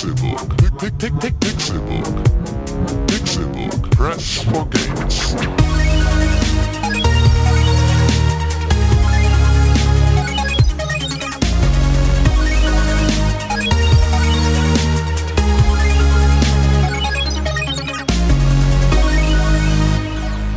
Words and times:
Pick, 0.00 0.08
Pixelbook. 1.40 2.06
Pixelbook. 3.06 3.90
Press 3.90 4.42
for 4.44 4.64
games. 4.70 5.34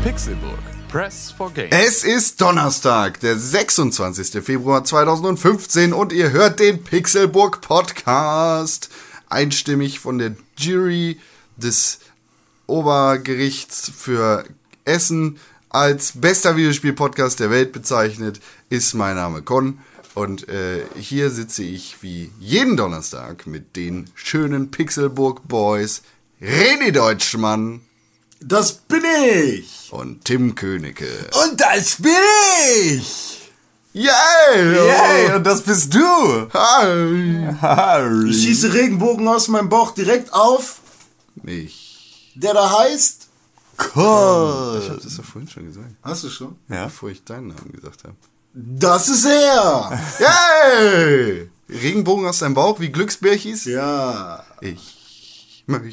Pixelburg. 0.03 0.59
Press 0.87 1.31
for 1.35 1.51
Games. 1.51 1.69
Es 1.71 2.03
ist 2.03 2.39
Donnerstag, 2.39 3.19
der 3.19 3.35
26. 3.35 4.43
Februar 4.43 4.83
2015 4.85 5.91
und 5.91 6.13
ihr 6.13 6.31
hört 6.31 6.59
den 6.59 6.83
Pixelburg 6.83 7.61
Podcast. 7.61 8.89
Einstimmig 9.33 9.99
von 9.99 10.17
der 10.19 10.35
Jury 10.57 11.19
des 11.57 11.99
Obergerichts 12.67 13.91
für 13.95 14.45
Essen 14.85 15.37
als 15.69 16.13
bester 16.15 16.55
Videospiel-Podcast 16.55 17.39
der 17.39 17.49
Welt 17.49 17.71
bezeichnet, 17.71 18.39
ist 18.69 18.93
mein 18.93 19.15
Name 19.15 19.41
Con. 19.41 19.79
Und 20.13 20.47
äh, 20.47 20.83
hier 20.95 21.31
sitze 21.31 21.63
ich 21.63 21.97
wie 22.01 22.31
jeden 22.39 22.77
Donnerstag 22.77 23.47
mit 23.47 23.75
den 23.75 24.09
schönen 24.13 24.69
Pixelburg 24.69 25.47
Boys 25.47 26.03
René 26.39 26.91
Deutschmann 26.91 27.81
Das 28.39 28.73
bin 28.73 29.03
ich! 29.33 29.87
und 29.91 30.25
Tim 30.25 30.53
Königke. 30.53 31.07
Und 31.43 31.59
das 31.59 31.95
bin 32.01 32.11
ich! 32.85 33.32
Yay! 33.93 34.07
Yay, 34.57 35.35
und 35.35 35.43
das 35.43 35.61
bist 35.61 35.93
du! 35.93 36.47
Hi! 36.53 38.27
Ich 38.29 38.43
schieße 38.43 38.73
Regenbogen 38.73 39.27
aus 39.27 39.47
meinem 39.49 39.69
Bauch 39.69 39.91
direkt 39.91 40.33
auf, 40.33 40.79
Ich. 41.45 42.31
der 42.35 42.53
da 42.55 42.79
heißt. 42.79 43.27
Ich 43.77 43.95
hab 43.95 45.01
das 45.01 45.15
doch 45.17 45.23
vorhin 45.23 45.47
schon 45.49 45.65
gesagt, 45.65 45.87
Hast 46.01 46.23
du 46.23 46.29
schon? 46.29 46.55
ja. 46.69 46.85
bevor 46.85 47.09
ich 47.09 47.23
deinen 47.23 47.47
Namen 47.47 47.71
gesagt 47.71 48.03
habe. 48.03 48.15
Das 48.53 49.09
ist 49.09 49.25
er! 49.25 49.99
Yay! 50.19 51.49
Regenbogen 51.69 52.25
aus 52.27 52.39
deinem 52.39 52.53
Bauch 52.55 52.79
wie 52.79 52.89
Glücksbärchis? 52.91 53.65
Ja. 53.65 54.43
Ich 54.61 55.63
möchte 55.67 55.87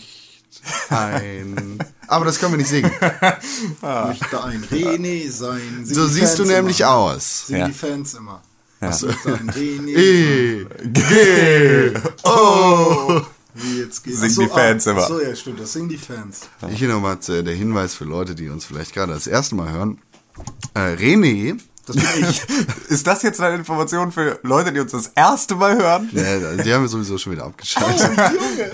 ein. 0.90 1.78
Aber 2.06 2.24
das 2.24 2.38
können 2.38 2.52
wir 2.54 2.58
nicht 2.58 2.68
singen. 2.70 2.90
Möchte 3.80 4.44
ein 4.44 4.64
René 4.64 5.30
sein. 5.30 5.60
Singen 5.84 5.86
So 5.86 6.06
siehst 6.06 6.38
du 6.38 6.44
Fans 6.44 6.54
nämlich 6.56 6.80
immer. 6.80 6.90
aus. 6.90 7.46
Singen 7.46 7.60
Ja. 7.60 7.66
die 7.68 7.72
Fans 7.74 8.14
immer. 8.14 8.42
Ja. 8.80 8.88
Möchte 8.88 9.34
ein 9.34 9.50
René. 9.50 9.96
E, 9.96 10.66
G, 10.84 11.92
O. 12.24 13.20
Wie 13.54 13.78
jetzt 13.80 14.02
geht. 14.04 14.16
Singen 14.16 14.30
so, 14.32 14.42
die 14.42 14.48
Fans 14.48 14.86
ah, 14.86 14.90
immer. 14.92 15.02
ach 15.02 15.08
So, 15.08 15.20
ja, 15.20 15.34
stimmt, 15.36 15.60
das 15.60 15.72
singen 15.72 15.88
die 15.88 15.98
Fans. 15.98 16.40
Hier 16.70 16.88
nochmal 16.88 17.18
äh, 17.28 17.42
der 17.42 17.54
Hinweis 17.54 17.94
für 17.94 18.04
Leute, 18.04 18.34
die 18.34 18.48
uns 18.48 18.64
vielleicht 18.64 18.94
gerade 18.94 19.12
das 19.12 19.26
erste 19.26 19.54
Mal 19.54 19.70
hören. 19.70 20.00
Äh, 20.74 20.94
René, 20.94 21.58
Das 21.86 21.96
bin 21.96 22.28
ich. 22.30 22.42
Ist 22.88 23.06
das 23.06 23.22
jetzt 23.22 23.40
eine 23.40 23.56
Information 23.56 24.12
für 24.12 24.38
Leute, 24.42 24.72
die 24.72 24.80
uns 24.80 24.92
das 24.92 25.08
erste 25.08 25.56
Mal 25.56 25.76
hören? 25.76 26.08
Ja, 26.12 26.54
die 26.62 26.72
haben 26.72 26.82
wir 26.82 26.88
sowieso 26.88 27.18
schon 27.18 27.32
wieder 27.32 27.44
abgeschaltet. 27.44 28.10
Junge. 28.16 28.70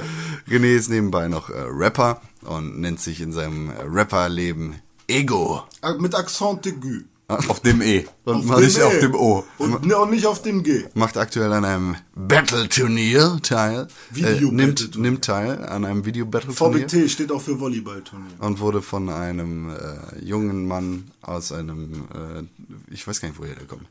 René 0.49 0.77
ist 0.77 0.89
nebenbei 0.91 1.29
noch 1.29 1.51
äh, 1.51 1.55
Rapper 1.69 2.21
und 2.43 2.81
nennt 2.81 3.01
sich 3.01 3.21
in 3.21 3.33
seinem 3.33 3.71
äh, 3.71 3.75
Rapperleben 3.85 4.77
Ego. 5.09 5.63
Ah, 5.83 5.95
Mit 5.95 6.15
Accent 6.15 6.67
aigu. 6.67 7.01
Auf 7.29 7.59
dem 7.59 7.83
E. 7.83 8.07
Und 8.25 8.49
Auf 8.49 8.61
Nicht 8.61 8.77
dem 8.77 8.85
auf 8.87 8.95
E. 8.95 9.01
dem 9.01 9.15
O. 9.17 9.45
Und, 9.59 9.85
ne, 9.85 9.99
und 9.99 10.11
nicht 10.13 10.27
auf 10.27 10.43
dem 10.43 10.63
G. 10.63 10.85
macht 10.95 11.17
aktuell 11.17 11.53
an 11.53 11.65
einem 11.65 11.97
Battle-Turnier 12.15 13.39
teil. 13.43 13.89
Video- 14.11 14.49
äh, 14.51 14.53
nimmt, 14.53 14.97
nimmt 14.97 15.25
teil 15.25 15.65
an 15.67 15.85
einem 15.85 16.05
Video-Battle-Turnier. 16.05 16.89
VBT 16.89 17.11
steht 17.11 17.33
auch 17.33 17.41
für 17.43 17.59
Volleyballturnier. 17.59 18.31
Und 18.39 18.61
wurde 18.61 18.81
von 18.81 19.09
einem 19.09 19.71
äh, 19.71 20.25
jungen 20.25 20.69
Mann 20.69 21.11
aus 21.21 21.51
einem, 21.51 22.05
äh, 22.15 22.93
ich 22.95 23.05
weiß 23.07 23.21
gar 23.21 23.29
nicht, 23.29 23.41
woher 23.41 23.57
der 23.57 23.67
kommt. 23.67 23.87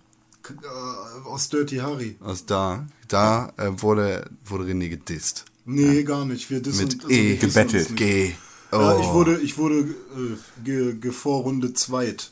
Äh, 0.48 1.28
Aus 1.28 1.50
Dirty 1.50 1.78
Harry. 1.78 2.16
Aus 2.22 2.46
da, 2.46 2.86
da 3.10 3.52
äh, 3.58 3.70
wurde, 3.82 4.30
wurde 4.46 4.64
René 4.72 4.88
gedisst. 4.88 5.44
Nee, 5.66 6.04
gar 6.04 6.26
nicht. 6.26 6.50
Wir 6.50 6.62
dissen, 6.62 6.88
Mit 6.88 7.04
also 7.04 7.10
E 7.10 7.36
gebettelt. 7.38 7.96
G. 7.96 8.34
Oh. 8.72 8.78
Ja, 8.78 9.00
ich 9.00 9.08
wurde, 9.08 9.40
ich 9.42 9.58
wurde 9.58 9.80
äh, 9.80 10.64
ge, 10.64 10.94
ge 10.96 11.12
Vorrunde 11.12 11.74
zweit. 11.74 12.32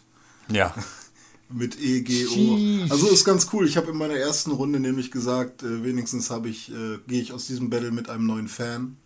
Ja. 0.50 0.74
Mit 1.50 1.80
E, 1.80 2.02
G, 2.02 2.26
O. 2.28 2.90
Also 2.92 3.10
ist 3.10 3.26
ganz 3.26 3.48
cool. 3.54 3.68
Ich 3.68 3.78
habe 3.78 3.92
in 3.92 3.98
meiner 3.98 4.16
ersten 4.16 4.52
Runde 4.52 4.80
nämlich 4.80 5.12
gesagt, 5.12 5.64
äh, 5.64 5.84
wenigstens 5.84 6.30
habe 6.30 6.50
ich, 6.50 6.72
äh, 6.72 7.00
gehe 7.08 7.22
ich 7.22 7.34
aus 7.34 7.48
diesem 7.48 7.70
Battle 7.70 7.92
mit 7.92 8.10
einem 8.10 8.26
neuen 8.26 8.48
Fan. 8.48 8.98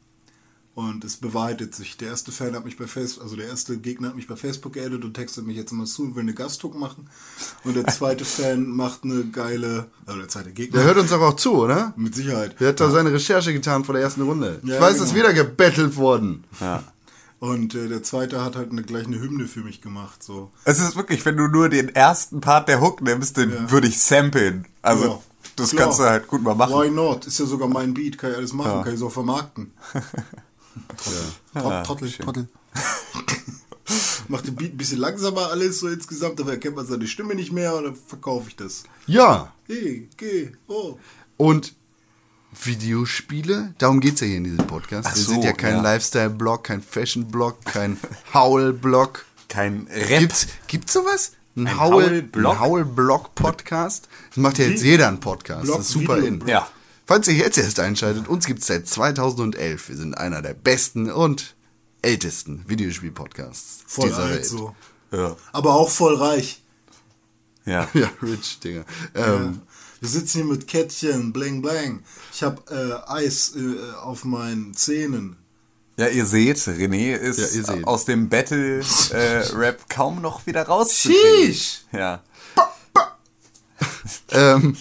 Und 0.78 1.04
es 1.04 1.18
bewahrheitet 1.18 1.74
sich. 1.74 1.98
Der 1.98 2.10
erste 2.10 2.32
Fan 2.32 2.56
hat 2.56 2.64
mich 2.64 2.78
bei 2.78 2.86
Facebook, 2.86 3.24
also 3.24 3.36
der 3.36 3.48
erste 3.48 3.80
Gegner 3.80 4.10
hat 4.10 4.16
mich 4.16 4.28
bei 4.28 4.36
Facebook 4.36 4.74
geaddet 4.74 5.04
und 5.04 5.16
textet 5.16 5.44
mich 5.48 5.58
jetzt 5.58 5.72
immer 5.72 5.86
zu 5.86 6.04
und 6.04 6.14
will 6.16 6.22
eine 6.22 6.36
Gasthook 6.36 6.78
machen. 6.78 7.10
Und 7.64 7.76
der 7.76 7.88
zweite 7.88 8.24
Fan 8.26 8.68
macht 8.68 9.04
eine 9.04 9.26
geile, 9.26 9.88
also 10.06 10.20
der 10.20 10.30
zweite 10.30 10.52
Gegner. 10.52 10.78
Der 10.78 10.86
hört 10.88 10.98
uns 11.00 11.10
doch 11.10 11.20
auch 11.22 11.36
zu, 11.36 11.54
oder? 11.56 11.94
mit 11.98 12.14
Sicherheit. 12.14 12.60
Der 12.60 12.68
hat 12.70 12.80
da 12.80 12.92
seine 12.92 13.12
Recherche 13.12 13.54
getan 13.54 13.86
vor 13.86 13.94
der 13.94 14.04
ersten 14.04 14.22
Runde. 14.22 14.60
ich 14.62 14.70
Ja, 14.70 14.80
weiß, 14.80 14.94
genau. 14.94 15.04
es 15.06 15.10
ist 15.10 15.16
wieder 15.16 15.34
gebettelt 15.34 15.96
worden. 15.98 16.44
ja. 16.62 16.84
Und 17.40 17.74
äh, 17.74 17.88
der 17.88 18.04
zweite 18.04 18.46
hat 18.46 18.56
halt 18.56 18.70
eine, 18.72 18.84
gleich 18.84 19.08
eine 19.08 19.20
Hymne 19.20 19.48
für 19.48 19.62
mich 19.62 19.82
gemacht. 19.82 20.22
So. 20.24 20.52
Es 20.64 20.80
ist 20.80 20.96
wirklich, 20.96 21.26
wenn 21.26 21.38
du 21.38 21.48
nur 21.48 21.70
den 21.70 21.90
ersten 21.90 22.40
Part 22.40 22.68
der 22.70 22.82
Hook 22.82 23.02
nimmst, 23.02 23.38
den 23.38 23.50
Ja. 23.52 23.72
würde 23.72 23.88
ich 23.88 24.00
samplen. 24.00 24.66
Also, 24.84 25.06
Ja, 25.06 25.20
das 25.56 25.72
klar. 25.72 25.84
kannst 25.86 26.00
du 26.00 26.04
halt 26.04 26.28
gut 26.28 26.44
mal 26.44 26.54
machen. 26.54 26.74
Why 26.74 26.92
not? 26.92 27.26
Ist 27.26 27.40
ja 27.40 27.46
sogar 27.48 27.68
mein 27.68 27.96
Beat, 27.96 28.18
kann 28.20 28.30
ich 28.32 28.38
alles 28.38 28.54
machen, 28.54 28.72
Ja. 28.72 28.84
kann 28.84 28.94
ich 28.94 29.00
so 29.00 29.10
vermarkten. 29.10 29.72
Trottel, 31.54 31.84
Trottel, 31.84 32.12
Trottel. 32.12 32.48
Macht 34.28 34.46
den 34.48 34.56
Beat 34.56 34.74
ein 34.74 34.78
bisschen 34.78 35.00
langsamer 35.00 35.50
alles 35.52 35.80
so 35.80 35.88
insgesamt, 35.88 36.42
aber 36.42 36.52
erkennt 36.52 36.76
man 36.76 36.86
seine 36.86 37.08
Stimme 37.08 37.34
nicht 37.36 37.52
mehr 37.54 37.76
und 37.76 37.84
dann 37.86 37.96
verkaufe 37.96 38.50
ich 38.50 38.56
das. 38.58 38.84
Ja. 39.06 39.54
E, 39.70 40.02
G, 40.18 40.52
O. 40.68 41.00
Und 41.38 41.74
Videospiele, 42.64 43.74
darum 43.78 44.00
geht's 44.00 44.20
ja 44.22 44.28
hier 44.28 44.38
in 44.38 44.44
diesem 44.44 44.68
Podcast. 44.68 45.08
Ach 45.10 45.16
Wir 45.16 45.24
so, 45.24 45.32
sind 45.32 45.44
ja 45.44 45.54
kein 45.54 45.76
ja. 45.78 45.82
Lifestyle-Blog, 45.82 46.64
kein 46.66 46.82
Fashion-Blog, 46.82 47.64
kein 47.66 47.98
Howl-Blog. 48.34 49.26
Kein 49.48 49.88
Rap. 49.90 50.20
Gibt's, 50.20 50.48
gibt's 50.68 50.92
sowas? 50.94 51.32
Ein, 51.56 51.68
Ein 51.68 51.80
Howl- 51.80 52.04
Howl-Blog? 52.04 52.54
ein 52.54 52.60
Howl-Blog-Podcast? 52.60 54.10
Das 54.30 54.38
macht 54.38 54.58
ja 54.58 54.66
jetzt 54.66 54.84
jeder 54.84 55.08
einen 55.08 55.22
Podcast. 55.22 55.64
Blog- 55.64 55.78
das 55.78 55.86
ist 55.88 55.94
super 55.94 56.18
in. 56.18 56.46
Ja. 56.46 56.68
Falls 57.07 57.28
ihr 57.29 57.35
jetzt 57.35 57.57
erst 57.57 57.79
einschaltet, 57.79 58.28
uns 58.28 58.45
gibt's 58.45 58.68
seit 58.68 58.85
2011. 58.88 59.88
Wir 59.90 59.95
sind 59.95 60.13
einer 60.18 60.41
der 60.41 60.53
besten 60.53 61.09
und 61.09 61.56
ältesten 62.01 62.66
Videospiel-Podcasts 62.68 63.84
Voll 63.88 64.09
dieser 64.09 64.23
alt 64.23 64.34
Welt. 64.35 64.45
so. 64.45 64.75
Ja. 65.12 65.35
Aber 65.53 65.75
auch 65.75 65.90
voll 65.90 66.16
reich. 66.16 66.62
Ja. 67.66 67.88
Ja, 67.94 68.09
rich, 68.22 68.59
Digga. 68.59 68.84
Ja. 69.16 69.35
Ähm, 69.35 69.62
Wir 70.01 70.09
sitzen 70.09 70.40
hier 70.44 70.45
mit 70.51 70.68
Kettchen, 70.68 71.31
bling 71.34 71.62
bling. 71.62 72.03
Ich 72.34 72.44
habe 72.44 72.62
äh, 72.69 73.09
Eis 73.12 73.53
äh, 73.56 73.94
auf 74.01 74.25
meinen 74.25 74.74
Zähnen. 74.74 75.38
Ja, 75.97 76.07
ihr 76.09 76.25
seht, 76.25 76.57
René 76.57 77.16
ist 77.16 77.39
Ja, 77.39 77.47
seht. 77.74 77.88
aus 77.88 78.06
dem 78.06 78.29
Battle-Rap 78.29 79.89
kaum 79.89 80.22
noch 80.22 80.45
wieder 80.45 80.63
rauszukriegen. 80.63 81.53
Sheesh. 81.53 81.81
Ja. 81.91 82.22
ähm, 84.31 84.78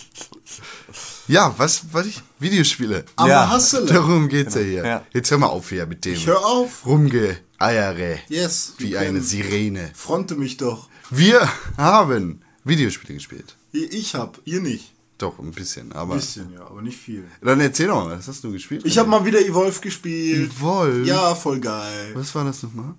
ja, 1.29 1.55
was, 1.59 1.83
was 1.93 2.07
ich? 2.07 2.23
Videospiele. 2.39 3.05
Aber 3.17 3.29
Ja. 3.29 3.49
Hassele. 3.49 3.87
Darum 3.87 4.29
geht's 4.29 4.55
ja 4.55 4.61
hier. 4.61 4.85
Ja. 4.87 5.07
Jetzt 5.13 5.31
hör 5.31 5.39
mal 5.39 5.47
auf 5.49 5.69
hier 5.69 5.87
mit 5.87 6.05
dem. 6.05 6.15
Ich 6.15 6.27
hör 6.27 6.45
auf. 6.45 6.85
Rumgeeiere. 6.87 8.19
Yes. 8.29 8.75
Wie 8.79 8.97
eine 8.97 9.21
Sirene. 9.21 9.91
Fronte 9.95 10.35
mich 10.37 10.57
doch. 10.57 10.89
Wir 11.11 11.49
haben 11.77 12.43
Videospiele 12.65 13.15
gespielt. 13.15 13.57
Ich 13.73 14.15
hab, 14.15 14.41
ihr 14.45 14.61
nicht. 14.61 14.93
Doch, 15.19 15.39
ein 15.39 15.53
bisschen, 15.53 15.93
aber. 15.93 16.15
Ein 16.15 16.21
bisschen, 16.21 16.53
ja, 16.53 16.67
aber 16.67 16.83
nicht 16.83 16.99
viel. 16.99 17.25
Dann 17.41 17.61
erzähl 17.61 17.87
doch 17.87 18.05
mal, 18.05 18.19
was 18.19 18.29
hast 18.29 18.45
du 18.45 18.53
gespielt? 18.53 18.83
Ich 18.85 18.99
habe 18.99 19.09
mal 19.09 19.25
wieder 19.25 19.41
Evolve 19.41 19.81
gespielt. 19.81 20.51
Evolve? 20.59 21.07
Ja, 21.07 21.35
voll 21.35 21.59
geil. 21.61 22.11
Was 22.15 22.35
war 22.35 22.45
das 22.45 22.63
nochmal? 22.63 22.95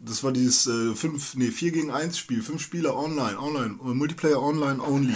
Das 0.00 0.22
war 0.24 0.32
dieses 0.32 0.66
äh, 0.66 0.94
5, 0.94 1.34
nee, 1.34 1.50
4 1.50 1.72
gegen 1.72 1.90
1 1.90 2.16
Spiel. 2.16 2.42
Fünf 2.42 2.62
Spieler 2.62 2.96
online, 2.96 3.38
online, 3.38 3.74
äh, 3.84 3.88
Multiplayer 3.94 4.40
online 4.40 4.80
only. 4.82 5.14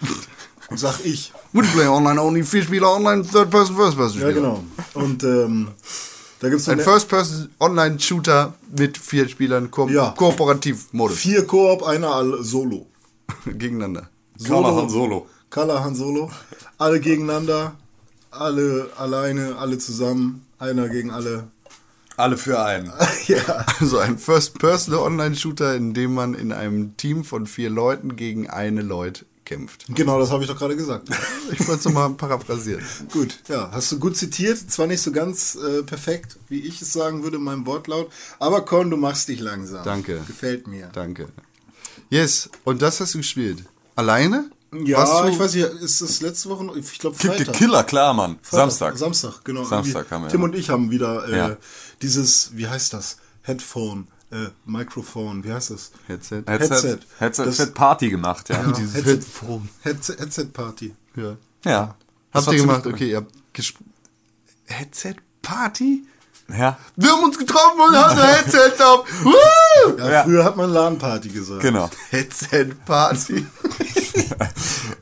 Sag 0.76 1.04
ich. 1.04 1.32
Multiplayer 1.52 1.92
Online 1.92 2.20
Only, 2.20 2.42
vier 2.44 2.62
Spieler 2.62 2.92
online, 2.94 3.22
Third 3.24 3.50
Person, 3.50 3.76
First 3.76 3.96
Person 3.96 4.20
Ja, 4.20 4.30
Spieler. 4.30 4.32
genau. 4.40 4.64
Und 4.94 5.22
ähm, 5.24 5.68
da 6.40 6.48
gibt's 6.48 6.64
so 6.64 6.72
Ein 6.72 6.80
First 6.80 7.08
Person 7.08 7.48
Online 7.60 7.98
Shooter 8.00 8.54
mit 8.76 8.96
vier 8.98 9.28
Spielern, 9.28 9.70
Ko 9.70 9.88
Ja. 9.88 10.10
Kooperativ-Modus. 10.16 11.18
vier 11.18 11.46
Koop, 11.46 11.82
einer 11.82 12.08
all 12.14 12.42
solo. 12.42 12.86
Gegeneinander. 13.44 14.08
Callahan 14.44 14.88
Solo. 14.88 15.26
Callahan 15.50 15.94
Solo. 15.94 16.30
Alle 16.78 16.98
gegeneinander, 17.00 17.76
alle 18.30 18.88
alleine, 18.96 19.56
alle 19.56 19.78
zusammen, 19.78 20.44
einer 20.58 20.88
gegen 20.88 21.10
alle. 21.10 21.48
Alle 22.16 22.36
für 22.36 22.60
einen. 22.62 22.90
ja. 23.26 23.64
Also 23.80 23.98
ein 23.98 24.18
First 24.18 24.58
Person 24.58 24.94
Online 24.94 25.36
Shooter, 25.36 25.74
in 25.76 25.94
dem 25.94 26.14
man 26.14 26.34
in 26.34 26.52
einem 26.52 26.96
Team 26.96 27.24
von 27.24 27.46
vier 27.46 27.70
Leuten 27.70 28.16
gegen 28.16 28.50
eine 28.50 28.82
Leut 28.82 29.24
kämpft. 29.56 29.84
Genau, 29.88 30.18
das 30.18 30.30
habe 30.30 30.42
ich 30.42 30.48
doch 30.48 30.58
gerade 30.58 30.76
gesagt. 30.76 31.08
Ich 31.52 31.60
wollte 31.60 31.80
es 31.80 31.84
nochmal 31.84 32.10
paraphrasieren. 32.10 32.82
gut, 33.12 33.38
ja, 33.48 33.70
hast 33.72 33.92
du 33.92 33.98
gut 33.98 34.16
zitiert. 34.16 34.58
Zwar 34.70 34.86
nicht 34.86 35.02
so 35.02 35.12
ganz 35.12 35.54
äh, 35.56 35.82
perfekt, 35.82 36.38
wie 36.48 36.60
ich 36.60 36.80
es 36.80 36.92
sagen 36.92 37.22
würde 37.22 37.36
in 37.36 37.42
meinem 37.42 37.66
Wortlaut, 37.66 38.10
aber 38.38 38.64
Con, 38.64 38.90
du 38.90 38.96
machst 38.96 39.28
dich 39.28 39.40
langsam. 39.40 39.84
Danke. 39.84 40.22
Gefällt 40.26 40.66
mir. 40.66 40.88
Danke. 40.92 41.28
Yes, 42.10 42.48
und 42.64 42.80
das 42.82 43.00
hast 43.00 43.14
du 43.14 43.18
gespielt. 43.18 43.64
Alleine? 43.96 44.50
Ja, 44.84 45.28
ich 45.28 45.38
weiß 45.38 45.54
nicht, 45.54 45.66
ist 45.66 46.00
das 46.00 46.22
letzte 46.22 46.48
Woche? 46.48 46.66
Ich 46.78 46.98
glaube 46.98 47.16
Freitag. 47.16 47.54
Killer, 47.54 47.84
klar, 47.84 48.14
Mann. 48.14 48.38
Freitag. 48.40 48.70
Samstag. 48.70 48.98
Samstag, 48.98 49.44
genau. 49.44 49.64
Samstag 49.64 50.10
haben 50.10 50.24
wir, 50.24 50.30
Tim 50.30 50.40
ja. 50.40 50.44
und 50.46 50.54
ich 50.54 50.70
haben 50.70 50.90
wieder 50.90 51.28
äh, 51.28 51.36
Ja. 51.36 51.56
dieses, 52.00 52.56
wie 52.56 52.66
heißt 52.66 52.94
das? 52.94 53.18
Headphone, 53.42 54.06
äh, 54.32 54.48
Mikrofon, 54.64 55.44
wie 55.44 55.52
heißt 55.52 55.70
das? 55.70 55.92
Headset. 56.06 56.42
Headset, 56.46 56.70
Headset. 56.74 56.98
Headset, 57.18 57.44
Das- 57.46 57.58
wird 57.58 57.74
Party 57.74 58.10
gemacht, 58.10 58.48
ja. 58.48 58.62
Ja, 58.62 58.72
Dieses 58.72 58.94
Headset. 58.94 59.26
Headset, 59.82 60.18
Headset 60.18 60.44
Party. 60.52 60.94
Ja. 61.16 61.36
Ja. 61.64 61.94
Habt 62.32 62.46
ihr 62.48 62.56
gemacht? 62.56 62.86
Okay, 62.86 63.10
ihr 63.10 63.16
habt. 63.18 63.32
Headset 64.66 65.16
Party? 65.42 66.04
Ja, 66.48 66.76
Wir 66.96 67.10
haben 67.12 67.24
uns 67.24 67.38
getroffen 67.38 67.80
und 67.80 67.94
haben 67.96 68.18
ein 68.18 68.34
Headset 68.36 68.82
auf. 68.82 69.06
Woo! 69.24 69.96
Ja, 69.98 70.10
Ja. 70.10 70.22
früher 70.24 70.44
hat 70.44 70.56
man 70.56 70.70
LAN-Party 70.70 71.28
gesagt. 71.28 71.60
genau. 71.62 71.88
Headset 72.10 72.74
Party. 72.84 73.46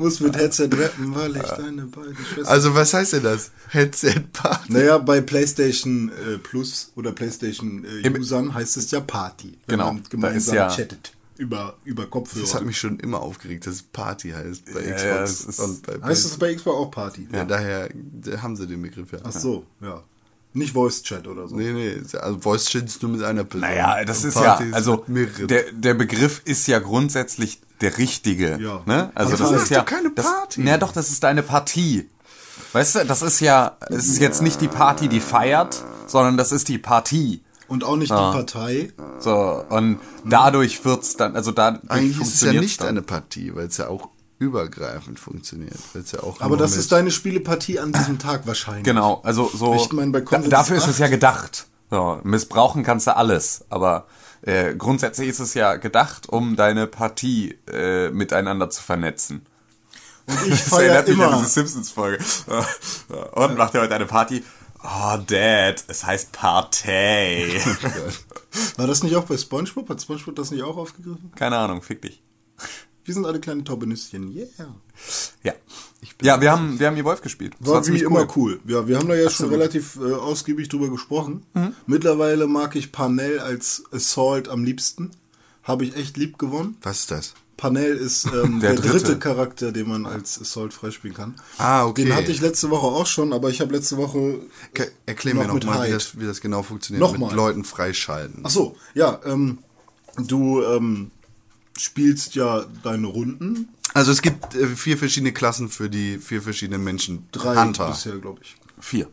Muss 0.01 0.19
mit 0.21 0.35
Headset 0.37 0.71
rappen, 0.73 1.15
weil 1.15 1.37
ich 1.37 1.43
deine 1.43 1.83
beiden 1.87 2.17
Schwestern. 2.17 2.47
Also 2.47 2.75
was 2.75 2.95
heißt 2.95 3.13
denn 3.13 3.23
das? 3.23 3.51
Headset 3.69 4.15
Party. 4.33 4.73
naja, 4.73 4.97
bei 4.99 5.21
PlayStation 5.21 6.09
äh, 6.11 6.39
Plus 6.39 6.91
oder 6.97 7.13
PlayStation 7.13 7.85
äh, 8.03 8.09
Usern 8.19 8.55
heißt 8.55 8.79
es 8.79 8.91
ja 8.91 9.01
Party. 9.01 9.59
Wenn 9.67 9.79
Genau, 9.79 9.93
man 9.93 10.03
da 10.03 10.09
gemeinsam 10.09 10.39
ist 10.39 10.59
ja- 10.59 10.69
chattet. 10.71 11.13
Über, 11.37 11.77
über 11.85 12.07
Kopfhörer. 12.07 12.45
Das 12.45 12.55
hat 12.55 12.67
mich 12.67 12.79
schon 12.79 12.99
immer 13.01 13.21
aufgeregt, 13.21 13.67
dass 13.67 13.75
es 13.77 13.83
Party 13.83 14.31
heißt 14.31 14.75
bei 14.75 14.81
Ja, 14.87 14.95
Xbox 14.95 15.03
ja, 15.05 15.23
es 15.23 15.41
ist- 15.45 15.59
und 15.61 15.87
bei 15.87 16.07
heißt 16.09 16.25
es 16.27 16.37
bei 16.39 16.55
Xbox 16.55 16.77
auch 16.77 16.91
Party? 16.91 17.29
Ja, 17.33 17.45
daher 17.47 17.89
da 17.95 18.43
haben 18.43 18.57
sie 18.57 18.67
den 18.67 18.83
Begriff 18.83 19.13
ja. 19.13 19.19
Ach 19.23 19.33
so, 19.33 19.65
ja. 19.81 20.03
Nicht 20.53 20.73
Voice 20.75 21.03
Chat 21.03 21.27
oder 21.29 21.47
so. 21.49 21.55
Nee, 21.57 21.73
nee, 21.73 21.97
also 22.19 22.39
Voice 22.41 22.65
Chat 22.67 22.85
ist 22.87 23.03
nur 23.03 23.13
mit 23.13 23.23
einer 23.23 23.45
Person. 23.45 23.61
Naja, 23.69 24.05
das 24.05 24.23
Und 24.23 24.29
ist 24.31 24.35
ja, 24.35 24.43
Party 24.57 24.73
also 24.73 25.05
der, 25.09 25.73
der 25.73 25.95
Begriff 25.95 26.43
ist 26.45 26.67
ja 26.67 26.79
grundsätzlich 26.79 27.61
der 27.81 27.99
richtige. 27.99 28.59
Ja. 28.61 28.83
Ne? 28.87 29.11
Also 29.15 29.35
Aber 29.35 29.43
das 29.45 29.53
das 29.53 29.63
ist 29.65 29.69
ja 29.71 29.79
doch 29.81 29.87
keine 29.87 30.11
das, 30.11 30.25
Party. 30.27 30.61
Na 30.65 30.77
doch, 30.79 30.93
das 30.93 31.11
ist 31.11 31.25
eine 31.25 31.43
Partie. 31.43 32.09
Weißt 32.73 32.95
du, 32.97 33.05
das 33.07 33.23
ist 33.23 33.41
ja, 33.41 33.77
es 33.89 34.07
ist 34.07 34.21
jetzt 34.21 34.43
nicht 34.43 34.61
die 34.61 34.69
Party, 34.69 35.09
die 35.09 35.21
feiert, 35.21 35.83
sondern 36.07 36.37
das 36.37 36.53
ist 36.53 36.69
die 36.69 36.79
Partie. 36.79 37.43
Und 37.69 37.85
auch 37.85 37.97
nicht 37.97 38.11
Ah. 38.13 38.31
die 38.31 38.37
Partei. 38.37 38.93
So, 39.21 39.65
und 39.69 40.01
dadurch 40.25 40.85
wird's 40.85 41.17
dann, 41.17 41.37
also 41.37 41.53
dadurch 41.53 41.89
Eigentlich 41.91 42.21
ist 42.21 42.35
es 42.35 42.41
ja 42.43 42.53
nicht 42.53 42.81
dann. 42.81 42.89
eine 42.89 43.03
Partie, 43.03 43.55
weil 43.55 43.67
es 43.67 43.77
ja 43.77 43.89
auch 43.89 44.09
übergreifend 44.39 45.19
funktioniert. 45.21 45.77
Weil's 45.93 46.13
ja 46.13 46.23
auch 46.23 46.41
Aber 46.41 46.57
das 46.57 46.77
ist 46.77 46.91
deine 46.93 47.11
Spielepartie 47.11 47.79
an 47.79 47.93
diesem 47.93 48.19
Tag 48.19 48.43
wahrscheinlich. 48.47 48.85
Genau, 48.85 49.21
also 49.23 49.51
so. 49.55 49.75
Ich 49.75 49.93
meine, 49.93 50.11
bei 50.13 50.21
da, 50.21 50.25
Konsens 50.27 50.51
dafür 50.51 50.77
ist 50.79 50.85
es 50.87 50.95
8 50.95 50.99
ja 51.01 51.09
gedacht. 51.09 51.67
So, 51.91 52.21
missbrauchen 52.25 52.83
kannst 52.83 53.07
du 53.07 53.17
alles, 53.17 53.65
aber 53.69 54.07
äh, 54.43 54.75
grundsätzlich 54.75 55.29
ist 55.29 55.39
es 55.41 55.55
ja 55.55 55.77
gedacht, 55.77 56.29
um 56.29 56.57
deine 56.57 56.87
Partie 56.87 57.59
äh, 57.71 58.11
miteinander 58.11 58.71
zu 58.71 58.83
vernetzen. 58.83 59.47
Und 60.27 60.37
ich 60.47 60.65
Das 60.65 60.73
erinnert 60.73 61.09
mich 61.09 61.17
an 61.21 61.29
immer. 61.29 61.37
diese 61.39 61.49
Simpsons-Folge. 61.51 62.25
Und 63.33 63.57
macht 63.59 63.75
ihr 63.75 63.81
heute 63.81 63.95
eine 63.95 64.07
Party? 64.07 64.45
Oh, 64.83 65.19
Dad, 65.27 65.85
es 65.89 66.05
heißt 66.05 66.33
Partei. 66.33 67.61
War 68.77 68.87
das 68.87 69.03
nicht 69.03 69.15
auch 69.15 69.25
bei 69.25 69.37
Spongebob? 69.37 69.89
Hat 69.91 70.01
Spongebob 70.01 70.35
das 70.37 70.51
nicht 70.51 70.63
auch 70.63 70.77
aufgegriffen? 70.77 71.33
Keine 71.37 71.59
Ahnung, 71.59 71.83
fick 71.83 72.01
dich. 72.01 72.23
Wir 73.05 73.15
sind 73.15 73.27
alle 73.27 73.41
kleine 73.41 73.65
Taubenüschen. 73.65 74.35
Yeah. 74.35 74.75
Ja. 75.43 75.53
Ja, 76.23 76.41
wir 76.41 76.51
haben, 76.51 76.79
wir 76.81 76.87
haben 76.87 76.97
Evolve 76.97 77.23
gespielt. 77.23 77.55
Das 77.61 77.69
War 77.69 77.81
wie 77.81 77.85
ziemlich 77.85 78.03
immer 78.03 78.27
cool. 78.37 78.61
Ja, 78.67 78.87
wir 78.89 78.99
haben 78.99 79.09
da 79.09 79.15
ja 79.15 79.29
schon 79.31 79.51
relativ 79.51 79.97
äh, 79.97 80.13
ausgiebig 80.13 80.69
drüber 80.69 80.89
gesprochen. 80.91 81.45
Mittlerweile 81.87 82.47
mag 82.47 82.75
ich 82.77 82.91
Parnell 82.93 83.39
als 83.39 83.85
Assault 83.93 84.49
am 84.49 84.65
liebsten. 84.65 85.11
Habe 85.63 85.85
ich 85.85 85.97
echt 85.97 86.17
lieb 86.17 86.39
gewonnen. 86.39 86.77
Was 86.83 87.01
ist 87.01 87.11
das? 87.11 87.35
Parnell 87.59 87.95
ist 87.97 88.25
ähm, 88.27 88.61
Der 88.61 88.73
der, 88.73 88.81
dritte. 88.81 89.05
dritte. 89.05 89.19
Charakter, 89.19 89.73
den 89.73 89.89
man 89.89 90.07
als 90.07 90.41
Assault 90.41 90.73
freispielen 90.73 91.15
kann. 91.15 91.35
Ah, 91.59 91.85
okay. 91.85 92.05
Den 92.05 92.17
hatte 92.17 92.33
ich 92.33 92.41
letzte 92.41 92.71
Woche 92.71 92.87
auch 92.87 93.07
schon, 93.07 93.35
aber 93.35 93.51
ich 93.51 93.61
habe 93.61 93.75
letzte 93.75 93.99
Woche. 93.99 94.41
Ke- 94.73 94.91
Erklär 95.05 95.35
Noch 95.35 95.43
mir 95.53 95.55
nochmal, 95.61 95.87
wie 95.89 95.93
das, 95.93 96.19
wie 96.19 96.25
das 96.25 96.41
genau 96.41 96.63
funktioniert. 96.63 97.03
Nochmal. 97.03 97.29
Mit 97.29 97.37
Leuten 97.37 97.65
freischalten. 97.65 98.41
Ach 98.45 98.51
so, 98.51 98.75
ja, 98.95 99.21
ähm, 99.27 99.59
du 100.17 100.63
ähm, 100.63 101.11
spielst 101.81 102.35
ja 102.35 102.65
deine 102.83 103.07
Runden. 103.07 103.69
Also 103.95 104.13
es 104.13 104.23
gibt 104.23 104.55
äh, 104.55 104.67
vier 104.69 104.99
verschiedene 104.99 105.33
Klassen 105.33 105.69
für 105.69 105.91
die 105.91 106.19
vier 106.19 106.43
verschiedenen 106.43 106.85
Menschen. 106.85 107.27
Drei 107.33 107.57
Hunter. 107.57 107.89
bisher, 107.89 108.19
glaube 108.19 108.41
ich. 108.43 108.57
Vier. 108.79 109.09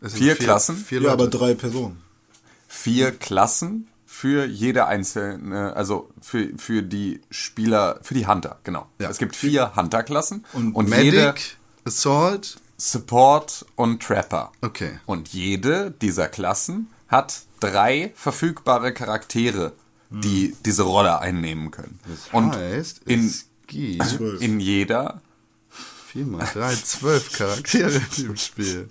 Es 0.00 0.12
sind 0.12 0.22
vier 0.22 0.34
Klassen? 0.34 0.76
Vier 0.76 1.02
Ja, 1.02 1.12
aber 1.12 1.28
drei 1.28 1.54
Personen. 1.54 2.00
Vier 2.68 3.12
Klassen 3.12 3.88
für 4.06 4.44
jede 4.44 4.86
einzelne, 4.86 5.74
also 5.76 6.10
für, 6.20 6.50
für 6.58 6.82
die 6.82 7.20
Spieler, 7.30 8.00
für 8.02 8.14
die 8.14 8.26
Hunter, 8.26 8.58
genau. 8.64 8.86
Ja. 8.98 9.08
Es 9.08 9.18
gibt 9.18 9.36
vier 9.36 9.76
Hunter-Klassen 9.76 10.44
Und 10.52 10.74
und 10.74 10.88
jede 10.88 11.26
Medic, 11.26 11.56
Assault. 11.84 12.58
Support 12.76 13.66
und 13.76 14.02
Trapper. 14.02 14.52
Okay. 14.62 14.98
Und 15.06 15.28
jede 15.28 15.90
dieser 15.90 16.28
Klassen 16.28 16.88
hat 17.08 17.42
drei 17.60 18.12
verfügbare 18.14 18.94
Charaktere, 18.94 19.74
die 20.10 20.56
diese 20.64 20.82
Rolle 20.82 21.20
einnehmen 21.20 21.70
können. 21.70 22.00
und 22.32 22.56
heißt, 22.56 23.02
in, 23.06 23.26
es 23.26 23.46
gibt 23.66 24.40
in 24.40 24.60
jeder 24.60 25.20
vier 26.10 26.26
mal 26.26 26.48
drei, 26.52 26.74
zwölf 26.74 27.32
Charaktere 27.32 28.00
im 28.18 28.36
Spiel. 28.36 28.88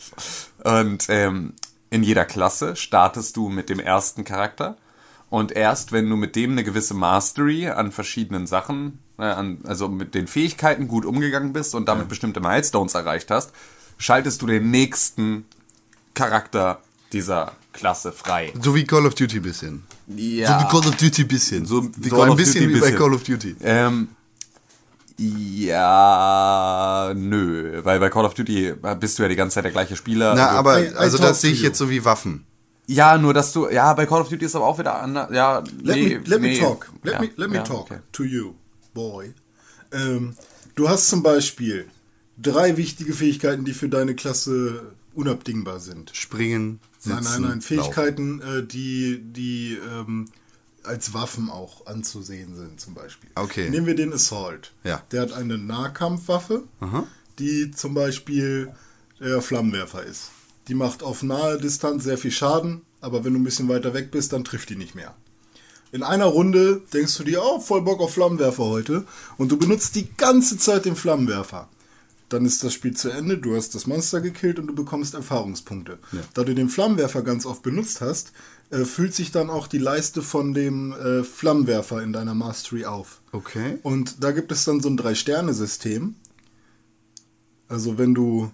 Und 0.64 1.06
ähm, 1.10 1.54
in 1.90 2.04
jeder 2.04 2.26
Klasse 2.26 2.76
startest 2.76 3.36
du 3.36 3.50
mit 3.50 3.70
dem 3.70 3.80
ersten 3.80 4.24
Charakter. 4.24 4.78
Und 5.30 5.52
erst 5.52 5.92
wenn 5.92 6.10
du 6.10 6.16
mit 6.16 6.36
dem 6.36 6.52
eine 6.52 6.64
gewisse 6.64 6.94
Mastery 6.94 7.68
an 7.68 7.92
verschiedenen 7.92 8.48
Sachen, 8.48 9.00
äh, 9.18 9.24
an, 9.24 9.60
also 9.66 9.88
mit 9.90 10.16
den 10.16 10.28
Fähigkeiten 10.28 10.88
gut 10.88 11.06
umgegangen 11.06 11.54
bist 11.54 11.76
und 11.76 11.88
damit 11.88 12.08
bestimmte 12.08 12.40
Milestones 12.40 12.96
erreicht 12.96 13.30
hast, 13.30 13.52
schaltest 13.98 14.42
du 14.42 14.48
den 14.48 14.72
nächsten 14.72 15.46
Charakter 16.14 16.82
dieser 17.12 17.52
Klasse 17.74 18.12
frei. 18.12 18.54
So 18.62 18.74
wie 18.76 18.86
Call 18.86 19.06
of 19.06 19.16
Duty 19.16 19.40
bisschen. 19.40 19.84
Ja. 20.16 20.60
So 20.60 20.66
wie 20.66 20.70
Call 20.70 20.90
of 20.90 20.96
Duty 20.98 21.24
bisschen. 21.24 21.66
So 21.66 21.84
wie 21.98 22.10
so 22.10 22.16
Call 22.16 22.26
ein 22.26 22.32
of 22.32 22.38
bisschen 22.38 22.64
Duty 22.64 22.76
wie 22.76 22.80
bei 22.80 22.86
bisschen. 22.88 23.00
Call 23.00 23.14
of 23.14 23.24
Duty. 23.24 23.56
Ähm, 23.62 24.08
ja, 25.18 27.14
nö, 27.16 27.82
weil 27.84 28.00
bei 28.00 28.10
Call 28.10 28.26
of 28.26 28.34
Duty 28.34 28.74
bist 29.00 29.20
du 29.20 29.24
ja 29.24 29.30
die 29.30 29.36
ganze 29.36 29.56
Zeit 29.56 29.66
der 29.66 29.72
gleiche 29.72 29.96
Spieler. 29.96 30.34
Na, 30.36 30.48
Also- 30.48 30.58
aber 30.58 30.72
also 30.98 31.18
talk 31.18 31.28
das 31.28 31.42
sehe 31.42 31.52
ich 31.52 31.62
jetzt 31.62 31.78
so 31.78 31.90
wie 31.90 32.04
Waffen. 32.06 32.46
Ja, 32.88 33.18
nur 33.20 33.34
dass 33.36 33.54
du, 33.54 33.70
ja, 33.70 33.94
bei 33.94 34.06
Call 34.08 34.22
of 34.22 34.30
Duty 34.30 34.46
ist 34.46 34.56
aber 34.56 34.66
auch 34.66 34.80
wieder 34.80 35.00
anders. 35.00 35.30
Ja, 35.32 35.60
Let, 35.84 35.96
nee, 35.96 36.18
me, 36.18 36.22
let 36.26 36.42
nee. 36.42 36.54
me 36.54 36.60
talk. 36.60 36.90
Let 37.04 37.14
ja, 37.14 37.22
me, 37.22 37.30
let 37.36 37.50
me 37.50 37.56
ja, 37.58 37.64
talk 37.64 37.82
okay. 37.82 38.00
to 38.12 38.24
you, 38.24 38.56
boy. 38.94 39.34
Ähm, 39.92 40.36
du 40.76 40.90
hast 40.90 41.08
zum 41.10 41.22
Beispiel 41.22 41.86
drei 42.42 42.78
wichtige 42.78 43.14
Fähigkeiten, 43.14 43.64
die 43.66 43.74
für 43.74 43.90
deine 43.90 44.16
Klasse 44.16 44.94
unabdingbar 45.20 45.80
sind. 45.80 46.12
Springen, 46.14 46.80
sitzen, 46.98 47.24
Nein, 47.24 47.24
nein, 47.24 47.42
nein. 47.42 47.62
Fähigkeiten, 47.62 48.42
äh, 48.42 48.64
die, 48.66 49.22
die 49.22 49.78
ähm, 49.78 50.30
als 50.84 51.14
Waffen 51.14 51.50
auch 51.50 51.86
anzusehen 51.86 52.56
sind, 52.56 52.80
zum 52.80 52.94
Beispiel. 52.94 53.30
Okay. 53.36 53.70
Nehmen 53.70 53.86
wir 53.86 53.96
den 53.96 54.14
Assault. 54.14 54.72
Ja. 54.84 55.04
Der 55.12 55.22
hat 55.22 55.34
eine 55.34 55.58
Nahkampfwaffe, 55.58 56.64
die 57.38 57.72
zum 57.72 57.94
Beispiel 57.94 58.72
der 59.20 59.42
Flammenwerfer 59.42 60.04
ist. 60.04 60.32
Die 60.70 60.74
macht 60.74 61.04
auf 61.04 61.22
nahe 61.22 61.58
Distanz 61.58 62.06
sehr 62.06 62.18
viel 62.18 62.32
Schaden, 62.32 62.82
aber 63.02 63.24
wenn 63.24 63.34
du 63.34 63.40
ein 63.40 63.44
bisschen 63.44 63.68
weiter 63.68 63.94
weg 63.94 64.10
bist, 64.10 64.32
dann 64.32 64.46
trifft 64.46 64.70
die 64.70 64.78
nicht 64.78 64.96
mehr. 64.96 65.14
In 65.92 66.04
einer 66.04 66.26
Runde 66.26 66.82
denkst 66.94 67.18
du 67.18 67.24
dir, 67.24 67.42
oh, 67.44 67.60
voll 67.60 67.82
Bock 67.82 68.00
auf 68.00 68.14
Flammenwerfer 68.14 68.64
heute. 68.64 69.06
Und 69.38 69.52
du 69.52 69.58
benutzt 69.58 69.96
die 69.96 70.08
ganze 70.16 70.58
Zeit 70.58 70.86
den 70.86 70.96
Flammenwerfer. 70.96 71.68
Dann 72.30 72.46
ist 72.46 72.64
das 72.64 72.74
Spiel 72.74 72.96
zu 72.96 73.10
Ende, 73.10 73.38
du 73.38 73.56
hast 73.56 73.76
das 73.76 73.88
Monster 73.88 74.22
gekillt 74.22 74.60
und 74.60 74.68
du 74.68 74.76
bekommst 74.76 75.16
Erfahrungspunkte. 75.16 76.00
Da 76.34 76.44
du 76.44 76.54
den 76.54 76.70
Flammenwerfer 76.70 77.24
ganz 77.24 77.46
oft 77.46 77.64
benutzt 77.64 78.02
hast, 78.02 78.32
äh, 78.70 78.86
füllt 78.86 79.16
sich 79.16 79.32
dann 79.32 79.50
auch 79.50 79.68
die 79.68 79.80
Leiste 79.80 80.22
von 80.22 80.54
dem 80.54 80.94
äh, 80.94 81.24
Flammenwerfer 81.24 82.04
in 82.04 82.14
deiner 82.14 82.36
Mastery 82.36 82.86
auf. 82.86 83.22
Okay. 83.32 83.80
Und 83.82 84.24
da 84.24 84.32
gibt 84.32 84.52
es 84.52 84.64
dann 84.66 84.80
so 84.80 84.90
ein 84.90 84.98
Drei-Sterne-System. 84.98 86.16
Also 87.68 87.98
wenn 87.98 88.14
du 88.14 88.52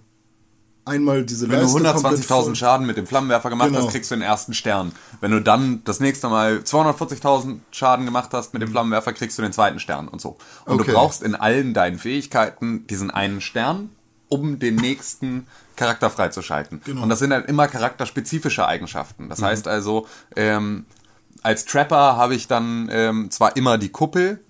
einmal 0.86 1.24
diese 1.24 1.48
Wenn 1.50 1.60
du 1.60 1.78
Leiste 1.78 2.00
voll- 2.00 2.14
120.000 2.14 2.54
Schaden 2.56 2.86
mit 2.86 2.96
dem 2.96 3.06
Flammenwerfer 3.06 3.50
gemacht 3.50 3.68
Genau. 3.68 3.84
hast, 3.84 3.90
kriegst 3.92 4.10
du 4.10 4.14
den 4.14 4.22
ersten 4.22 4.54
Stern. 4.54 4.92
Wenn 5.20 5.32
du 5.32 5.40
dann 5.40 5.82
das 5.84 6.00
nächste 6.00 6.28
Mal 6.28 6.60
240.000 6.64 7.60
Schaden 7.70 8.04
gemacht 8.06 8.30
hast 8.32 8.52
mit 8.54 8.62
dem 8.62 8.70
Flammenwerfer, 8.70 9.12
kriegst 9.12 9.36
du 9.38 9.42
den 9.42 9.52
zweiten 9.52 9.80
Stern 9.80 10.08
und 10.08 10.20
so. 10.20 10.36
Und 10.64 10.80
Okay. 10.80 10.86
du 10.86 10.92
brauchst 10.94 11.22
in 11.22 11.34
allen 11.34 11.74
deinen 11.74 11.98
Fähigkeiten 11.98 12.86
diesen 12.86 13.10
einen 13.10 13.40
Stern, 13.40 13.90
um 14.28 14.58
den 14.58 14.76
nächsten 14.76 15.46
Charakter 15.76 16.08
freizuschalten. 16.08 16.80
Genau. 16.84 17.02
Und 17.02 17.08
das 17.10 17.18
sind 17.18 17.30
dann 17.30 17.44
immer 17.44 17.68
charakterspezifische 17.68 18.66
Eigenschaften. 18.66 19.28
Das 19.28 19.42
heißt 19.42 19.68
also, 19.68 20.06
ähm, 20.34 20.86
als 21.42 21.64
Trapper 21.66 22.16
habe 22.16 22.34
ich 22.34 22.48
dann 22.48 22.88
ähm, 22.90 23.30
zwar 23.30 23.56
immer 23.56 23.76
die 23.78 23.90
Kuppel, 23.90 24.42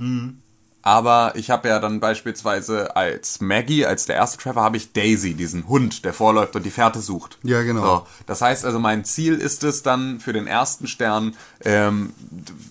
Aber 0.87 1.33
ich 1.35 1.51
habe 1.51 1.67
ja 1.67 1.81
dann 1.81 1.99
beispielsweise 1.99 2.95
als 2.95 3.41
Maggie, 3.41 3.85
als 3.85 4.07
der 4.07 4.15
erste 4.15 4.39
Treffer, 4.39 4.61
habe 4.61 4.77
ich 4.77 4.93
Daisy, 4.93 5.35
diesen 5.35 5.67
Hund, 5.67 6.05
der 6.05 6.13
vorläuft 6.13 6.55
und 6.55 6.65
die 6.65 6.71
Fährte 6.71 7.01
sucht. 7.01 7.39
Ja, 7.43 7.63
genau. 7.63 7.83
So, 7.83 8.07
das 8.27 8.41
heißt 8.41 8.65
also, 8.65 8.79
mein 8.79 9.05
Ziel 9.05 9.35
ist 9.35 9.65
es 9.65 9.83
dann 9.83 10.21
für 10.21 10.33
den 10.33 10.47
ersten 10.47 10.87
Stern, 10.87 11.35
ähm, 11.65 12.13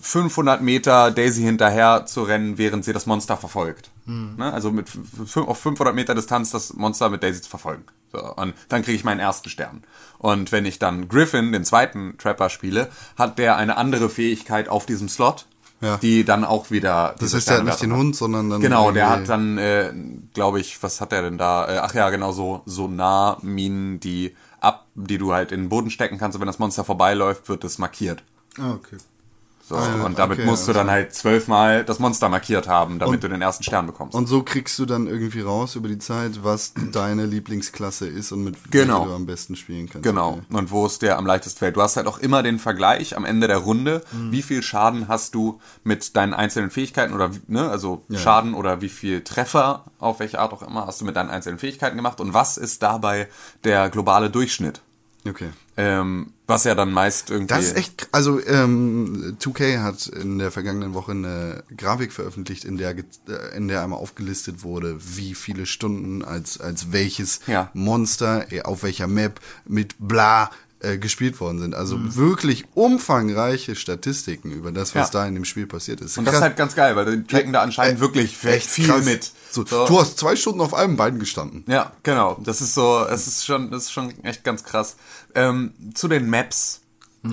500 0.00 0.62
Meter 0.62 1.10
Daisy 1.10 1.42
hinterher 1.42 2.06
zu 2.06 2.22
rennen, 2.22 2.56
während 2.56 2.86
sie 2.86 2.94
das 2.94 3.04
Monster 3.04 3.36
verfolgt. 3.36 3.90
Ne? 4.38 4.50
Also 4.50 4.70
mit 4.70 4.88
auf 5.34 5.58
500 5.58 5.94
Meter 5.94 6.14
Distanz 6.14 6.50
das 6.50 6.72
Monster 6.72 7.10
mit 7.10 7.22
Daisy 7.22 7.42
zu 7.42 7.50
verfolgen. 7.50 7.84
So, 8.12 8.34
und 8.36 8.54
dann 8.70 8.80
kriege 8.80 8.96
ich 8.96 9.04
meinen 9.04 9.20
ersten 9.20 9.50
Stern. 9.50 9.84
Und 10.16 10.52
wenn 10.52 10.64
ich 10.64 10.78
dann 10.78 11.08
Griffin, 11.08 11.52
den 11.52 11.66
zweiten 11.66 12.16
Trapper, 12.16 12.48
spiele, 12.48 12.88
hat 13.18 13.38
der 13.38 13.58
eine 13.58 13.76
andere 13.76 14.08
Fähigkeit 14.08 14.70
auf 14.70 14.86
diesem 14.86 15.10
Slot, 15.10 15.44
Ja. 15.80 15.98
die 15.98 16.24
dann 16.24 16.44
auch 16.44 16.70
wieder. 16.70 17.14
Das 17.18 17.32
der 17.44 17.58
hat 17.58 17.64
nicht 17.64 17.82
den. 17.82 17.94
Hund, 17.94 18.16
sondern 18.16 18.48
dann. 18.48 18.60
Genau, 18.62 18.92
der 18.92 19.10
hat 19.10 19.28
dann, 19.28 19.58
äh, 19.58 19.92
glaube 20.32 20.58
ich, 20.58 20.82
was 20.82 21.02
hat 21.02 21.12
der 21.12 21.22
denn 21.22 21.36
da? 21.36 21.68
Äh, 21.68 21.78
ach 21.78 21.94
ja, 21.94 22.08
genau, 22.08 22.32
so 22.32 22.62
Sonarminen, 22.64 24.00
die 24.00 24.34
ab, 24.60 24.86
die 24.94 25.18
du 25.18 25.34
halt 25.34 25.52
in 25.52 25.64
den 25.64 25.68
Boden 25.68 25.90
stecken 25.90 26.16
kannst 26.18 26.34
und 26.34 26.40
wenn 26.40 26.46
das 26.46 26.58
Monster 26.58 26.84
vorbeiläuft, 26.84 27.48
wird 27.50 27.62
es 27.64 27.78
markiert. 27.78 28.22
Ah, 28.58 28.72
okay. 28.72 28.96
So, 29.68 29.74
ja, 29.74 30.04
und 30.04 30.16
damit 30.16 30.38
okay, 30.38 30.46
musst 30.46 30.68
du 30.68 30.70
also- 30.70 30.78
dann 30.80 30.90
halt 30.90 31.12
zwölfmal 31.12 31.84
das 31.84 31.98
Monster 31.98 32.28
markiert 32.28 32.68
haben, 32.68 33.00
damit 33.00 33.24
du 33.24 33.28
den 33.28 33.42
ersten 33.42 33.64
Stern 33.64 33.86
bekommst. 33.86 34.14
Und 34.14 34.28
so 34.28 34.44
kriegst 34.44 34.78
du 34.78 34.86
dann 34.86 35.08
irgendwie 35.08 35.40
raus 35.40 35.74
über 35.74 35.88
die 35.88 35.98
Zeit, 35.98 36.44
was 36.44 36.72
deine 36.92 37.26
Lieblingsklasse 37.26 38.06
ist 38.06 38.30
und 38.30 38.44
mit 38.44 38.54
Genau. 38.70 38.98
welcher 39.00 39.08
du 39.10 39.14
am 39.16 39.26
besten 39.26 39.56
spielen 39.56 39.88
kannst. 39.88 40.04
Genau. 40.04 40.34
Okay. 40.34 40.56
Und 40.56 40.70
wo 40.70 40.86
es 40.86 41.00
dir 41.00 41.18
am 41.18 41.26
leichtesten 41.26 41.58
fällt. 41.58 41.74
Du 41.76 41.82
hast 41.82 41.96
halt 41.96 42.06
auch 42.06 42.18
immer 42.18 42.44
den 42.44 42.60
Vergleich 42.60 43.16
am 43.16 43.24
Ende 43.24 43.48
der 43.48 43.56
Runde, 43.58 44.04
Mhm. 44.12 44.30
wie 44.30 44.42
viel 44.42 44.62
Schaden 44.62 45.08
hast 45.08 45.34
du 45.34 45.58
mit 45.82 46.14
deinen 46.14 46.32
einzelnen 46.32 46.70
Fähigkeiten 46.70 47.12
oder 47.12 47.34
wie- 47.34 47.40
ne, 47.48 47.68
also 47.68 48.04
Schaden 48.14 48.54
oder 48.54 48.80
wie 48.82 48.88
viel 48.88 49.24
Treffer 49.24 49.84
auf 49.98 50.20
welche 50.20 50.38
Art 50.38 50.52
auch 50.52 50.62
immer 50.62 50.86
hast 50.86 51.00
du 51.00 51.04
mit 51.04 51.16
deinen 51.16 51.30
einzelnen 51.30 51.58
Fähigkeiten 51.58 51.96
gemacht 51.96 52.20
und 52.20 52.32
was 52.34 52.56
ist 52.56 52.84
dabei 52.84 53.26
der 53.64 53.90
globale 53.90 54.30
Durchschnitt? 54.30 54.80
Okay. 55.28 55.50
Ähm, 55.76 56.32
was 56.46 56.64
ja 56.64 56.74
dann 56.74 56.92
meist 56.92 57.30
irgendwie. 57.30 57.54
Das 57.54 57.64
ist 57.64 57.76
echt, 57.76 58.08
also 58.12 58.40
ähm, 58.46 59.36
2K 59.40 59.82
hat 59.82 60.06
in 60.06 60.38
der 60.38 60.50
vergangenen 60.50 60.94
Woche 60.94 61.12
eine 61.12 61.64
Grafik 61.76 62.12
veröffentlicht, 62.12 62.64
in 62.64 62.76
der 62.76 62.96
äh, 62.96 63.02
in 63.56 63.68
der 63.68 63.82
einmal 63.82 63.98
aufgelistet 63.98 64.62
wurde, 64.62 64.96
wie 65.00 65.34
viele 65.34 65.66
Stunden 65.66 66.24
als 66.24 66.60
als 66.60 66.92
welches 66.92 67.40
Ja. 67.46 67.70
Monster 67.74 68.52
äh, 68.52 68.62
auf 68.62 68.82
welcher 68.82 69.06
Map 69.08 69.40
mit 69.64 69.96
bla 69.98 70.50
äh, 70.86 70.98
gespielt 70.98 71.40
worden 71.40 71.58
sind. 71.58 71.74
Also 71.74 71.96
wirklich 72.16 72.64
umfangreiche 72.74 73.74
Statistiken 73.76 74.52
über 74.52 74.72
das, 74.72 74.94
was 74.94 75.08
Mhm. 75.12 75.14
Ja. 75.16 75.22
da 75.22 75.26
in 75.28 75.34
dem 75.34 75.44
Spiel 75.44 75.66
passiert 75.66 76.00
ist. 76.00 76.16
und 76.18 76.24
das 76.24 76.34
ist 76.34 76.40
Krass. 76.40 76.48
halt 76.48 76.56
ganz 76.56 76.74
geil, 76.74 76.96
weil 76.96 77.16
die 77.18 77.26
tracken 77.26 77.52
da 77.52 77.62
anscheinend 77.62 77.98
Äh, 77.98 78.00
wirklich 78.00 78.42
echt 78.44 78.68
viel 78.68 78.86
krass. 78.88 79.04
mit. 79.04 79.32
So, 79.50 79.64
So. 79.66 79.86
Du 79.86 80.00
hast 80.00 80.18
zwei 80.18 80.36
Stunden 80.36 80.60
auf 80.60 80.74
einem 80.74 80.96
Bein 80.96 81.18
gestanden. 81.18 81.64
Ja, 81.66 81.92
genau. 82.02 82.38
Das 82.44 82.60
ist 82.60 82.74
so, 82.74 83.04
es 83.08 83.26
ist 83.26 83.44
schon, 83.44 83.70
das 83.70 83.84
ist 83.84 83.92
schon 83.92 84.22
echt 84.24 84.44
ganz 84.44 84.64
krass. 84.64 84.96
Ähm, 85.34 85.72
zu 85.94 86.08
den 86.08 86.28
Maps 86.30 86.80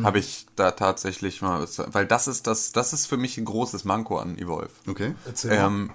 habe 0.03 0.17
ich 0.17 0.47
da 0.55 0.71
tatsächlich 0.71 1.41
mal, 1.43 1.61
was- 1.61 1.79
weil 1.93 2.07
das 2.07 2.27
ist 2.27 2.47
das, 2.47 2.71
das 2.71 2.93
ist 2.93 3.05
für 3.05 3.17
mich 3.17 3.37
ein 3.37 3.45
großes 3.45 3.83
Manko 3.85 4.17
an 4.17 4.37
Evolve. 4.39 4.69
Okay. 4.87 5.13
Erzähl 5.25 5.51
mal. 5.51 5.67
Ähm, 5.67 5.91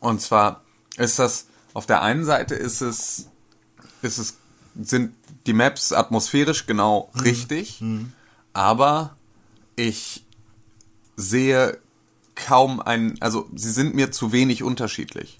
und 0.00 0.20
zwar 0.20 0.62
ist 0.98 1.18
das, 1.18 1.46
auf 1.72 1.86
der 1.86 2.02
einen 2.02 2.24
Seite 2.26 2.54
ist 2.54 2.82
es, 2.82 3.28
ist 4.02 4.18
es, 4.18 4.34
sind 4.80 5.14
die 5.46 5.52
Maps 5.52 5.92
atmosphärisch 5.92 6.66
genau 6.66 7.10
richtig, 7.22 7.82
aber 8.52 9.16
ich 9.76 10.24
sehe 11.16 11.78
kaum 12.34 12.80
ein, 12.80 13.16
also 13.20 13.48
sie 13.54 13.70
sind 13.70 13.94
mir 13.94 14.10
zu 14.10 14.32
wenig 14.32 14.62
unterschiedlich. 14.62 15.38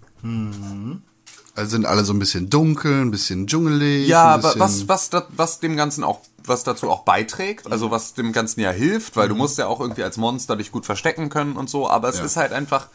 Also 1.57 1.71
sind 1.71 1.87
alle 1.87 2.05
so 2.05 2.13
ein 2.13 2.19
bisschen 2.19 2.51
dunkel, 2.51 3.01
ein 3.01 3.11
bisschen 3.11 3.47
dschungelig. 3.47 4.09
Ja, 4.09 4.25
ein 4.25 4.41
aber 4.41 4.55
bisschen 4.55 4.61
was, 4.61 4.89
was, 4.89 5.11
da, 5.11 5.27
was 5.37 5.61
dem 5.61 5.77
Ganzen 5.77 6.03
auch, 6.05 6.21
was 6.45 6.65
dazu 6.65 6.91
auch 6.91 7.05
beiträgt, 7.05 7.71
also 7.71 7.91
was 7.91 8.15
dem 8.15 8.33
Ganzen 8.33 8.61
ja 8.61 8.71
hilft, 8.71 9.17
weil 9.17 9.29
du 9.29 9.35
musst 9.35 9.59
ja 9.59 9.67
auch 9.67 9.81
irgendwie 9.81 10.03
als 10.03 10.17
Monster 10.17 10.57
dich 10.57 10.73
gut 10.73 10.85
verstecken 10.85 11.29
können 11.29 11.57
und 11.57 11.71
so, 11.71 11.89
aber 11.89 12.09
es 12.09 12.19
Ja. 12.19 12.25
ist 12.25 12.37
halt 12.37 12.53
einfach, 12.53 12.89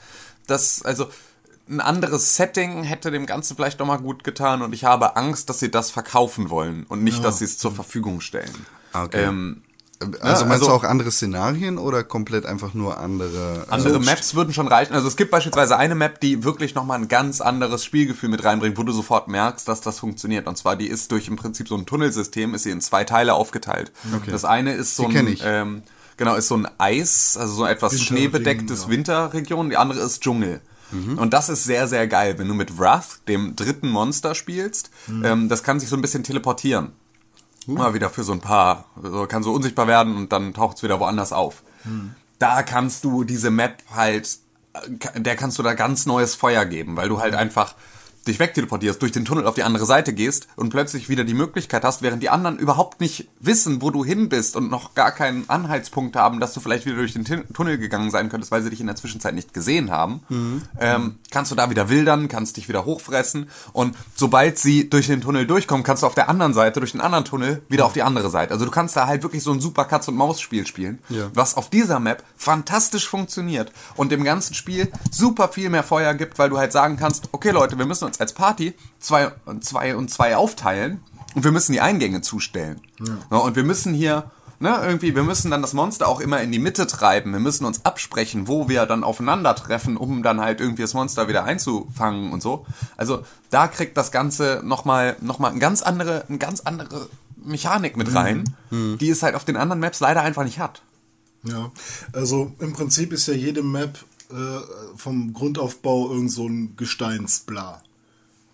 das, 0.47 0.81
also 0.83 1.07
ein 1.69 1.81
anderes 1.81 2.35
Setting 2.35 2.83
hätte 2.83 3.11
dem 3.11 3.25
Ganzen 3.25 3.55
vielleicht 3.55 3.79
nochmal 3.79 3.99
gut 3.99 4.23
getan 4.23 4.61
und 4.61 4.73
ich 4.73 4.85
habe 4.85 5.15
Angst, 5.15 5.49
dass 5.49 5.59
sie 5.59 5.69
das 5.69 5.91
verkaufen 5.91 6.49
wollen 6.49 6.85
und 6.89 7.03
nicht, 7.03 7.23
dass 7.23 7.39
sie 7.39 7.45
es 7.45 7.57
zur 7.57 7.71
Verfügung 7.71 8.21
stellen. 8.21 8.65
Ah, 8.93 9.03
okay. 9.03 9.23
Ähm, 9.25 9.61
Also 10.01 10.13
Ja, 10.13 10.29
meinst 10.47 10.63
du 10.63 10.67
also- 10.67 10.71
auch 10.71 10.83
andere 10.85 11.11
Szenarien 11.11 11.77
oder 11.77 12.05
komplett 12.05 12.45
einfach 12.45 12.73
nur 12.73 12.97
andere? 12.99 13.65
Andere 13.69 13.95
also, 13.95 13.99
Maps 13.99 14.33
würden 14.33 14.53
schon 14.53 14.69
reichen. 14.69 14.93
Also 14.93 15.09
es 15.09 15.17
gibt 15.17 15.29
beispielsweise 15.29 15.75
eine 15.75 15.93
Map, 15.93 16.21
die 16.21 16.45
wirklich 16.45 16.73
nochmal 16.73 16.99
ein 16.99 17.09
ganz 17.09 17.41
anderes 17.41 17.83
Spielgefühl 17.83 18.29
mit 18.29 18.45
reinbringt, 18.45 18.77
wo 18.77 18.83
du 18.83 18.93
sofort 18.93 19.27
merkst, 19.27 19.67
dass 19.67 19.81
das 19.81 19.99
funktioniert. 19.99 20.47
Und 20.47 20.57
zwar, 20.57 20.77
die 20.77 20.87
ist 20.87 21.11
durch 21.11 21.27
im 21.27 21.35
Prinzip 21.35 21.67
so 21.67 21.75
ein 21.75 21.85
Tunnelsystem, 21.85 22.53
ist 22.55 22.63
sie 22.63 22.71
in 22.71 22.79
zwei 22.79 23.03
Teile 23.03 23.33
aufgeteilt. 23.33 23.91
Okay. 24.15 24.31
Das 24.31 24.45
eine 24.45 24.71
ist 24.71 24.95
so 24.95 25.09
Die 25.09 25.17
ein, 25.17 25.37
ähm, 25.43 25.83
genau, 26.15 26.35
ist 26.35 26.47
so 26.47 26.55
ein 26.55 26.69
Eis, 26.77 27.35
also 27.37 27.53
so 27.53 27.65
etwas 27.65 27.99
schneebedecktes 27.99 28.83
ja. 28.83 28.89
Winterregion. 28.89 29.69
Die 29.69 29.75
andere 29.75 29.99
ist 29.99 30.21
Dschungel. 30.21 30.61
Mhm. 30.91 31.17
Und 31.17 31.33
das 31.33 31.49
ist 31.49 31.63
sehr, 31.63 31.87
sehr 31.87 32.07
geil, 32.07 32.37
wenn 32.37 32.47
du 32.47 32.53
mit 32.53 32.77
Wrath, 32.77 33.27
dem 33.27 33.55
dritten 33.55 33.89
Monster, 33.89 34.35
spielst. 34.35 34.89
Mhm. 35.07 35.25
Ähm, 35.25 35.49
das 35.49 35.63
kann 35.63 35.79
sich 35.79 35.89
so 35.89 35.95
ein 35.95 36.01
bisschen 36.01 36.23
teleportieren. 36.23 36.91
Uh. 37.67 37.73
Mal 37.73 37.93
wieder 37.93 38.09
für 38.09 38.23
so 38.23 38.31
ein 38.31 38.41
paar, 38.41 38.85
so, 39.01 39.25
kann 39.27 39.43
so 39.43 39.53
unsichtbar 39.53 39.87
werden 39.87 40.15
und 40.15 40.31
dann 40.31 40.53
taucht 40.53 40.77
es 40.77 40.83
wieder 40.83 40.99
woanders 40.99 41.33
auf. 41.33 41.63
Da 42.39 42.63
kannst 42.63 43.03
du 43.03 43.23
diese 43.23 43.51
Map 43.51 43.83
halt, 43.93 44.37
äh, 44.73 45.21
der 45.21 45.35
kannst 45.35 45.59
du 45.59 45.63
da 45.63 45.73
ganz 45.73 46.05
neues 46.05 46.35
Feuer 46.35 46.65
geben, 46.65 46.95
weil 46.95 47.09
du 47.09 47.19
halt 47.19 47.35
einfach 47.35 47.75
dich 48.29 48.39
wegteleportierst, 48.39 49.01
durch 49.01 49.11
den 49.11 49.25
Tunnel 49.25 49.45
auf 49.45 49.55
die 49.55 49.63
andere 49.63 49.85
Seite 49.85 50.13
gehst 50.13 50.47
und 50.55 50.69
plötzlich 50.69 51.09
wieder 51.09 51.23
die 51.25 51.33
Möglichkeit 51.33 51.83
hast, 51.83 52.01
während 52.01 52.23
die 52.23 52.29
anderen 52.29 52.57
überhaupt 52.57 53.01
nicht 53.01 53.27
wissen, 53.39 53.81
wo 53.81 53.91
du 53.91 54.05
hin 54.05 54.29
bist 54.29 54.55
und 54.55 54.71
noch 54.71 54.93
gar 54.95 55.11
keinen 55.11 55.49
Anhaltspunkt 55.49 56.15
haben, 56.15 56.39
dass 56.39 56.53
du 56.53 56.59
vielleicht 56.59 56.85
wieder 56.85 56.95
durch 56.95 57.13
den 57.13 57.25
Tunnel 57.53 57.77
gegangen 57.77 58.11
sein 58.11 58.29
könntest, 58.29 58.51
weil 58.51 58.63
sie 58.63 58.69
dich 58.69 58.79
in 58.79 58.87
der 58.87 58.95
Zwischenzeit 58.95 59.35
nicht 59.35 59.53
gesehen 59.53 59.91
haben, 59.91 60.21
ähm, 60.79 61.15
kannst 61.31 61.51
du 61.51 61.55
da 61.55 61.69
wieder 61.69 61.89
wildern, 61.89 62.27
kannst 62.27 62.57
dich 62.57 62.69
wieder 62.69 62.85
hochfressen 62.85 63.49
und 63.73 63.95
sobald 64.15 64.57
sie 64.59 64.89
durch 64.89 65.07
den 65.07 65.21
Tunnel 65.21 65.45
durchkommen, 65.47 65.83
kannst 65.83 66.03
du 66.03 66.07
auf 66.07 66.15
der 66.15 66.29
anderen 66.29 66.53
Seite, 66.53 66.79
durch 66.79 66.91
den 66.93 67.01
anderen 67.01 67.25
Tunnel, 67.25 67.61
wieder 67.69 67.85
auf 67.85 67.93
die 67.93 68.03
andere 68.03 68.29
Seite. 68.29 68.53
Also 68.53 68.65
du 68.65 68.71
kannst 68.71 68.95
da 68.95 69.07
halt 69.07 69.23
wirklich 69.23 69.43
so 69.43 69.51
ein 69.51 69.59
super 69.59 69.85
Katz-und-Maus-Spiel 69.85 70.67
spielen, 70.67 70.99
Ja. 71.09 71.29
was 71.33 71.55
auf 71.57 71.69
dieser 71.69 71.99
Map 71.99 72.23
fantastisch 72.37 73.07
funktioniert 73.07 73.71
und 73.95 74.11
dem 74.11 74.23
ganzen 74.23 74.53
Spiel 74.53 74.91
super 75.11 75.49
viel 75.49 75.69
mehr 75.69 75.83
Feuer 75.83 76.13
gibt, 76.13 76.37
weil 76.39 76.49
du 76.49 76.57
halt 76.57 76.71
sagen 76.71 76.97
kannst, 76.97 77.29
okay 77.31 77.51
Leute, 77.51 77.77
wir 77.77 77.85
müssen 77.85 78.05
uns 78.05 78.18
als 78.19 78.33
Party 78.33 78.73
zwei, 78.99 79.31
zwei 79.61 79.95
und 79.95 80.09
zwei 80.09 80.35
aufteilen 80.35 81.01
und 81.35 81.43
wir 81.43 81.51
müssen 81.51 81.73
die 81.73 81.81
Eingänge 81.81 82.21
zustellen. 82.21 82.81
Ja, 83.31 83.37
und 83.37 83.55
wir 83.55 83.63
müssen 83.63 83.93
hier, 83.93 84.31
ne, 84.59 84.79
irgendwie, 84.83 85.15
wir 85.15 85.23
müssen 85.23 85.51
dann 85.51 85.61
das 85.61 85.73
Monster 85.73 86.07
auch 86.07 86.19
immer 86.19 86.41
in 86.41 86.51
die 86.51 86.59
Mitte 86.59 86.87
treiben. 86.87 87.31
Wir 87.31 87.39
müssen 87.39 87.65
uns 87.65 87.85
absprechen, 87.85 88.47
wo 88.47 88.67
wir 88.67 88.85
dann 88.85 89.03
aufeinandertreffen, 89.03 89.95
um 89.95 90.23
dann 90.23 90.41
halt 90.41 90.59
irgendwie 90.59 90.81
das 90.81 90.93
Monster 90.93 91.27
wieder 91.27 91.43
einzufangen 91.43 92.31
und 92.31 92.41
so. 92.41 92.65
Also 92.97 93.23
da 93.49 93.67
kriegt 93.67 93.95
das 93.95 94.11
Ganze 94.11 94.61
nochmal 94.63 95.15
noch 95.21 95.39
mal 95.39 95.51
eine 95.51 95.59
ganz 95.59 95.81
andere, 95.81 96.25
eine 96.27 96.39
ganz 96.39 96.61
andere 96.61 97.09
Mechanik 97.37 97.95
mit 97.95 98.13
rein, 98.13 98.55
die 98.71 99.09
es 99.09 99.23
halt 99.23 99.35
auf 99.35 99.45
den 99.45 99.55
anderen 99.55 99.79
Maps 99.79 99.99
leider 99.99 100.21
einfach 100.21 100.43
nicht 100.43 100.59
hat. 100.59 100.81
Ja, 101.43 101.71
also 102.11 102.51
im 102.59 102.73
Prinzip 102.73 103.13
ist 103.13 103.27
ja 103.27 103.33
jede 103.33 103.63
Map 103.63 103.97
äh, 104.29 104.59
vom 104.97 105.33
Grundaufbau 105.33 106.11
irgend 106.11 106.31
so 106.31 106.47
ein 106.47 106.75
Gesteinsbla. 106.75 107.81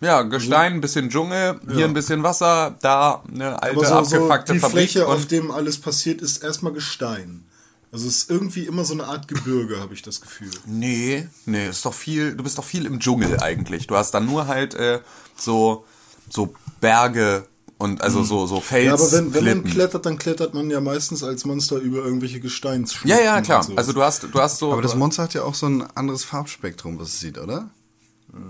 Ja, 0.06 0.22
Gestein, 0.22 0.74
ein 0.74 0.80
bisschen 0.80 1.10
Dschungel, 1.10 1.60
hier 1.68 1.84
ein 1.84 1.92
bisschen 1.92 2.22
Wasser, 2.22 2.76
da 2.80 3.24
eine 3.28 3.60
alte, 3.60 3.76
Aber 3.76 4.04
so, 4.04 4.04
so 4.04 4.16
abgefuckte 4.16 4.52
die 4.52 4.58
Fabrik. 4.60 4.90
Fläche, 4.90 5.08
auf 5.08 5.26
dem 5.26 5.50
alles 5.50 5.78
passiert, 5.78 6.22
ist 6.22 6.44
erstmal 6.44 6.72
Gestein. 6.72 7.44
Also 7.90 8.06
es 8.06 8.18
ist 8.18 8.30
irgendwie 8.30 8.66
immer 8.66 8.84
so 8.84 8.94
eine 8.94 9.04
Art 9.04 9.26
Gebirge, 9.26 9.80
habe 9.80 9.94
ich 9.94 10.02
das 10.02 10.20
Gefühl. 10.20 10.50
nee, 10.66 11.26
nee, 11.44 11.68
ist 11.68 11.84
doch 11.84 11.94
viel, 11.94 12.36
du 12.36 12.44
bist 12.44 12.56
doch 12.56 12.64
viel 12.64 12.86
im 12.86 13.00
Dschungel 13.00 13.40
eigentlich. 13.40 13.88
Du 13.88 13.96
hast 13.96 14.12
dann 14.12 14.26
nur 14.26 14.46
halt 14.46 14.74
äh, 14.74 15.00
so, 15.36 15.84
so 16.30 16.54
Berge 16.80 17.46
und 17.78 18.00
also 18.00 18.22
so, 18.22 18.46
so 18.46 18.60
Fels. 18.60 18.86
Ja, 18.86 18.94
aber 18.94 19.10
wenn, 19.10 19.34
wenn 19.34 19.44
man 19.44 19.64
klettert, 19.64 20.06
dann 20.06 20.18
klettert 20.18 20.54
man 20.54 20.70
ja 20.70 20.80
meistens 20.80 21.24
als 21.24 21.44
Monster 21.44 21.78
über 21.78 21.98
irgendwelche 21.98 22.38
Gesteinsschluchten. 22.38 23.10
Ja, 23.10 23.24
ja, 23.24 23.40
klar. 23.40 23.64
so. 23.64 23.74
Also 23.74 23.92
du 23.92 24.02
hast, 24.02 24.22
du 24.22 24.40
hast 24.40 24.58
so. 24.58 24.72
Aber 24.72 24.82
das 24.82 24.94
Monster 24.94 25.24
hat 25.24 25.34
ja 25.34 25.42
auch 25.42 25.54
so 25.54 25.66
ein 25.66 25.82
anderes 25.96 26.24
Farbspektrum, 26.24 26.98
was 26.98 27.08
es 27.08 27.20
sieht, 27.20 27.38
oder? 27.38 27.70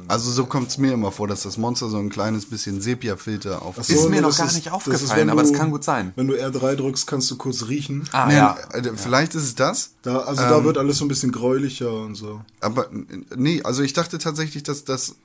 Also 0.09 0.31
so 0.31 0.47
kommt 0.47 0.69
es 0.69 0.79
mir 0.79 0.93
immer 0.93 1.11
vor, 1.13 1.27
dass 1.29 1.43
das 1.43 1.57
Monster 1.59 1.89
so 1.89 1.99
ein 1.99 2.11
kleines 2.11 2.47
bisschen 2.47 2.81
Sepia-Filter 2.81 3.63
auf. 3.63 3.77
So, 3.77 3.93
ist 3.93 4.09
mir 4.09 4.21
noch 4.21 4.37
gar 4.37 4.47
ist- 4.47 4.55
nicht 4.55 4.67
das 4.69 4.73
ist, 4.73 4.87
aufgefallen, 4.87 5.21
wenn 5.23 5.31
aber 5.31 5.43
du- 5.43 5.51
das 5.51 5.59
kann 5.59 5.71
gut 5.71 5.83
sein. 5.85 6.13
Wenn 6.17 6.29
du 6.29 6.35
R3 6.35 6.77
drückst, 6.77 7.07
kannst 7.07 7.31
du 7.31 7.37
kurz 7.37 7.67
riechen. 7.69 8.09
Ah, 8.13 8.27
Nee, 8.27 8.37
ja. 8.37 8.57
äh, 8.73 8.93
Vielleicht 8.97 9.35
ist 9.35 9.43
es 9.45 9.55
das, 9.57 9.91
Da, 10.03 10.19
also 10.21 10.43
Ähm. 10.43 10.49
da 10.51 10.65
wird 10.65 10.79
alles 10.79 10.99
so 10.99 11.05
ein 11.05 11.09
bisschen 11.09 11.33
gräulicher 11.33 11.93
und 11.93 12.15
so. 12.15 12.41
aber 12.61 12.89
nee, 13.37 13.63
also 13.65 13.83
ich 13.83 13.93
dachte 13.93 14.19
tatsächlich, 14.19 14.63
dass 14.63 14.85
das 14.85 15.17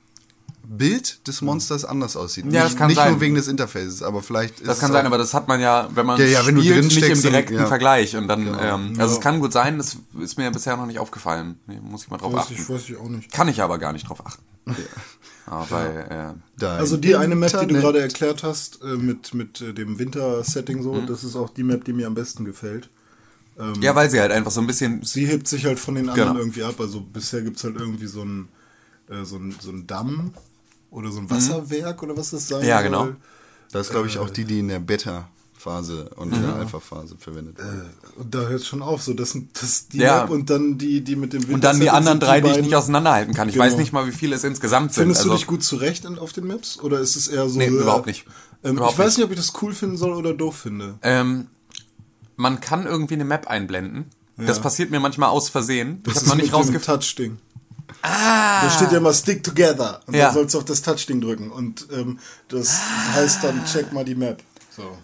Bild 0.64 1.26
des 1.26 1.42
Monsters 1.42 1.84
anders 1.84 2.16
aussieht. 2.16 2.44
Ja, 2.46 2.50
nicht, 2.50 2.64
das 2.64 2.76
kann 2.76 2.86
nicht 2.86 2.96
sein. 2.96 3.12
nur 3.12 3.20
wegen 3.20 3.34
des 3.34 3.48
Interfaces, 3.48 4.02
aber 4.02 4.22
vielleicht 4.22 4.60
ist 4.60 4.68
Das 4.68 4.78
kann 4.78 4.92
sein, 4.92 5.04
aber 5.06 5.18
das 5.18 5.34
hat 5.34 5.48
man 5.48 5.60
ja, 5.60 5.88
wenn 5.94 6.06
man 6.06 6.18
Ja, 6.20 6.24
ja, 6.26 6.46
wenn 6.46 6.54
du 6.54 6.60
spielt, 6.62 6.84
nicht 6.84 7.02
im 7.02 7.20
direkten 7.20 7.54
ja. 7.54 7.66
Vergleich. 7.66 8.16
Und 8.16 8.28
dann, 8.28 8.46
ähm, 8.46 8.94
also 8.98 9.00
Ja. 9.00 9.04
es 9.06 9.20
kann 9.20 9.40
gut 9.40 9.52
sein, 9.52 9.78
das 9.78 9.96
ist 10.20 10.38
mir 10.38 10.50
bisher 10.52 10.76
noch 10.76 10.86
nicht 10.86 11.00
aufgefallen. 11.00 11.58
Nee, 11.66 11.80
muss 11.82 12.04
ich 12.04 12.10
mal 12.10 12.16
drauf 12.16 12.32
Weiß 12.32 12.42
achten. 12.44 12.54
ich, 12.54 12.68
weiß 12.68 12.82
ich 12.88 12.96
auch 12.96 13.08
nicht. 13.08 13.32
Kann 13.32 13.48
ich 13.48 13.60
aber 13.60 13.78
gar 13.78 13.92
nicht 13.92 14.08
drauf 14.08 14.24
achten. 14.24 14.42
Aber 15.46 15.70
weil, 15.70 16.34
äh, 16.60 16.68
Also 16.78 16.96
die 16.96 17.16
eine 17.16 17.34
Map, 17.34 17.58
die 17.58 17.66
du 17.66 17.74
gerade 17.74 18.00
erklärt 18.00 18.42
hast, 18.42 18.82
äh, 18.82 18.96
mit, 18.96 19.34
mit 19.34 19.60
äh, 19.60 19.72
dem 19.74 19.98
Winter-Setting 19.98 20.78
Mhm. 20.78 20.82
so, 20.82 21.00
das 21.00 21.24
ist 21.24 21.36
auch 21.36 21.50
die 21.50 21.62
Map, 21.64 21.84
die 21.84 21.92
mir 21.92 22.06
am 22.06 22.14
besten 22.14 22.44
gefällt. 22.44 22.88
ja, 23.80 23.94
weil 23.94 24.10
sie 24.10 24.20
halt 24.20 24.32
einfach 24.32 24.50
so 24.50 24.60
ein 24.60 24.66
bisschen 24.66 25.02
Sie 25.02 25.26
hebt 25.26 25.46
sich 25.48 25.66
halt 25.66 25.78
von 25.78 25.94
den 25.94 26.08
anderen 26.08 26.32
Genau. 26.32 26.40
irgendwie 26.40 26.62
ab. 26.62 26.80
Also 26.80 27.00
bisher 27.00 27.42
gibt 27.42 27.58
es 27.58 27.64
halt 27.64 27.76
irgendwie 27.76 28.06
so 28.06 28.22
ein, 28.24 28.48
äh, 29.08 29.24
so 29.24 29.36
ein, 29.36 29.54
so 29.60 29.70
ein 29.70 29.86
Damm 29.86 30.32
oder 30.90 31.10
so 31.10 31.18
ein 31.20 31.24
Mhm. 31.24 31.30
Wasserwerk 31.30 32.02
oder 32.02 32.16
was 32.16 32.30
das 32.30 32.48
sein 32.48 32.64
Ja, 32.64 32.78
soll. 32.78 32.82
genau. 32.82 33.08
Das 33.72 33.86
ist, 33.86 33.92
glaube 33.92 34.06
ich, 34.08 34.18
auch 34.18 34.30
die, 34.30 34.44
die 34.44 34.60
in 34.60 34.68
der 34.68 34.80
Beta-Phase 35.62 36.10
und 36.16 36.30
Mhm. 36.32 36.42
der 36.42 36.54
Alpha-Phase 36.56 37.16
verwendet 37.18 37.58
werden. 37.58 37.90
Und 38.16 38.34
da 38.34 38.40
hört 38.40 38.60
es 38.60 38.66
schon 38.66 38.82
auf, 38.82 39.02
so 39.02 39.14
das, 39.14 39.30
sind- 39.30 39.60
das 39.62 39.88
die 39.88 39.98
Ja. 39.98 40.22
Map 40.22 40.30
und 40.30 40.50
dann 40.50 40.78
die, 40.78 41.02
die 41.02 41.16
mit 41.16 41.32
dem 41.32 41.44
und 41.52 41.62
dann 41.64 41.78
die 41.80 41.90
anderen 41.90 42.20
drei, 42.20 42.40
die 42.40 42.46
ich 42.48 42.52
beiden. 42.54 42.66
nicht 42.66 42.74
auseinanderhalten 42.76 43.34
kann. 43.34 43.48
Ich 43.48 43.56
weiß 43.58 43.72
Genau. 43.72 43.80
nicht 43.80 43.92
mal, 43.92 44.06
wie 44.06 44.12
viele 44.12 44.36
es 44.36 44.44
insgesamt 44.44 44.92
sind. 44.92 45.02
Findest 45.04 45.20
also, 45.20 45.30
du 45.30 45.36
dich 45.36 45.46
gut 45.46 45.62
zurecht 45.62 46.04
in- 46.04 46.18
auf 46.18 46.32
den 46.32 46.46
Maps? 46.46 46.78
Oder 46.80 46.98
ist 47.00 47.16
es 47.16 47.28
eher 47.28 47.48
so. 47.48 47.58
Nee, 47.58 47.66
äh, 47.66 47.68
überhaupt 47.68 48.06
nicht. 48.06 48.24
Ähm, 48.64 48.76
Überhaupt 48.76 48.94
ich 48.94 48.98
weiß 48.98 49.16
nicht. 49.16 49.24
ob 49.24 49.30
ich 49.32 49.36
das 49.38 49.52
cool 49.62 49.74
finden 49.74 49.96
soll 49.96 50.12
oder 50.12 50.34
doof 50.34 50.56
finde. 50.56 50.94
Ähm, 51.02 51.48
man 52.36 52.60
kann 52.60 52.86
irgendwie 52.86 53.14
eine 53.14 53.24
Map 53.24 53.46
einblenden. 53.48 54.06
Das 54.36 54.56
Ja. 54.58 54.62
passiert 54.62 54.90
mir 54.90 55.00
manchmal 55.00 55.28
aus 55.30 55.48
Versehen. 55.48 55.98
Ich 56.06 56.14
Das 56.14 56.14
habe 56.14 56.24
ist 56.24 56.28
noch 56.30 56.36
nicht 56.36 56.52
rausgefunden. 56.52 56.82
Touch-Ding. 57.00 57.38
Ah. 58.02 58.62
Da 58.64 58.70
steht 58.70 58.90
ja 58.92 58.98
immer 58.98 59.12
Stick 59.12 59.42
Together. 59.44 60.00
Und 60.06 60.14
Ja. 60.14 60.28
da 60.28 60.34
sollst 60.34 60.54
du 60.54 60.58
auf 60.58 60.64
das 60.64 60.82
Touch-Ding 60.82 61.20
drücken. 61.20 61.50
Und 61.50 61.86
ähm, 61.92 62.18
das 62.48 62.80
heißt 63.14 63.44
dann, 63.44 63.64
check 63.66 63.92
mal 63.92 64.04
die 64.04 64.14
Map. 64.14 64.42
So. 64.74 64.96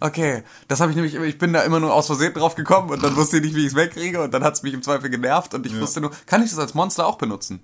Okay, 0.00 0.42
das 0.68 0.80
habe 0.80 0.90
ich 0.90 0.96
nämlich, 0.96 1.14
ich 1.14 1.38
bin 1.38 1.52
da 1.52 1.60
immer 1.62 1.80
nur 1.80 1.92
aus 1.92 2.06
Versehen 2.06 2.32
drauf 2.34 2.54
gekommen 2.54 2.90
und 2.90 3.02
dann 3.02 3.16
wusste 3.16 3.36
ich 3.38 3.42
nicht, 3.42 3.54
wie 3.54 3.60
ich 3.62 3.68
es 3.68 3.74
wegkriege 3.74 4.22
und 4.22 4.32
dann 4.32 4.42
hat 4.44 4.54
es 4.54 4.62
mich 4.62 4.72
im 4.74 4.82
Zweifel 4.82 5.10
genervt 5.10 5.54
und 5.54 5.66
ich 5.66 5.78
wusste 5.78 6.00
nur, 6.00 6.10
kann 6.26 6.42
ich 6.42 6.50
das 6.50 6.58
als 6.58 6.74
Monster 6.74 7.06
auch 7.06 7.18
benutzen? 7.18 7.60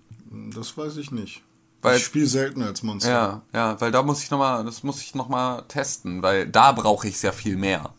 Das 0.55 0.77
weiß 0.77 0.97
ich 0.99 1.11
nicht. 1.11 1.43
Weil- 1.83 1.97
ich 1.97 2.05
spiele 2.05 2.27
selten 2.27 2.61
als 2.63 2.83
Monster. 2.83 3.11
Ja, 3.11 3.43
ja, 3.55 3.81
weil 3.81 3.91
da 3.91 4.03
muss 4.03 4.23
ich 4.23 4.31
noch 4.31 4.39
mal, 4.39 4.63
das 4.65 4.83
muss 4.83 5.01
ich 5.01 5.15
noch 5.15 5.31
mal 5.31 5.63
testen, 5.69 6.21
weil 6.23 6.47
da 6.47 6.73
brauche 6.73 7.09
ich 7.09 7.15
es 7.15 7.23
ja 7.23 7.33
viel 7.33 7.57
mehr. 7.57 7.95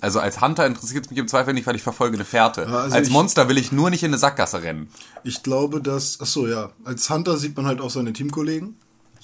Also 0.00 0.20
als 0.20 0.40
Hunter 0.40 0.64
interessiert 0.64 1.06
es 1.06 1.10
mich 1.10 1.18
im 1.18 1.26
Zweifel 1.26 1.52
nicht, 1.52 1.66
weil 1.66 1.74
ich 1.74 1.82
verfolge 1.82 2.16
eine 2.16 2.24
Fährte. 2.24 2.62
Ja, 2.62 2.68
also 2.82 2.94
als 2.94 3.08
ich- 3.08 3.12
Monster 3.12 3.48
will 3.48 3.58
ich 3.58 3.72
nur 3.72 3.90
nicht 3.90 4.04
in 4.04 4.10
eine 4.10 4.18
Sackgasse 4.18 4.62
rennen. 4.62 4.88
Ich 5.24 5.42
glaube, 5.42 5.80
dass. 5.82 6.20
Achso, 6.20 6.46
ja. 6.46 6.70
Als 6.84 7.10
Hunter 7.10 7.36
sieht 7.36 7.56
man 7.56 7.66
halt 7.66 7.80
auch 7.80 7.90
seine 7.90 8.12
Teamkollegen. 8.12 8.76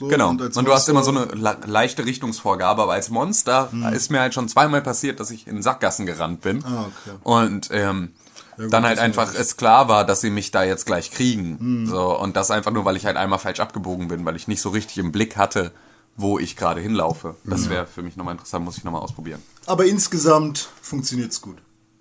So, 0.03 0.09
Genau. 0.09 0.31
Und, 0.31 0.43
als 0.43 0.55
du 0.55 0.73
hast 0.73 0.89
immer 0.89 1.03
so 1.03 1.11
eine 1.11 1.25
le- 1.27 1.59
leichte 1.67 2.05
Richtungsvorgabe, 2.05 2.83
aber 2.83 2.93
als 2.93 3.09
Monster 3.11 3.71
ist 3.95 4.11
mir 4.11 4.21
halt 4.21 4.35
schon 4.35 4.49
zweimal 4.49 4.83
passiert, 4.83 5.21
dass 5.21 5.31
ich 5.31 5.47
in 5.47 5.63
Sackgassen 5.63 6.07
gerannt 6.07 6.41
bin. 6.43 6.65
Ah, 6.65 6.87
okay. 6.87 7.17
Und 7.23 7.69
ähm, 7.73 8.13
Ja, 8.59 8.65
gut, 8.65 8.73
dann 8.73 8.85
halt 8.85 8.99
einfach 8.99 9.35
es 9.35 9.57
klar 9.57 9.89
war, 9.89 10.05
dass 10.05 10.21
sie 10.21 10.31
mich 10.31 10.51
da 10.51 10.63
jetzt 10.65 10.85
gleich 10.87 11.11
kriegen. 11.11 11.59
Hm. 11.59 11.87
So, 11.87 12.19
und 12.19 12.37
das 12.37 12.51
einfach 12.51 12.71
nur, 12.73 12.85
weil 12.85 12.97
ich 12.97 13.07
halt 13.07 13.17
einmal 13.17 13.39
falsch 13.39 13.61
abgebogen 13.61 14.09
bin, 14.09 14.25
weil 14.25 14.37
ich 14.37 14.49
nicht 14.49 14.61
so 14.61 14.71
richtig 14.71 14.99
im 14.99 15.13
Blick 15.13 15.37
hatte, 15.37 15.73
wo 16.17 16.39
ich 16.39 16.57
gerade 16.57 16.81
hinlaufe. 16.81 17.37
Das 17.45 17.71
wäre 17.71 17.87
für 17.87 18.03
mich 18.03 18.17
nochmal 18.17 18.35
interessant, 18.35 18.65
muss 18.67 18.77
ich 18.77 18.85
nochmal 18.85 19.01
ausprobieren. 19.01 19.41
Aber 19.67 19.87
insgesamt 19.87 20.69
funktioniert's 20.83 21.41
gut. 21.41 21.57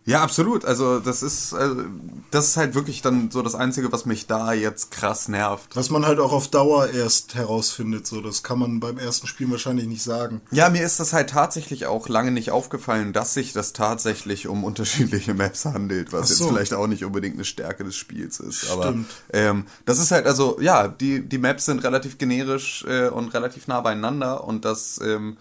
Ja, 0.05 0.24
absolut. 0.24 0.65
Also 0.65 1.00
das 1.00 1.22
ist, 1.22 1.53
also, 1.53 1.84
das 2.31 2.48
ist 2.48 2.58
halt 2.58 2.74
wirklich 2.74 3.01
dann 3.01 3.29
so 3.29 3.41
das 3.43 3.53
Einzige, 3.53 3.91
was 3.91 4.05
mich 4.05 4.25
da 4.25 4.51
jetzt 4.51 4.89
krass 4.89 5.27
nervt. 5.27 5.75
Was 5.75 5.91
man 5.91 6.05
halt 6.05 6.20
auch 6.20 6.31
auf 6.31 6.48
Dauer 6.48 6.89
erst 6.89 7.36
herausfindet. 7.36 8.08
So, 8.08 8.20
das 8.20 8.41
kann 8.41 8.58
man 8.58 8.79
beim 8.79 8.98
ersten 8.98 9.27
Spiel 9.27 9.50
wahrscheinlich 9.51 9.86
nicht 9.86 10.01
sagen. 10.01 10.41
Ja, 10.51 10.70
mir 10.70 10.84
ist 10.84 11.00
das 11.00 11.13
halt 11.13 11.29
tatsächlich 11.29 11.86
auch 11.86 12.10
lange 12.10 12.31
nicht 12.31 12.50
aufgefallen, 12.50 13.13
dass 13.13 13.36
sich 13.36 13.53
das 13.53 13.74
tatsächlich 13.74 14.48
um 14.48 14.63
unterschiedliche 14.63 15.34
Maps 15.36 15.65
handelt, 15.65 16.12
was 16.13 16.29
so. 16.29 16.46
jetzt 16.46 16.51
vielleicht 16.51 16.74
auch 16.74 16.88
nicht 16.88 17.05
unbedingt 17.05 17.36
eine 17.36 17.46
Stärke 17.46 17.84
des 17.84 17.96
Spiels 17.96 18.39
ist. 18.39 18.72
Aber 18.72 18.89
Stimmt. 18.89 19.10
ähm, 19.34 19.65
das 19.86 20.00
ist 20.00 20.12
halt, 20.12 20.25
also 20.25 20.60
ja, 20.60 20.88
die, 20.88 21.22
die 21.22 21.38
Maps 21.38 21.65
sind 21.65 21.84
relativ 21.84 22.17
generisch 22.17 22.84
äh, 22.88 23.10
und 23.10 23.34
relativ 23.36 23.67
nah 23.67 23.81
beieinander 23.81 24.43
und 24.46 24.65
das, 24.65 25.00
ähm, 25.03 25.38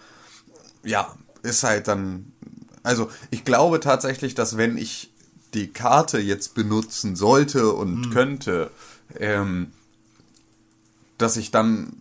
ja, 0.85 1.15
ist 1.43 1.65
halt 1.65 1.89
dann, 1.89 2.33
also 2.83 3.11
ich 3.31 3.45
glaube 3.45 3.81
tatsächlich, 3.81 4.35
dass 4.35 4.57
wenn 4.57 4.77
ich 4.79 5.11
die 5.55 5.69
Karte 5.69 6.19
jetzt 6.19 6.55
benutzen 6.55 7.17
sollte 7.17 7.73
und 7.73 8.07
Hm. 8.07 8.13
könnte, 8.13 8.71
ähm, 9.19 9.73
dass 11.19 11.37
ich 11.37 11.51
dann 11.51 12.01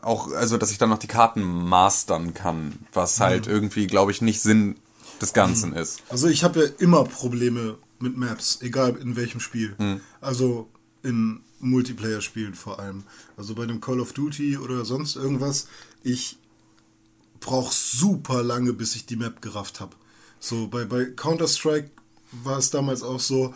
auch, 0.00 0.32
also 0.32 0.56
dass 0.56 0.70
ich 0.70 0.78
dann 0.78 0.88
noch 0.90 0.98
die 0.98 1.08
Karten 1.08 1.42
mastern 1.42 2.32
kann, 2.34 2.78
was 2.92 3.20
halt 3.20 3.46
irgendwie, 3.48 3.86
glaube 3.86 4.12
ich, 4.12 4.22
nicht 4.22 4.40
Sinn 4.40 4.76
des 5.20 5.32
Ganzen 5.32 5.72
ist. 5.72 6.02
Also 6.08 6.28
ich 6.28 6.44
habe 6.44 6.60
ja 6.60 6.66
immer 6.78 7.04
Probleme 7.04 7.76
mit 7.98 8.16
Maps, 8.16 8.58
egal 8.62 8.96
in 8.96 9.16
welchem 9.16 9.40
Spiel. 9.40 9.74
Also 10.20 10.68
in 11.02 11.40
Multiplayer-Spielen 11.58 12.54
vor 12.54 12.78
allem. 12.78 13.02
Also 13.36 13.56
bei 13.56 13.66
dem 13.66 13.80
Call 13.80 13.98
of 13.98 14.12
Duty 14.12 14.58
oder 14.58 14.84
sonst 14.84 15.16
irgendwas. 15.16 15.66
Ich 16.04 16.38
brauche 17.40 17.74
super 17.74 18.42
lange, 18.42 18.72
bis 18.72 18.96
ich 18.96 19.06
die 19.06 19.16
Map 19.16 19.42
gerafft 19.42 19.80
habe. 19.80 19.96
So 20.40 20.68
bei, 20.68 20.84
bei 20.84 21.04
Counter-Strike 21.06 21.90
war 22.44 22.58
es 22.58 22.70
damals 22.70 23.02
auch 23.02 23.20
so, 23.20 23.54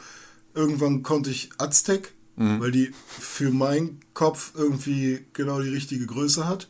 irgendwann 0.55 1.03
konnte 1.03 1.31
ich 1.31 1.51
Aztec, 1.59 2.15
weil 2.61 2.71
die 2.71 2.93
für 3.21 3.51
meinen 3.51 4.01
Kopf 4.15 4.53
irgendwie 4.57 5.27
genau 5.33 5.61
die 5.61 5.69
richtige 5.69 6.07
Größe 6.07 6.49
hat. 6.49 6.69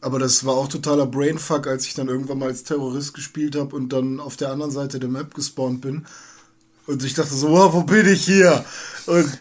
Aber 0.00 0.18
das 0.18 0.44
war 0.44 0.54
auch 0.54 0.68
totaler 0.68 1.06
Brainfuck, 1.06 1.66
als 1.66 1.86
ich 1.86 1.94
dann 1.94 2.08
irgendwann 2.08 2.38
mal 2.38 2.48
als 2.48 2.64
Terrorist 2.64 3.14
gespielt 3.14 3.56
habe 3.56 3.74
und 3.74 3.90
dann 3.90 4.20
auf 4.20 4.36
der 4.36 4.50
anderen 4.50 4.72
Seite 4.72 5.00
der 5.00 5.08
Map 5.08 5.32
gespawnt 5.32 5.80
bin. 5.80 6.06
Und 6.86 7.02
ich 7.02 7.14
dachte 7.14 7.34
so, 7.34 7.50
wow, 7.50 7.72
wo 7.72 7.84
bin 7.84 8.06
ich 8.06 8.24
hier? 8.26 8.64
Und 9.06 9.38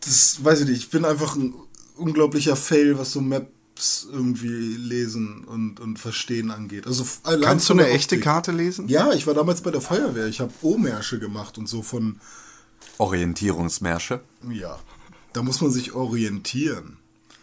das 0.00 0.42
weiß 0.42 0.60
ich 0.60 0.68
nicht, 0.68 0.78
ich 0.78 0.90
bin 0.90 1.04
einfach 1.04 1.36
ein 1.36 1.52
unglaublicher 1.96 2.56
Fail, 2.56 2.98
was 2.98 3.12
so 3.12 3.20
Maps 3.78 4.08
irgendwie 4.12 4.48
lesen 4.76 5.44
und, 5.44 5.78
und 5.78 5.98
verstehen 6.00 6.50
angeht. 6.50 6.86
Also 6.86 7.06
Kannst 7.42 7.68
du 7.68 7.74
eine 7.74 7.86
echte 7.88 8.16
Optik. 8.16 8.24
Karte 8.24 8.50
lesen? 8.52 8.88
Ja, 8.88 9.12
ich 9.12 9.26
war 9.28 9.34
damals 9.34 9.60
bei 9.60 9.70
der 9.70 9.80
Feuerwehr. 9.80 10.26
Ich 10.26 10.40
habe 10.40 10.52
O-Märsche 10.62 11.20
gemacht 11.20 11.58
und 11.58 11.68
so 11.68 11.82
von, 11.82 12.16
Orientierungsmärsche. 12.98 14.20
ja, 14.50 14.78
da 15.32 15.42
muss 15.42 15.60
man 15.60 15.70
sich 15.70 15.92
orientieren. 15.92 16.96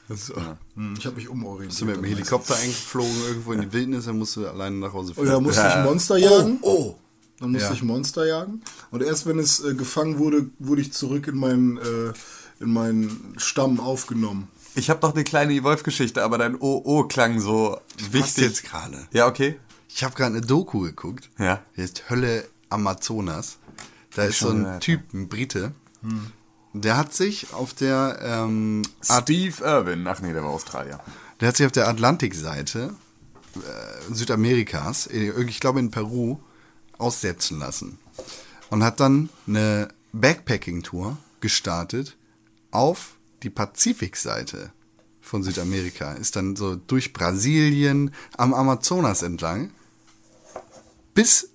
So. 0.10 0.36
Hm, 0.76 0.95
Ich 1.00 1.06
habe 1.06 1.15
mich 1.15 1.30
umorientiert. 1.30 1.69
Bist 1.69 1.82
du 1.82 1.86
mit 1.86 1.95
dem 1.95 2.04
Helikopter 2.04 2.56
eingeflogen 2.58 3.15
irgendwo 3.28 3.54
in 3.54 3.62
die 3.62 3.71
Wildnis, 3.74 4.06
dann 4.06 4.17
musst 4.19 4.36
du 4.36 4.45
alleine 4.45 4.76
nach 4.76 4.91
Hause 4.93 5.13
Oh, 5.15 5.24
ja, 5.24 5.39
musste 5.39 5.62
Ja. 5.62 5.80
ich 5.80 5.86
Monster 5.86 6.17
jagen. 6.17 6.60
Oh, 6.62 6.95
Dann 7.39 7.52
musste 7.52 7.67
Ja. 7.69 7.74
ich 7.74 7.84
Monster 7.84 8.26
jagen. 8.26 8.62
Und 8.91 9.02
erst 9.04 9.26
wenn 9.26 9.39
es 9.39 9.63
äh, 9.63 9.74
gefangen 9.74 10.19
wurde, 10.19 10.50
wurde 10.60 10.82
ich 10.82 10.91
zurück 10.93 11.28
in 11.28 11.38
meinen, 11.38 11.78
äh, 11.78 12.13
in 12.60 12.71
meinen 12.74 13.34
Stamm 13.38 13.80
aufgenommen. 13.80 14.48
Ich 14.76 14.90
habe 14.90 15.06
noch 15.06 15.14
eine 15.14 15.24
kleine 15.24 15.64
Wolf-Geschichte, 15.64 16.24
aber 16.24 16.38
dein 16.38 16.56
OO 16.60 17.08
klang 17.08 17.40
so 17.40 17.80
passt 17.98 18.14
wichtig. 18.14 18.44
jetzt 18.44 18.64
gerade. 18.64 19.08
Ja, 19.12 19.28
okay. 19.28 19.58
Ich 19.90 20.04
habe 20.04 20.14
gerade 20.16 20.36
eine 20.36 20.46
Doku 20.46 20.82
geguckt. 20.82 21.30
Ja. 21.40 21.62
Die 21.76 21.82
heißt 21.82 22.10
Hölle 22.10 22.48
Amazonas. 22.70 23.58
Da 24.16 24.24
ist 24.24 24.40
so 24.40 24.50
ein 24.50 24.64
gehört, 24.64 24.84
Typ, 24.84 25.14
ein 25.14 25.30
Brite. 25.30 25.72
Der 26.74 26.98
hat 26.98 27.14
sich 27.14 27.54
auf 27.54 27.74
der 27.74 28.20
ähm, 28.22 28.84
Steve 29.02 29.64
Irwin. 29.64 30.06
Ach 30.08 30.20
nee, 30.20 30.34
der 30.34 30.44
war 30.44 30.52
Australier. 30.52 31.00
der 31.40 31.48
hat 31.48 31.58
sich 31.58 31.66
auf 31.66 31.72
der 31.72 31.88
Atlantikseite 31.88 32.94
äh, 33.56 34.14
Südamerikas, 34.14 35.08
ich 35.08 35.60
glaube 35.60 35.80
in 35.80 35.92
Peru, 35.92 36.40
aussetzen 36.98 37.60
lassen. 37.60 37.98
Und 38.70 38.84
hat 38.84 39.00
dann 39.00 39.30
eine 39.48 39.88
Backpacking-Tour 40.12 41.18
gestartet 41.40 42.18
auf 42.72 43.14
die 43.45 43.49
Pazifikseite 43.49 44.71
von 45.21 45.43
Südamerika. 45.43 46.13
Ist 46.13 46.36
dann 46.36 46.55
so 46.55 46.75
durch 46.75 47.13
Brasilien 47.13 48.13
am 48.38 48.53
Amazonas 48.53 49.21
entlang 49.21 49.71
bis 51.13 51.49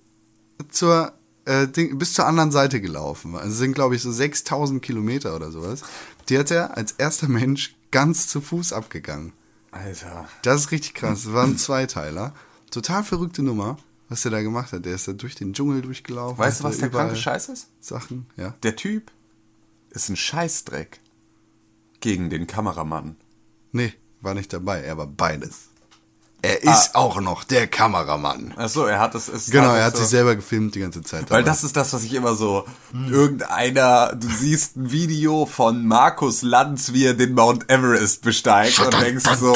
zur 0.69 1.13
äh, 1.45 1.67
bis 1.67 2.13
zur 2.13 2.25
anderen 2.25 2.51
Seite 2.51 2.81
gelaufen. 2.81 3.35
Also 3.35 3.49
es 3.49 3.57
sind, 3.57 3.73
glaube 3.73 3.95
ich, 3.95 4.01
so 4.01 4.11
6000 4.11 4.81
Kilometer 4.81 5.35
oder 5.35 5.51
sowas. 5.51 5.81
Die 6.29 6.37
hat 6.37 6.51
er 6.51 6.77
als 6.77 6.93
erster 6.93 7.27
Mensch 7.27 7.75
ganz 7.91 8.27
zu 8.27 8.41
Fuß 8.41 8.73
abgegangen. 8.73 9.33
Alter. 9.71 10.27
Das 10.43 10.61
ist 10.61 10.71
richtig 10.71 10.93
krass. 10.93 11.23
Das 11.23 11.33
war 11.33 11.45
ein 11.45 11.57
Zweiteiler. 11.57 12.33
Total 12.71 13.03
verrückte 13.03 13.41
Nummer, 13.41 13.77
was 14.09 14.21
der 14.21 14.31
da 14.31 14.41
gemacht 14.41 14.71
hat. 14.71 14.85
Der 14.85 14.95
ist 14.95 15.07
da 15.07 15.13
durch 15.13 15.35
den 15.35 15.53
Dschungel 15.53 15.81
durchgelaufen. 15.81 16.37
Weißt 16.37 16.61
du, 16.61 16.63
was 16.65 16.77
der 16.77 16.89
kranke 16.89 17.15
Scheiß 17.15 17.49
ist? 17.49 17.67
Sachen, 17.79 18.27
ja. 18.37 18.53
Der 18.63 18.75
Typ 18.75 19.11
ist 19.89 20.09
ein 20.09 20.15
Scheißdreck 20.15 21.00
gegen 22.01 22.29
den 22.29 22.47
Kameramann. 22.47 23.15
Nee, 23.71 23.93
war 24.19 24.33
nicht 24.33 24.51
dabei. 24.51 24.81
Er 24.81 24.97
war 24.97 25.07
beides. 25.07 25.71
Er 26.43 26.63
ist 26.63 26.95
auch 26.95 27.21
noch 27.21 27.43
der 27.43 27.67
Kameramann. 27.67 28.53
Achso, 28.57 28.85
er 28.85 28.99
hat 28.99 29.13
es. 29.13 29.27
es 29.27 29.51
Genau, 29.51 29.75
er 29.75 29.85
hat 29.85 29.93
so, 29.93 30.01
sich 30.01 30.09
selber 30.09 30.35
gefilmt 30.35 30.73
die 30.73 30.79
ganze 30.79 31.03
Zeit. 31.03 31.29
Weil 31.29 31.43
das 31.43 31.63
ist 31.63 31.75
das, 31.75 31.93
was 31.93 32.03
ich 32.03 32.15
immer 32.15 32.33
so. 32.33 32.65
Irgendeiner, 32.93 34.15
du 34.15 34.27
siehst 34.27 34.75
ein 34.75 34.91
Video 34.91 35.45
von 35.45 35.85
Markus 35.85 36.41
Lanz, 36.41 36.93
wie 36.93 37.05
er 37.05 37.13
den 37.13 37.33
Mount 37.33 37.69
Everest 37.69 38.23
besteigt 38.23 38.79
und 38.79 38.99
denkst 38.99 39.23
so, 39.39 39.55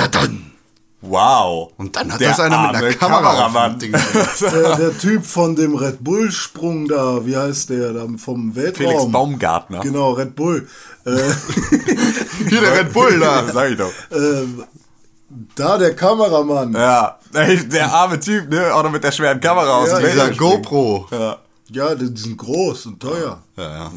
wow. 1.08 1.72
Und 1.78 1.96
dann 1.96 2.12
hat 2.12 2.20
der 2.20 2.30
das 2.30 2.40
einer 2.40 2.68
mit 2.68 2.76
einer 2.76 2.94
Kamera 2.94 3.70
Ding 3.70 3.92
gemacht. 3.92 4.42
Der, 4.42 4.76
der 4.76 4.98
Typ 4.98 5.26
von 5.26 5.56
dem 5.56 5.76
Red 5.76 6.04
Bull-Sprung 6.04 6.88
da, 6.88 7.26
wie 7.26 7.36
heißt 7.36 7.70
der, 7.70 7.94
da 7.94 8.06
vom 8.18 8.56
Weltraum? 8.56 8.88
Felix 8.88 9.12
Baumgartner. 9.12 9.80
Genau, 9.82 10.12
Red 10.14 10.36
Bull. 10.36 10.68
Äh, 11.06 11.12
Hier 12.50 12.62
der 12.62 12.80
Red 12.80 12.94
Bull 12.94 13.20
da. 13.20 13.44
sag 13.52 13.72
ich 13.72 13.78
doch. 13.78 13.92
ähm, 14.12 14.64
da 15.56 15.78
der 15.78 15.96
Kameramann. 15.96 16.74
Ja, 16.74 17.20
ey, 17.34 17.68
der 17.68 17.92
arme 17.94 18.20
Typ, 18.20 18.50
ne? 18.50 18.74
Auch 18.74 18.84
noch 18.84 18.92
mit 18.92 19.04
der 19.04 19.12
schweren 19.12 19.40
Kamera 19.40 19.78
aus 19.78 19.90
Ja, 19.90 20.00
dem 20.00 20.12
Dieser. 20.12 20.32
GoPro. 20.32 21.08
Ja. 21.12 21.38
Ja, 21.72 21.96
die 21.96 22.06
sind 22.16 22.38
groß 22.38 22.86
und 22.86 23.00
teuer. 23.00 23.42
Ja, 23.58 23.64
ja. 23.64 23.92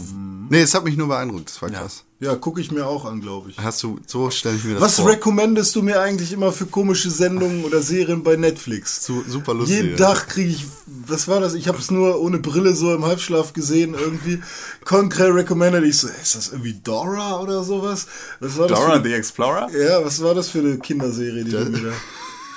Nee, 0.49 0.62
es 0.62 0.75
hat 0.75 0.85
mich 0.85 0.97
nur 0.97 1.09
beeindruckt. 1.09 1.51
Das 1.51 1.61
war 1.61 1.68
krass. 1.68 2.03
Ja, 2.21 2.35
gucke 2.35 2.61
ich 2.61 2.73
mir 2.73 2.85
auch 2.85 3.05
an, 3.05 3.21
glaube 3.21 3.51
ich. 3.51 3.59
Hast 3.59 3.81
du, 3.85 4.01
so 4.05 4.29
stelle 4.31 4.57
ich 4.57 4.65
mir 4.65 4.75
das 4.75 4.83
Was 4.83 4.97
vor. 4.97 5.09
recommendest 5.09 5.77
du 5.77 5.83
mir 5.83 6.01
eigentlich 6.01 6.33
immer 6.33 6.51
für 6.51 6.67
komische 6.67 7.11
Sendungen 7.11 7.65
oder 7.65 7.81
Serien 7.81 8.25
bei 8.25 8.35
Netflix? 8.35 9.05
Su- 9.05 9.23
super 9.29 9.55
lustig. 9.55 9.77
Jeden 9.77 9.97
Tag 9.97 10.27
kriege 10.29 10.51
ich, 10.51 10.67
was 11.07 11.29
war 11.29 11.39
das? 11.39 11.55
Ich 11.55 11.69
habe 11.69 11.79
es 11.79 11.93
nur 11.93 12.21
ohne 12.21 12.39
Brille 12.41 12.75
so 12.75 12.93
im 12.93 13.05
Halbschlaf 13.05 13.53
gesehen 13.53 13.95
irgendwie. 13.95 14.41
Concrete 14.85 15.33
recommended. 15.33 15.85
Ich 15.85 15.99
so, 15.99 16.09
ist 16.09 16.35
das 16.35 16.49
irgendwie 16.49 16.75
Dora 16.83 17.41
oder 17.41 17.63
sowas? 17.63 18.07
Was 18.41 18.57
Dora 18.57 18.97
für, 18.97 19.03
the 19.09 19.15
Explorer? 19.15 19.69
Ja, 19.71 20.05
was 20.05 20.21
war 20.21 20.35
das 20.35 20.49
für 20.49 20.59
eine 20.59 20.77
Kinderserie, 20.79 21.45
die 21.45 21.53
du 21.53 21.71
da 21.71 21.93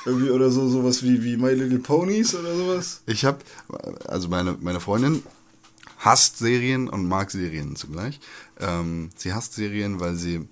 irgendwie 0.08 0.32
oder 0.32 0.50
so 0.50 0.68
sowas 0.70 1.04
wie 1.04 1.24
wie 1.24 1.38
My 1.38 1.54
Little 1.54 1.78
Ponies 1.78 2.34
oder 2.34 2.56
sowas? 2.56 3.02
Ich 3.06 3.26
habe, 3.26 3.38
also 4.08 4.28
meine, 4.28 4.58
meine 4.60 4.80
Freundin 4.80 5.22
hasst 6.02 6.40
Serien 6.40 6.90
und 6.90 7.08
mag 7.08 7.32
Serien 7.32 7.76
zugleich. 7.76 8.20
Ähm, 8.60 9.10
sie 9.16 9.34
hasst 9.34 9.54
Serien, 9.54 10.00
weil 10.00 10.16
sie 10.16 10.48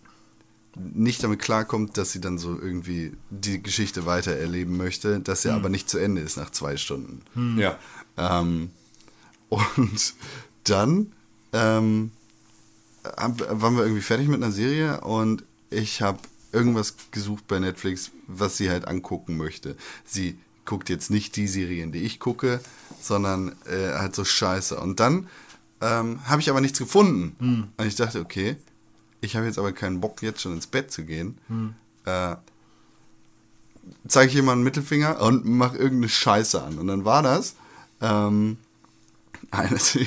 nicht 0.76 1.24
damit 1.24 1.40
klarkommt, 1.40 1.98
dass 1.98 2.12
sie 2.12 2.22
dann 2.22 2.38
so 2.38 2.60
irgendwie 2.60 3.12
die 3.30 3.62
Geschichte 3.62 4.06
weiter 4.06 4.32
erleben 4.32 4.78
möchte, 4.78 5.20
dass 5.20 5.42
sie 5.42 5.50
aber 5.50 5.68
nicht 5.68 5.90
zu 5.90 5.98
Ende 5.98 6.22
ist 6.22 6.38
nach 6.38 6.52
zwei 6.52 6.78
Stunden. 6.78 7.22
Ja. 7.60 7.78
Ähm, 8.18 8.70
und 9.50 10.14
dann 10.64 11.12
ähm, 11.52 12.12
waren 13.04 13.76
wir 13.76 13.84
irgendwie 13.84 14.02
fertig 14.02 14.28
mit 14.28 14.42
einer 14.42 14.52
Serie 14.52 15.02
und 15.02 15.44
ich 15.72 16.02
habe 16.02 16.20
irgendwas 16.52 16.96
gesucht 17.12 17.48
bei 17.48 17.60
Netflix, 17.60 18.12
was 18.28 18.58
sie 18.58 18.70
halt 18.70 18.88
angucken 18.88 19.36
möchte. 19.36 19.76
Sie 20.06 20.38
guckt 20.66 20.90
jetzt 20.90 21.10
nicht 21.10 21.36
die 21.36 21.48
Serien, 21.48 21.92
die 21.92 22.04
ich 22.04 22.20
gucke, 22.20 22.60
sondern 23.02 23.56
äh, 23.66 23.94
halt 23.94 24.16
so 24.16 24.24
Scheiße. 24.24 24.80
Und 24.80 25.00
dann 25.00 25.28
ähm, 25.82 26.20
habe 26.26 26.42
ich 26.42 26.50
aber 26.50 26.62
nichts 26.62 26.80
gefunden. 26.80 27.36
Und 27.78 27.86
ich 27.86 27.96
dachte, 27.96 28.20
okay, 28.20 28.58
ich 29.22 29.36
habe 29.36 29.46
jetzt 29.46 29.60
aber 29.60 29.72
keinen 29.72 30.02
Bock, 30.02 30.22
jetzt 30.22 30.42
schon 30.42 30.54
ins 30.54 30.68
Bett 30.68 30.92
zu 30.92 31.04
gehen. 31.04 31.38
Äh, 32.06 32.36
zeige 34.08 34.30
ich 34.30 34.36
jemanden 34.36 34.64
Mittelfinger 34.64 35.22
und 35.22 35.46
mache 35.46 35.78
irgendeine 35.78 36.10
Scheiße 36.10 36.62
an. 36.62 36.78
Und 36.78 36.88
dann 36.88 37.06
war 37.06 37.24
das, 37.24 37.56
ähm, 38.02 38.58
äh, 39.52 40.06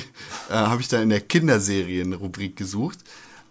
habe 0.49 0.81
ich 0.81 0.87
da 0.87 1.01
in 1.01 1.09
der 1.09 1.21
Kinderserien-Rubrik 1.21 2.55
gesucht 2.55 2.99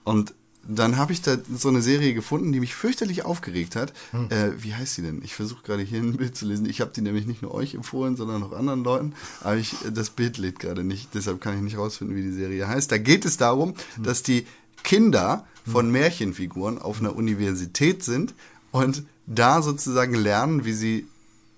und 0.04 0.34
dann 0.66 0.96
habe 0.96 1.12
ich 1.12 1.22
da 1.22 1.36
so 1.54 1.68
eine 1.68 1.82
Serie 1.82 2.14
gefunden, 2.14 2.52
die 2.52 2.60
mich 2.60 2.74
fürchterlich 2.74 3.24
aufgeregt 3.24 3.74
hat. 3.76 3.92
Äh, 4.30 4.52
wie 4.58 4.74
heißt 4.74 4.94
sie 4.94 5.02
denn? 5.02 5.20
Ich 5.24 5.34
versuche 5.34 5.62
gerade 5.62 5.82
hier 5.82 6.00
ein 6.00 6.16
Bild 6.16 6.36
zu 6.36 6.46
lesen. 6.46 6.66
Ich 6.66 6.80
habe 6.80 6.92
die 6.94 7.00
nämlich 7.00 7.26
nicht 7.26 7.42
nur 7.42 7.52
euch 7.52 7.74
empfohlen, 7.74 8.16
sondern 8.16 8.42
auch 8.42 8.52
anderen 8.52 8.84
Leuten. 8.84 9.14
Aber 9.40 9.56
ich, 9.56 9.74
das 9.92 10.10
Bild 10.10 10.38
lädt 10.38 10.60
gerade 10.60 10.84
nicht. 10.84 11.14
Deshalb 11.14 11.40
kann 11.40 11.56
ich 11.56 11.62
nicht 11.62 11.78
rausfinden, 11.78 12.16
wie 12.16 12.22
die 12.22 12.32
Serie 12.32 12.68
heißt. 12.68 12.92
Da 12.92 12.98
geht 12.98 13.24
es 13.24 13.36
darum, 13.36 13.74
dass 13.98 14.22
die 14.22 14.46
Kinder 14.84 15.46
von 15.70 15.90
Märchenfiguren 15.90 16.78
auf 16.78 17.00
einer 17.00 17.14
Universität 17.14 18.02
sind 18.02 18.34
und 18.70 19.04
da 19.26 19.62
sozusagen 19.62 20.14
lernen, 20.14 20.64
wie 20.64 20.72
sie 20.72 21.06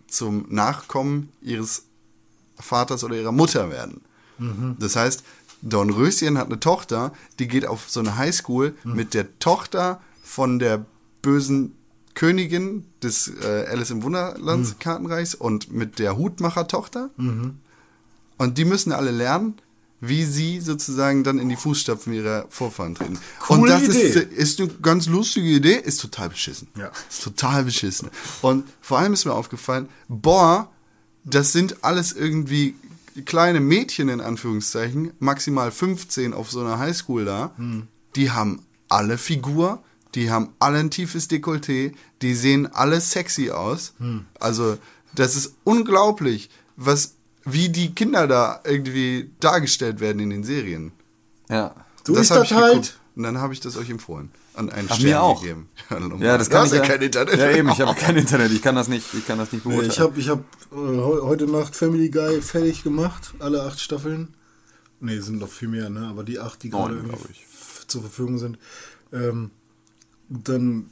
zum 0.07 0.47
Nachkommen 0.49 1.31
ihres 1.41 1.85
Vaters 2.57 3.05
oder 3.05 3.17
ihrer 3.17 3.33
Mutter 3.33 3.71
werden. 3.71 4.01
Das 4.79 4.97
heißt, 4.97 5.25
Don 5.65 5.91
Röschen 5.91 6.37
hat 6.39 6.47
eine 6.47 6.61
Tochter, 6.61 7.13
die 7.39 7.49
geht 7.49 7.67
auf 7.67 7.89
so 7.89 8.01
eine 8.01 8.17
Highschool 8.17 8.75
mit 8.85 9.15
der 9.15 9.39
Tochter 9.39 10.01
von 10.23 10.59
der 10.59 10.85
bösen 11.23 11.75
Königin 12.15 12.85
des 13.03 13.29
äh, 13.43 13.67
Alice 13.69 13.91
im 13.91 14.03
Wunderland 14.03 14.79
Kartenreichs 14.79 15.35
und 15.35 15.73
mit 15.73 15.99
der 15.99 16.17
Hutmacher-Tochter. 16.17 17.11
Und 18.37 18.59
die 18.59 18.65
müssen 18.65 18.93
alle 18.93 19.11
lernen, 19.11 19.55
wie 20.01 20.25
sie 20.25 20.61
sozusagen 20.61 21.25
dann 21.25 21.39
in 21.39 21.49
die 21.49 21.57
Fußstapfen 21.57 22.13
ihrer 22.13 22.47
Vorfahren 22.51 22.95
treten. 22.95 23.19
und 23.49 23.61
Coole 23.61 23.73
das 23.73 23.83
ist, 23.85 24.17
ist 24.17 24.61
eine 24.61 24.69
ganz 24.83 25.07
lustige 25.07 25.49
Idee, 25.49 25.77
ist 25.77 26.01
total 26.01 26.29
beschissen. 26.29 26.69
Ja. 26.77 26.91
Ist 27.09 27.23
total 27.23 27.65
beschissen. 27.65 28.11
Und 28.43 28.69
vor 28.81 28.99
allem 28.99 29.15
ist 29.15 29.25
mir 29.25 29.33
aufgefallen, 29.33 29.89
boah, 30.09 30.71
das 31.25 31.53
sind 31.53 31.83
alles 31.83 32.13
irgendwie 32.13 32.75
kleine 33.25 33.61
Mädchen 33.61 34.09
in 34.09 34.21
Anführungszeichen, 34.21 35.13
maximal 35.19 35.71
15 35.71 36.33
auf 36.33 36.51
so 36.51 36.61
einer 36.61 36.79
Highschool 36.79 37.25
da, 37.25 37.53
die 38.17 38.31
haben 38.31 38.65
alle 38.89 39.19
Figur, 39.19 39.83
die 40.15 40.31
haben 40.31 40.51
alle 40.59 40.79
ein 40.79 40.91
tiefes 40.91 41.29
Dekolleté, 41.29 41.93
die 42.23 42.35
sehen 42.35 42.67
alle 42.73 43.01
sexy 43.01 43.51
aus. 43.51 43.95
Also, 44.39 44.79
das 45.15 45.37
ist 45.37 45.55
unglaublich, 45.65 46.51
was, 46.77 47.15
wie 47.45 47.69
die 47.69 47.95
Kinder 47.95 48.27
da 48.27 48.61
irgendwie 48.65 49.31
dargestellt 49.41 50.01
werden 50.01 50.21
in 50.21 50.31
den 50.31 50.45
Serien. 50.45 50.93
Ja. 51.49 51.75
Du 52.05 52.15
das 52.15 52.23
ist 52.23 52.31
hab 52.31 52.39
das 52.39 52.51
ich 52.51 52.57
halt? 52.57 52.73
geguckt. 52.73 53.01
Und 53.17 53.23
dann 53.23 53.39
habe 53.39 53.53
ich 53.53 53.61
das 53.61 53.77
euch 53.77 53.91
empfohlen. 53.91 54.31
An 54.55 54.71
einen 54.71 54.89
Ach, 54.91 54.95
Stern 54.97 55.09
mir 55.11 55.23
auch. 55.23 55.41
gegeben. 55.43 55.69
Ja, 56.21 56.39
das 56.39 56.49
Du 56.49 56.53
kann 56.55 56.63
hast 56.63 56.73
ich 56.73 56.79
ja 56.79 56.85
kein 56.87 57.03
Internet. 57.03 57.39
Ja, 57.39 57.51
eben, 57.51 57.69
ich 57.71 57.81
habe 57.81 57.95
kein 57.99 58.17
Internet. 58.17 58.53
Ich 58.53 58.63
kann 58.63 58.77
das 58.77 58.89
nicht, 58.89 59.13
ich 59.15 59.27
kann 59.27 59.39
das 59.39 59.53
nicht 59.53 59.65
Nee, 59.67 59.73
beurteilen. 59.73 59.91
ich 59.93 60.01
habe 60.01 60.21
ich 60.21 60.29
hab, 60.29 60.39
äh, 60.73 60.77
heu- 60.77 61.23
heute 61.23 61.47
Nacht 61.47 61.75
Family 61.75 62.09
Guy 62.09 62.41
fertig 62.41 62.83
gemacht, 62.85 63.35
alle 63.41 63.63
acht 63.65 63.81
Staffeln. 63.81 64.35
Nee, 65.01 65.19
sind 65.19 65.39
noch 65.41 65.49
viel 65.51 65.69
mehr, 65.69 65.91
ne? 65.91 66.07
Aber 66.07 66.23
die 66.25 66.39
acht, 66.39 66.63
die 66.63 66.71
gerade 66.71 67.03
zur 67.89 68.01
Verfügung 68.01 68.39
sind. 68.39 68.59
Ähm, 69.13 69.51
dann 70.29 70.91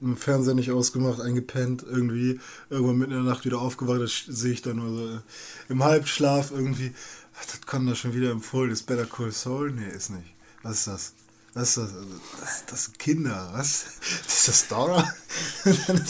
im 0.00 0.16
Fernseher 0.16 0.54
nicht 0.54 0.70
ausgemacht, 0.70 1.20
eingepennt, 1.20 1.84
irgendwie. 1.88 2.38
Irgendwann 2.70 2.98
mitten 2.98 3.12
in 3.12 3.24
der 3.24 3.32
Nacht 3.32 3.44
wieder 3.44 3.60
aufgewacht, 3.60 4.00
das 4.00 4.24
sehe 4.28 4.52
ich 4.52 4.62
dann 4.62 4.76
nur 4.76 4.90
so 4.96 5.08
äh, 5.16 5.20
im 5.68 5.82
Halbschlaf 5.82 6.50
irgendwie. 6.52 6.92
Ach, 7.38 7.44
das 7.46 7.60
kann 7.66 7.86
da 7.86 7.94
schon 7.94 8.14
wieder 8.14 8.30
empfohlen. 8.30 8.70
Ist 8.70 8.84
Better 8.86 9.06
Call 9.06 9.32
Saul? 9.32 9.72
Nee, 9.72 9.88
ist 9.88 10.10
nicht. 10.10 10.34
Was 10.62 10.78
ist 10.80 10.86
das? 10.86 11.12
Was 11.54 11.68
ist 11.70 11.76
das? 11.78 11.84
Also, 11.94 12.06
Das, 12.40 12.64
das 12.66 12.84
sind 12.84 12.98
Kinder, 12.98 13.50
was? 13.54 13.84
Ist 14.28 14.48
das 14.48 14.68
Dora? 14.68 15.04
Dann 15.86 16.04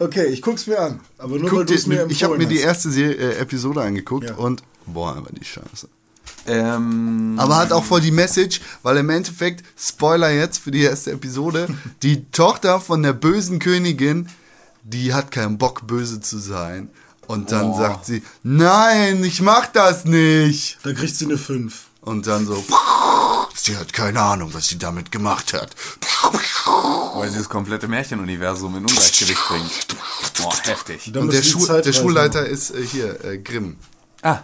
okay, 0.00 0.26
ich 0.26 0.42
guck's 0.42 0.66
mir 0.66 0.78
an. 0.80 1.00
Aber 1.18 1.38
nur 1.38 1.52
weil 1.52 1.64
du 1.64 1.74
es 1.74 1.86
mir 1.86 1.94
empfohlen 2.00 2.10
ich 2.10 2.24
habe 2.24 2.36
mir 2.38 2.46
die 2.46 2.58
erste 2.58 2.90
Serie, 2.90 3.14
äh, 3.16 3.36
Episode 3.38 3.82
angeguckt 3.82 4.28
Ja. 4.30 4.34
und 4.36 4.62
boah, 4.86 5.16
aber 5.16 5.30
die 5.32 5.44
Scheiße. 5.44 5.88
ähm, 6.46 7.36
Aber 7.38 7.56
hat 7.56 7.72
auch 7.72 7.84
voll 7.84 8.00
die 8.00 8.10
Message, 8.10 8.60
weil 8.82 8.96
im 8.96 9.10
Endeffekt, 9.10 9.64
Spoiler 9.78 10.30
jetzt 10.30 10.58
für 10.58 10.70
die 10.72 10.82
erste 10.82 11.12
Episode, 11.12 11.68
die 12.02 12.24
Tochter 12.32 12.80
von 12.80 13.02
der 13.02 13.12
bösen 13.12 13.58
Königin, 13.60 14.28
die 14.82 15.14
hat 15.14 15.30
keinen 15.30 15.58
Bock, 15.58 15.86
böse 15.86 16.20
zu 16.20 16.38
sein. 16.38 16.90
Und 17.28 17.52
dann 17.52 17.70
Oh. 17.70 17.78
sagt 17.78 18.04
sie, 18.06 18.22
nein, 18.42 19.22
ich 19.22 19.40
mach 19.40 19.68
das 19.68 20.04
nicht. 20.04 20.78
Da 20.82 20.92
kriegt 20.92 21.14
sie 21.14 21.26
eine 21.26 21.38
5. 21.38 21.84
Und 22.02 22.26
dann 22.26 22.46
so, 22.46 22.62
sie 23.54 23.76
hat 23.76 23.92
keine 23.92 24.20
Ahnung, 24.20 24.52
was 24.54 24.68
sie 24.68 24.78
damit 24.78 25.12
gemacht 25.12 25.52
hat. 25.52 25.74
weil 27.14 27.30
sie 27.30 27.38
das 27.38 27.48
komplette 27.48 27.86
Märchenuniversum 27.86 28.76
in 28.76 28.82
Ungleichgewicht 28.82 29.48
bringt. 29.48 29.86
Boah, 30.38 30.54
heftig. 30.64 31.14
Und 31.16 31.32
der, 31.32 31.42
Schul 31.42 31.82
der 31.82 31.92
Schulleiter 31.92 32.44
ist 32.44 32.70
äh, 32.70 32.84
hier, 32.84 33.24
äh, 33.24 33.38
Grimm. 33.38 33.76
Ah, 34.22 34.40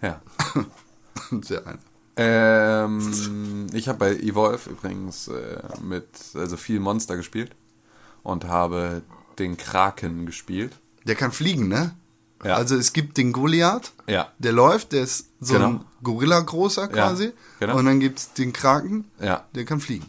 ja. 0.00 0.20
Sehr 1.42 1.66
ein. 1.66 1.78
Ähm, 2.16 3.66
ich 3.72 3.88
habe 3.88 3.98
bei 3.98 4.12
Evolve 4.14 4.70
übrigens 4.70 5.28
äh, 5.28 5.60
mit 5.82 6.06
also 6.34 6.56
viel 6.56 6.78
Monster 6.78 7.16
gespielt 7.16 7.52
und 8.22 8.44
habe 8.44 9.02
den 9.38 9.56
Kraken 9.56 10.26
gespielt. 10.26 10.72
Der 11.04 11.14
kann 11.14 11.32
fliegen, 11.32 11.68
ne? 11.68 11.96
Ja. 12.44 12.56
Also 12.56 12.76
es 12.76 12.92
gibt 12.92 13.16
den 13.16 13.32
Goliath, 13.32 13.92
Ja. 14.06 14.28
der 14.38 14.52
läuft, 14.52 14.92
der 14.92 15.02
ist 15.04 15.26
so 15.40 15.54
Genau. 15.54 15.66
ein 15.68 15.84
Gorilla 16.02 16.40
großer 16.40 16.88
quasi. 16.88 17.32
genau. 17.60 17.76
Und 17.78 17.84
dann 17.86 18.00
gibt's 18.00 18.32
den 18.32 18.52
Kraken, 18.52 19.04
Ja. 19.20 19.44
der 19.54 19.64
kann 19.64 19.80
fliegen. 19.80 20.06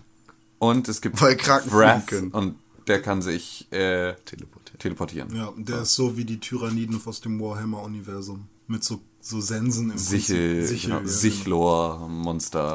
Und 0.59 0.87
es 0.87 1.01
gibt 1.01 1.21
Weil 1.21 1.35
Kraken 1.37 1.71
Wrath 1.71 2.03
fliegen 2.05 2.31
können. 2.31 2.31
und 2.31 2.55
der 2.87 3.01
kann 3.01 3.21
sich 3.21 3.67
äh, 3.71 4.13
Teleportieren. 4.25 4.79
teleportieren. 4.79 5.35
Ja, 5.35 5.53
der 5.57 5.81
ist 5.83 5.95
so 5.95 6.17
wie 6.17 6.25
die 6.25 6.39
Tyranniden 6.39 6.99
aus 7.05 7.21
dem 7.21 7.39
Warhammer-Universum. 7.39 8.47
Mit 8.67 8.83
so 8.83 8.99
so 9.25 9.39
Sensen 9.39 9.89
im 9.91 9.97
Sichel, 9.97 10.57
Prinzip. 10.57 10.67
Sichel 10.69 10.89
genau, 10.91 11.01
ja, 11.01 11.07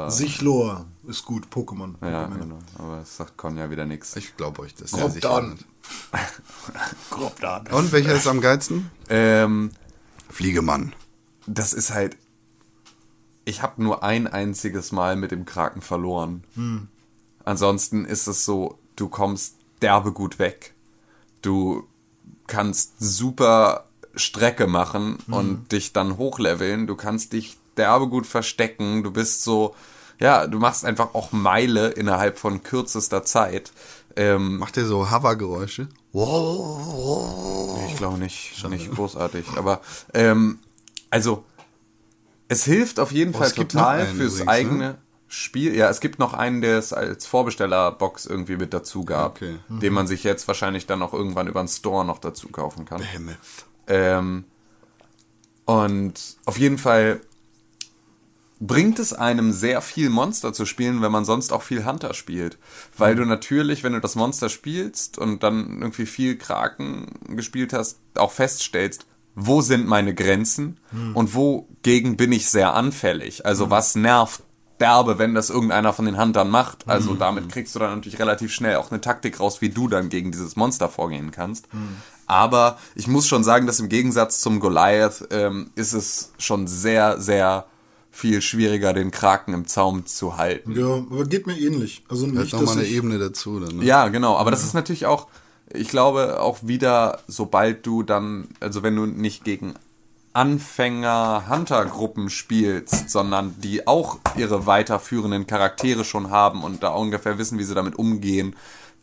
Sichlor, 0.09 0.75
genau. 1.03 1.09
Ist 1.11 1.23
gut, 1.25 1.47
Pokémon. 1.53 1.93
ja, 2.01 2.25
Pokémon. 2.25 2.39
genau. 2.39 2.59
Aber 2.79 2.97
das 2.97 3.17
sagt 3.17 3.37
Con 3.37 3.55
ja 3.57 3.69
wieder 3.69 3.85
nichts. 3.85 4.15
Ich 4.15 4.35
glaube 4.35 4.61
euch 4.63 4.73
das. 4.73 4.91
Grob 4.91 5.11
sicher 5.11 5.29
dann. 5.29 5.59
Grob 7.09 7.39
da. 7.39 7.63
Und 7.71 7.91
welcher 7.91 8.13
ist 8.15 8.27
am 8.27 8.41
geilsten? 8.41 8.89
Ähm, 9.09 9.71
Fliegemann. 10.29 10.93
das 11.47 11.73
ist 11.73 11.93
halt. 11.93 12.17
Ich 13.45 13.63
habe 13.63 13.81
nur 13.81 14.03
ein 14.03 14.27
einziges 14.27 14.91
Mal 14.91 15.15
mit 15.15 15.31
dem 15.31 15.45
Kraken 15.45 15.81
verloren. 15.81 16.43
Ansonsten 17.43 18.05
ist 18.05 18.27
es 18.27 18.45
so, 18.45 18.77
du 18.95 19.09
kommst 19.09 19.55
derbe 19.81 20.11
gut 20.11 20.37
weg. 20.37 20.75
Du 21.41 21.87
kannst 22.45 22.99
super 22.99 23.85
Strecke 24.13 24.67
machen 24.67 25.17
und 25.31 25.71
dich 25.71 25.93
dann 25.93 26.17
hochleveln. 26.17 26.85
Du 26.85 26.95
kannst 26.95 27.33
dich 27.33 27.57
derbe 27.75 28.07
gut 28.07 28.27
verstecken. 28.27 29.01
Du 29.01 29.09
bist 29.09 29.43
so, 29.43 29.73
ja, 30.19 30.45
du 30.45 30.59
machst 30.59 30.85
einfach 30.85 31.15
auch 31.15 31.31
Meile 31.31 31.89
innerhalb 31.89 32.37
von 32.37 32.61
kürzester 32.61 33.23
Zeit. 33.23 33.71
Ähm, 34.19 34.57
Macht 34.57 34.75
ihr 34.75 34.85
so 34.85 35.09
Hover-Geräusche? 35.09 35.87
Ich 37.87 37.95
glaube 37.97 38.17
nicht, 38.17 38.67
nicht 38.69 38.91
großartig. 38.91 39.45
Aber 39.55 39.81
ähm, 40.13 40.59
also 41.09 41.43
es 42.49 42.65
hilft 42.65 42.99
auf 42.99 43.11
jeden 43.11 43.33
Oh, 43.33 43.37
Fall 43.37 43.51
total 43.51 44.01
einen 44.01 44.17
fürs 44.17 44.33
übrigens, 44.39 44.45
ne? 44.45 44.51
eigene 44.51 44.97
Spiel. 45.27 45.75
Ja, 45.75 45.89
es 45.89 45.99
gibt 46.01 46.19
noch 46.19 46.33
einen, 46.33 46.61
der 46.61 46.77
es 46.79 46.91
als 46.91 47.27
Vorbestellerbox 47.27 48.25
irgendwie 48.25 48.57
mit 48.57 48.73
dazu 48.73 49.05
gab, 49.05 49.37
Okay. 49.37 49.55
den 49.69 49.93
man 49.93 50.07
sich 50.07 50.23
jetzt 50.23 50.47
wahrscheinlich 50.47 50.85
dann 50.87 51.01
auch 51.01 51.13
irgendwann 51.13 51.47
über 51.47 51.61
den 51.61 51.67
Store 51.67 52.03
noch 52.03 52.17
dazu 52.19 52.49
kaufen 52.49 52.85
kann. 52.85 52.99
Behemoth. 52.99 53.37
Ähm, 53.87 54.43
und 55.65 56.37
auf 56.45 56.57
jeden 56.57 56.77
Fall 56.77 57.21
bringt 58.59 58.99
es 58.99 59.13
einem 59.13 59.51
sehr 59.53 59.81
viel 59.81 60.09
Monster 60.09 60.51
zu 60.51 60.65
spielen, 60.65 61.01
wenn 61.01 61.11
man 61.11 61.25
sonst 61.25 61.53
auch 61.53 61.61
viel 61.61 61.85
Hunter 61.85 62.13
spielt. 62.13 62.57
Weil 62.97 63.15
du 63.15 63.25
natürlich, 63.25 63.83
wenn 63.83 63.93
du 63.93 64.01
das 64.01 64.15
Monster 64.15 64.49
spielst 64.49 65.17
und 65.17 65.43
dann 65.43 65.79
irgendwie 65.81 66.05
viel 66.05 66.37
Kraken 66.37 67.07
gespielt 67.35 67.73
hast, 67.73 67.99
auch 68.15 68.31
feststellst, 68.31 69.05
wo 69.35 69.61
sind 69.61 69.87
meine 69.87 70.13
Grenzen 70.13 70.77
und 71.13 71.33
wogegen 71.33 72.17
bin 72.17 72.31
ich 72.33 72.49
sehr 72.49 72.73
anfällig. 72.73 73.45
Also 73.45 73.69
was 73.69 73.95
nervt 73.95 74.43
derbe, 74.79 75.19
wenn 75.19 75.33
das 75.33 75.49
irgendeiner 75.49 75.93
von 75.93 76.05
den 76.05 76.19
Huntern 76.19 76.49
macht. 76.49 76.87
Also 76.87 77.13
damit 77.13 77.49
kriegst 77.51 77.75
du 77.75 77.79
dann 77.79 77.95
natürlich 77.95 78.19
relativ 78.19 78.53
schnell 78.53 78.77
auch 78.77 78.91
eine 78.91 79.01
Taktik 79.01 79.39
raus, 79.39 79.61
wie 79.61 79.69
du 79.69 79.87
dann 79.87 80.09
gegen 80.09 80.31
dieses 80.31 80.55
Monster 80.55 80.89
vorgehen 80.89 81.31
kannst. 81.31 81.67
Aber 82.27 82.77
ich 82.95 83.07
muss 83.07 83.27
schon 83.27 83.43
sagen, 83.43 83.67
dass 83.67 83.79
im 83.79 83.89
Gegensatz 83.89 84.39
zum 84.39 84.59
Goliath 84.59 85.27
ähm, 85.31 85.71
ist 85.75 85.93
es 85.93 86.31
schon 86.37 86.67
sehr, 86.67 87.19
sehr 87.19 87.65
viel 88.11 88.41
schwieriger, 88.41 88.93
den 88.93 89.11
Kraken 89.11 89.53
im 89.53 89.67
Zaum 89.67 90.05
zu 90.05 90.37
halten. 90.37 90.77
Ja, 90.77 90.87
aber 90.87 91.25
geht 91.25 91.47
mir 91.47 91.57
ähnlich. 91.57 92.03
Also 92.09 92.25
Da 92.25 92.33
nicht, 92.33 92.53
ist 92.53 92.53
nochmal 92.53 92.77
eine 92.77 92.85
ich, 92.85 92.93
Ebene 92.95 93.17
dazu. 93.17 93.59
Dann, 93.59 93.77
ne? 93.77 93.85
Ja, 93.85 94.07
genau. 94.09 94.35
Aber 94.35 94.51
das 94.51 94.63
ist 94.63 94.73
natürlich 94.73 95.05
auch, 95.05 95.27
ich 95.73 95.89
glaube, 95.89 96.41
auch 96.41 96.59
wieder, 96.61 97.19
sobald 97.27 97.85
du 97.85 98.03
dann, 98.03 98.49
also 98.59 98.83
wenn 98.83 98.95
du 98.95 99.05
nicht 99.05 99.43
gegen 99.43 99.75
Anfänger-Hunter-Gruppen 100.33 102.29
spielst, 102.29 103.09
sondern 103.09 103.55
die 103.59 103.87
auch 103.87 104.19
ihre 104.37 104.65
weiterführenden 104.65 105.47
Charaktere 105.47 106.03
schon 106.05 106.29
haben 106.29 106.63
und 106.63 106.83
da 106.83 106.89
ungefähr 106.89 107.37
wissen, 107.37 107.57
wie 107.57 107.63
sie 107.63 107.73
damit 107.75 107.97
umgehen, 107.97 108.55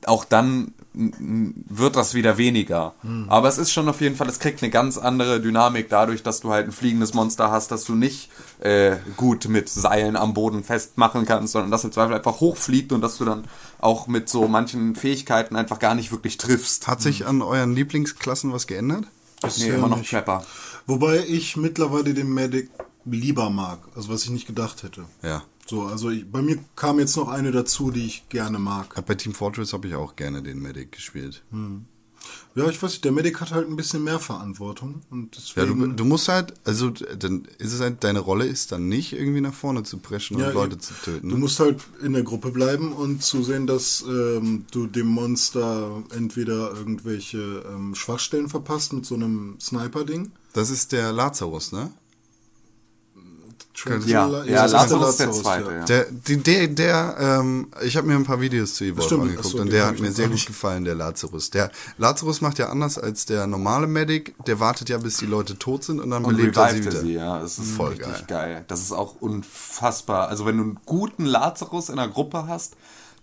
auch 0.05 0.25
dann 0.25 0.73
wird 0.97 1.95
das 1.95 2.15
wieder 2.15 2.39
weniger. 2.39 2.95
Aber 3.29 3.49
es 3.49 3.59
ist 3.59 3.71
schon 3.71 3.89
auf 3.89 4.01
jeden 4.01 4.17
Fall, 4.17 4.29
es 4.29 4.39
kriegt 4.39 4.63
eine 4.63 4.71
ganz 4.71 4.97
andere 4.97 5.41
Dynamik 5.41 5.91
dadurch, 5.91 6.23
dass 6.23 6.41
du 6.41 6.51
halt 6.51 6.67
ein 6.67 6.73
fliegendes 6.73 7.13
Monster 7.13 7.51
hast, 7.51 7.71
das 7.71 7.85
du 7.85 7.95
nicht 7.95 8.31
äh, 8.61 8.97
gut 9.17 9.47
mit 9.49 9.69
Seilen 9.69 10.17
am 10.17 10.33
Boden 10.33 10.65
festmachen 10.65 11.27
kannst, 11.27 11.53
sondern 11.53 11.71
das 11.71 11.85
im 11.85 11.93
Zweifel 11.93 12.15
einfach 12.15 12.41
hochfliegt 12.41 12.93
und 12.93 13.03
dass 13.03 13.19
du 13.19 13.27
dann 13.27 13.45
auch 13.79 14.07
mit 14.07 14.31
so 14.31 14.49
manchen 14.49 14.97
Fähigkeiten 14.97 15.55
einfach 15.55 15.79
gar 15.79 15.95
nicht 15.95 16.13
wirklich 16.13 16.39
triffst. 16.39 16.87
Hat 16.87 17.03
sich 17.03 17.27
an 17.27 17.43
euren 17.43 17.75
Lieblingsklassen 17.75 18.53
was 18.53 18.67
geändert? 18.67 19.05
Nee, 19.59 19.69
ja 19.69 19.75
immer 19.75 19.89
noch 19.89 19.99
nicht. 19.99 20.11
Trapper. 20.11 20.45
Wobei 20.87 21.25
ich 21.29 21.57
mittlerweile 21.57 22.15
den 22.15 22.33
Medic 22.33 22.71
lieber 23.05 23.51
mag, 23.51 23.81
also 23.95 24.09
was 24.09 24.25
ich 24.25 24.31
nicht 24.31 24.47
gedacht 24.47 24.83
hätte. 24.83 25.05
Ja. 25.23 25.43
So, 25.69 25.83
also 25.83 26.11
ich, 26.11 26.31
bei 26.31 26.43
mir 26.43 26.59
kam 26.77 26.99
jetzt 27.01 27.17
noch 27.17 27.29
eine 27.29 27.51
dazu, 27.51 27.91
die 27.91 28.07
ich 28.07 28.29
gerne 28.29 28.59
mag. 28.59 29.05
Bei 29.07 29.15
Team 29.15 29.35
Fortress 29.35 29.73
habe 29.73 29.89
ich 29.89 29.95
auch 29.95 30.15
gerne 30.17 30.43
den 30.43 30.61
Medic 30.61 30.93
gespielt. 30.93 31.43
Ja, 32.55 32.69
ich 32.69 32.83
weiß 32.83 32.91
nicht, 32.93 33.05
der 33.05 33.13
Medic 33.13 33.41
hat 33.41 33.53
halt 33.53 33.69
ein 33.69 33.77
bisschen 33.77 34.03
mehr 34.03 34.19
Verantwortung 34.19 35.03
und 35.11 35.37
Ja, 35.37 35.43
deswegen. 35.65 35.81
du, 35.81 35.87
du 35.95 36.05
musst 36.05 36.29
halt, 36.29 36.55
also 36.65 36.91
dann 36.91 37.47
ist 37.59 37.73
es 37.73 37.81
halt, 37.81 38.03
deine 38.03 38.19
Rolle 38.21 38.47
ist 38.47 38.73
dann 38.73 38.89
nicht 38.89 39.13
irgendwie 39.13 39.41
nach 39.41 39.55
vorne 39.55 39.83
zu 39.85 39.99
preschen 39.99 40.39
Ja, 40.39 40.49
und 40.49 40.55
Leute 40.55 40.73
eben. 40.75 40.81
zu 40.83 40.95
töten. 40.95 41.29
Du 41.29 41.35
ne? 41.35 41.41
musst 41.41 41.61
halt 41.61 41.81
in 42.03 42.15
der 42.15 42.23
Gruppe 42.23 42.51
bleiben 42.51 42.93
und 42.93 43.23
zusehen, 43.23 43.67
dass 43.67 44.05
ähm, 44.09 44.65
du 44.71 44.87
dem 44.87 45.07
Monster 45.07 46.03
entweder 46.17 46.73
irgendwelche 46.75 47.65
ähm, 47.69 47.95
Schwachstellen 47.95 48.49
verpasst 48.49 48.93
mit 48.93 49.05
so 49.07 49.15
einem 49.15 49.57
Sniper-Ding. 49.61 50.33
Das 50.53 50.71
ist 50.71 50.93
der 50.93 51.13
Lazarus, 51.13 51.71
ne? 51.73 51.91
Ja, 54.07 54.29
das 54.29 54.47
ja, 54.49 54.65
ist 54.65 54.73
Lazarus 54.73 55.11
ist 55.11 55.21
der 55.21 55.33
zweite, 55.33 55.73
ja. 55.73 55.85
Der, 55.85 56.07
der, 56.11 56.69
der, 56.69 57.17
ähm, 57.19 57.69
ich 57.83 57.97
habe 57.97 58.07
mir 58.07 58.15
ein 58.15 58.25
paar 58.25 58.41
Videos 58.41 58.75
zu 58.75 58.85
Evolve 58.85 59.03
Stimmt, 59.03 59.23
angeguckt 59.23 59.47
achso, 59.47 59.59
und 59.59 59.71
der 59.71 59.87
hat 59.87 60.01
mir 60.01 60.13
sehr 60.13 60.29
gut 60.29 60.47
gefallen, 60.47 60.85
der 60.85 60.95
Lazarus. 60.95 61.51
Der 61.51 61.71
Lazarus 61.99 62.41
macht 62.41 62.59
ja 62.59 62.71
anders 62.71 62.99
als 62.99 63.27
der 63.27 63.47
normale 63.47 63.87
Medic, 63.87 64.35
der 64.47 64.61
wartet 64.61 64.89
ja, 64.89 64.99
bis 64.99 65.19
die 65.19 65.27
Leute 65.27 65.59
tot 65.59 65.85
sind 65.85 66.01
und 66.01 66.11
dann 66.11 66.25
Und 66.25 66.37
belebt 66.37 66.57
er 66.57 66.71
sie 66.71 66.81
wieder. 66.81 66.93
er 66.95 67.01
sie, 67.01 67.13
ja. 67.13 67.39
Das 67.41 67.59
ist 67.59 67.71
Voll 67.73 67.89
richtig 67.91 68.27
geil. 68.27 68.55
geil. 68.55 68.65
Das 68.69 68.81
ist 68.81 68.93
auch 68.93 69.17
unfassbar. 69.21 70.29
Also 70.29 70.47
wenn 70.47 70.57
du 70.57 70.63
einen 70.63 70.79
guten 70.87 71.25
Lazarus 71.25 71.89
in 71.89 71.97
der 71.97 72.09
Gruppe 72.09 72.47
hast, 72.49 72.77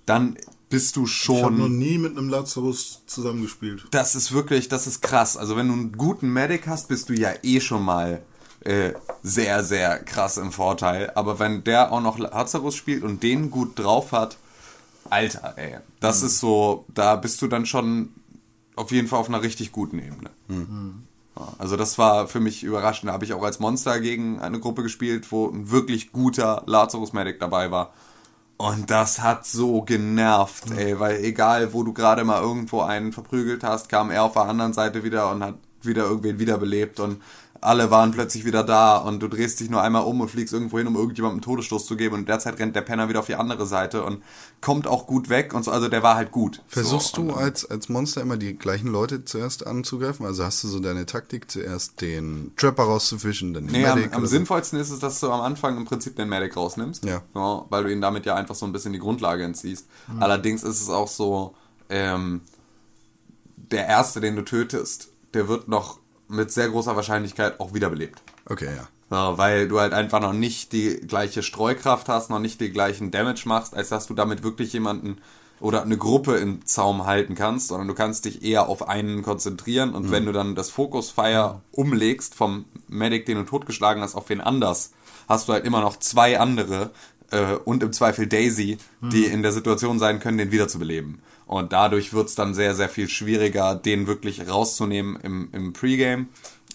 dann 0.05 0.37
bist 0.69 0.95
du 0.95 1.05
Ich 1.05 1.29
habe 1.29 1.51
noch 1.51 1.65
schon. 1.65 1.77
nie 1.77 1.97
mit 1.97 2.17
einem 2.17 2.29
Lazarus 2.29 3.01
zusammengespielt. 3.05 3.85
Das 3.91 4.15
ist 4.15 4.31
wirklich, 4.33 4.69
das 4.69 4.87
ist 4.87 5.01
krass. 5.01 5.37
Also 5.37 5.55
wenn 5.55 5.67
du 5.67 5.73
einen 5.73 5.91
guten 5.93 6.31
Medic 6.33 6.67
hast, 6.67 6.87
bist 6.87 7.09
du 7.09 7.13
ja 7.13 7.29
eh 7.43 7.59
schon 7.59 7.83
mal 7.83 8.23
äh, 8.65 8.93
sehr, 9.21 9.63
sehr 9.63 9.99
krass 9.99 10.37
im 10.37 10.51
Vorteil. 10.51 11.11
Aber 11.15 11.39
wenn 11.39 11.63
der 11.63 11.91
auch 11.91 12.01
noch 12.01 12.17
Lazarus 12.19 12.75
spielt 12.75 13.03
und 13.03 13.23
den 13.23 13.51
gut 13.51 13.77
drauf 13.79 14.11
hat, 14.11 14.37
Alter, 15.09 15.53
ey. 15.57 15.77
Das 15.99 16.21
Mhm. 16.21 16.27
ist 16.27 16.39
so, 16.39 16.85
da 16.93 17.15
bist 17.15 17.41
du 17.41 17.47
dann 17.47 17.65
schon 17.65 18.09
auf 18.75 18.91
jeden 18.91 19.07
Fall 19.07 19.19
auf 19.19 19.29
einer 19.29 19.41
richtig 19.43 19.71
guten 19.71 19.99
Ebene. 19.99 20.29
Mhm. 20.47 21.03
Also 21.57 21.77
das 21.77 21.97
war 21.97 22.27
für 22.27 22.39
mich 22.39 22.63
überraschend. 22.63 23.09
Da 23.09 23.13
habe 23.13 23.25
ich 23.25 23.33
auch 23.33 23.43
als 23.43 23.59
Monster 23.59 23.99
gegen 23.99 24.39
eine 24.39 24.59
Gruppe 24.59 24.83
gespielt, 24.83 25.31
wo 25.31 25.47
ein 25.49 25.71
wirklich 25.71 26.11
guter 26.11 26.63
Lazarus 26.67 27.11
Medic 27.13 27.39
dabei 27.39 27.71
war. 27.71 27.91
Und 28.57 28.91
das 28.91 29.19
hat 29.19 29.45
so 29.47 29.81
genervt, 29.81 30.71
ey, 30.77 30.99
weil 30.99 31.23
egal, 31.23 31.73
wo 31.73 31.83
du 31.83 31.91
gerade 31.91 32.23
mal 32.23 32.41
irgendwo 32.41 32.81
einen 32.81 33.11
verprügelt 33.11 33.63
hast, 33.63 33.89
kam 33.89 34.11
er 34.11 34.23
auf 34.23 34.33
der 34.33 34.43
anderen 34.43 34.73
Seite 34.73 35.03
wieder 35.03 35.31
und 35.31 35.43
hat 35.43 35.55
wieder 35.81 36.03
irgendwen 36.03 36.39
wiederbelebt 36.39 36.99
und 36.99 37.21
alle 37.65 37.91
waren 37.91 38.11
plötzlich 38.11 38.45
wieder 38.45 38.63
da 38.63 38.97
und 38.97 39.19
du 39.21 39.27
drehst 39.27 39.59
dich 39.59 39.69
nur 39.69 39.81
einmal 39.81 40.03
um 40.03 40.21
und 40.21 40.29
fliegst 40.29 40.53
irgendwo 40.53 40.77
hin, 40.77 40.87
um 40.87 40.95
irgendjemandem 40.95 41.35
einen 41.37 41.41
Todesstoß 41.41 41.85
zu 41.85 41.95
geben 41.95 42.15
und 42.15 42.29
derzeit 42.29 42.59
rennt 42.59 42.75
der 42.75 42.81
Penner 42.81 43.09
wieder 43.09 43.19
auf 43.19 43.25
die 43.25 43.35
andere 43.35 43.65
Seite 43.65 44.03
und 44.03 44.21
kommt 44.61 44.87
auch 44.87 45.07
gut 45.07 45.29
weg 45.29 45.53
und 45.53 45.63
so, 45.63 45.71
also 45.71 45.87
der 45.87 46.03
war 46.03 46.15
halt 46.15 46.31
gut. 46.31 46.61
Versuchst 46.67 47.15
so, 47.15 47.23
du 47.23 47.31
und, 47.33 47.37
als, 47.37 47.69
als 47.69 47.89
Monster 47.89 48.21
immer 48.21 48.37
die 48.37 48.53
gleichen 48.57 48.87
Leute 48.87 49.25
zuerst 49.25 49.65
anzugreifen? 49.65 50.25
Also 50.25 50.43
hast 50.43 50.63
du 50.63 50.67
so 50.67 50.79
deine 50.79 51.05
Taktik, 51.05 51.49
zuerst 51.49 52.01
den 52.01 52.51
Trapper 52.57 52.83
rauszufischen, 52.83 53.53
dann 53.53 53.67
den 53.67 53.73
Nee, 53.73 53.85
am, 53.85 53.97
Medic? 53.97 54.13
am 54.13 54.21
so? 54.21 54.27
sinnvollsten 54.27 54.79
ist 54.79 54.89
es, 54.89 54.99
dass 54.99 55.19
du 55.19 55.31
am 55.31 55.41
Anfang 55.41 55.77
im 55.77 55.85
Prinzip 55.85 56.15
den 56.15 56.29
Medic 56.29 56.55
rausnimmst. 56.55 57.05
Ja. 57.05 57.21
weil 57.33 57.83
du 57.83 57.91
ihn 57.91 58.01
damit 58.01 58.25
ja 58.25 58.35
einfach 58.35 58.55
so 58.55 58.65
ein 58.65 58.71
bisschen 58.71 58.93
die 58.93 58.99
Grundlage 58.99 59.43
entziehst. 59.43 59.87
Allerdings 60.19 60.63
ist 60.63 60.81
es 60.81 60.89
auch 60.89 61.07
so, 61.07 61.55
ähm, 61.89 62.41
der 63.55 63.87
Erste, 63.87 64.21
den 64.21 64.35
du 64.35 64.43
tötest, 64.43 65.09
der 65.33 65.47
wird 65.47 65.67
noch 65.67 65.99
mit 66.33 66.51
sehr 66.51 66.69
großer 66.69 66.95
Wahrscheinlichkeit 66.95 67.59
auch 67.59 67.73
wiederbelebt. 67.73 68.21
Okay, 68.45 68.69
ja. 68.75 68.87
So, 69.09 69.37
weil 69.37 69.67
du 69.67 69.79
halt 69.79 69.93
einfach 69.93 70.19
noch 70.19 70.33
nicht 70.33 70.73
die 70.73 70.95
gleiche 70.95 71.43
Streukraft 71.43 72.09
hast, 72.09 72.29
noch 72.29 72.39
nicht 72.39 72.59
den 72.59 72.73
gleichen 72.73 73.11
Damage 73.11 73.43
machst, 73.45 73.75
als 73.75 73.89
dass 73.89 74.07
du 74.07 74.13
damit 74.13 74.43
wirklich 74.43 74.73
jemanden 74.73 75.17
oder 75.59 75.83
eine 75.83 75.97
Gruppe 75.97 76.37
im 76.37 76.65
Zaum 76.65 77.05
halten 77.05 77.35
kannst, 77.35 77.69
sondern 77.69 77.87
du 77.87 77.93
kannst 77.93 78.25
dich 78.25 78.43
eher 78.43 78.67
auf 78.67 78.89
einen 78.89 79.21
konzentrieren 79.23 79.93
und 79.93 80.11
wenn 80.11 80.25
du 80.25 80.33
dann 80.33 80.55
das 80.55 80.69
Focus 80.69 81.09
Fire 81.11 81.61
umlegst 81.71 82.35
vom 82.35 82.65
Medic, 82.89 83.25
den 83.27 83.37
du 83.37 83.43
totgeschlagen 83.43 84.03
hast, 84.03 84.15
auf 84.15 84.27
wen 84.29 84.41
anders, 84.41 84.91
hast 85.29 85.47
du 85.47 85.53
halt 85.53 85.63
immer 85.63 85.79
noch 85.79 85.97
zwei 85.97 86.39
andere 86.39 86.91
äh, 87.31 87.53
und 87.63 87.81
im 87.81 87.93
Zweifel 87.93 88.27
Daisy, 88.27 88.77
die 89.01 89.25
in 89.25 89.41
der 89.41 89.51
Situation 89.51 89.99
sein 89.99 90.19
können, 90.19 90.37
den 90.37 90.51
wiederzubeleben. 90.51 91.19
Und 91.45 91.73
dadurch 91.73 92.13
wird's 92.13 92.35
dann 92.35 92.53
sehr, 92.53 92.75
sehr 92.75 92.89
viel 92.89 93.09
schwieriger, 93.09 93.75
den 93.75 94.07
wirklich 94.07 94.47
rauszunehmen 94.47 95.17
im, 95.21 95.49
im 95.51 95.73
Pre-Game 95.73 96.29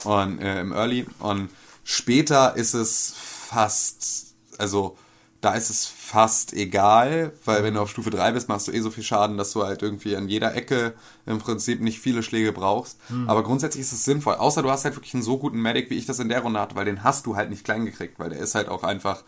und 0.05 0.41
äh, 0.41 0.61
im 0.61 0.73
Early. 0.73 1.07
Und 1.19 1.51
später 1.85 2.57
ist 2.57 2.75
es 2.75 3.15
fast, 3.17 4.35
also 4.59 4.97
da 5.41 5.55
ist 5.55 5.71
es 5.71 5.87
fast 5.87 6.53
egal, 6.53 7.33
weil 7.45 7.63
wenn 7.63 7.75
du 7.75 7.81
auf 7.81 7.91
Stufe 7.91 8.11
3 8.11 8.33
bist, 8.33 8.49
machst 8.49 8.67
du 8.67 8.73
eh 8.73 8.81
so 8.81 8.91
viel 8.91 9.05
Schaden, 9.05 9.37
dass 9.37 9.53
du 9.53 9.63
halt 9.63 9.83
irgendwie 9.83 10.17
an 10.17 10.29
jeder 10.29 10.55
Ecke 10.55 10.95
im 11.27 11.39
Prinzip 11.39 11.81
nicht 11.81 12.01
viele 12.01 12.23
Schläge 12.23 12.53
brauchst. 12.53 12.99
Aber 13.29 13.45
grundsätzlich 13.45 13.83
ist 13.83 13.93
es 13.93 14.05
sinnvoll. 14.05 14.35
Außer 14.35 14.63
du 14.63 14.71
hast 14.71 14.85
halt 14.85 14.97
wirklich 14.97 15.15
einen 15.15 15.23
so 15.23 15.39
guten 15.39 15.61
Medic, 15.61 15.91
wie 15.91 15.97
ich 15.97 16.07
das 16.07 16.19
in 16.19 16.29
der 16.29 16.41
Runde 16.41 16.59
hatte, 16.61 16.75
weil 16.75 16.87
den 16.87 17.05
hast 17.05 17.27
du 17.27 17.37
halt 17.37 17.51
nicht 17.51 17.65
klein 17.65 17.85
gekriegt, 17.85 18.19
weil 18.19 18.31
der 18.31 18.41
ist 18.41 18.55
halt 18.57 18.69
auch 18.69 18.83
einfach 18.83 19.23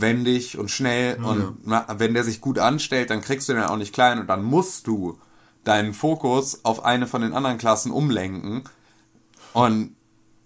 wendig 0.00 0.58
und 0.58 0.70
schnell 0.70 1.22
und 1.22 1.58
na, 1.64 1.86
wenn 1.98 2.14
der 2.14 2.24
sich 2.24 2.40
gut 2.40 2.58
anstellt, 2.58 3.10
dann 3.10 3.20
kriegst 3.20 3.48
du 3.48 3.54
den 3.54 3.62
auch 3.64 3.76
nicht 3.76 3.94
klein 3.94 4.18
und 4.18 4.26
dann 4.26 4.44
musst 4.44 4.86
du 4.86 5.18
deinen 5.64 5.94
Fokus 5.94 6.64
auf 6.64 6.84
eine 6.84 7.06
von 7.06 7.22
den 7.22 7.32
anderen 7.32 7.58
Klassen 7.58 7.90
umlenken 7.90 8.64
und 9.52 9.96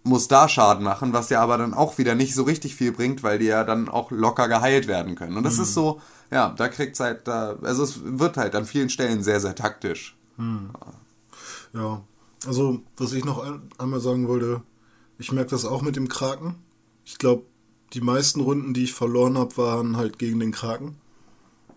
muss 0.03 0.29
da 0.29 0.49
Schaden 0.49 0.83
machen, 0.83 1.13
was 1.13 1.29
ja 1.29 1.43
aber 1.43 1.59
dann 1.59 1.75
auch 1.75 1.99
wieder 1.99 2.15
nicht 2.15 2.35
so 2.35 2.45
richtig 2.45 2.75
viel 2.75 2.93
bringt, 2.93 3.23
weil 3.23 3.39
die 3.39 3.47
ja 3.47 3.65
dann 3.65 3.89
auch 3.89 4.11
locker 4.11 4.49
geheilt 4.49 4.87
werden 4.87 5.15
können. 5.15 5.37
Und 5.37 5.43
das 5.43 5.59
ist 5.59 5.75
so, 5.75 6.01
ja, 6.31 6.55
da 6.57 6.69
kriegt's 6.69 7.01
halt 7.01 7.29
da, 7.29 7.57
also 7.63 7.83
es 7.83 8.01
wird 8.03 8.37
halt 8.37 8.55
an 8.55 8.65
vielen 8.65 8.89
Stellen 8.89 9.23
sehr, 9.23 9.41
sehr 9.41 9.55
taktisch. 9.55 10.17
Ja, 11.75 12.03
also 12.47 12.81
was 12.97 13.13
ich 13.13 13.25
noch 13.25 13.45
ein, 13.45 13.63
einmal 13.79 14.01
sagen 14.01 14.27
wollte, 14.27 14.63
ich 15.19 15.33
merke 15.33 15.51
das 15.51 15.67
auch 15.67 15.83
mit 15.83 15.97
dem 15.97 16.09
Kraken. 16.09 16.55
Ich 17.05 17.19
glaube, 17.19 17.43
die 17.93 18.01
meisten 18.01 18.41
Runden, 18.41 18.75
die 18.75 18.85
ich 18.85 18.95
verloren 18.95 19.37
habe, 19.37 19.57
waren 19.57 19.97
halt 19.97 20.19
gegen 20.19 20.41
den 20.41 20.53
Kraken. 20.53 20.97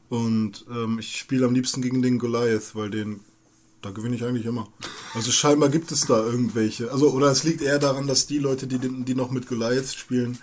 Und 0.10 0.65
ähm, 0.69 0.99
ich 0.99 1.17
spiele 1.17 1.45
am 1.45 1.54
liebsten 1.54 1.82
gegen 1.82 2.02
den 2.02 2.19
Goliath, 2.19 2.76
weil 2.76 2.91
den, 2.91 3.21
da 3.82 3.89
gewinne 3.89 4.15
ich 4.15 4.23
eigentlich 4.23 4.45
immer. 4.45 4.67
Also 5.15 5.32
scheinbar 5.32 5.69
gibt 5.69 5.91
es 5.91 6.06
da 6.06 6.23
irgendwelche. 6.23 6.91
Also, 6.91 7.10
oder 7.12 7.32
es 7.32 7.43
liegt 7.43 7.62
eher 7.62 7.80
daran, 7.80 8.06
dass 8.06 8.28
die 8.28 8.38
Leute, 8.38 8.67
die, 8.67 8.78
die 8.78 9.15
noch 9.15 9.32
mit 9.32 9.47
Goliath 9.47 9.93
spielen, 9.93 10.38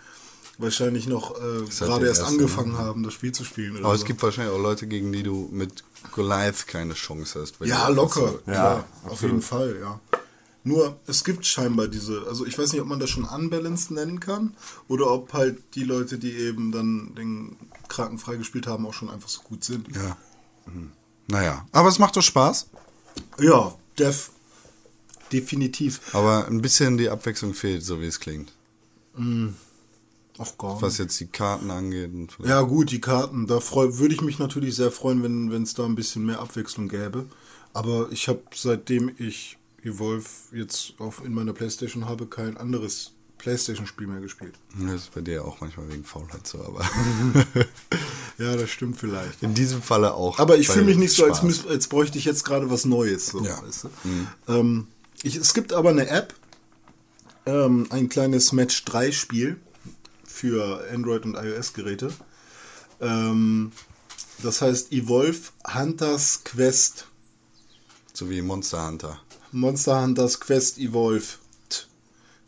wahrscheinlich 0.59 1.07
noch 1.07 1.39
äh, 1.39 1.43
halt 1.43 1.79
gerade 1.79 2.07
erst 2.07 2.21
erste, 2.21 2.33
angefangen 2.33 2.79
haben, 2.79 3.03
das 3.03 3.15
Spiel 3.15 3.33
zu 3.33 3.45
spielen. 3.45 3.85
Aber 3.85 3.95
es 3.95 4.01
so. 4.01 4.07
gibt 4.07 4.23
wahrscheinlich 4.23 4.53
auch 4.53 4.61
Leute, 4.61 4.87
gegen 4.87 5.13
die 5.13 5.23
du 5.23 5.49
mit 5.53 5.85
Goliath 6.13 6.67
keine 6.67 6.95
Chance 6.95 7.41
hast. 7.41 7.55
Ja, 7.61 7.89
locker. 7.89 8.41
Ja, 8.47 8.53
Ja, 8.53 8.75
auf 9.05 9.13
absolut. 9.13 9.23
jeden 9.23 9.43
Fall, 9.43 9.77
ja. 9.81 10.01
Nur, 10.63 11.01
es 11.07 11.25
gibt 11.25 11.47
scheinbar 11.47 11.89
diese, 11.89 12.27
also 12.29 12.45
ich 12.45 12.59
weiß 12.59 12.73
nicht, 12.73 12.83
ob 12.83 12.89
man 12.89 13.01
das 13.01 13.09
schon 13.09 13.25
unbalanced 13.25 13.93
nennen 13.93 14.21
kann 14.21 14.55
oder 14.89 15.11
ob 15.11 15.33
halt 15.33 15.59
die 15.75 15.85
Leute, 15.85 16.19
die 16.19 16.33
eben 16.33 16.71
dann 16.71 17.15
den 17.15 17.57
Kraken 17.89 18.19
freigespielt 18.19 18.67
haben, 18.67 18.87
auch 18.87 18.93
schon 18.93 19.09
einfach 19.09 19.29
so 19.29 19.41
gut 19.41 19.65
sind. 19.65 19.89
Ja. 19.97 20.17
Mhm. 20.67 20.93
Naja, 21.29 21.67
aber 21.73 21.89
es 21.89 21.99
macht 21.99 22.17
doch 22.17 22.23
Spaß. 22.23 22.69
Ja, 23.39 23.75
def, 23.99 24.31
definitiv. 25.33 26.15
Aber 26.15 26.47
ein 26.47 26.61
bisschen 26.61 26.99
die 26.99 27.09
Abwechslung 27.09 27.55
fehlt, 27.55 27.83
so 27.83 28.01
wie 28.01 28.07
es 28.07 28.21
klingt. 28.21 28.53
Ach 30.39 30.53
Gott. 30.59 30.83
Was 30.83 30.99
jetzt 30.99 31.19
die 31.21 31.27
Karten 31.27 31.71
angeht. 31.71 32.11
Ja, 32.45 32.63
gut, 32.63 32.91
die 32.91 33.01
Karten, 33.01 33.47
da 33.47 33.61
würde 33.73 34.15
ich 34.15 34.21
mich 34.21 34.39
natürlich 34.39 34.77
sehr 34.77 34.91
freuen, 34.91 35.23
wenn 35.23 35.63
es 35.63 35.75
da 35.75 35.85
ein 35.85 35.95
bisschen 35.95 36.27
mehr 36.27 36.41
Abwechslung 36.41 36.89
gäbe. 36.89 37.27
Aber 37.73 38.09
ich 38.11 38.29
habe, 38.29 38.43
seitdem 38.55 39.11
ich 39.17 39.57
Evolve 39.83 40.27
jetzt 40.53 40.95
auf, 40.99 41.23
in 41.25 41.33
meiner 41.33 41.53
Playstation 41.53 42.07
habe, 42.07 42.27
kein 42.27 42.57
anderes 42.57 43.13
Playstation-Spiel 43.39 44.07
mehr 44.07 44.21
gespielt. 44.21 44.55
Das 44.79 45.03
ist 45.03 45.15
bei 45.15 45.23
dir 45.23 45.45
auch 45.45 45.61
manchmal 45.61 45.89
wegen 45.91 46.05
Faulheit 46.05 46.47
so, 46.47 46.63
aber 46.63 46.85
Ja, 48.39 48.57
das 48.57 48.71
stimmt 48.71 48.99
vielleicht. 48.99 49.43
in 49.43 49.55
diesem 49.55 49.81
Falle 49.83 50.15
auch. 50.15 50.39
Aber 50.39 50.59
ich 50.59 50.69
fühle 50.69 50.85
mich 50.87 50.97
nicht 50.99 51.15
so, 51.15 51.25
als, 51.25 51.39
Spaß. 51.39 51.47
müß, 51.47 51.67
als 51.67 51.89
bräuchte 51.89 52.19
ich 52.19 52.25
jetzt 52.27 52.45
gerade 52.45 52.71
was 52.71 52.85
Neues. 52.85 53.27
So, 53.27 53.43
Ja. 53.43 53.63
weißt 53.63 53.85
du? 53.85 53.89
ähm, 54.53 54.87
ich, 55.23 55.37
es 55.37 55.55
gibt 55.55 55.73
aber 55.73 55.91
eine 55.91 56.09
App, 56.09 56.35
ähm, 57.47 57.87
ein 57.91 58.09
kleines 58.11 58.53
Match 58.53 58.85
3 58.85 59.13
Spiel 59.13 59.59
für 60.27 60.87
Android 60.93 61.25
und 61.25 61.35
iOS-Geräte. 61.35 62.13
Ähm, 63.01 63.73
das 64.43 64.61
heißt 64.63 64.93
Evolve 64.93 65.41
Hunters 65.75 66.43
Quest. 66.45 67.07
So 68.13 68.29
wie 68.31 68.43
Monster 68.43 68.87
Hunter. 68.87 69.19
Monster 69.53 70.03
Hunters 70.03 70.41
Quest 70.41 70.79
Evolved. 70.79 71.39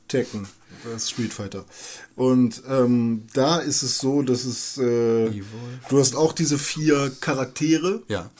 Tekken. 0.09 0.47
Das 0.85 1.09
Street 1.11 1.33
Fighter. 1.33 1.65
Und 2.17 2.62
ähm, 2.69 3.25
da 3.33 3.59
ist 3.59 3.83
es 3.83 3.99
so, 3.99 4.23
dass 4.23 4.45
es. 4.45 4.77
Äh, 4.79 5.31
du 5.88 5.99
hast 5.99 6.15
auch 6.17 6.33
diese 6.33 6.59
vier 6.59 7.11
Charaktere 7.21 8.03
Ja. 8.09 8.31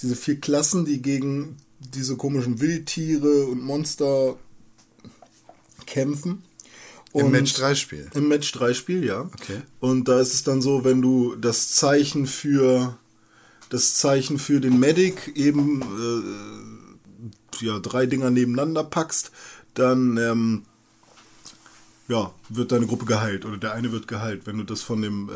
diese 0.00 0.16
vier 0.16 0.40
Klassen, 0.40 0.84
die 0.84 1.00
gegen 1.02 1.56
diese 1.78 2.16
komischen 2.16 2.60
Wildtiere 2.60 3.44
und 3.46 3.60
Monster 3.62 4.36
kämpfen. 5.86 6.42
Im 7.12 7.26
Und- 7.26 7.32
Match 7.32 7.52
3 7.54 7.74
Spiel. 7.74 8.10
Im 8.14 8.28
Match 8.28 8.50
3 8.52 8.72
Spiel, 8.74 9.04
ja. 9.04 9.20
Okay. 9.22 9.60
Und 9.80 10.08
da 10.08 10.18
ist 10.20 10.32
es 10.34 10.42
dann 10.44 10.62
so, 10.62 10.84
wenn 10.84 11.02
du 11.02 11.36
das 11.36 11.70
Zeichen 11.72 12.26
für 12.26 12.96
das 13.68 13.94
Zeichen 13.94 14.38
für 14.38 14.60
den 14.60 14.78
Medic 14.78 15.32
eben 15.36 15.82
äh, 15.82 16.71
ja, 17.62 17.78
drei 17.78 18.06
Dinger 18.06 18.30
nebeneinander 18.30 18.84
packst, 18.84 19.30
dann 19.74 20.16
ähm, 20.16 20.62
ja, 22.08 22.32
wird 22.48 22.72
deine 22.72 22.86
Gruppe 22.86 23.06
geheilt 23.06 23.44
oder 23.44 23.56
der 23.56 23.72
eine 23.72 23.92
wird 23.92 24.06
geheilt, 24.08 24.46
wenn 24.46 24.58
du 24.58 24.64
das 24.64 24.82
von 24.82 25.00
dem 25.02 25.28
äh, 25.28 25.32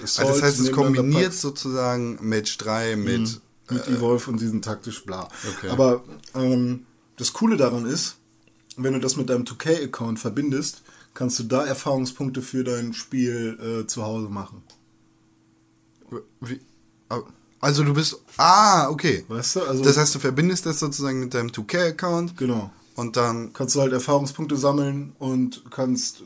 Also 0.00 0.32
das 0.32 0.42
heißt, 0.42 0.60
es 0.60 0.72
kombiniert 0.72 1.24
packst. 1.24 1.40
sozusagen 1.40 2.18
Match 2.20 2.56
3 2.58 2.96
mit. 2.96 3.40
mit 3.70 3.86
Evolve 3.88 4.30
und 4.30 4.40
diesen 4.40 4.62
taktisch 4.62 5.04
bla. 5.04 5.28
Okay. 5.56 5.68
Aber 5.68 6.02
ähm, 6.34 6.86
das 7.16 7.32
Coole 7.32 7.56
daran 7.56 7.86
ist, 7.86 8.16
wenn 8.76 8.92
du 8.94 9.00
das 9.00 9.16
mit 9.16 9.28
deinem 9.28 9.44
2K-Account 9.44 10.18
verbindest, 10.18 10.82
kannst 11.14 11.38
du 11.38 11.44
da 11.44 11.64
Erfahrungspunkte 11.64 12.42
für 12.42 12.64
dein 12.64 12.94
Spiel 12.94 13.58
äh, 13.82 13.86
zu 13.86 14.02
Hause 14.02 14.28
machen. 14.28 14.62
Wie, 16.40 16.60
also 17.60 17.84
du 17.84 17.94
bist. 17.94 18.16
Ah, 18.36 18.88
okay. 18.88 19.24
Weißt 19.28 19.56
du? 19.56 19.62
Also 19.62 19.82
Das 19.82 19.96
heißt, 19.96 20.14
du 20.14 20.18
verbindest 20.18 20.66
das 20.66 20.78
sozusagen 20.78 21.20
mit 21.20 21.34
deinem 21.34 21.50
2K-Account 21.50 22.36
genau. 22.36 22.70
und 22.96 23.16
dann. 23.16 23.52
Kannst 23.52 23.74
du 23.74 23.80
halt 23.80 23.92
Erfahrungspunkte 23.92 24.56
sammeln 24.56 25.12
und 25.18 25.62
kannst 25.70 26.22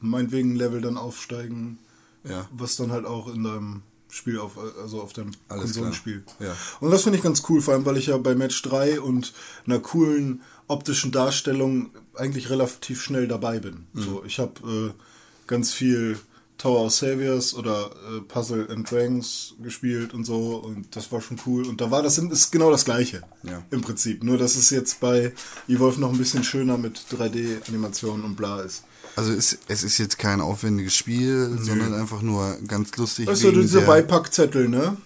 meinetwegen 0.00 0.52
ein 0.52 0.56
Level 0.56 0.80
dann 0.80 0.96
aufsteigen, 0.96 1.78
Ja. 2.24 2.46
was 2.52 2.76
dann 2.76 2.92
halt 2.92 3.04
auch 3.06 3.32
in 3.32 3.44
deinem 3.44 3.82
Spiel 4.10 4.38
auf, 4.38 4.52
also 4.80 5.02
auf 5.02 5.12
deinem 5.12 5.32
Alles 5.48 5.64
Konsolenspiel. 5.64 6.22
klar. 6.38 6.50
Ja. 6.50 6.56
Und 6.80 6.90
das 6.90 7.02
finde 7.02 7.18
ich 7.18 7.24
ganz 7.24 7.42
cool, 7.48 7.60
vor 7.60 7.74
allem 7.74 7.84
weil 7.84 7.96
ich 7.98 8.06
ja 8.06 8.16
bei 8.16 8.34
Match 8.34 8.62
3 8.62 9.00
und 9.00 9.32
einer 9.66 9.80
coolen 9.80 10.42
optischen 10.66 11.12
Darstellung 11.12 11.90
eigentlich 12.14 12.48
relativ 12.50 13.02
schnell 13.02 13.26
dabei 13.28 13.58
bin. 13.58 13.86
Mhm. 13.92 14.02
So, 14.02 14.22
ich 14.24 14.38
habe 14.38 14.52
äh, 14.94 15.02
ganz 15.46 15.72
viel 15.72 16.18
Tower 16.58 16.84
of 16.86 16.92
Saviors 16.92 17.54
oder 17.54 17.86
äh, 18.16 18.20
Puzzle 18.20 18.68
and 18.70 18.90
Dragons 18.90 19.54
gespielt 19.62 20.12
und 20.12 20.24
so 20.24 20.56
und 20.56 20.94
das 20.96 21.10
war 21.12 21.20
schon 21.20 21.38
cool. 21.46 21.64
Und 21.66 21.80
da 21.80 21.90
war 21.90 22.02
das 22.02 22.18
ist 22.18 22.50
genau 22.50 22.70
das 22.70 22.84
gleiche 22.84 23.22
Ja. 23.44 23.62
im 23.70 23.80
Prinzip. 23.80 24.24
Nur 24.24 24.38
dass 24.38 24.56
es 24.56 24.70
jetzt 24.70 24.98
bei 25.00 25.32
Evolve 25.68 26.00
noch 26.00 26.10
ein 26.12 26.18
bisschen 26.18 26.42
schöner 26.44 26.76
mit 26.76 26.98
3D-Animationen 27.12 28.24
und 28.24 28.36
bla 28.36 28.60
ist. 28.60 28.82
Also 29.16 29.32
es, 29.32 29.58
es 29.68 29.82
ist 29.84 29.98
jetzt 29.98 30.18
kein 30.18 30.40
aufwendiges 30.40 30.94
Spiel, 30.94 31.58
sondern 31.60 31.94
einfach 31.94 32.22
nur 32.22 32.56
ganz 32.66 32.96
lustig. 32.96 33.26
Wegen 33.28 33.60
diese 33.62 33.78
der- 33.80 33.86
Beipackzettel, 33.86 34.68
ne? 34.68 34.96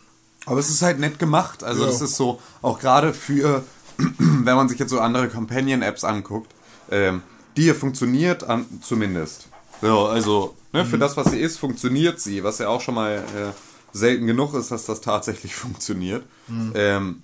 Aber 0.45 0.59
es 0.59 0.69
ist 0.71 0.83
halt 0.83 0.99
nett 0.99 1.19
gemacht. 1.19 1.63
Also 1.63 1.83
Ja. 1.83 1.87
das 1.91 2.01
ist 2.01 2.17
so, 2.17 2.41
auch 2.63 2.79
gerade 2.81 3.15
für, 3.15 3.63
wenn 4.19 4.57
man 4.57 4.69
sich 4.69 4.79
jetzt 4.79 4.91
so 4.91 5.01
andere 5.01 5.29
Companion-Apps 5.29 6.05
anguckt, 6.05 6.51
ähm, 6.91 7.23
die 7.57 7.63
hier 7.63 7.75
funktioniert 7.75 8.43
an, 8.45 8.65
zumindest. 8.83 9.49
So, 9.83 10.07
also 10.07 10.57
ne, 10.73 10.87
für 10.87 10.97
das, 10.97 11.17
was 11.17 11.33
sie 11.33 11.41
ist, 11.41 11.59
funktioniert 11.59 12.21
sie, 12.21 12.45
was 12.45 12.59
ja 12.59 12.69
auch 12.69 12.81
schon 12.81 12.95
mal 12.95 13.17
äh, 13.17 13.53
selten 13.93 14.27
genug 14.27 14.55
ist, 14.55 14.71
dass 14.71 14.87
das 14.87 15.01
tatsächlich 15.01 15.55
funktioniert. 15.57 16.25
Ähm, 16.75 17.23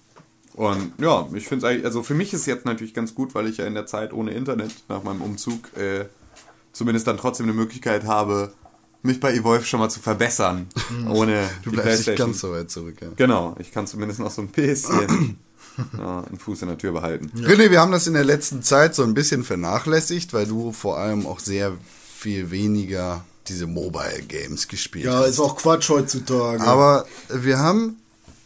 und 0.54 0.92
ja, 1.00 1.28
ich 1.34 1.46
finde 1.46 1.64
es 1.64 1.70
eigentlich, 1.70 1.84
also 1.84 2.02
für 2.02 2.14
mich 2.14 2.34
ist 2.34 2.46
jetzt 2.46 2.64
natürlich 2.64 2.92
ganz 2.92 3.14
gut, 3.14 3.34
weil 3.36 3.46
ich 3.46 3.58
ja 3.58 3.64
in 3.64 3.74
der 3.74 3.86
Zeit 3.86 4.12
ohne 4.12 4.32
Internet 4.32 4.72
nach 4.88 5.04
meinem 5.04 5.22
Umzug 5.22 5.76
äh, 5.76 6.06
zumindest 6.72 7.06
dann 7.06 7.16
trotzdem 7.16 7.46
eine 7.46 7.52
Möglichkeit 7.52 8.04
habe, 8.04 8.52
mich 9.02 9.20
bei 9.20 9.32
Evolve 9.34 9.64
schon 9.64 9.78
mal 9.78 9.88
zu 9.88 10.00
verbessern, 10.00 10.66
ohne 11.08 11.48
Du 11.62 11.70
bleibst 11.70 12.08
nicht 12.08 12.18
ganz 12.18 12.40
so 12.40 12.50
weit 12.50 12.72
zurück. 12.72 12.96
Ja. 13.00 13.08
Genau, 13.14 13.54
ich 13.60 13.70
kann 13.70 13.86
zumindest 13.86 14.18
noch 14.18 14.32
so 14.32 14.42
ein 14.42 14.48
bisschen 14.48 15.38
ja, 15.96 16.24
einen 16.24 16.38
Fuß 16.38 16.62
in 16.62 16.68
der 16.68 16.78
Tür 16.78 16.90
behalten. 16.90 17.30
René, 17.36 17.70
wir 17.70 17.80
haben 17.80 17.92
das 17.92 18.08
in 18.08 18.14
der 18.14 18.24
letzten 18.24 18.64
Zeit 18.64 18.96
so 18.96 19.04
ein 19.04 19.14
bisschen 19.14 19.44
vernachlässigt, 19.44 20.32
weil 20.32 20.46
du 20.46 20.72
vor 20.72 20.98
allem 20.98 21.24
auch 21.24 21.38
sehr 21.38 21.76
viel 22.18 22.50
weniger 22.50 23.24
diese 23.46 23.66
Mobile 23.66 24.22
Games 24.26 24.68
gespielt 24.68 25.06
Ja, 25.06 25.24
ist 25.24 25.38
auch 25.40 25.56
Quatsch 25.56 25.88
heutzutage. 25.88 26.60
Aber 26.62 27.06
wir 27.32 27.58
haben 27.58 27.96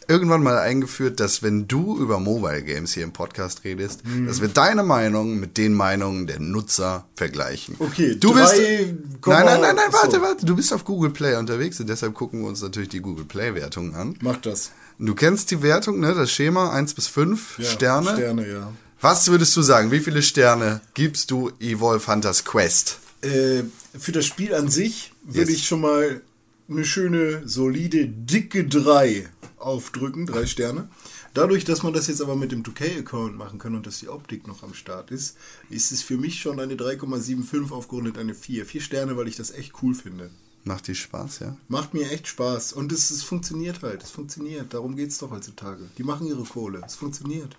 irgendwann 0.07 0.43
mal 0.43 0.57
eingeführt, 0.59 1.19
dass 1.19 1.41
wenn 1.43 1.67
du 1.67 1.97
über 1.97 2.19
Mobile 2.19 2.61
Games 2.61 2.93
hier 2.93 3.03
im 3.03 3.13
Podcast 3.13 3.63
redest, 3.63 4.05
Mhm. 4.05 4.27
dass 4.27 4.41
wir 4.41 4.49
deine 4.49 4.83
Meinung 4.83 5.39
mit 5.39 5.57
den 5.57 5.73
Meinungen 5.73 6.27
der 6.27 6.39
Nutzer 6.39 7.05
vergleichen. 7.15 7.75
Okay, 7.79 8.15
du 8.15 8.33
bist 8.33 8.53
Nein, 8.57 8.97
nein, 9.25 9.45
nein, 9.61 9.75
nein, 9.75 9.91
warte, 9.91 10.21
warte, 10.21 10.45
du 10.45 10.55
bist 10.55 10.71
auf 10.73 10.83
Google 10.85 11.09
Play 11.11 11.35
unterwegs 11.35 11.79
und 11.79 11.87
deshalb 11.89 12.13
gucken 12.13 12.41
wir 12.41 12.47
uns 12.49 12.61
natürlich 12.61 12.89
die 12.89 12.99
Google 13.01 13.25
Play 13.25 13.55
Wertung 13.55 13.95
an. 13.95 14.17
Mach 14.21 14.37
das. 14.37 14.71
Du 14.99 15.15
kennst 15.15 15.51
die 15.51 15.61
Wertung, 15.63 15.99
ne, 15.99 16.13
das 16.13 16.31
Schema 16.31 16.71
1 16.71 16.93
bis 16.93 17.07
5 17.07 17.57
Ja, 17.57 17.65
Sterne. 17.65 18.13
Sterne, 18.13 18.47
ja. 18.51 18.71
Was 19.01 19.27
würdest 19.29 19.55
du 19.57 19.61
sagen? 19.63 19.91
Wie 19.91 19.99
viele 19.99 20.21
Sterne 20.21 20.79
gibst 20.93 21.31
du 21.31 21.51
Evolve 21.59 22.07
Hunters 22.07 22.45
Quest? 22.45 22.99
Äh, 23.23 23.63
für 23.97 24.11
das 24.11 24.25
Spiel 24.25 24.53
an 24.53 24.69
sich 24.69 25.11
würde 25.23 25.51
Yes. 25.51 25.59
ich 25.59 25.67
schon 25.67 25.81
mal 25.81 26.21
eine 26.69 26.85
schöne, 26.85 27.47
solide, 27.47 28.07
dicke 28.07 28.65
3 28.67 29.27
aufdrücken, 29.57 30.25
drei 30.25 30.45
Sterne. 30.45 30.89
Dadurch, 31.33 31.65
dass 31.65 31.83
man 31.83 31.93
das 31.93 32.07
jetzt 32.07 32.21
aber 32.21 32.35
mit 32.35 32.51
dem 32.51 32.63
2K-Account 32.63 33.35
machen 33.37 33.57
kann 33.59 33.75
und 33.75 33.87
dass 33.87 33.99
die 33.99 34.09
Optik 34.09 34.47
noch 34.47 34.61
am 34.61 34.73
Start 34.73 35.09
ist, 35.09 35.35
ist 35.69 35.91
es 35.91 36.03
für 36.03 36.17
mich 36.17 36.39
schon 36.39 36.59
eine 36.59 36.75
3,75 36.75 37.71
aufgerundet 37.71 38.17
eine 38.17 38.35
4. 38.35 38.65
Vier 38.65 38.81
Sterne, 38.81 39.17
weil 39.17 39.27
ich 39.27 39.35
das 39.35 39.51
echt 39.51 39.73
cool 39.81 39.95
finde. 39.95 40.29
Macht 40.63 40.87
dir 40.87 40.95
Spaß, 40.95 41.39
ja? 41.39 41.57
Macht 41.67 41.93
mir 41.93 42.09
echt 42.11 42.27
Spaß. 42.27 42.73
Und 42.73 42.91
es, 42.91 43.09
es 43.09 43.23
funktioniert 43.23 43.81
halt. 43.81 44.03
Es 44.03 44.11
funktioniert. 44.11 44.73
Darum 44.73 44.95
geht 44.95 45.09
es 45.09 45.17
doch 45.17 45.31
heutzutage. 45.31 45.83
Die 45.97 46.03
machen 46.03 46.27
ihre 46.27 46.43
Kohle. 46.43 46.81
Es 46.85 46.95
funktioniert. 46.95 47.57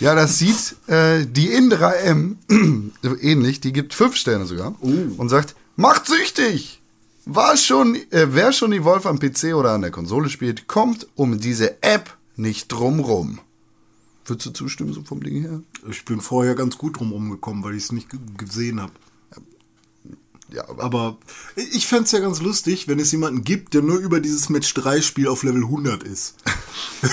Ja, 0.00 0.14
das 0.14 0.38
sieht 0.38 0.76
äh, 0.88 1.24
die 1.26 1.50
In3M 1.50 2.36
ähnlich. 3.20 3.60
Die 3.60 3.72
gibt 3.72 3.94
fünf 3.94 4.16
Sterne 4.16 4.46
sogar 4.46 4.74
und 4.80 5.28
sagt, 5.28 5.54
macht 5.76 6.06
süchtig! 6.06 6.80
War 7.26 7.56
schon, 7.56 7.94
äh, 8.10 8.26
wer 8.34 8.52
schon 8.52 8.70
die 8.70 8.84
Wolf 8.84 9.06
am 9.06 9.18
PC 9.18 9.54
oder 9.54 9.70
an 9.72 9.80
der 9.80 9.90
Konsole 9.90 10.28
spielt, 10.28 10.66
kommt 10.66 11.06
um 11.14 11.40
diese 11.40 11.82
App 11.82 12.14
nicht 12.36 12.68
drumrum. 12.68 13.38
Würdest 14.26 14.46
du 14.46 14.50
zustimmen, 14.50 14.92
so 14.92 15.02
vom 15.02 15.22
Ding 15.22 15.40
her? 15.40 15.60
Ich 15.90 16.04
bin 16.04 16.20
vorher 16.20 16.54
ganz 16.54 16.76
gut 16.76 16.98
drum 16.98 17.30
gekommen, 17.30 17.62
weil 17.62 17.74
ich 17.74 17.84
es 17.84 17.92
nicht 17.92 18.08
gesehen 18.36 18.80
habe. 18.80 18.92
Ja, 20.50 20.68
aber 20.68 20.82
Aber 20.84 21.18
ich 21.56 21.86
fände 21.86 22.04
es 22.04 22.12
ja 22.12 22.20
ganz 22.20 22.40
lustig, 22.40 22.86
wenn 22.86 22.98
es 22.98 23.10
jemanden 23.12 23.44
gibt, 23.44 23.74
der 23.74 23.82
nur 23.82 23.98
über 23.98 24.20
dieses 24.20 24.48
Match 24.50 24.72
3 24.74 25.00
Spiel 25.00 25.26
auf 25.28 25.42
Level 25.42 25.62
100 25.64 26.02
ist. 26.02 26.36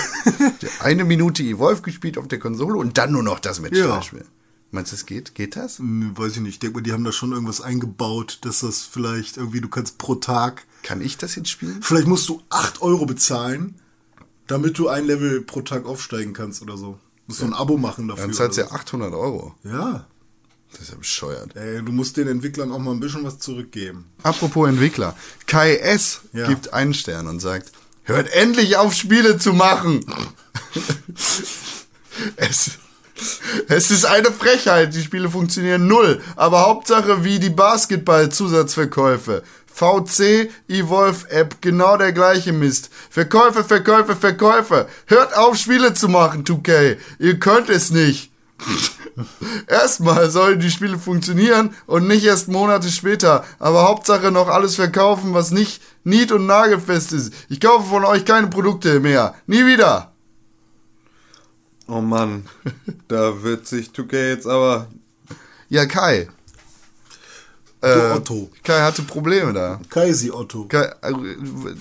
eine 0.81 1.05
Minute 1.05 1.43
Evolve 1.43 1.81
gespielt 1.81 2.17
auf 2.17 2.27
der 2.27 2.39
Konsole 2.39 2.77
und 2.77 2.97
dann 2.97 3.11
nur 3.11 3.23
noch 3.23 3.39
das 3.39 3.59
Match 3.59 3.77
Ja. 3.77 3.87
ja. 3.87 4.01
spielen. 4.01 4.27
Meinst 4.73 4.91
du, 4.91 4.95
das 4.95 5.05
geht? 5.05 5.35
Geht 5.35 5.55
das? 5.57 5.79
Hm, 5.79 6.17
Weiß 6.17 6.33
ich 6.33 6.39
nicht. 6.39 6.53
Ich 6.53 6.59
denke 6.59 6.77
mal, 6.77 6.81
die 6.81 6.93
haben 6.93 7.03
da 7.03 7.11
schon 7.11 7.33
irgendwas 7.33 7.59
eingebaut, 7.61 8.39
dass 8.41 8.59
das 8.61 8.83
vielleicht 8.83 9.35
irgendwie, 9.37 9.59
du 9.59 9.67
kannst 9.67 9.97
pro 9.97 10.15
Tag, 10.15 10.65
Kann 10.83 11.01
ich 11.01 11.17
das 11.17 11.35
jetzt 11.35 11.49
spielen? 11.49 11.79
vielleicht 11.81 12.07
musst 12.07 12.29
du 12.29 12.41
8 12.49 12.81
Euro 12.81 13.05
bezahlen, 13.05 13.75
damit 14.47 14.77
du 14.77 14.87
ein 14.87 15.05
Level 15.05 15.41
pro 15.41 15.61
Tag 15.61 15.85
aufsteigen 15.85 16.31
kannst 16.33 16.61
oder 16.61 16.77
so. 16.77 16.97
Musst 17.27 17.41
du 17.41 17.45
ein 17.45 17.53
Abo 17.53 17.77
machen 17.77 18.07
dafür. 18.07 18.25
Dann 18.25 18.33
zahlst 18.33 18.57
du 18.57 18.61
ja 18.61 18.71
800 18.71 19.13
Euro. 19.13 19.55
ja. 19.63 20.07
Das 20.71 20.81
ist 20.81 20.91
ja 20.91 20.97
bescheuert. 20.97 21.55
Ey, 21.55 21.83
du 21.83 21.91
musst 21.91 22.17
den 22.17 22.27
Entwicklern 22.27 22.71
auch 22.71 22.79
mal 22.79 22.91
ein 22.91 22.99
bisschen 22.99 23.23
was 23.23 23.39
zurückgeben. 23.39 24.05
Apropos 24.23 24.69
Entwickler. 24.69 25.15
Kai 25.45 25.75
S. 25.75 26.21
Ja. 26.33 26.47
gibt 26.47 26.73
einen 26.73 26.93
Stern 26.93 27.27
und 27.27 27.39
sagt, 27.39 27.71
hört 28.03 28.31
endlich 28.33 28.77
auf, 28.77 28.93
Spiele 28.93 29.37
zu 29.37 29.53
machen. 29.53 30.05
es, 32.37 32.71
es 33.67 33.91
ist 33.91 34.05
eine 34.05 34.31
Frechheit. 34.31 34.95
Die 34.95 35.03
Spiele 35.03 35.29
funktionieren 35.29 35.87
null. 35.87 36.21
Aber 36.35 36.61
Hauptsache 36.61 37.23
wie 37.23 37.39
die 37.39 37.49
Basketball-Zusatzverkäufe. 37.49 39.43
VC, 39.73 40.49
Evolve 40.67 41.29
App, 41.29 41.61
genau 41.61 41.97
der 41.97 42.11
gleiche 42.11 42.53
Mist. 42.53 42.89
Verkäufe, 43.09 43.63
Verkäufe, 43.63 44.15
Verkäufe. 44.15 44.87
Hört 45.07 45.35
auf, 45.35 45.57
Spiele 45.57 45.93
zu 45.93 46.09
machen, 46.09 46.43
2K. 46.43 46.97
Ihr 47.19 47.39
könnt 47.39 47.69
es 47.69 47.89
nicht. 47.89 48.31
Erstmal 49.67 50.29
sollen 50.29 50.59
die 50.59 50.71
Spiele 50.71 50.97
funktionieren 50.97 51.75
und 51.85 52.07
nicht 52.07 52.25
erst 52.25 52.47
Monate 52.47 52.89
später. 52.89 53.43
Aber 53.59 53.87
Hauptsache 53.87 54.31
noch 54.31 54.47
alles 54.47 54.75
verkaufen, 54.75 55.33
was 55.33 55.51
nicht 55.51 55.81
nied- 56.03 56.31
und 56.31 56.45
nagelfest 56.45 57.13
ist. 57.13 57.33
Ich 57.49 57.59
kaufe 57.59 57.87
von 57.89 58.05
euch 58.05 58.25
keine 58.25 58.47
Produkte 58.47 58.99
mehr. 58.99 59.35
Nie 59.47 59.65
wieder. 59.65 60.11
Oh 61.87 62.01
Mann, 62.01 62.45
da 63.07 63.43
wird 63.43 63.67
sich 63.67 63.89
2K 63.89 64.29
jetzt 64.29 64.47
aber. 64.47 64.87
Ja, 65.69 65.85
Kai. 65.85 66.29
Du 67.81 67.87
Äh, 67.87 68.11
Otto. 68.13 68.49
Kai 68.63 68.79
hatte 68.81 69.01
Probleme 69.01 69.53
da. 69.53 69.79
Kaisi 69.89 70.29
Otto. 70.31 70.65
Kai, 70.67 70.83
äh, 71.01 71.13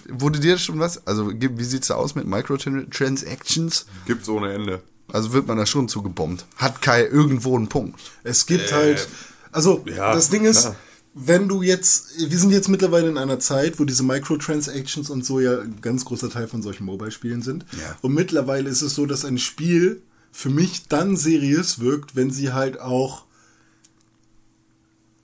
wurde 0.09 0.41
dir 0.41 0.57
schon 0.57 0.81
was? 0.81 1.07
Also, 1.07 1.31
wie 1.31 1.65
sieht's 1.65 1.89
da 1.89 1.95
aus 1.95 2.15
mit 2.15 2.27
Microtransactions? 2.27 3.87
Gibt's 4.07 4.29
ohne 4.29 4.53
Ende. 4.55 4.83
Also 5.13 5.33
wird 5.33 5.47
man 5.47 5.59
da 5.59 5.67
schon 5.67 5.89
zugebombt. 5.89 6.47
Hat 6.57 6.83
Kai 6.83 7.05
irgendwo 7.05 7.57
einen 7.57 7.69
Punkt? 7.69 8.01
Es 8.23 8.47
gibt 8.47 8.73
halt, 8.73 9.09
also 9.53 9.85
ja, 9.87 10.15
das 10.15 10.31
Ding 10.31 10.45
ist, 10.45 10.63
klar. 10.63 10.77
wenn 11.15 11.49
du 11.49 11.63
jetzt, 11.63 12.19
wir 12.19 12.39
sind 12.39 12.51
jetzt 12.51 12.69
mittlerweile 12.69 13.09
in 13.09 13.19
einer 13.19 13.39
Zeit, 13.39 13.79
wo 13.81 13.85
diese 13.85 14.03
Microtransactions 14.03 15.11
und 15.11 15.25
so 15.25 15.41
ja 15.41 15.61
ein 15.61 15.81
ganz 15.81 16.05
großer 16.05 16.31
Teil 16.31 16.49
von 16.49 16.63
solchen 16.63 16.85
Mobile-Spielen 16.85 17.43
sind. 17.43 17.65
Ja. 17.73 17.97
Und 18.03 18.15
mittlerweile 18.15 18.69
ist 18.69 18.83
es 18.83 18.95
so, 18.95 19.07
dass 19.07 19.25
ein 19.25 19.39
Spiel 19.39 20.03
für 20.33 20.51
mich 20.51 20.87
dann 20.89 21.17
seriös 21.17 21.81
wirkt, 21.81 22.17
wenn 22.17 22.31
sie 22.31 22.53
halt 22.53 22.81
auch, 22.81 23.25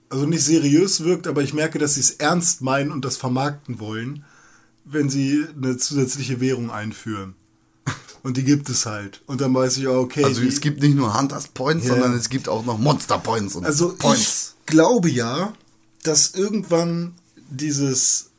also 0.08 0.26
nicht 0.26 0.44
seriös 0.44 1.04
wirkt, 1.04 1.26
aber 1.26 1.42
ich 1.42 1.54
merke, 1.54 1.78
dass 1.78 1.94
sie 1.94 2.00
es 2.00 2.10
ernst 2.10 2.62
meinen 2.62 2.90
und 2.90 3.04
das 3.04 3.16
vermarkten 3.16 3.78
wollen, 3.78 4.24
wenn 4.84 5.10
sie 5.10 5.46
eine 5.56 5.76
zusätzliche 5.76 6.40
Währung 6.40 6.70
einführen. 6.70 7.34
Und 8.26 8.36
die 8.36 8.42
gibt 8.42 8.68
es 8.68 8.86
halt. 8.86 9.22
Und 9.26 9.40
dann 9.40 9.54
weiß 9.54 9.76
ich 9.76 9.86
auch, 9.86 9.98
okay. 10.00 10.24
Also 10.24 10.40
die, 10.40 10.48
es 10.48 10.60
gibt 10.60 10.82
nicht 10.82 10.96
nur 10.96 11.16
Hunters 11.16 11.46
Points, 11.46 11.86
Ja. 11.86 11.92
sondern 11.92 12.12
es 12.14 12.28
gibt 12.28 12.48
auch 12.48 12.64
noch 12.64 12.76
Monster 12.76 13.18
Points 13.18 13.54
und 13.54 13.64
Also 13.64 13.94
Points. 13.96 14.56
ich 14.60 14.66
glaube 14.66 15.08
ja, 15.08 15.52
dass 16.02 16.34
irgendwann 16.34 17.14
dieses 17.50 18.30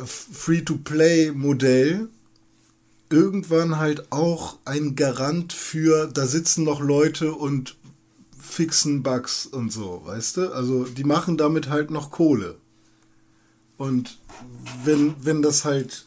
äh, 0.00 0.06
Free-to-Play-Modell 0.06 2.08
irgendwann 3.10 3.78
halt 3.78 4.12
auch 4.12 4.58
ein 4.64 4.94
Garant 4.94 5.52
für, 5.52 6.06
da 6.06 6.28
sitzen 6.28 6.62
noch 6.62 6.80
Leute 6.80 7.32
und 7.32 7.74
fixen 8.40 9.02
Bugs 9.02 9.46
und 9.46 9.72
so, 9.72 10.02
weißt 10.04 10.36
du? 10.36 10.52
Also 10.52 10.84
die 10.84 11.02
machen 11.04 11.36
damit 11.36 11.68
halt 11.68 11.90
noch 11.90 12.12
Kohle. 12.12 12.56
Und 13.78 14.16
wenn, 14.84 15.16
wenn 15.20 15.42
das 15.42 15.64
halt, 15.64 16.06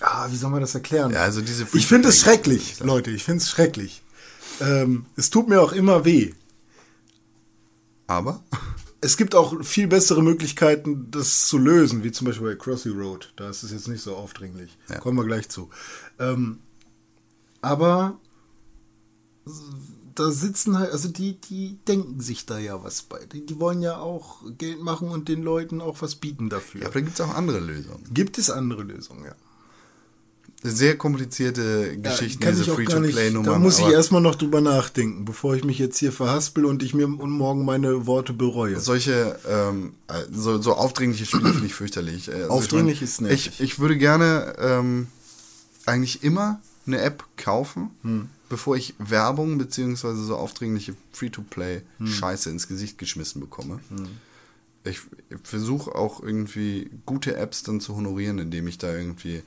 ah, 0.00 0.28
wie 0.30 0.36
soll 0.36 0.50
man 0.50 0.60
das 0.60 0.74
erklären? 0.74 1.12
Ja, 1.12 1.22
also 1.22 1.40
diese 1.40 1.66
ich 1.72 1.86
finde 1.86 2.08
es 2.08 2.20
schrecklich, 2.20 2.80
Leute, 2.80 3.10
ich 3.10 3.24
finde 3.24 3.42
es 3.42 3.50
schrecklich. 3.50 4.02
Ähm, 4.60 5.06
es 5.16 5.30
tut 5.30 5.48
mir 5.48 5.60
auch 5.60 5.72
immer 5.72 6.04
weh. 6.04 6.32
Aber 8.06 8.42
Es 9.00 9.16
gibt 9.16 9.34
auch 9.36 9.62
viel 9.62 9.86
bessere 9.86 10.22
Möglichkeiten, 10.22 11.08
das 11.10 11.46
zu 11.46 11.56
lösen, 11.56 12.02
wie 12.02 12.10
zum 12.10 12.26
Beispiel 12.26 12.48
bei 12.48 12.54
Crossy 12.56 12.88
Road. 12.88 13.32
Da 13.36 13.48
ist 13.48 13.62
es 13.62 13.70
jetzt 13.70 13.86
nicht 13.86 14.02
so 14.02 14.16
aufdringlich. 14.16 14.76
Ja. 14.88 14.98
Kommen 14.98 15.16
wir 15.16 15.24
gleich 15.24 15.48
zu. 15.48 15.70
Ähm, 16.18 16.58
aber 17.60 18.18
da 20.16 20.30
sitzen 20.32 20.78
halt, 20.78 20.90
also 20.90 21.08
die, 21.08 21.40
die 21.40 21.78
denken 21.86 22.20
sich 22.20 22.44
da 22.44 22.58
ja 22.58 22.82
was 22.82 23.02
bei. 23.02 23.24
Die, 23.26 23.46
die 23.46 23.60
wollen 23.60 23.82
ja 23.82 23.98
auch 23.98 24.42
Geld 24.58 24.80
machen 24.80 25.10
und 25.10 25.28
den 25.28 25.42
Leuten 25.42 25.80
auch 25.80 26.02
was 26.02 26.16
bieten 26.16 26.48
dafür. 26.48 26.80
ja, 26.80 26.86
aber 26.88 26.94
da 26.94 27.00
gibt 27.00 27.20
es 27.20 27.24
auch 27.24 27.34
andere 27.34 27.60
Lösungen. 27.60 28.02
Gibt 28.12 28.36
es 28.36 28.50
andere 28.50 28.82
Lösungen, 28.82 29.24
ja. 29.26 29.36
Sehr 30.62 30.98
komplizierte 30.98 31.96
Geschichten, 31.98 32.40
kann 32.42 32.56
diese. 32.56 32.74
Free-to-Play-Nummern. 32.74 33.52
Da 33.52 33.58
muss 33.60 33.78
ich 33.78 33.86
erstmal 33.86 34.20
noch 34.20 34.34
drüber 34.34 34.60
nachdenken, 34.60 35.24
bevor 35.24 35.54
ich 35.54 35.62
mich 35.62 35.78
jetzt 35.78 35.98
hier 35.98 36.10
verhaspel 36.10 36.64
und 36.64 36.82
ich 36.82 36.94
mir 36.94 37.06
morgen 37.06 37.64
meine 37.64 38.06
Worte 38.06 38.32
bereue. 38.32 38.80
Solche, 38.80 39.38
ähm, 39.48 39.92
äh, 40.08 40.14
so, 40.32 40.60
so 40.60 40.74
aufdringliche 40.74 41.26
Spiele 41.26 41.50
finde 41.50 41.66
ich 41.66 41.74
fürchterlich. 41.74 42.28
Äh, 42.28 42.32
Also 42.34 42.48
Aufdringlich 42.50 42.96
ich 42.96 43.00
mein, 43.02 43.08
ist 43.08 43.20
nervig. 43.20 43.46
Ich, 43.46 43.60
ich 43.60 43.78
würde 43.78 43.96
gerne 43.96 44.54
ähm, 44.58 45.06
eigentlich 45.86 46.24
immer 46.24 46.60
eine 46.88 47.00
App 47.02 47.22
kaufen, 47.36 47.90
Hm. 48.02 48.28
bevor 48.48 48.76
ich 48.76 48.94
Werbung 48.98 49.58
beziehungsweise 49.58 50.24
so 50.24 50.34
aufdringliche 50.36 50.92
Hm. 50.92 50.98
Free-to-Play-Scheiße 51.12 52.50
ins 52.50 52.66
Gesicht 52.66 52.98
geschmissen 52.98 53.40
bekomme. 53.40 53.78
Ich, 54.84 54.98
ich 55.30 55.36
versuche 55.44 55.94
auch 55.94 56.20
irgendwie 56.22 56.90
gute 57.06 57.36
Apps 57.36 57.62
dann 57.62 57.80
zu 57.80 57.94
honorieren, 57.94 58.38
indem 58.38 58.66
ich 58.66 58.78
da 58.78 58.92
irgendwie 58.92 59.42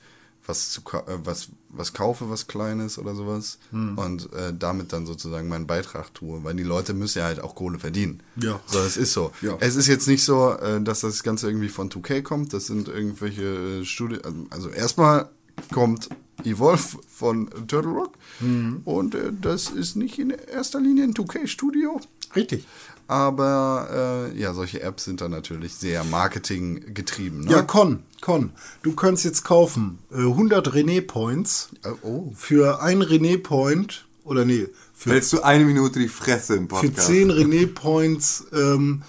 was 0.46 0.70
zu 0.70 0.80
äh, 0.80 1.18
was 1.24 1.48
was 1.68 1.92
kaufe, 1.92 2.28
was 2.28 2.46
kleines 2.48 2.98
oder 2.98 3.14
sowas 3.14 3.58
Hm. 3.70 3.96
und 3.96 4.32
äh, 4.32 4.52
damit 4.58 4.92
dann 4.92 5.06
sozusagen 5.06 5.48
meinen 5.48 5.66
Beitrag 5.66 6.12
tue, 6.14 6.42
weil 6.44 6.54
die 6.54 6.62
Leute 6.64 6.92
müssen 6.94 7.18
ja 7.20 7.24
halt 7.24 7.40
auch 7.40 7.54
Kohle 7.54 7.78
verdienen. 7.78 8.22
Ja. 8.36 8.60
So, 8.66 8.78
es 8.80 8.96
ist 8.96 9.12
so. 9.12 9.32
Ja. 9.40 9.56
Es 9.60 9.76
ist 9.76 9.86
jetzt 9.86 10.06
nicht 10.08 10.24
so, 10.24 10.52
äh, 10.52 10.82
dass 10.82 11.00
das 11.00 11.22
Ganze 11.22 11.46
irgendwie 11.48 11.68
von 11.68 11.88
2K 11.90 12.22
kommt. 12.22 12.52
Das 12.52 12.66
sind 12.66 12.88
irgendwelche 12.88 13.42
äh, 13.80 13.84
Studien. 13.84 14.48
Also 14.50 14.68
erstmal 14.68 15.30
kommt 15.72 16.08
Evolve 16.44 16.98
von 17.08 17.48
Turtle 17.68 17.92
Rock 17.92 18.12
Mhm. 18.40 18.80
und 18.84 19.14
äh, 19.14 19.32
das 19.40 19.70
ist 19.70 19.94
nicht 19.96 20.18
in 20.18 20.30
erster 20.30 20.80
Linie 20.80 21.04
ein 21.04 21.14
2K-Studio. 21.14 22.00
Richtig. 22.34 22.66
Aber 23.12 24.30
äh, 24.32 24.38
ja, 24.40 24.54
solche 24.54 24.80
Apps 24.80 25.04
sind 25.04 25.20
dann 25.20 25.30
natürlich 25.32 25.74
sehr 25.74 26.02
marketinggetrieben. 26.02 27.42
Ne? 27.44 27.50
Ja, 27.50 27.62
Con, 27.62 28.04
Con. 28.22 28.52
Du 28.82 28.94
kannst 28.94 29.24
jetzt 29.26 29.44
kaufen 29.44 29.98
äh, 30.10 30.16
100 30.16 30.68
René 30.68 31.02
Points 31.02 31.68
Äh, 31.84 31.90
oh. 32.02 32.32
für 32.34 32.80
ein 32.80 33.02
René 33.02 33.36
Point 33.36 34.06
oder 34.24 34.46
nee, 34.46 34.66
für, 34.94 35.10
Hältst 35.10 35.30
du 35.34 35.42
eine 35.42 35.64
Minute 35.66 35.98
die 35.98 36.08
Fresse 36.08 36.54
im 36.54 36.68
für 36.70 36.76
Podcast? 36.76 37.08
10 37.08 37.30
René 37.30 37.66
Points 37.66 38.46
ähm, 38.54 39.02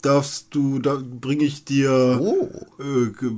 darfst 0.00 0.46
du, 0.52 0.78
da 0.78 0.98
bringe 1.02 1.44
ich 1.44 1.66
dir, 1.66 2.18
Oh. 2.22 2.48
äh, 2.78 3.10
ge, 3.10 3.32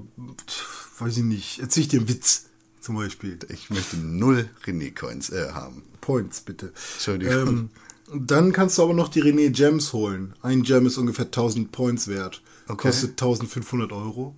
weiß 1.01 1.17
ich 1.17 1.25
nicht, 1.25 1.59
erzähl 1.59 1.83
ich 1.83 1.89
dir 1.89 1.99
einen 1.99 2.09
Witz 2.09 2.45
zum 2.81 2.95
Beispiel. 2.95 3.37
Ich 3.49 3.71
möchte 3.71 3.97
null 3.97 4.49
René-Coins 4.65 5.31
äh, 5.31 5.51
haben. 5.53 5.83
Points 6.01 6.41
bitte. 6.41 6.73
Entschuldigung. 6.95 7.49
Ähm, 7.49 7.71
dann 8.15 8.53
kannst 8.53 8.79
du 8.79 8.83
aber 8.83 8.95
noch 8.95 9.09
die 9.09 9.23
René 9.23 9.51
Gems 9.51 9.93
holen. 9.93 10.35
Ein 10.43 10.63
Gem 10.63 10.87
ist 10.87 10.99
ungefähr 10.99 11.27
1000 11.27 11.73
Points 11.73 12.09
wert. 12.09 12.43
Okay. 12.69 12.89
Kostet 12.89 13.11
1500 13.13 13.93
Euro. 13.93 14.35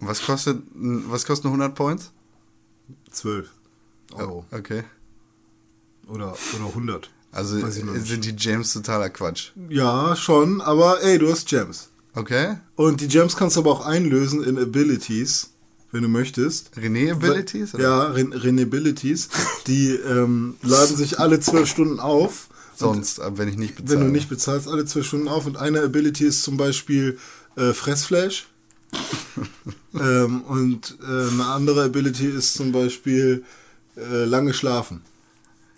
Was 0.00 0.24
kostet, 0.24 0.62
was 0.74 1.24
kosten 1.26 1.48
100 1.48 1.74
Points? 1.74 2.12
12 3.10 3.50
Euro. 4.14 4.44
Okay. 4.50 4.84
Oder, 6.06 6.36
oder 6.54 6.66
100. 6.68 7.10
Also 7.32 7.58
sind 7.68 8.24
die 8.24 8.34
Gems 8.34 8.72
totaler 8.72 9.10
Quatsch. 9.10 9.50
Ja, 9.68 10.16
schon, 10.16 10.60
aber 10.60 11.02
ey, 11.02 11.18
du 11.18 11.30
hast 11.30 11.48
Gems. 11.48 11.90
Okay. 12.14 12.56
Und 12.76 13.02
die 13.02 13.08
Gems 13.08 13.36
kannst 13.36 13.56
du 13.56 13.60
aber 13.60 13.72
auch 13.72 13.84
einlösen 13.84 14.42
in 14.42 14.58
Abilities, 14.58 15.50
wenn 15.92 16.02
du 16.02 16.08
möchtest. 16.08 16.70
René 16.76 17.12
Abilities? 17.12 17.74
oder? 17.74 17.82
Ja, 17.82 18.04
Ren 18.04 18.32
Renabilities. 18.32 19.28
Die 19.66 19.90
ähm, 19.90 20.56
laden 20.62 20.96
sich 20.96 21.18
alle 21.18 21.40
zwölf 21.40 21.68
Stunden 21.68 22.00
auf. 22.00 22.48
Sonst, 22.78 23.20
aber 23.20 23.38
wenn 23.38 23.48
ich 23.48 23.56
nicht 23.56 23.76
bezahle. 23.76 24.00
Wenn 24.00 24.06
du 24.06 24.12
nicht 24.12 24.28
bezahlst, 24.28 24.68
alle 24.68 24.84
zwölf 24.84 25.06
Stunden 25.06 25.28
auf. 25.28 25.46
Und 25.46 25.56
eine 25.56 25.80
Ability 25.82 26.24
ist 26.24 26.42
zum 26.42 26.56
Beispiel 26.56 27.18
äh, 27.56 27.72
Fressflash. 27.72 28.46
ähm, 29.94 30.42
und 30.42 30.96
äh, 31.02 31.28
eine 31.30 31.46
andere 31.46 31.84
Ability 31.84 32.26
ist 32.26 32.54
zum 32.54 32.72
Beispiel 32.72 33.44
äh, 33.96 34.24
lange 34.24 34.54
schlafen. 34.54 35.02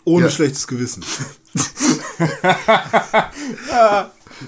Ohne 0.05 0.27
Ja. 0.27 0.31
schlechtes 0.31 0.67
Gewissen. 0.67 1.05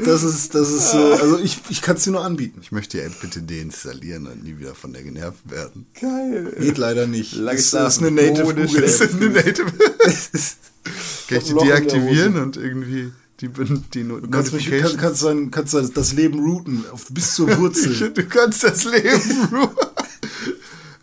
das 0.04 0.22
ist, 0.22 0.54
das 0.54 0.70
ist 0.70 0.90
so, 0.90 0.98
also 0.98 1.38
ich, 1.38 1.60
ich 1.68 1.82
kann 1.82 1.96
es 1.96 2.04
dir 2.04 2.12
nur 2.12 2.24
anbieten. 2.24 2.60
Ich 2.62 2.72
möchte 2.72 2.96
die 2.98 3.02
App 3.04 3.20
bitte 3.20 3.42
deinstallieren 3.42 4.26
und 4.26 4.42
nie 4.42 4.58
wieder 4.58 4.74
von 4.74 4.92
der 4.92 5.02
genervt 5.02 5.50
werden. 5.50 5.86
Geil. 6.00 6.56
Geht 6.58 6.78
leider 6.78 7.06
nicht. 7.06 7.34
Lange 7.34 7.58
ist, 7.58 7.74
ist 7.74 7.98
eine 7.98 8.10
Native 8.10 8.42
Google 8.44 8.66
Das 8.80 9.00
ist 9.00 9.14
eine 9.14 9.28
Native. 9.30 9.72
Kann 11.30 11.38
ich 11.38 11.44
die 11.44 11.54
deaktivieren 11.54 12.36
und 12.36 12.56
irgendwie 12.56 13.12
die, 13.40 13.48
die 13.94 14.04
No- 14.04 14.20
Du 14.20 14.28
kannst, 14.28 14.52
mich, 14.52 14.70
kann, 14.70 14.96
kannst, 14.96 15.22
dein, 15.24 15.50
kannst 15.50 15.72
dein- 15.74 15.92
das 15.94 16.12
Leben 16.12 16.38
routen 16.40 16.84
auf, 16.92 17.06
bis 17.10 17.34
zur 17.34 17.56
Wurzel. 17.58 18.10
Du 18.14 18.24
kannst 18.26 18.62
das 18.64 18.84
Leben 18.84 19.48
ruhen. 19.52 19.70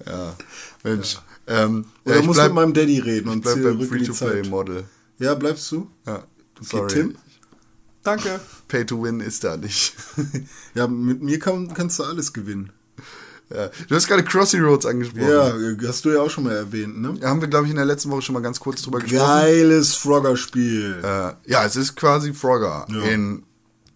ja, 0.06 0.36
Mensch. 0.84 1.18
Ähm, 1.48 1.86
Oder 2.06 2.16
ja, 2.16 2.22
ich 2.22 2.28
muss 2.28 2.36
bleib, 2.38 2.48
mit 2.50 2.56
meinem 2.56 2.74
Daddy 2.74 3.00
reden 3.00 3.28
ich 3.30 3.34
und 3.36 3.42
bleib 3.42 3.64
beim. 3.64 3.82
Free-to-Play-Model. 3.88 4.84
Ja, 5.20 5.34
bleibst 5.34 5.72
du? 5.72 5.90
Ja, 6.06 6.24
sorry. 6.62 6.88
Tim? 6.94 7.16
Danke. 8.04 8.40
Pay-to-win 8.68 9.20
ist 9.22 9.44
da 9.44 9.58
nicht. 9.58 9.94
Ja, 10.76 10.88
mit 10.88 11.22
mir 11.24 11.40
kann, 11.40 11.74
kannst 11.74 11.98
du 12.00 12.04
alles 12.04 12.34
gewinnen. 12.34 12.72
Ja. 13.54 13.70
Du 13.88 13.96
hast 13.96 14.08
gerade 14.08 14.24
Crossy 14.24 14.60
Roads 14.60 14.86
angesprochen. 14.86 15.28
Ja, 15.30 15.54
hast 15.88 16.04
du 16.06 16.10
ja 16.12 16.22
auch 16.22 16.30
schon 16.30 16.44
mal 16.46 16.56
erwähnt, 16.56 17.00
ne? 17.02 17.16
Da 17.20 17.30
haben 17.30 17.42
wir, 17.42 17.48
glaube 17.48 17.66
ich, 17.66 17.72
in 17.72 17.78
der 17.78 17.86
letzten 17.86 18.10
Woche 18.12 18.22
schon 18.22 18.34
mal 18.34 18.42
ganz 18.42 18.60
kurz 18.60 18.82
drüber 18.82 19.00
gesprochen. 19.00 19.20
Geiles 19.26 19.96
Frogger-Spiel. 19.96 21.02
Äh, 21.04 21.34
ja, 21.52 21.66
es 21.66 21.76
ist 21.76 21.96
quasi 21.96 22.34
Frogger 22.34 22.86
Ja. 22.90 23.02
in 23.04 23.44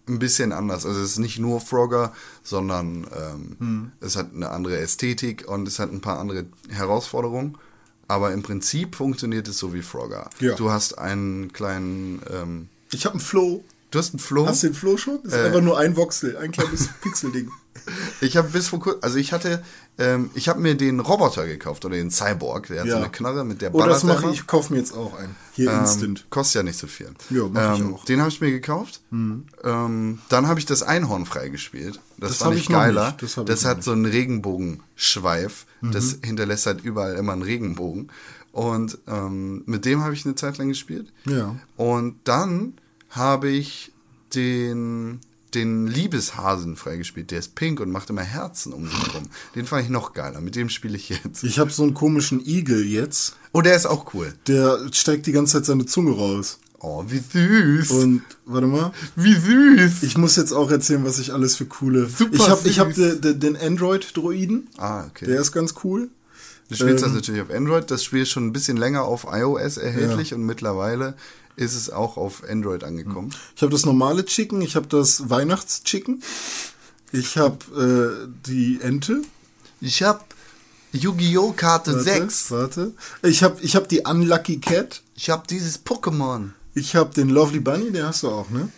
ein 0.08 0.18
bisschen 0.18 0.52
anders. 0.52 0.84
Also 0.84 1.00
es 1.00 1.12
ist 1.12 1.18
nicht 1.18 1.38
nur 1.38 1.60
Frogger, 1.60 2.12
sondern 2.42 3.06
ähm, 3.16 3.56
Hm. 3.58 3.92
es 4.00 4.16
hat 4.16 4.34
eine 4.34 4.50
andere 4.50 4.78
Ästhetik 4.78 5.44
und 5.46 5.68
es 5.68 5.78
hat 5.78 5.92
ein 5.92 6.00
paar 6.00 6.18
andere 6.18 6.46
Herausforderungen. 6.68 7.56
Aber 8.08 8.32
im 8.32 8.42
Prinzip 8.42 8.96
funktioniert 8.96 9.46
es 9.48 9.58
so 9.58 9.72
wie 9.72 9.80
Frogger. 9.82 10.28
Ja. 10.40 10.54
Du 10.56 10.70
hast 10.70 10.98
einen 10.98 11.52
kleinen, 11.52 12.20
ähm, 12.30 12.68
Ich 12.90 13.04
habe 13.06 13.14
einen 13.14 13.20
Flow. 13.20 13.64
du 13.90 13.98
hast 13.98 14.12
einen 14.12 14.18
Flow. 14.18 14.46
Hast 14.46 14.64
du 14.64 14.66
den 14.68 14.74
Flow 14.74 14.96
schon? 14.96 15.20
Das 15.22 15.32
ist 15.34 15.38
Äh. 15.38 15.44
einfach 15.46 15.60
nur 15.62 15.78
ein 15.78 15.96
Voxel, 15.96 16.36
ein 16.36 16.50
kleines 16.50 16.88
Pixelding. 17.02 17.48
Ich 18.20 18.36
habe 18.36 18.48
bis 18.50 18.68
vor 18.68 18.78
kurzem, 18.80 19.00
also 19.02 19.16
ich 19.18 19.32
hatte, 19.32 19.62
ähm, 19.98 20.30
ich 20.34 20.48
habe 20.48 20.60
mir 20.60 20.76
den 20.76 21.00
Roboter 21.00 21.46
gekauft 21.46 21.84
oder 21.84 21.96
den 21.96 22.10
Cyborg. 22.10 22.68
Der 22.68 22.82
hat 22.82 22.88
so 22.88 22.96
eine 22.96 23.08
Knarre 23.10 23.44
mit 23.44 23.60
der 23.62 23.74
Oh, 23.74 23.82
das 23.84 24.04
mache 24.04 24.26
ich. 24.26 24.32
Ich 24.40 24.46
kaufe 24.46 24.72
mir 24.72 24.78
jetzt 24.78 24.94
auch 24.94 25.18
einen. 25.18 25.34
Hier 25.54 25.70
Ähm, 25.72 25.80
instant. 25.80 26.26
Kostet 26.30 26.56
ja 26.56 26.62
nicht 26.62 26.78
so 26.78 26.86
viel. 26.86 27.10
Ja, 27.30 27.42
mach 27.50 27.74
ich 27.74 27.80
ähm, 27.80 27.94
auch. 27.94 28.02
Mhm. 28.02 28.06
Den 28.06 28.20
habe 28.20 28.28
ich 28.30 28.40
mir 28.40 28.50
gekauft. 28.50 29.00
Ähm, 29.10 30.18
dann 30.28 30.46
habe 30.48 30.60
ich 30.60 30.66
das 30.66 30.82
Einhorn 30.82 31.26
freigespielt. 31.26 31.98
Das, 32.18 32.38
Das 32.38 32.52
ich 32.52 32.62
ich 32.62 32.68
noch 32.68 32.78
geiler. 32.78 33.06
nicht. 33.06 33.22
Das 33.22 33.34
Das, 33.44 33.60
ich 33.62 33.66
hat 33.66 33.78
nicht. 33.78 33.84
so 33.84 33.92
einen 33.92 34.06
Regenbogenschweif. 34.06 35.66
Das 35.82 36.16
Mhm. 36.18 36.22
hinterlässt 36.24 36.66
halt 36.66 36.82
überall 36.84 37.14
immer 37.16 37.32
einen 37.32 37.42
Regenbogen. 37.42 38.10
Und 38.52 38.98
ähm, 39.08 39.62
mit 39.66 39.84
dem 39.84 40.02
habe 40.04 40.14
ich 40.14 40.24
eine 40.24 40.34
Zeit 40.34 40.58
lang 40.58 40.68
gespielt. 40.68 41.12
Ja. 41.26 41.56
Und 41.76 42.16
dann 42.24 42.74
habe 43.10 43.48
ich 43.48 43.92
den, 44.34 45.20
den 45.54 45.86
Liebeshasen 45.86 46.76
freigespielt. 46.76 47.30
Der 47.30 47.38
ist 47.38 47.54
pink 47.54 47.80
und 47.80 47.90
macht 47.90 48.10
immer 48.10 48.22
Herzen 48.22 48.72
um 48.72 48.86
sich 48.86 49.14
rum. 49.14 49.24
Den 49.54 49.66
fand 49.66 49.84
ich 49.84 49.90
noch 49.90 50.12
geiler. 50.14 50.40
Mit 50.40 50.56
dem 50.56 50.68
spiele 50.68 50.96
ich 50.96 51.08
jetzt. 51.08 51.44
Ich 51.44 51.58
habe 51.58 51.70
so 51.70 51.82
einen 51.82 51.94
komischen 51.94 52.44
Igel 52.44 52.84
jetzt. 52.84 53.36
Oh, 53.52 53.60
der 53.60 53.76
ist 53.76 53.86
auch 53.86 54.14
cool. 54.14 54.32
Der 54.46 54.78
streckt 54.92 55.26
die 55.26 55.32
ganze 55.32 55.54
Zeit 55.54 55.66
seine 55.66 55.86
Zunge 55.86 56.12
raus. 56.12 56.58
Oh, 56.80 57.04
wie 57.06 57.18
süß. 57.20 57.90
Und 57.92 58.22
warte 58.44 58.66
mal. 58.66 58.92
wie 59.14 59.34
süß. 59.34 60.02
Ich 60.02 60.18
muss 60.18 60.34
jetzt 60.34 60.52
auch 60.52 60.70
erzählen, 60.70 61.04
was 61.04 61.20
ich 61.20 61.32
alles 61.32 61.54
für 61.56 61.66
coole. 61.66 62.08
Super 62.08 62.34
ich 62.34 62.48
habe 62.48 62.68
ich 62.68 62.78
hab 62.80 62.92
de, 62.94 63.20
de, 63.20 63.34
den 63.34 63.56
Android-Droiden. 63.56 64.68
Ah, 64.78 65.04
okay. 65.06 65.26
Der 65.26 65.40
ist 65.40 65.52
ganz 65.52 65.74
cool. 65.84 66.08
Du 66.68 66.76
spielst 66.76 67.04
das 67.04 67.10
Ähm, 67.10 67.16
natürlich 67.16 67.42
auf 67.42 67.50
Android. 67.50 67.90
Das 67.90 68.02
Spiel 68.02 68.22
ist 68.22 68.30
schon 68.30 68.46
ein 68.46 68.52
bisschen 68.52 68.76
länger 68.76 69.02
auf 69.04 69.26
iOS 69.30 69.76
erhältlich 69.76 70.32
und 70.34 70.44
mittlerweile 70.44 71.14
ist 71.56 71.74
es 71.74 71.90
auch 71.90 72.16
auf 72.16 72.42
Android 72.48 72.84
angekommen. 72.84 73.34
Ich 73.56 73.62
habe 73.62 73.72
das 73.72 73.84
normale 73.84 74.24
Chicken, 74.24 74.62
ich 74.62 74.76
habe 74.76 74.86
das 74.86 75.28
Weihnachtschicken, 75.30 76.22
ich 77.12 77.36
habe 77.36 78.26
äh, 78.26 78.28
die 78.46 78.80
Ente. 78.80 79.22
Ich 79.80 80.02
habe 80.02 80.24
Yu-Gi-Oh! 80.92 81.52
Karte 81.52 81.92
Warte, 81.92 82.04
6. 82.04 82.50
Warte. 82.50 82.92
Ich 83.22 83.42
habe 83.42 83.58
ich 83.60 83.76
hab 83.76 83.88
die 83.88 84.00
Unlucky 84.00 84.60
Cat. 84.60 85.02
Ich 85.14 85.30
habe 85.30 85.46
dieses 85.48 85.84
Pokémon. 85.84 86.50
Ich 86.74 86.96
habe 86.96 87.12
den 87.14 87.28
Lovely 87.28 87.60
Bunny, 87.60 87.92
den 87.92 88.04
hast 88.04 88.22
du 88.22 88.30
auch, 88.30 88.48
ne? 88.50 88.68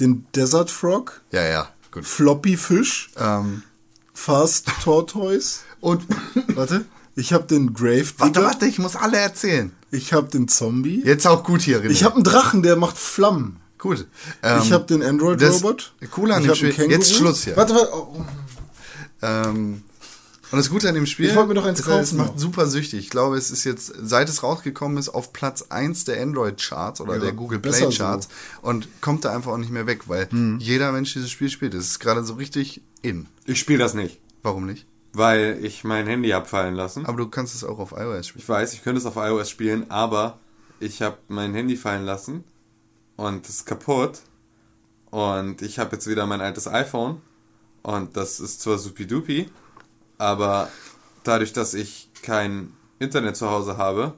Den 0.00 0.26
Desert 0.34 0.70
Frog. 0.70 1.20
Ja, 1.30 1.44
ja, 1.44 1.68
gut. 1.92 2.04
Floppy 2.04 2.56
Fish. 2.56 3.10
Ähm, 3.16 3.62
Fast 4.14 4.68
Tortoise. 4.82 5.60
und 5.80 6.02
Warte. 6.54 6.84
Ich 7.14 7.32
habe 7.32 7.44
den 7.44 7.74
Grave 7.74 8.06
warte, 8.18 8.32
Digger. 8.32 8.46
warte, 8.46 8.66
ich 8.66 8.78
muss 8.78 8.96
alle 8.96 9.18
erzählen. 9.18 9.72
Ich 9.90 10.12
habe 10.12 10.28
den 10.28 10.48
Zombie. 10.48 11.02
Jetzt 11.04 11.26
auch 11.26 11.44
gut 11.44 11.60
hier, 11.62 11.82
René. 11.82 11.90
Ich 11.90 12.04
habe 12.04 12.14
einen 12.14 12.24
Drachen, 12.24 12.62
der 12.62 12.76
macht 12.76 12.96
Flammen. 12.96 13.58
gut. 13.78 14.00
ich 14.00 14.06
Ähm, 14.42 14.70
habe 14.72 14.84
den 14.84 15.02
Android-Robot. 15.02 15.92
das 16.00 16.10
Coole 16.10 16.34
an 16.34 16.40
Ich 16.42 16.46
dem 16.48 16.54
Spiel. 16.56 16.72
Känguru. 16.72 16.92
Jetzt 16.94 17.14
Schluss 17.14 17.44
hier. 17.44 17.56
Warte, 17.56 17.74
warte. 17.74 17.90
Oh. 17.94 18.24
Ähm, 19.22 19.82
und 20.50 20.58
das 20.58 20.68
Gute 20.68 20.88
an 20.88 20.94
dem 20.94 21.06
Spiel 21.06 21.28
Ich 21.30 21.34
wollte 21.34 21.48
mir 21.48 21.54
doch 21.54 21.64
eins 21.64 21.80
ist, 21.80 21.86
halt, 21.86 22.02
es 22.04 22.10
kaufen 22.10 22.18
macht 22.18 22.38
super 22.38 22.66
süchtig. 22.66 23.00
Ich 23.00 23.10
glaube, 23.10 23.36
es 23.38 23.50
ist 23.50 23.64
jetzt, 23.64 23.92
seit 24.02 24.28
es 24.28 24.42
rausgekommen 24.42 24.98
ist, 24.98 25.08
auf 25.08 25.32
Platz 25.32 25.62
1 25.70 26.04
der 26.04 26.20
Android-Charts 26.22 27.00
oder 27.00 27.14
Ja, 27.14 27.20
der 27.20 27.32
Google 27.32 27.58
Play-Charts 27.58 28.28
und 28.60 28.88
kommt 29.00 29.24
da 29.24 29.34
einfach 29.34 29.52
auch 29.52 29.56
nicht 29.58 29.70
mehr 29.70 29.86
weg, 29.86 30.08
weil 30.08 30.28
Hm. 30.30 30.58
jeder 30.60 30.92
Mensch 30.92 31.12
dieses 31.14 31.30
Spiel 31.30 31.48
spielt. 31.50 31.72
Es 31.74 31.86
ist 31.86 32.00
gerade 32.00 32.22
so 32.24 32.34
richtig 32.34 32.82
in. 33.00 33.26
Ich 33.46 33.58
spiele 33.60 33.78
das 33.78 33.94
nicht, 33.94 34.18
Warum 34.42 34.66
nicht? 34.66 34.86
Weil 35.12 35.58
ich 35.62 35.84
mein 35.84 36.06
Handy 36.06 36.30
hab 36.30 36.48
fallen 36.48 36.74
lassen. 36.74 37.06
Aber 37.06 37.18
du 37.18 37.28
kannst 37.28 37.54
es 37.54 37.64
auch 37.64 37.78
auf 37.78 37.92
iOS 37.92 38.28
spielen. 38.28 38.42
Ich 38.42 38.48
weiß, 38.48 38.72
ich 38.72 38.82
könnte 38.82 38.98
es 38.98 39.06
auf 39.06 39.16
iOS 39.16 39.50
spielen, 39.50 39.90
aber 39.90 40.38
ich 40.80 41.02
habe 41.02 41.18
mein 41.28 41.54
Handy 41.54 41.76
fallen 41.76 42.04
lassen 42.04 42.44
und 43.16 43.46
es 43.46 43.56
ist 43.56 43.66
kaputt. 43.66 44.20
Und 45.10 45.60
ich 45.60 45.78
habe 45.78 45.96
jetzt 45.96 46.06
wieder 46.06 46.26
mein 46.26 46.40
altes 46.40 46.66
iPhone 46.66 47.20
und 47.82 48.16
das 48.16 48.40
ist 48.40 48.62
zwar 48.62 48.78
supidupi, 48.78 49.50
aber 50.16 50.70
dadurch, 51.22 51.52
dass 51.52 51.74
ich 51.74 52.08
kein 52.22 52.72
Internet 52.98 53.36
zu 53.36 53.50
Hause 53.50 53.76
habe, 53.76 54.14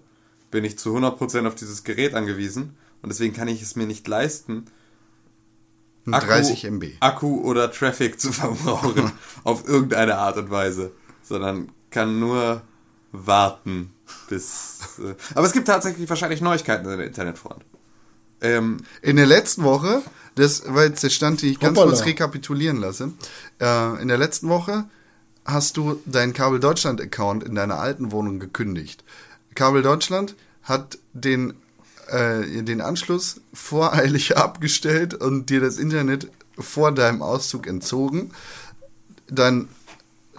bin 0.53 0.65
ich 0.65 0.79
zu 0.79 0.97
100% 0.97 1.49
auf 1.49 1.57
dieses 1.57 1.83
Gerät 1.83 2.15
angewiesen 2.15 2.77
und 3.03 3.09
deswegen 3.09 3.35
kann 3.35 3.49
ich 3.49 3.61
es 3.61 3.75
mir 3.75 3.87
nicht 3.87 4.07
leisten, 4.07 4.67
Ein 6.07 6.13
30 6.13 6.65
MB. 6.65 6.85
Akku 7.01 7.41
oder 7.43 7.71
Traffic 7.73 8.21
zu 8.21 8.33
verbrauchen 8.33 9.13
auf 9.45 9.67
irgendeine 9.67 10.19
Art 10.19 10.37
und 10.37 10.51
Weise, 10.51 10.93
sondern 11.23 11.71
kann 11.91 12.19
nur 12.19 12.63
warten 13.13 13.93
bis. 14.29 14.81
Äh, 14.99 15.15
aber 15.35 15.47
es 15.47 15.53
gibt 15.53 15.67
tatsächlich 15.67 16.09
wahrscheinlich 16.09 16.41
Neuigkeiten 16.41 16.89
in 16.89 16.99
der 16.99 17.07
Internetfront. 17.07 17.65
Ähm, 18.41 18.79
In 19.01 19.17
der 19.17 19.27
letzten 19.27 19.63
Woche, 19.63 20.03
das 20.35 20.63
war 20.67 20.85
jetzt 20.85 21.03
der 21.03 21.11
Stand, 21.11 21.41
den 21.43 21.51
ich 21.51 21.61
ganz 21.61 21.79
Hoppala. 21.79 21.93
kurz 21.95 22.05
rekapitulieren 22.05 22.79
lasse. 22.79 23.13
Äh, 23.61 24.03
in 24.03 24.09
der 24.09 24.19
letzten 24.19 24.49
Woche 24.49 24.85
hast 25.47 25.77
du 25.77 26.01
deinen 26.05 26.33
Kabel 26.33 26.61
Deutschland 26.61 27.01
Account 27.01 27.45
in 27.45 27.55
deiner 27.55 27.79
alten 27.79 28.13
Wohnung 28.13 28.41
gekündigt. 28.41 29.05
Kabel 29.55 29.83
Deutschland 29.83 30.35
hat 30.63 30.99
den 31.13 31.55
äh, 32.09 32.63
den 32.63 32.81
Anschluss 32.81 33.41
voreilig 33.53 34.37
abgestellt 34.37 35.15
und 35.15 35.51
dir 35.51 35.61
das 35.61 35.79
Internet 35.79 36.31
vor 36.59 36.93
deinem 36.93 37.23
Auszug 37.23 37.67
entzogen. 37.67 38.31
Dein 39.29 39.69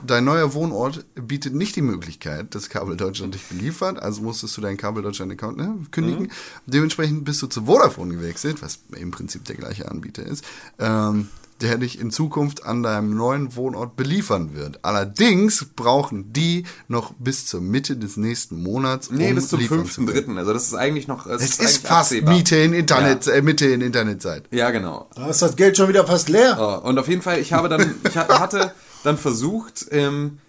Dein 0.05 0.25
neuer 0.25 0.53
Wohnort 0.53 1.05
bietet 1.15 1.55
nicht 1.55 1.75
die 1.75 1.81
Möglichkeit, 1.81 2.53
dass 2.53 2.69
Kabel 2.69 2.97
Deutschland 2.97 3.33
dich 3.33 3.43
beliefert, 3.45 3.97
also 3.97 4.21
musstest 4.21 4.57
du 4.57 4.61
deinen 4.61 4.77
Kabel 4.77 5.01
Deutschland 5.01 5.31
Account 5.31 5.57
ne, 5.57 5.77
kündigen. 5.91 6.31
Dementsprechend 6.65 7.23
bist 7.23 7.41
du 7.41 7.47
zu 7.47 7.65
Vodafone 7.65 8.13
gewechselt, 8.13 8.61
was 8.61 8.79
im 8.95 9.11
Prinzip 9.11 9.45
der 9.45 9.55
gleiche 9.55 9.89
Anbieter 9.89 10.23
ist. 10.23 10.43
Ähm, 10.79 11.29
der 11.61 11.77
dich 11.77 11.99
in 11.99 12.11
Zukunft 12.11 12.65
an 12.65 12.83
deinem 12.83 13.15
neuen 13.15 13.55
Wohnort 13.55 13.95
beliefern 13.95 14.55
wird. 14.55 14.79
Allerdings 14.83 15.65
brauchen 15.75 16.33
die 16.33 16.65
noch 16.89 17.13
bis 17.17 17.45
zur 17.45 17.61
Mitte 17.61 17.95
des 17.95 18.17
nächsten 18.17 18.61
Monats, 18.61 19.09
Nee, 19.09 19.29
um 19.29 19.35
bis 19.35 19.47
zum 19.49 19.59
liefern 19.59 19.85
zu 19.85 20.05
können. 20.05 20.35
5.3. 20.35 20.37
Also 20.37 20.53
das 20.53 20.63
ist 20.67 20.73
eigentlich 20.73 21.07
noch. 21.07 21.25
Es 21.27 21.41
ist 21.41 21.59
eigentlich 21.61 21.79
fast 21.79 21.91
absehbar. 21.91 22.33
Miete 22.35 22.57
in 22.57 22.73
Internet, 22.73 23.27
äh, 23.27 23.41
Mitte 23.41 23.67
in 23.67 23.79
Internetzeit. 23.81 24.43
Ja, 24.51 24.71
genau. 24.71 25.09
Da 25.15 25.29
ist 25.29 25.41
das 25.41 25.55
Geld 25.55 25.77
schon 25.77 25.87
wieder 25.87 26.05
fast 26.05 26.27
leer. 26.29 26.57
Oh, 26.83 26.87
und 26.89 26.99
auf 26.99 27.07
jeden 27.07 27.21
Fall, 27.21 27.39
ich 27.39 27.53
habe 27.53 27.69
dann, 27.69 27.95
ich 28.07 28.17
ha- 28.17 28.39
hatte 28.39 28.73
dann 29.03 29.17
versucht, 29.17 29.85
ähm, 29.91 30.39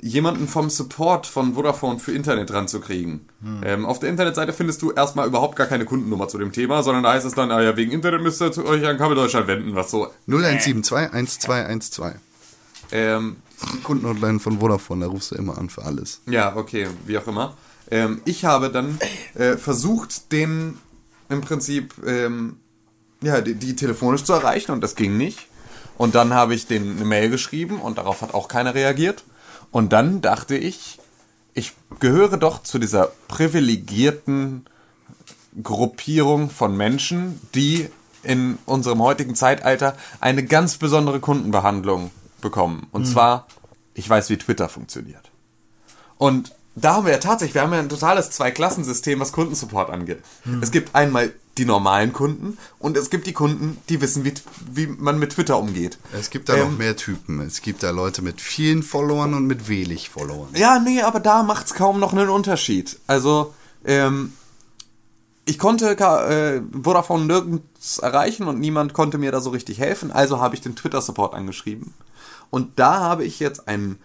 jemanden 0.00 0.46
vom 0.48 0.70
Support 0.70 1.26
von 1.26 1.54
Vodafone 1.54 1.98
für 1.98 2.12
Internet 2.12 2.52
ranzukriegen. 2.52 3.28
Ähm, 3.64 3.84
auf 3.84 3.98
der 3.98 4.10
Internetseite 4.10 4.52
findest 4.52 4.82
du 4.82 4.92
erstmal 4.92 5.26
überhaupt 5.26 5.56
gar 5.56 5.66
keine 5.66 5.84
Kundennummer 5.84 6.28
zu 6.28 6.38
dem 6.38 6.52
Thema, 6.52 6.82
sondern 6.82 7.02
da 7.02 7.12
heißt 7.12 7.26
es 7.26 7.34
dann, 7.34 7.50
ah 7.50 7.60
ja, 7.60 7.76
wegen 7.76 7.92
Internet 7.92 8.22
müsst 8.22 8.40
ihr 8.40 8.64
euch 8.64 8.86
an 8.86 8.96
Kabel 8.96 9.16
Deutschland 9.16 9.46
wenden, 9.48 9.74
was 9.74 9.90
so. 9.90 10.08
0172 10.26 11.12
1212. 11.12 12.14
Ähm, 12.90 13.36
Kundenhotline 13.82 14.38
von 14.38 14.60
Vodafone, 14.60 15.04
da 15.04 15.10
rufst 15.10 15.32
du 15.32 15.34
immer 15.34 15.58
an 15.58 15.68
für 15.68 15.84
alles. 15.84 16.20
Ja, 16.26 16.56
okay, 16.56 16.86
wie 17.06 17.18
auch 17.18 17.26
immer. 17.26 17.56
Ähm, 17.90 18.20
ich 18.24 18.44
habe 18.44 18.70
dann 18.70 18.98
äh, 19.34 19.56
versucht, 19.56 20.32
den 20.32 20.78
im 21.28 21.40
Prinzip 21.40 21.94
ähm, 22.06 22.56
ja, 23.22 23.40
die, 23.40 23.54
die 23.54 23.74
telefonisch 23.76 24.24
zu 24.24 24.32
erreichen 24.32 24.72
und 24.72 24.80
das 24.80 24.94
ging 24.94 25.16
nicht. 25.16 25.48
Und 25.96 26.14
dann 26.14 26.32
habe 26.32 26.54
ich 26.54 26.66
denen 26.66 26.96
eine 26.96 27.04
Mail 27.04 27.28
geschrieben 27.28 27.80
und 27.80 27.98
darauf 27.98 28.22
hat 28.22 28.32
auch 28.32 28.46
keiner 28.46 28.74
reagiert. 28.74 29.24
Und 29.70 29.92
dann 29.92 30.20
dachte 30.20 30.56
ich, 30.56 30.98
ich 31.54 31.74
gehöre 32.00 32.36
doch 32.36 32.62
zu 32.62 32.78
dieser 32.78 33.12
privilegierten 33.28 34.66
Gruppierung 35.62 36.50
von 36.50 36.76
Menschen, 36.76 37.40
die 37.54 37.88
in 38.22 38.58
unserem 38.66 39.00
heutigen 39.02 39.34
Zeitalter 39.34 39.96
eine 40.20 40.44
ganz 40.44 40.76
besondere 40.76 41.20
Kundenbehandlung 41.20 42.10
bekommen. 42.40 42.86
Und 42.92 43.06
zwar, 43.06 43.46
ich 43.94 44.08
weiß, 44.08 44.30
wie 44.30 44.38
Twitter 44.38 44.68
funktioniert. 44.68 45.30
Und 46.16 46.52
da 46.74 46.94
haben 46.94 47.06
wir 47.06 47.12
ja 47.12 47.18
tatsächlich, 47.18 47.54
wir 47.54 47.62
haben 47.62 47.72
ja 47.72 47.80
ein 47.80 47.88
totales 47.88 48.30
Zwei-Klassensystem, 48.30 49.18
was 49.18 49.32
Kundensupport 49.32 49.90
angeht. 49.90 50.22
Es 50.60 50.70
gibt 50.70 50.94
einmal 50.94 51.32
die 51.58 51.64
normalen 51.64 52.12
Kunden 52.12 52.56
und 52.78 52.96
es 52.96 53.10
gibt 53.10 53.26
die 53.26 53.32
Kunden, 53.32 53.78
die 53.88 54.00
wissen, 54.00 54.24
wie, 54.24 54.34
wie 54.70 54.86
man 54.86 55.18
mit 55.18 55.32
Twitter 55.32 55.58
umgeht. 55.58 55.98
Es 56.12 56.30
gibt 56.30 56.48
da 56.48 56.54
Ähm, 56.54 56.70
noch 56.70 56.78
mehr 56.78 56.96
Typen. 56.96 57.40
Es 57.40 57.60
gibt 57.60 57.82
da 57.82 57.90
Leute 57.90 58.22
mit 58.22 58.40
vielen 58.40 58.82
Followern 58.82 59.34
und 59.34 59.46
mit 59.46 59.68
wenig 59.68 60.08
Followern. 60.10 60.48
Ja, 60.54 60.78
nee, 60.78 61.02
aber 61.02 61.20
da 61.20 61.42
macht's 61.42 61.74
kaum 61.74 62.00
noch 62.00 62.12
einen 62.12 62.28
Unterschied. 62.28 62.98
Also, 63.06 63.54
ähm, 63.84 64.32
ich 65.44 65.58
konnte 65.58 65.98
äh, 65.98 66.60
Vodafone 66.82 67.24
nirgends 67.24 67.98
erreichen 67.98 68.46
und 68.48 68.60
niemand 68.60 68.92
konnte 68.92 69.16
mir 69.16 69.32
da 69.32 69.40
so 69.40 69.50
richtig 69.50 69.78
helfen. 69.78 70.10
Also 70.10 70.40
habe 70.40 70.54
ich 70.54 70.60
den 70.60 70.76
Twitter-Support 70.76 71.32
angeschrieben. 71.32 71.94
Und 72.50 72.78
da 72.78 73.00
habe 73.00 73.24
ich 73.24 73.40
jetzt 73.40 73.66
einen 73.66 73.98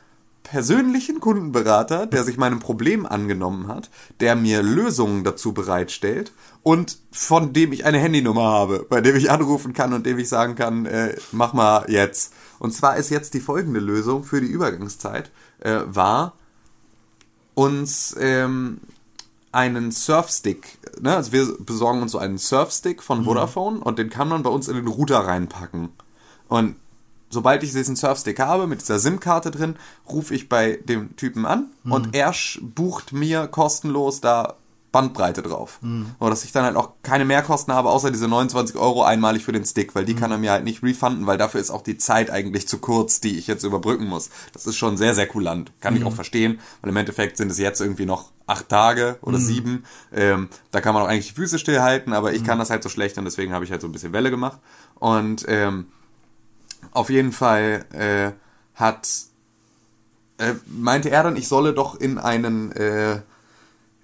persönlichen 0.44 1.20
Kundenberater, 1.20 2.06
der 2.06 2.24
sich 2.24 2.38
meinem 2.38 2.60
Problem 2.60 3.06
angenommen 3.06 3.68
hat, 3.68 3.90
der 4.20 4.36
mir 4.36 4.62
Lösungen 4.62 5.24
dazu 5.24 5.54
bereitstellt 5.54 6.32
und 6.62 7.00
von 7.12 7.54
dem 7.54 7.72
ich 7.74 7.86
eine 7.86 7.98
Handynummer 7.98 8.44
habe, 8.44 8.86
bei 8.88 9.02
dem 9.02 9.16
ich 9.16 9.32
anrufen 9.32 9.74
kann 9.74 9.94
und 9.94 10.06
dem 10.06 10.20
ich 10.20 10.30
sagen 10.30 10.56
kann, 10.56 10.86
äh, 10.86 11.16
mach 11.32 11.54
mal 11.54 11.86
jetzt. 11.88 12.34
Und 12.60 12.74
zwar 12.74 12.98
ist 12.98 13.10
jetzt 13.10 13.34
die 13.34 13.40
folgende 13.40 13.80
Lösung 13.80 14.24
für 14.24 14.42
die 14.42 14.48
Übergangszeit, 14.48 15.32
äh, 15.60 15.80
war 15.86 16.34
uns 17.56 18.16
ähm, 18.20 18.82
einen 19.52 19.92
Surfstick, 19.92 20.80
ne? 21.00 21.16
also 21.16 21.32
wir 21.32 21.56
besorgen 21.60 22.02
uns 22.02 22.12
so 22.12 22.18
einen 22.18 22.38
Surfstick 22.38 23.04
von 23.04 23.26
Vodafone 23.26 23.80
und 23.80 24.00
den 24.00 24.10
kann 24.10 24.28
man 24.28 24.44
bei 24.44 24.50
uns 24.50 24.68
in 24.68 24.76
den 24.76 24.88
Router 24.88 25.20
reinpacken. 25.20 25.90
Und 26.48 26.76
sobald 27.34 27.64
ich 27.64 27.72
diesen 27.74 27.96
Surfstick 27.96 28.40
habe, 28.40 28.68
mit 28.68 28.82
dieser 28.82 29.00
SIM-Karte 29.00 29.52
drin, 29.52 29.76
rufe 30.10 30.34
ich 30.34 30.48
bei 30.48 30.80
dem 30.86 31.16
Typen 31.18 31.46
an 31.46 31.68
und 31.84 32.16
er 32.16 32.34
sch- 32.34 32.60
bucht 32.62 33.12
mir 33.14 33.48
kostenlos 33.48 34.22
da 34.22 34.56
Bandbreite 34.92 35.42
drauf. 35.42 35.80
So, 36.20 36.30
dass 36.30 36.44
ich 36.44 36.52
dann 36.52 36.66
halt 36.66 36.76
auch 36.76 36.92
keine 37.02 37.26
Mehrkosten 37.26 37.74
habe, 37.74 37.90
außer 37.90 38.12
diese 38.12 38.28
29 38.28 38.76
Euro 38.76 39.02
einmalig 39.04 39.44
für 39.44 39.52
den 39.52 39.66
Stick, 39.66 39.96
weil 39.96 40.06
die 40.06 40.14
kann 40.14 40.30
er 40.30 40.38
mir 40.38 40.52
halt 40.52 40.64
nicht 40.66 40.84
refunden, 40.84 41.26
weil 41.26 41.40
dafür 41.40 41.60
ist 41.60 41.72
auch 41.72 41.82
die 41.82 41.98
Zeit 41.98 42.30
eigentlich 42.30 42.68
zu 42.68 42.78
kurz, 42.78 43.20
die 43.20 43.40
ich 43.40 43.48
jetzt 43.48 43.64
überbrücken 43.64 44.06
muss. 44.06 44.30
Das 44.54 44.68
ist 44.68 44.76
schon 44.78 44.96
sehr, 44.98 45.16
sehr 45.16 45.26
kulant. 45.26 45.72
Kann 45.82 45.96
ich 45.96 46.04
auch 46.06 46.14
verstehen, 46.14 46.60
weil 46.82 46.92
im 46.92 46.98
Endeffekt 46.98 47.38
sind 47.38 47.50
es 47.50 47.58
jetzt 47.58 47.82
irgendwie 47.82 48.06
noch 48.06 48.30
acht 48.46 48.70
Tage 48.70 49.18
oder 49.24 49.40
sieben. 49.40 49.84
Ähm, 50.14 50.50
da 50.70 50.80
kann 50.80 50.94
man 50.94 51.02
auch 51.02 51.08
eigentlich 51.08 51.30
die 51.30 51.34
Füße 51.42 51.58
stillhalten, 51.58 52.14
aber 52.14 52.34
ich 52.34 52.44
kann 52.44 52.60
das 52.60 52.70
halt 52.70 52.84
so 52.84 52.90
schlecht 52.90 53.18
und 53.18 53.26
deswegen 53.26 53.52
habe 53.52 53.66
ich 53.66 53.72
halt 53.72 53.82
so 53.82 53.88
ein 53.88 53.92
bisschen 53.94 54.14
Welle 54.14 54.30
gemacht. 54.30 54.60
Und 55.00 55.44
ähm, 55.48 55.88
auf 56.94 57.10
jeden 57.10 57.32
Fall 57.32 57.86
äh, 57.92 58.32
hat 58.76 59.08
äh, 60.38 60.54
meinte 60.66 61.10
er 61.10 61.24
dann, 61.24 61.36
ich 61.36 61.48
solle 61.48 61.74
doch 61.74 61.96
in 62.00 62.18
einen 62.18 62.72
äh, 62.72 63.22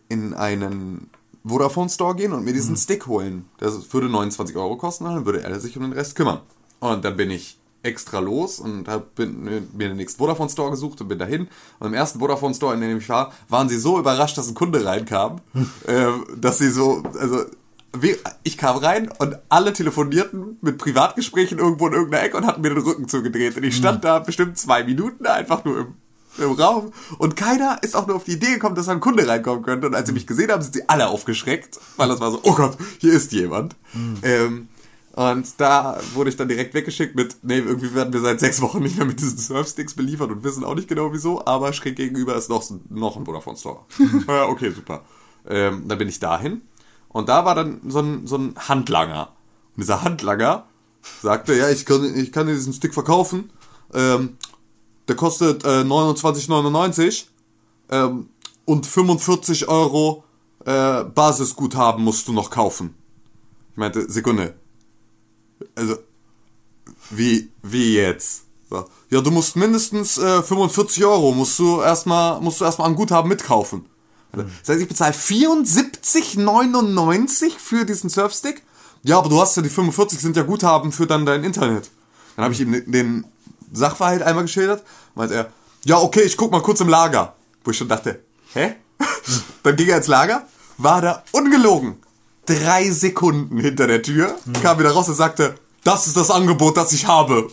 in 0.10 0.34
einen 0.34 1.10
Vodafone 1.44 1.90
Store 1.90 2.16
gehen 2.16 2.34
und 2.34 2.44
mir 2.44 2.54
diesen 2.54 2.76
Stick 2.76 3.08
holen. 3.08 3.46
Das 3.58 3.94
würde 3.94 4.10
29 4.10 4.56
Euro 4.56 4.76
kosten, 4.78 5.06
dann 5.06 5.26
würde 5.26 5.44
er 5.44 5.60
sich 5.60 5.78
um 5.78 5.84
den 5.84 5.94
Rest 5.94 6.16
kümmern. 6.16 6.42
Und 6.80 7.06
dann 7.06 7.16
bin 7.16 7.32
ich 7.32 7.58
extra 7.82 8.20
los 8.20 8.60
und 8.60 8.88
hab 8.88 9.16
bin, 9.16 9.44
mir 9.44 9.88
den 9.88 9.98
nächsten 9.98 10.20
Vodafone 10.20 10.50
Store 10.50 10.72
gesucht 10.72 11.00
und 11.02 11.08
bin 11.08 11.20
dahin. 11.20 11.48
Und 11.80 11.88
im 11.88 11.94
ersten 11.94 12.20
Vodafone 12.20 12.54
Store, 12.54 12.74
in 12.74 12.82
dem 12.82 12.98
ich 12.98 13.08
war, 13.08 13.32
waren 13.48 13.70
sie 13.70 13.78
so 13.78 14.00
überrascht, 14.00 14.38
dass 14.38 14.50
ein 14.50 14.56
Kunde 14.56 14.84
reinkam, 14.84 15.40
äh, 15.88 16.08
dass 16.36 16.58
sie 16.58 16.70
so, 16.70 17.04
also 17.18 17.46
ich 18.44 18.58
kam 18.58 18.78
rein 18.78 19.12
und 19.18 19.38
alle 19.50 19.74
telefonierten 19.74 20.58
mit 20.62 20.78
Privatgesprächen 20.78 21.58
irgendwo 21.58 21.88
in 21.88 21.94
irgendeiner 21.94 22.24
Ecke 22.24 22.38
und 22.38 22.46
hatten 22.46 22.62
mir 22.62 22.70
den 22.70 22.84
Rücken 22.84 23.08
zugedreht. 23.08 23.58
Und 23.58 23.64
ich 23.64 23.76
stand 23.76 24.04
da 24.04 24.20
bestimmt 24.20 24.58
zwei 24.58 24.84
Minuten 24.84 25.26
einfach 25.26 25.66
nur 25.66 25.80
im, 25.80 25.94
im 26.38 26.52
Raum 26.52 26.94
und 27.18 27.36
keiner 27.36 27.80
ist 27.82 27.96
auch 27.96 28.06
nur 28.08 28.18
auf 28.18 28.26
die 28.26 28.34
Idee 28.34 28.54
gekommen, 28.54 28.76
dass 28.76 28.86
da 28.86 28.92
ein 28.92 29.00
Kunde 29.00 29.28
reinkommen 29.28 29.64
könnte. 29.64 29.88
Und 29.88 29.96
als 29.96 30.08
sie 30.08 30.14
mich 30.14 30.28
gesehen 30.28 30.52
haben, 30.52 30.62
sind 30.62 30.76
sie 30.76 30.88
alle 30.88 31.08
aufgeschreckt, 31.08 31.80
weil 31.98 32.10
das 32.10 32.20
war 32.20 32.32
so, 32.32 32.40
oh 32.44 32.54
Gott, 32.54 32.78
hier 33.00 33.14
ist 33.14 33.32
jemand. 33.32 33.76
Ähm, 34.22 34.68
und 35.14 35.48
da 35.58 36.00
wurde 36.14 36.30
ich 36.30 36.38
dann 36.38 36.48
direkt 36.48 36.74
weggeschickt 36.76 37.16
mit, 37.16 37.38
nee, 37.42 37.58
irgendwie 37.58 37.94
werden 37.94 38.14
wir 38.14 38.22
seit 38.22 38.40
sechs 38.40 38.62
Wochen 38.62 38.84
nicht 38.84 38.98
mehr 38.98 39.06
mit 39.06 39.20
diesen 39.20 39.38
Surfsticks 39.38 39.96
beliefert 39.96 40.30
und 40.30 40.44
wissen 40.44 40.64
auch 40.64 40.76
nicht 40.76 40.88
genau 40.88 41.12
wieso, 41.12 41.46
aber 41.46 41.74
schräg 41.74 41.96
gegenüber 41.96 42.36
ist 42.36 42.50
noch, 42.50 42.64
noch 42.90 43.18
ein 43.18 43.26
Vodafone 43.26 43.58
Store. 43.58 43.80
ja, 44.28 44.46
okay, 44.46 44.70
super. 44.70 45.04
Ähm, 45.48 45.88
dann 45.88 45.98
bin 45.98 46.08
ich 46.08 46.20
dahin 46.20 46.62
und 47.10 47.30
da 47.30 47.46
war 47.46 47.56
dann 47.56 47.82
so 47.88 48.00
ein, 48.00 48.28
so 48.28 48.38
ein 48.38 48.56
Handlanger. 48.56 49.34
Und 49.76 49.82
dieser 49.82 50.04
Handlanger 50.04 50.66
sagte, 51.22 51.56
ja, 51.56 51.70
ich 51.70 51.86
kann, 51.86 52.16
ich 52.16 52.32
kann 52.32 52.48
dir 52.48 52.54
diesen 52.54 52.74
Stick 52.74 52.94
verkaufen. 52.94 53.52
Ähm, 53.94 54.38
der 55.08 55.16
kostet 55.16 55.64
äh, 55.66 55.82
29,99 55.82 57.26
ähm, 57.90 58.30
und 58.66 58.86
45 58.86 59.68
Euro 59.68 60.24
äh, 60.66 61.04
Basisguthaben 61.04 62.04
musst 62.04 62.28
du 62.28 62.34
noch 62.34 62.52
kaufen. 62.52 62.94
Ich 63.72 63.78
meinte, 63.78 64.10
Sekunde. 64.10 64.56
Also, 65.76 65.98
wie, 67.10 67.50
wie 67.64 67.96
jetzt? 67.96 68.44
Ja, 69.10 69.22
du 69.22 69.32
musst 69.32 69.56
mindestens 69.56 70.20
äh, 70.20 70.44
45 70.44 71.04
Euro 71.06 71.32
musst 71.32 71.58
du 71.58 71.82
erstmal, 71.82 72.40
musst 72.40 72.62
du 72.62 72.66
erstmal 72.66 72.88
an 72.88 72.96
Guthaben 72.96 73.28
mitkaufen. 73.28 73.89
Das 74.32 74.46
heißt, 74.70 74.82
ich 74.82 74.88
bezahle 74.88 75.14
74,99 75.14 77.52
für 77.58 77.86
diesen 77.86 78.10
Surfstick. 78.10 78.64
Ja, 79.04 79.18
aber 79.18 79.30
du 79.30 79.42
hast 79.42 79.56
ja 79.56 79.62
die 79.64 79.70
45 79.70 80.20
sind 80.20 80.36
ja 80.38 80.44
Guthaben 80.44 80.92
für 80.92 81.08
dann 81.08 81.26
dein 81.26 81.44
Internet. 81.44 81.90
Dann 82.36 82.46
habe 82.46 82.54
ich 82.54 82.62
ihm 82.62 82.72
den- 82.72 82.92
den 82.92 83.26
Sachverhalt 83.72 84.22
einmal 84.22 84.44
geschildert. 84.44 84.84
Meint 85.16 85.32
er, 85.32 85.52
ja, 85.86 85.98
okay, 86.00 86.22
ich 86.22 86.38
guck 86.38 86.52
mal 86.52 86.62
kurz 86.62 86.82
im 86.82 86.90
Lager. 86.90 87.36
Wo 87.64 87.72
ich 87.72 87.78
schon 87.78 87.88
dachte, 87.88 88.20
hä? 88.54 88.76
dann 89.64 89.76
ging 89.76 89.88
er 89.88 89.98
ins 89.98 90.08
Lager, 90.08 90.46
war 90.78 91.02
da 91.02 91.24
ungelogen. 91.32 91.96
Drei 92.46 92.90
Sekunden 92.92 93.60
hinter 93.60 93.88
der 93.88 94.02
Tür, 94.02 94.36
kam 94.62 94.80
wieder 94.80 94.92
raus 94.92 95.08
und 95.08 95.16
sagte, 95.16 95.56
das 95.84 96.08
ist 96.08 96.18
das 96.18 96.32
Angebot, 96.32 96.78
das 96.78 96.92
ich 96.94 97.08
habe. 97.08 97.50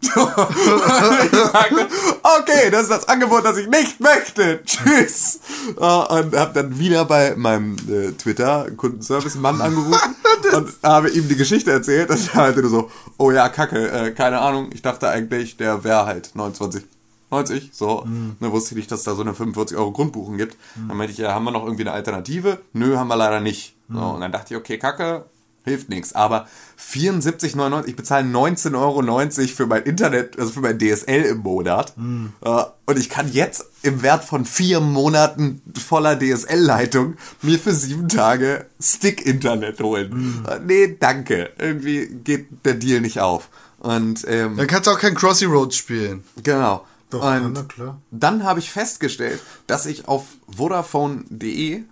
Ich 0.00 0.10
sagte, 0.12 1.88
okay, 2.22 2.70
das 2.70 2.82
ist 2.82 2.90
das 2.90 3.08
Angebot, 3.08 3.44
das 3.44 3.56
ich 3.56 3.68
nicht 3.68 4.00
möchte. 4.00 4.62
Tschüss. 4.64 5.40
Äh, 5.76 5.80
Und 5.80 6.36
habe 6.36 6.50
dann 6.54 6.78
wieder 6.78 7.04
bei 7.04 7.34
meinem 7.36 7.76
äh, 7.88 8.12
Twitter-Kundenservice-Mann 8.12 9.60
angerufen 9.60 10.14
und 10.54 10.70
habe 10.82 11.10
ihm 11.10 11.28
die 11.28 11.36
Geschichte 11.36 11.72
erzählt. 11.72 12.10
Und 12.10 12.34
er 12.34 12.40
meinte 12.40 12.60
nur 12.60 12.70
so, 12.70 12.90
oh 13.16 13.30
ja, 13.30 13.48
kacke, 13.48 13.90
äh, 13.90 14.10
keine 14.12 14.40
Ahnung. 14.40 14.70
Ich 14.72 14.82
dachte 14.82 15.08
eigentlich, 15.08 15.56
der 15.56 15.84
wäre 15.84 16.06
halt 16.06 16.30
29. 16.34 16.84
90, 17.30 17.70
so. 17.74 18.06
Ne, 18.06 18.50
wusste 18.52 18.70
ich 18.70 18.76
nicht, 18.76 18.90
dass 18.90 19.00
es 19.00 19.04
da 19.04 19.14
so 19.14 19.20
eine 19.20 19.34
45 19.34 19.76
Euro 19.76 19.92
Grundbuchung 19.92 20.38
gibt. 20.38 20.56
Dann 20.76 20.96
meinte 20.96 21.12
ich, 21.12 21.18
ja, 21.18 21.34
haben 21.34 21.44
wir 21.44 21.50
noch 21.50 21.64
irgendwie 21.64 21.82
eine 21.82 21.92
Alternative? 21.92 22.58
Nö, 22.72 22.96
haben 22.96 23.08
wir 23.08 23.16
leider 23.16 23.40
nicht. 23.40 23.74
So, 23.92 24.00
und 24.00 24.20
dann 24.22 24.32
dachte 24.32 24.54
ich, 24.54 24.58
okay, 24.58 24.78
Kacke, 24.78 25.26
hilft 25.68 25.88
nichts. 25.88 26.14
Aber 26.14 26.46
74,99, 26.80 27.86
ich 27.86 27.96
bezahle 27.96 28.26
19,90 28.26 28.74
Euro 28.76 29.46
für 29.54 29.66
mein 29.66 29.82
Internet, 29.84 30.38
also 30.38 30.52
für 30.52 30.60
mein 30.60 30.78
DSL 30.78 31.22
im 31.22 31.38
Monat. 31.38 31.94
Äh, 31.96 32.62
Und 32.86 32.98
ich 32.98 33.08
kann 33.08 33.30
jetzt 33.32 33.66
im 33.82 34.02
Wert 34.02 34.24
von 34.24 34.44
vier 34.44 34.80
Monaten 34.80 35.62
voller 35.78 36.18
DSL-Leitung 36.18 37.16
mir 37.42 37.58
für 37.58 37.72
sieben 37.72 38.08
Tage 38.08 38.66
Stick-Internet 38.80 39.80
holen. 39.80 40.44
Äh, 40.48 40.58
Nee, 40.64 40.96
danke. 40.98 41.50
Irgendwie 41.58 42.06
geht 42.06 42.48
der 42.64 42.74
Deal 42.74 43.00
nicht 43.00 43.20
auf. 43.20 43.48
Und 43.78 44.24
ähm, 44.28 44.56
Dann 44.56 44.66
kannst 44.66 44.86
du 44.86 44.90
auch 44.90 44.98
kein 44.98 45.14
Crossy 45.14 45.44
Roads 45.44 45.76
spielen. 45.76 46.24
genau. 46.42 46.84
Doch, 47.10 47.22
und 47.22 47.54
na 47.54 47.62
klar. 47.62 48.02
dann 48.10 48.44
habe 48.44 48.58
ich 48.60 48.70
festgestellt, 48.70 49.40
dass 49.66 49.86
ich 49.86 50.08
auf 50.08 50.26
Vodafone.de 50.54 51.84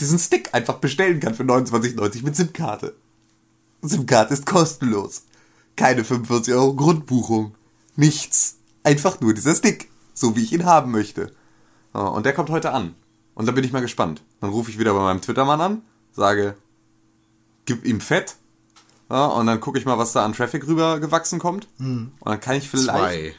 diesen 0.00 0.18
Stick 0.18 0.48
einfach 0.52 0.74
bestellen 0.78 1.20
kann 1.20 1.34
für 1.36 1.44
29,90 1.44 2.24
mit 2.24 2.34
SIM-Karte. 2.34 2.94
SIM-Karte 3.88 4.34
ist 4.34 4.46
kostenlos. 4.46 5.22
Keine 5.76 6.04
45 6.04 6.54
Euro 6.54 6.74
Grundbuchung. 6.74 7.54
Nichts. 7.96 8.56
Einfach 8.82 9.20
nur 9.20 9.34
dieser 9.34 9.54
Stick. 9.54 9.90
So 10.14 10.36
wie 10.36 10.42
ich 10.42 10.52
ihn 10.52 10.64
haben 10.64 10.90
möchte. 10.92 11.32
Ja, 11.94 12.02
Und 12.02 12.26
der 12.26 12.32
kommt 12.34 12.50
heute 12.50 12.72
an. 12.72 12.94
Und 13.34 13.46
da 13.46 13.52
bin 13.52 13.64
ich 13.64 13.72
mal 13.72 13.80
gespannt. 13.82 14.22
Dann 14.40 14.50
rufe 14.50 14.70
ich 14.70 14.78
wieder 14.78 14.94
bei 14.94 15.00
meinem 15.00 15.20
Twitter-Mann 15.20 15.60
an, 15.60 15.82
sage, 16.12 16.56
gib 17.64 17.84
ihm 17.84 18.00
Fett. 18.00 18.36
Ja, 19.10 19.26
und 19.26 19.46
dann 19.46 19.60
gucke 19.60 19.78
ich 19.78 19.84
mal, 19.84 19.98
was 19.98 20.12
da 20.12 20.24
an 20.24 20.32
Traffic 20.32 20.66
rüber 20.66 21.00
gewachsen 21.00 21.38
kommt. 21.40 21.66
Und 21.78 22.12
dann 22.24 22.40
kann 22.40 22.56
ich 22.56 22.68
vielleicht. 22.68 22.88
Zwei. 22.90 23.34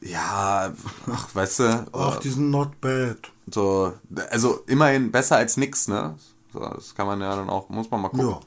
Ja, 0.00 0.72
ach, 1.10 1.34
weißt 1.34 1.58
du, 1.60 1.86
Ach, 1.92 2.18
die 2.20 2.28
sind 2.30 2.50
not 2.50 2.80
bad. 2.80 3.18
so, 3.50 3.92
also 4.30 4.60
immerhin 4.66 5.10
besser 5.10 5.36
als 5.36 5.56
nix, 5.56 5.88
ne? 5.88 6.14
So, 6.52 6.60
das 6.60 6.94
kann 6.94 7.06
man 7.08 7.20
ja 7.20 7.34
dann 7.34 7.50
auch, 7.50 7.68
muss 7.68 7.90
man 7.90 8.02
mal 8.02 8.08
gucken. 8.08 8.28
Ja. 8.28 8.40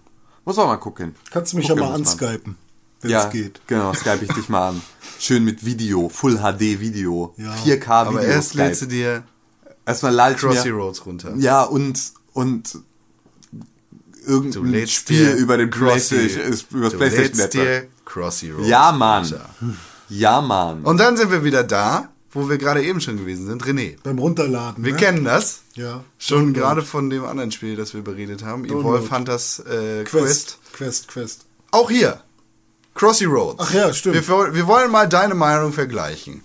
Muss 0.45 0.57
man 0.57 0.67
mal 0.67 0.77
gucken. 0.77 1.15
Kannst 1.29 1.53
du 1.53 1.57
mich 1.57 1.67
Gucken 1.67 1.83
ja 1.83 1.89
mal 1.89 1.95
anskypen, 1.95 2.57
wenn 3.01 3.11
Ja, 3.11 3.25
es 3.25 3.31
geht. 3.31 3.61
genau, 3.67 3.93
skype 3.93 4.19
ich 4.25 4.33
dich 4.33 4.49
mal 4.49 4.69
an. 4.69 4.81
Schön 5.19 5.43
mit 5.43 5.63
Video, 5.65 6.09
Full 6.09 6.37
HD 6.37 6.79
Video, 6.79 7.33
Ja. 7.37 7.53
4K 7.63 8.07
Video. 8.07 8.19
Aber 8.19 8.21
erst 8.23 8.49
Skype. 8.49 8.63
lädst 8.67 8.81
du 8.83 8.85
dir 8.87 9.23
Erstmal 9.85 10.13
ich 10.35 10.37
Crossy 10.41 10.69
mir, 10.69 10.75
Roads 10.75 11.05
runter. 11.05 11.33
ja, 11.37 11.63
und, 11.63 11.99
und 12.33 12.77
irgendein 14.25 14.87
Spiel 14.87 15.31
über 15.31 15.57
den 15.57 15.69
Crossy- 15.71 16.27
über 16.71 16.83
das 16.85 16.93
du 16.93 16.97
Playstation 16.97 17.37
Network. 17.37 17.51
dir 17.51 17.87
Crossy 18.05 18.51
Roads 18.51 18.67
Ja, 18.67 18.91
Mann. 18.91 19.23
runter. 19.23 19.49
Ja, 20.09 20.41
Mann. 20.41 20.83
Und 20.83 20.97
dann 20.97 21.17
sind 21.17 21.31
wir 21.31 21.43
wieder 21.43 21.63
da, 21.63 22.09
wo 22.31 22.49
wir 22.49 22.57
gerade 22.57 22.83
eben 22.83 23.01
schon 23.01 23.17
gewesen 23.17 23.45
sind. 23.45 23.63
René, 23.63 23.97
Beim 24.03 24.19
Runterladen. 24.19 24.83
wir 24.83 24.93
ne? 24.93 24.97
kennen 24.97 25.23
das. 25.25 25.61
Ja. 25.75 26.03
Schon 26.17 26.53
gerade 26.53 26.81
von 26.81 27.09
dem 27.09 27.25
anderen 27.25 27.51
Spiel, 27.51 27.75
das 27.75 27.93
wir 27.93 28.01
beredet 28.01 28.43
haben. 28.43 28.67
Download. 28.67 28.87
Evolve 28.87 29.15
Hunters 29.15 29.59
äh, 29.59 30.03
Quest. 30.03 30.05
Quest. 30.05 30.57
Quest, 30.73 31.07
Quest. 31.07 31.45
Auch 31.71 31.89
hier. 31.89 32.21
Crossy 32.93 33.25
Roads. 33.25 33.57
Ach 33.59 33.73
ja, 33.73 33.93
stimmt. 33.93 34.15
Wir, 34.15 34.53
wir 34.53 34.67
wollen 34.67 34.91
mal 34.91 35.07
deine 35.07 35.33
Meinung 35.33 35.71
vergleichen. 35.71 36.41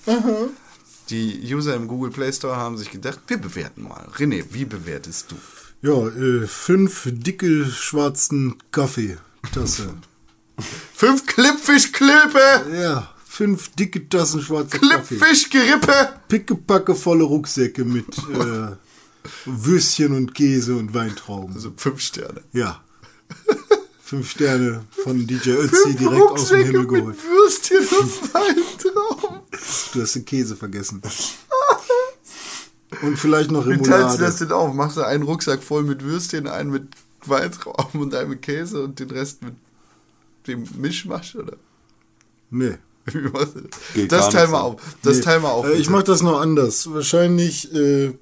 Die 1.11 1.55
User 1.55 1.75
im 1.75 1.89
Google 1.89 2.11
Play 2.11 2.33
Store 2.33 2.57
haben 2.57 2.79
sich 2.79 2.91
gedacht, 2.91 3.21
wir 3.27 3.39
bewerten 3.39 3.83
mal. 3.83 4.07
René, 4.17 4.45
wie 4.51 4.65
bewertest 4.65 5.33
du? 5.33 5.37
Ja, 5.83 6.09
äh, 6.09 6.47
fünf 6.47 7.09
dicke 7.13 7.67
schwarzen 7.67 8.57
Kaffeetasse. 8.73 9.95
Fünf 10.95 11.27
Klippfisch-Klippe, 11.27 12.65
ja, 12.81 13.11
fünf 13.37 13.69
dicke 13.75 14.09
Tassen 14.09 14.41
schwarzer 14.41 14.79
Kaffee. 14.79 15.17
Klippfisch-Gerippe. 15.17 16.09
Pickepacke 16.29 16.95
volle 16.95 17.25
Rucksäcke 17.25 17.85
mit 17.85 18.07
äh, 18.19 18.77
Würstchen 19.45 20.17
und 20.17 20.35
Käse 20.35 20.75
und 20.77 20.95
Weintrauben. 20.95 21.55
Also 21.55 21.73
fünf 21.77 22.01
Sterne. 22.01 22.41
Ja. 22.53 22.83
Fünf 24.03 24.31
Sterne 24.31 24.85
von 24.91 25.27
DJ 25.27 25.51
Ötzi 25.51 25.97
direkt 25.97 26.23
aus 26.23 26.49
dem 26.49 26.65
Himmel 26.65 26.81
mit 26.83 26.89
geholt. 26.91 27.17
Würstchen 27.25 27.79
und 28.01 28.35
Weintrauben. 28.35 29.41
Du 29.93 30.01
hast 30.01 30.15
den 30.15 30.25
Käse 30.25 30.57
vergessen. 30.57 31.03
Und 33.03 33.19
vielleicht 33.19 33.51
noch 33.51 33.67
Wie 33.67 33.77
teilst 33.77 33.91
du 33.91 34.23
das 34.23 34.41
Remoulade. 34.41 34.47
denn 34.47 34.53
auf? 34.53 34.75
Machst 34.75 34.97
du 34.97 35.03
einen 35.03 35.25
Rucksack 35.25 35.63
voll 35.63 35.83
mit 35.83 36.03
Würstchen, 36.03 36.47
einen 36.47 36.71
mit 36.71 36.89
Weintrauben 37.27 38.01
und 38.01 38.15
einen 38.15 38.31
mit 38.31 38.43
Käse 38.43 38.83
und 38.83 38.99
den 38.99 39.11
Rest 39.11 39.43
mit 39.43 39.55
dem 40.47 40.67
Mischmasch, 40.77 41.35
oder? 41.35 41.57
Nee. 42.51 42.79
Das? 43.07 43.49
Geht 43.95 44.11
Das 44.13 44.21
gar 44.23 44.31
teil 44.31 44.43
nicht 44.47 44.53
mal 44.53 44.59
so. 44.61 44.65
auf. 44.65 44.81
Das 45.03 45.17
nee. 45.19 45.23
teil 45.23 45.41
mal 45.41 45.51
auf. 45.51 45.65
Äh, 45.67 45.73
ich 45.73 45.79
bitte. 45.79 45.91
mach 45.93 46.03
das 46.03 46.23
noch 46.23 46.41
anders. 46.41 46.93
Wahrscheinlich 46.93 47.73
äh, 47.75 48.13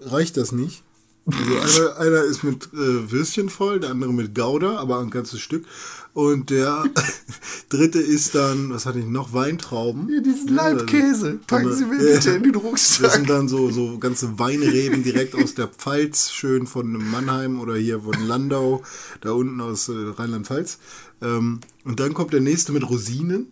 reicht 0.00 0.36
das 0.36 0.52
nicht. 0.52 0.82
Also 1.26 1.90
einer, 1.94 1.96
einer 2.00 2.22
ist 2.24 2.44
mit 2.44 2.68
äh, 2.74 3.10
Würstchen 3.10 3.48
voll, 3.48 3.80
der 3.80 3.90
andere 3.90 4.12
mit 4.12 4.34
Gouda, 4.34 4.76
aber 4.78 5.00
ein 5.00 5.08
ganzes 5.10 5.40
Stück. 5.40 5.64
Und 6.12 6.50
der 6.50 6.84
dritte 7.70 7.98
ist 7.98 8.34
dann, 8.34 8.70
was 8.70 8.84
hatte 8.86 8.98
ich 9.00 9.06
noch, 9.06 9.32
Weintrauben. 9.32 10.06
Hier, 10.08 10.22
diesen 10.22 10.54
Ja, 10.54 10.68
Leibkäse. 10.68 11.40
Packen 11.46 11.74
Sie 11.74 11.86
mir 11.86 11.96
Ja. 12.06 12.14
bitte 12.16 12.30
in 12.32 12.42
den 12.42 12.52
Das 12.52 12.62
Rucksack. 12.62 13.10
sind 13.12 13.30
dann 13.30 13.48
so, 13.48 13.70
so 13.70 13.98
ganze 13.98 14.38
Weinreben 14.38 15.02
direkt 15.02 15.34
aus 15.34 15.54
der 15.54 15.66
Pfalz, 15.68 16.30
schön 16.30 16.66
von 16.66 16.92
Mannheim 17.10 17.58
oder 17.58 17.74
hier 17.76 18.00
von 18.02 18.20
Landau, 18.28 18.82
da 19.22 19.32
unten 19.32 19.60
aus 19.62 19.88
äh, 19.88 19.92
Rheinland-Pfalz. 19.92 20.78
Ähm, 21.22 21.60
und 21.84 21.98
dann 21.98 22.12
kommt 22.14 22.32
der 22.34 22.40
nächste 22.42 22.72
mit 22.72 22.88
Rosinen. 22.88 23.46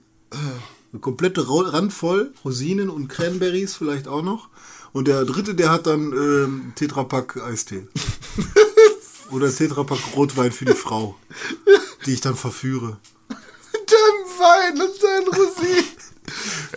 Eine 0.93 1.01
komplette 1.01 1.47
Ro- 1.47 1.61
Rand 1.63 1.93
voll, 1.93 2.33
Rosinen 2.45 2.91
und 2.91 3.09
Cranberries 3.09 3.75
vielleicht 3.75 4.09
auch 4.09 4.23
noch. 4.23 4.49
Und 4.93 5.09
der 5.09 5.25
dritte, 5.25 5.55
der 5.55 5.71
hat 5.71 5.87
dann 5.87 6.13
ähm, 6.13 6.73
Tetrapack 6.75 7.39
Eistee. 7.43 7.87
Oder 9.31 9.51
Tetrapack 9.55 10.01
Rotwein 10.15 10.53
für 10.53 10.67
die 10.67 10.75
Frau, 10.75 11.17
die 12.05 12.13
ich 12.13 12.21
dann 12.21 12.37
verführe. 12.37 12.99
Dein 13.73 14.39
Wein 14.39 14.81
und 14.83 15.03
dein 15.03 15.29
Rosinen. 15.29 15.85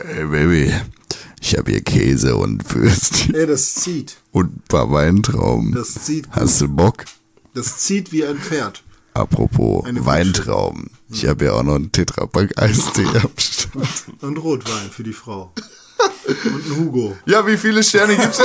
Hey 0.02 0.26
Baby, 0.26 0.74
ich 1.42 1.58
habe 1.58 1.72
hier 1.72 1.82
Käse 1.82 2.36
und 2.38 2.74
Würstchen 2.74 3.36
Ey, 3.36 3.46
das 3.46 3.76
zieht. 3.76 4.18
und 4.32 4.56
ein 4.56 4.64
paar 4.70 4.90
Weintrauben. 4.92 5.74
Das 5.74 5.94
zieht. 6.06 6.28
Hast 6.32 6.62
du 6.62 6.68
Bock? 6.70 7.04
Das 7.54 7.78
zieht 7.80 8.12
wie 8.14 8.26
ein 8.26 8.38
Pferd. 8.38 8.84
Apropos 9.16 9.84
Weintrauben. 9.86 10.92
Ich 11.10 11.26
habe 11.26 11.46
ja 11.46 11.54
auch 11.54 11.64
noch 11.64 11.76
einen 11.76 11.92
Tetrapack 11.92 12.62
Eistee 12.62 13.06
am 13.24 13.32
Start. 13.38 13.78
Und 14.22 14.38
Rotwein 14.38 14.92
für 14.92 15.04
die 15.04 15.14
Frau. 15.14 15.54
Und 16.26 16.66
ein 16.66 16.78
Hugo. 16.78 17.16
Ja, 17.26 17.48
wie 17.48 17.56
viele 17.56 17.82
Sterne 17.82 18.18
gibt's? 18.18 18.40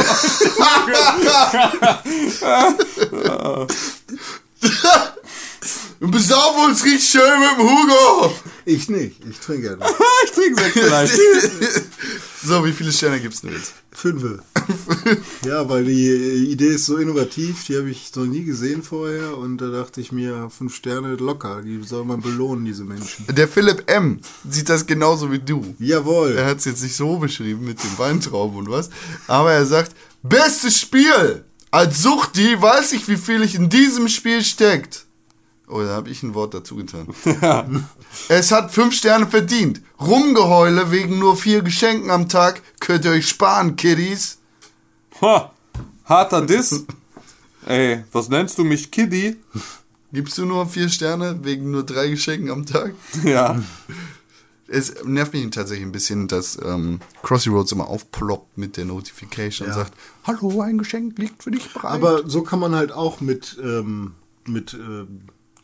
Wir 6.00 6.08
besaufen 6.08 6.70
uns 6.70 6.82
richtig 6.82 7.10
schön 7.10 7.40
mit 7.40 7.58
dem 7.58 7.68
Hugo. 7.68 8.34
Ich 8.64 8.88
nicht. 8.88 9.22
Ich 9.28 9.38
trinke 9.38 9.66
ja 9.66 9.76
nicht. 9.76 9.86
ich 10.24 10.30
trinke 10.30 10.62
sechs 10.62 10.72
vielleicht. 10.72 11.12
So, 12.42 12.64
wie 12.64 12.72
viele 12.72 12.90
Sterne 12.90 13.20
gibt's 13.20 13.42
denn 13.42 13.52
jetzt? 13.52 13.74
Fünfe. 13.92 14.42
Ja, 15.44 15.68
weil 15.68 15.84
die 15.84 16.50
Idee 16.50 16.68
ist 16.68 16.86
so 16.86 16.96
innovativ, 16.96 17.66
die 17.66 17.76
habe 17.76 17.90
ich 17.90 18.14
noch 18.16 18.24
nie 18.24 18.44
gesehen 18.44 18.82
vorher 18.82 19.36
und 19.36 19.58
da 19.58 19.68
dachte 19.68 20.00
ich 20.00 20.10
mir, 20.10 20.48
fünf 20.48 20.74
Sterne 20.74 21.16
locker, 21.16 21.60
die 21.60 21.82
soll 21.82 22.04
man 22.06 22.22
belohnen, 22.22 22.64
diese 22.64 22.84
Menschen. 22.84 23.26
Der 23.28 23.46
Philipp 23.46 23.90
M. 23.90 24.20
sieht 24.48 24.70
das 24.70 24.86
genauso 24.86 25.30
wie 25.30 25.38
du. 25.38 25.74
Jawohl. 25.78 26.32
Er 26.32 26.46
hat 26.46 26.58
es 26.58 26.64
jetzt 26.64 26.82
nicht 26.82 26.96
so 26.96 27.18
beschrieben 27.18 27.66
mit 27.66 27.82
dem 27.82 27.98
Weintrauben 27.98 28.56
und 28.56 28.70
was, 28.70 28.88
aber 29.26 29.52
er 29.52 29.66
sagt, 29.66 29.94
bestes 30.22 30.78
Spiel! 30.78 31.44
Als 31.70 32.02
Suchti 32.02 32.60
weiß 32.60 32.92
ich, 32.92 33.06
wie 33.08 33.18
viel 33.18 33.42
ich 33.42 33.54
in 33.54 33.68
diesem 33.68 34.08
Spiel 34.08 34.42
steckt. 34.42 35.04
Oh, 35.70 35.80
da 35.82 35.90
habe 35.90 36.10
ich 36.10 36.22
ein 36.22 36.34
Wort 36.34 36.54
dazu 36.54 36.76
getan. 36.76 37.06
Es 38.28 38.50
hat 38.50 38.72
fünf 38.72 38.94
Sterne 38.94 39.26
verdient. 39.26 39.80
Rumgeheule 40.00 40.90
wegen 40.90 41.18
nur 41.18 41.36
vier 41.36 41.62
Geschenken 41.62 42.10
am 42.10 42.28
Tag 42.28 42.62
könnt 42.80 43.04
ihr 43.04 43.12
euch 43.12 43.28
sparen, 43.28 43.76
Kiddies. 43.76 44.38
Ha, 45.20 45.52
harter 46.04 46.44
Diss. 46.44 46.84
Ey, 47.66 48.04
was 48.12 48.28
nennst 48.28 48.58
du 48.58 48.64
mich 48.64 48.90
Kiddy? 48.90 49.36
Gibst 50.12 50.38
du 50.38 50.44
nur 50.46 50.66
vier 50.66 50.88
Sterne 50.88 51.38
wegen 51.44 51.70
nur 51.70 51.84
drei 51.84 52.08
Geschenken 52.08 52.50
am 52.50 52.66
Tag? 52.66 52.94
Ja. 53.24 53.60
Es 54.72 54.94
nervt 55.04 55.32
mich 55.34 55.48
tatsächlich 55.50 55.84
ein 55.84 55.90
bisschen, 55.92 56.28
dass 56.28 56.56
ähm, 56.64 57.00
Crossy 57.24 57.48
Roads 57.50 57.72
immer 57.72 57.88
aufploppt 57.88 58.56
mit 58.56 58.76
der 58.76 58.84
Notification 58.84 59.66
und 59.68 59.74
Ja. 59.74 59.80
sagt, 59.80 59.94
hallo, 60.24 60.60
ein 60.62 60.78
Geschenk 60.78 61.18
liegt 61.18 61.42
für 61.42 61.50
dich 61.50 61.72
bereit. 61.72 61.90
Aber 61.92 62.28
so 62.28 62.42
kann 62.42 62.60
man 62.60 62.74
halt 62.76 62.92
auch 62.92 63.20
mit, 63.20 63.58
ähm, 63.62 64.14
mit, 64.46 64.74
ähm, 64.74 65.22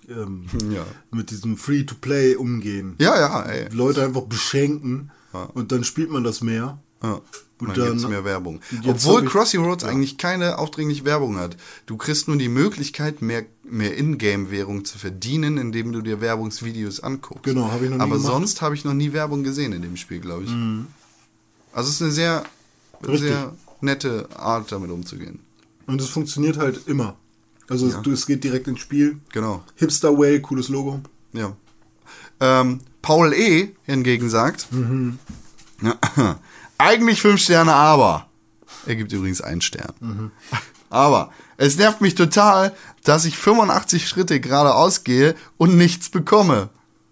ähm, 0.09 0.47
Ja. 0.73 0.85
mit 1.11 1.31
diesem 1.31 1.57
Free-to-Play 1.57 2.37
umgehen. 2.37 2.95
ja, 2.99 3.19
ja, 3.19 3.43
ey. 3.43 3.69
Leute 3.73 4.05
einfach 4.05 4.23
beschenken 4.23 5.11
und 5.55 5.71
dann 5.73 5.85
spielt 5.85 6.11
man 6.11 6.25
das 6.25 6.41
mehr. 6.41 6.79
Ja. 7.03 7.21
Und 7.59 7.69
dann 7.69 7.77
dann- 7.77 7.89
gibt's 7.93 8.09
mehr 8.09 8.25
Werbung. 8.25 8.61
Obwohl 8.87 9.25
Crossy 9.25 9.57
Roads 9.57 9.85
eigentlich 9.85 10.19
keine 10.19 10.59
aufdringliche 10.59 11.05
Werbung 11.07 11.37
hat. 11.39 11.57
Du 11.87 11.97
kriegst 11.97 12.29
nur 12.29 12.37
die 12.37 12.49
Möglichkeit, 12.51 13.23
mehr, 13.23 13.45
mehr 13.65 13.97
Ingame-Währung 13.97 14.85
zu 14.85 14.99
verdienen, 14.99 15.57
indem 15.57 15.91
du 15.93 16.03
dir 16.03 16.21
Werbungsvideos 16.21 17.01
anguckst. 17.01 17.45
Genau, 17.45 17.71
hab 17.71 17.81
ich 17.83 17.89
noch 17.89 17.97
nie 17.97 18.03
Aber 18.03 18.17
gemacht. 18.17 18.31
sonst 18.31 18.61
habe 18.61 18.75
ich 18.75 18.85
noch 18.85 18.93
nie 18.95 19.13
Werbung 19.15 19.43
gesehen 19.43 19.73
in 19.73 19.81
dem 19.83 19.97
Spiel, 19.97 20.21
glaube 20.21 20.45
ich. 20.45 20.51
Also 21.73 21.89
es 21.89 21.97
ist 21.97 22.03
eine 22.03 22.13
sehr, 22.13 22.45
Richtig. 23.03 23.21
sehr 23.21 23.55
nette 23.81 24.29
Art, 24.37 24.71
damit 24.73 24.91
umzugehen. 24.91 25.41
Und 25.87 26.01
es 26.01 26.09
funktioniert 26.09 26.59
halt 26.59 26.87
immer. 26.87 27.17
Also 27.69 28.01
du, 28.01 28.13
es 28.13 28.27
geht 28.27 28.45
direkt 28.45 28.69
ins 28.69 28.81
Spiel. 28.81 29.21
Genau. 29.33 29.65
Hipster 29.75 30.17
Way, 30.17 30.41
cooles 30.41 30.69
Logo. 30.69 31.01
Ja. 31.33 31.57
Ähm, 32.41 32.81
Paul 33.03 33.33
E. 33.33 33.75
hingegen 33.85 34.31
sagt, 34.31 34.69
ja, 35.83 35.97
eigentlich 36.79 37.23
fünf 37.23 37.41
Sterne, 37.41 37.73
aber. 37.73 38.29
Er 38.87 38.97
gibt 38.97 39.13
übrigens 39.13 39.41
einen 39.41 39.61
Stern. 39.61 40.33
Aber 40.91 41.33
es 41.57 41.77
nervt 41.77 42.01
mich 42.01 42.15
total, 42.15 42.75
dass 43.03 43.25
ich 43.25 43.37
85 43.37 44.09
Schritte 44.09 44.41
geradeaus 44.41 45.05
gehe 45.05 45.35
und 45.57 45.77
nichts 45.77 46.09
bekomme. 46.09 46.69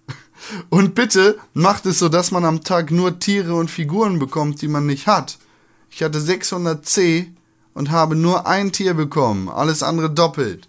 Und 0.68 0.94
bitte 0.94 1.38
macht 1.54 1.86
es 1.86 1.98
so, 1.98 2.08
dass 2.08 2.30
man 2.30 2.44
am 2.44 2.62
Tag 2.62 2.90
nur 2.90 3.18
Tiere 3.18 3.54
und 3.54 3.70
Figuren 3.70 4.18
bekommt, 4.18 4.60
die 4.60 4.68
man 4.68 4.86
nicht 4.86 5.06
hat. 5.06 5.38
Ich 5.90 6.02
hatte 6.02 6.18
600C 6.18 7.33
und 7.74 7.90
habe 7.90 8.14
nur 8.16 8.46
ein 8.46 8.72
Tier 8.72 8.94
bekommen, 8.94 9.48
alles 9.48 9.82
andere 9.82 10.10
doppelt. 10.10 10.66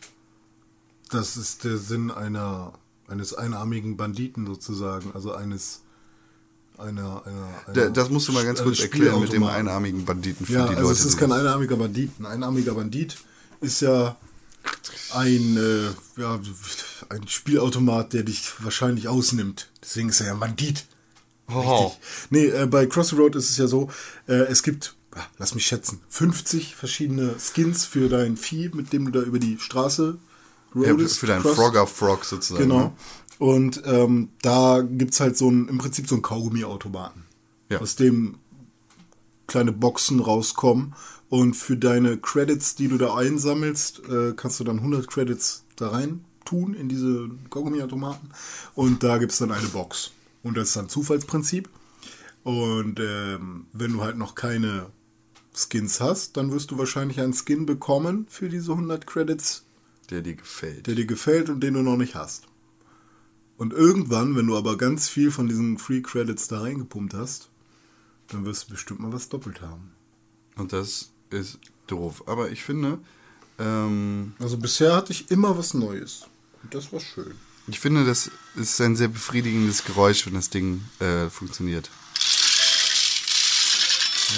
Das 1.11 1.37
ist 1.37 1.63
der 1.63 1.77
Sinn 1.77 2.11
einer 2.11 2.73
eines 3.07 3.35
einarmigen 3.35 3.97
Banditen 3.97 4.47
sozusagen, 4.47 5.11
also 5.13 5.31
eines 5.33 5.81
einer, 6.77 7.21
einer, 7.25 7.47
einer 7.67 7.73
Da- 7.73 7.89
Das 7.89 8.09
musst 8.09 8.27
du 8.27 8.31
mal 8.31 8.43
ganz 8.43 8.61
kurz 8.63 8.79
erklären 8.79 9.21
mit 9.21 9.31
dem 9.31 9.43
einarmigen 9.43 10.03
Banditen 10.05 10.45
für 10.47 10.53
Ja, 10.53 10.63
die 10.67 10.75
also 10.75 10.89
Leute. 10.89 10.99
es 10.99 11.05
ist 11.05 11.17
kein 11.17 11.31
einarmiger 11.31 11.75
Bandit. 11.77 12.11
Ein 12.19 12.25
einarmiger 12.25 12.73
Bandit 12.73 13.15
ist 13.61 13.81
ja 13.81 14.15
ein, 15.13 15.55
äh, 15.57 16.19
ja, 16.21 16.39
ein 17.09 17.27
Spielautomat, 17.27 18.13
der 18.13 18.23
dich 18.23 18.51
wahrscheinlich 18.63 19.07
ausnimmt. 19.07 19.69
Deswegen 19.83 20.09
ist 20.09 20.19
er 20.21 20.27
ja 20.27 20.33
ein 20.33 20.39
Bandit. 20.39 20.85
Oh. 21.47 21.59
Richtig. 21.85 21.99
Nee, 22.31 22.45
äh, 22.47 22.65
bei 22.65 22.87
Crossroad 22.87 23.35
ist 23.35 23.51
es 23.51 23.57
ja 23.57 23.67
so, 23.67 23.89
äh, 24.27 24.33
es 24.33 24.63
gibt, 24.63 24.95
lass 25.37 25.55
mich 25.55 25.65
schätzen, 25.65 26.01
50 26.09 26.75
verschiedene 26.75 27.35
Skins 27.39 27.85
für 27.85 28.09
dein 28.09 28.37
Vieh, 28.37 28.69
mit 28.73 28.93
dem 28.93 29.05
du 29.05 29.11
da 29.11 29.21
über 29.25 29.39
die 29.39 29.57
Straße 29.59 30.17
Ja, 30.75 30.91
roadest, 30.91 31.19
für 31.19 31.27
deinen 31.27 31.41
Frogger 31.43 31.87
Frog 31.87 32.25
sozusagen. 32.25 32.63
Genau. 32.69 32.79
ne? 32.79 32.91
Und 33.37 33.81
ähm, 33.85 34.29
da 34.41 34.81
gibt's 34.81 35.19
halt 35.19 35.37
so 35.37 35.49
ein, 35.49 35.67
im 35.67 35.77
Prinzip 35.77 36.07
so 36.07 36.15
einen 36.15 36.21
Kaugummiautomaten, 36.21 37.23
Ja. 37.69 37.79
aus 37.81 37.95
dem 37.95 38.35
kleine 39.47 39.71
Boxen 39.71 40.19
rauskommen. 40.19 40.95
Und 41.27 41.55
für 41.55 41.75
deine 41.75 42.17
Credits, 42.17 42.75
die 42.75 42.87
du 42.87 42.97
da 42.97 43.15
einsammelst, 43.15 44.01
äh, 44.09 44.33
kannst 44.35 44.59
du 44.59 44.63
dann 44.63 44.77
100 44.79 45.07
Credits 45.07 45.63
da 45.75 45.89
rein 45.89 46.23
tun 46.45 46.73
in 46.75 46.87
diese 46.87 47.29
Kaugummiautomaten. 47.49 48.29
Und 48.75 49.03
da 49.03 49.17
gibt's 49.17 49.39
dann 49.39 49.51
eine 49.51 49.67
Box. 49.67 50.11
Und 50.43 50.55
das 50.55 50.69
ist 50.69 50.75
dann 50.77 50.87
Zufallsprinzip. 50.87 51.67
Und 52.43 52.99
ähm, 52.99 53.65
wenn 53.73 53.91
du 53.91 54.01
halt 54.01 54.17
noch 54.17 54.35
keine 54.35 54.85
Skins 55.57 55.99
hast, 56.01 56.37
dann 56.37 56.51
wirst 56.51 56.71
du 56.71 56.77
wahrscheinlich 56.77 57.19
einen 57.21 57.33
Skin 57.33 57.65
bekommen 57.65 58.25
für 58.29 58.49
diese 58.49 58.71
100 58.73 59.05
Credits, 59.07 59.63
Der 60.09 60.21
dir 60.21 60.35
gefällt. 60.35 60.87
der 60.87 60.95
dir 60.95 61.05
gefällt 61.05 61.49
und 61.49 61.61
den 61.61 61.73
du 61.75 61.81
noch 61.81 61.97
nicht 61.97 62.15
hast. 62.15 62.43
Und 63.57 63.71
irgendwann, 63.73 64.35
wenn 64.35 64.47
du 64.47 64.57
aber 64.57 64.77
ganz 64.77 65.07
viel 65.07 65.31
von 65.31 65.47
diesen 65.47 65.77
Free 65.77 66.01
Credits 66.01 66.47
da 66.49 66.61
reingepumpt 66.61 67.13
hast, 67.13 67.49
dann 68.27 68.43
wirst 68.45 68.67
du 68.67 68.71
bestimmt 68.73 68.99
mal 68.99 69.13
was 69.13 69.29
doppelt 69.29 69.61
haben. 69.61 69.91
Und 70.57 70.73
das 70.73 71.11
ist 71.29 71.59
doof. 71.87 72.23
Aber 72.27 72.49
ich 72.51 72.63
finde, 72.63 72.99
ähm, 73.59 74.33
Also 74.39 74.57
bisher 74.57 74.95
hatte 74.95 75.13
ich 75.13 75.31
immer 75.31 75.57
was 75.57 75.73
Neues. 75.73 76.27
Und 76.63 76.73
das 76.73 76.91
war 76.91 76.99
schön. 76.99 77.33
ich 77.67 77.79
finde, 77.79 78.03
das 78.05 78.29
ist 78.55 78.81
ein 78.81 78.95
sehr 78.97 79.07
befriedigendes 79.07 79.85
Geräusch, 79.85 80.25
wenn 80.25 80.33
das 80.33 80.49
Ding 80.49 80.81
äh, 80.99 81.29
funktioniert. 81.29 81.89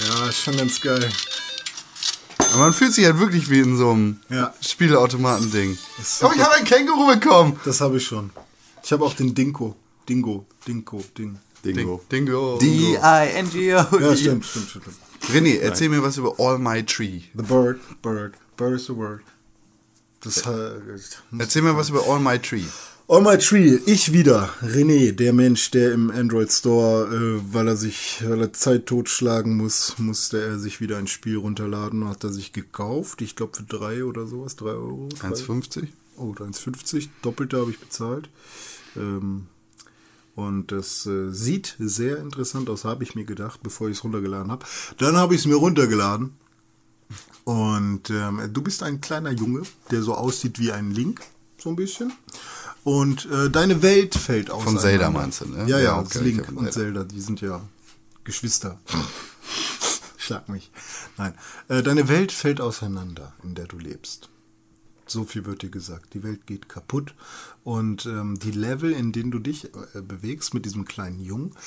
Ja, 0.09 0.27
ist 0.27 0.41
schon 0.43 0.57
ganz 0.57 0.79
geil. 0.81 1.09
Aber 2.51 2.57
man 2.63 2.73
fühlt 2.73 2.93
sich 2.93 3.05
halt 3.05 3.19
wirklich 3.19 3.49
wie 3.49 3.59
in 3.59 3.77
so 3.77 3.91
einem 3.91 4.19
Ja. 4.29 4.53
Spielautomaten-Ding. 4.61 5.77
ist 5.99 6.23
Oh, 6.23 6.31
ich 6.33 6.41
habe 6.41 6.55
ein 6.55 6.63
Känguru 6.63 7.07
bekommen! 7.07 7.59
Das 7.65 7.81
habe 7.81 7.97
ich 7.97 8.05
schon. 8.05 8.29
Ich 8.83 8.91
habe 8.91 9.03
auch 9.05 9.13
den 9.13 9.33
Dinko. 9.35 9.75
Dingo. 10.07 10.45
Dinko. 10.67 11.03
Ding. 11.17 11.38
Dingo. 11.63 12.01
Dingo. 12.11 12.57
D-I-N-G-O. 12.59 13.99
Ja, 13.99 14.15
stimmt, 14.15 14.45
stimmt, 14.45 14.69
stimmt. 14.69 14.85
René, 15.33 15.59
erzähl 15.59 15.89
mir 15.89 16.01
was 16.01 16.17
über 16.17 16.35
All 16.39 16.57
My 16.57 16.83
Tree. 16.85 17.21
The 17.35 17.43
bird, 17.43 17.79
bird, 18.01 18.35
bird 18.55 18.79
is 18.79 18.85
the 18.85 18.95
word. 18.95 19.21
Das 20.21 20.38
äh, 20.45 20.71
Erzähl 21.38 21.61
mir 21.63 21.75
was 21.75 21.89
über 21.89 22.03
All 22.07 22.19
My 22.19 22.39
Tree. 22.39 22.63
On 23.10 23.24
my 23.24 23.38
tree, 23.38 23.80
ich 23.86 24.12
wieder, 24.12 24.49
René, 24.62 25.14
der 25.14 25.32
Mensch, 25.32 25.72
der 25.72 25.93
im 25.93 26.12
Android 26.12 26.51
Store, 26.51 27.05
äh, 27.08 27.41
weil 27.53 27.70
er 27.70 27.78
sich, 27.78 28.22
weil 28.28 28.41
er 28.41 28.51
Zeit 28.51 28.86
totschlagen 28.86 29.55
muss, 29.55 29.97
musste 29.97 30.41
er 30.43 30.60
sich 30.60 30.82
wieder 30.82 30.97
ein 30.97 31.08
Spiel 31.08 31.38
runterladen, 31.38 32.05
hat 32.10 32.26
er 32.26 32.34
sich 32.34 32.51
gekauft, 32.51 33.22
ich 33.22 33.38
glaube 33.38 33.55
für 33.55 33.64
drei 33.64 34.03
oder 34.03 34.28
sowas, 34.28 34.58
drei 34.58 34.72
Euro. 34.72 35.08
drei- 35.18 35.30
1,50? 35.30 35.88
Oh, 36.18 36.34
1,50, 36.34 37.08
doppelte 37.22 37.58
habe 37.62 37.72
ich 37.72 37.80
bezahlt. 37.80 38.28
Ähm, 38.97 39.45
und 40.36 40.74
das 40.74 41.05
äh, 41.05 41.32
sieht 41.32 41.78
sehr 41.80 42.18
interessant 42.18 42.70
aus, 42.70 42.84
habe 42.84 43.05
ich 43.05 43.16
mir 43.16 43.24
gedacht, 43.26 43.62
bevor 43.64 43.88
ich 43.88 43.97
es 43.99 44.03
runtergeladen 44.03 44.51
habe. 44.51 44.66
Dann 44.97 45.16
habe 45.16 45.34
ich 45.34 45.41
es 45.41 45.47
mir 45.47 45.55
runtergeladen. 45.55 46.34
Und 47.45 48.10
ähm, 48.10 48.41
du 48.51 48.62
bist 48.62 48.84
ein 48.84 48.99
kleiner 48.99 49.32
Junge, 49.32 49.62
der 49.91 50.01
so 50.03 50.14
aussieht 50.14 50.60
wie 50.60 50.74
ein 50.74 50.91
Link, 50.91 51.22
so 51.58 51.70
ein 51.70 51.78
bisschen. 51.78 52.12
Und 52.88 53.29
äh, 53.29 53.49
deine 53.49 53.81
Welt 53.81 54.15
fällt 54.15 54.49
aus. 54.49 54.63
Zelda 54.79 55.09
meinst 55.09 55.41
du, 55.41 55.45
ne? 55.49 55.57
Ja, 55.67 55.77
Ja, 55.77 55.79
ja, 55.79 55.99
okay, 55.99 56.19
Link 56.19 56.47
und 56.47 56.71
Zelda. 56.71 56.71
Zelda, 56.71 57.03
die 57.03 57.19
sind 57.19 57.41
ja 57.41 57.61
Geschwister. 58.23 58.79
Schlag 60.17 60.47
mich. 60.47 60.71
Nein. 61.17 61.33
Äh, 61.67 61.83
deine 61.83 62.07
Welt 62.07 62.31
fällt 62.31 62.61
auseinander, 62.61 63.33
in 63.43 63.55
der 63.55 63.67
du 63.67 63.77
lebst. 63.77 64.29
So 65.05 65.25
viel 65.25 65.43
wird 65.45 65.63
dir 65.63 65.69
gesagt. 65.69 66.13
Die 66.13 66.23
Welt 66.23 66.47
geht 66.47 66.69
kaputt. 66.69 67.13
Und 67.65 68.05
ähm, 68.05 68.39
die 68.39 68.51
Level, 68.51 68.93
in 68.93 69.11
denen 69.11 69.31
du 69.31 69.39
dich 69.39 69.65
äh, 69.65 70.01
bewegst 70.01 70.53
mit 70.53 70.63
diesem 70.63 70.85
kleinen 70.85 71.19
Jungen, 71.19 71.57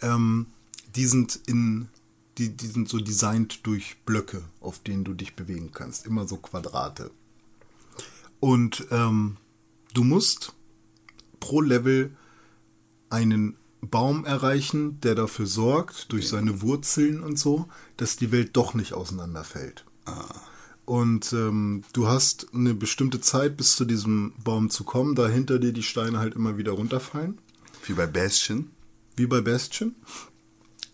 ähm, 0.00 0.46
die 0.96 1.04
sind 1.04 1.40
in 1.44 1.88
die, 2.38 2.56
die 2.56 2.68
sind 2.68 2.88
so 2.88 3.00
designt 3.00 3.66
durch 3.66 3.98
Blöcke, 4.06 4.44
auf 4.62 4.78
denen 4.78 5.04
du 5.04 5.12
dich 5.12 5.36
bewegen 5.36 5.72
kannst. 5.74 6.06
Immer 6.06 6.26
so 6.26 6.38
Quadrate. 6.38 7.10
Und 8.40 8.86
ähm, 8.90 9.36
du 9.92 10.04
musst 10.04 10.54
pro 11.40 11.60
Level 11.60 12.14
einen 13.08 13.56
Baum 13.80 14.24
erreichen, 14.26 15.00
der 15.00 15.14
dafür 15.14 15.46
sorgt, 15.46 16.12
durch 16.12 16.28
seine 16.28 16.60
Wurzeln 16.62 17.22
und 17.22 17.38
so, 17.38 17.66
dass 17.96 18.16
die 18.16 18.30
Welt 18.30 18.50
doch 18.52 18.74
nicht 18.74 18.92
auseinanderfällt. 18.92 19.84
Und 20.84 21.32
ähm, 21.32 21.82
du 21.92 22.06
hast 22.08 22.48
eine 22.52 22.74
bestimmte 22.74 23.20
Zeit, 23.20 23.56
bis 23.56 23.76
zu 23.76 23.84
diesem 23.84 24.32
Baum 24.44 24.70
zu 24.70 24.84
kommen, 24.84 25.14
da 25.14 25.28
hinter 25.28 25.58
dir 25.58 25.72
die 25.72 25.82
Steine 25.82 26.18
halt 26.18 26.34
immer 26.34 26.58
wieder 26.58 26.72
runterfallen, 26.72 27.38
Wie 27.86 27.94
bei 27.94 28.06
Bastion. 28.06 28.70
wie 29.16 29.26
bei 29.26 29.40
Bastion. 29.40 29.94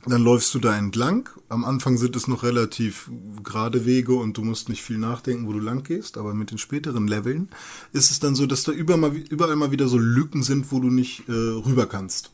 Dann 0.09 0.23
läufst 0.23 0.55
du 0.55 0.61
da 0.61 0.77
entlang. 0.77 1.29
Am 1.49 1.65
Anfang 1.65 1.97
sind 1.97 2.15
es 2.15 2.29
noch 2.29 2.45
relativ 2.45 3.11
gerade 3.43 3.85
Wege 3.87 4.15
und 4.15 4.37
du 4.37 4.45
musst 4.45 4.69
nicht 4.69 4.83
viel 4.83 4.99
nachdenken, 4.99 5.47
wo 5.47 5.53
du 5.53 5.59
lang 5.59 5.83
gehst. 5.83 6.17
Aber 6.17 6.33
mit 6.33 6.51
den 6.53 6.59
späteren 6.59 7.09
Leveln 7.09 7.49
ist 7.93 8.11
es 8.11 8.21
dann 8.21 8.37
so, 8.37 8.47
dass 8.47 8.63
da 8.63 8.73
überall 8.73 9.01
mal, 9.01 9.17
überall 9.17 9.57
mal 9.57 9.73
wieder 9.73 9.89
so 9.89 9.99
Lücken 9.99 10.43
sind, 10.43 10.71
wo 10.71 10.79
du 10.79 10.91
nicht 10.91 11.29
äh, 11.29 11.33
rüber 11.33 11.87
kannst. 11.87 12.31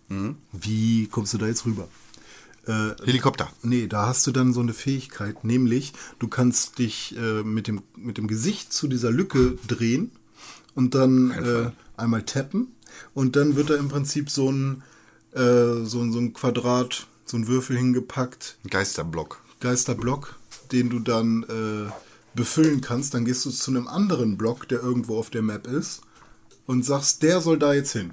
Wie 0.52 1.06
kommst 1.06 1.32
du 1.32 1.38
da 1.38 1.46
jetzt 1.46 1.64
rüber? 1.64 1.88
Äh, 2.66 2.90
Helikopter. 3.04 3.50
Nee, 3.62 3.88
da 3.88 4.06
hast 4.06 4.26
du 4.26 4.30
dann 4.30 4.52
so 4.52 4.60
eine 4.60 4.72
Fähigkeit, 4.72 5.42
nämlich 5.44 5.92
du 6.18 6.28
kannst 6.28 6.78
dich 6.78 7.16
äh, 7.16 7.42
mit, 7.42 7.66
dem, 7.66 7.82
mit 7.96 8.18
dem 8.18 8.28
Gesicht 8.28 8.72
zu 8.72 8.86
dieser 8.86 9.10
Lücke 9.10 9.58
drehen 9.66 10.12
und 10.74 10.94
dann 10.94 11.32
äh, 11.32 11.70
einmal 11.96 12.22
tappen 12.22 12.68
und 13.14 13.34
dann 13.34 13.56
wird 13.56 13.70
da 13.70 13.74
im 13.74 13.88
Prinzip 13.88 14.30
so 14.30 14.50
ein, 14.50 14.82
äh, 15.32 15.84
so, 15.84 16.08
so 16.12 16.18
ein 16.18 16.34
Quadrat, 16.34 17.08
so 17.32 17.38
ein 17.38 17.48
Würfel 17.48 17.78
hingepackt, 17.78 18.58
Geisterblock. 18.68 19.40
Geisterblock, 19.60 20.38
den 20.70 20.90
du 20.90 20.98
dann 20.98 21.44
äh, 21.44 21.90
befüllen 22.34 22.82
kannst. 22.82 23.14
Dann 23.14 23.24
gehst 23.24 23.46
du 23.46 23.50
zu 23.50 23.70
einem 23.70 23.88
anderen 23.88 24.36
Block, 24.36 24.68
der 24.68 24.82
irgendwo 24.82 25.16
auf 25.18 25.30
der 25.30 25.40
Map 25.40 25.66
ist 25.66 26.02
und 26.66 26.84
sagst, 26.84 27.22
der 27.22 27.40
soll 27.40 27.58
da 27.58 27.72
jetzt 27.72 27.92
hin. 27.92 28.10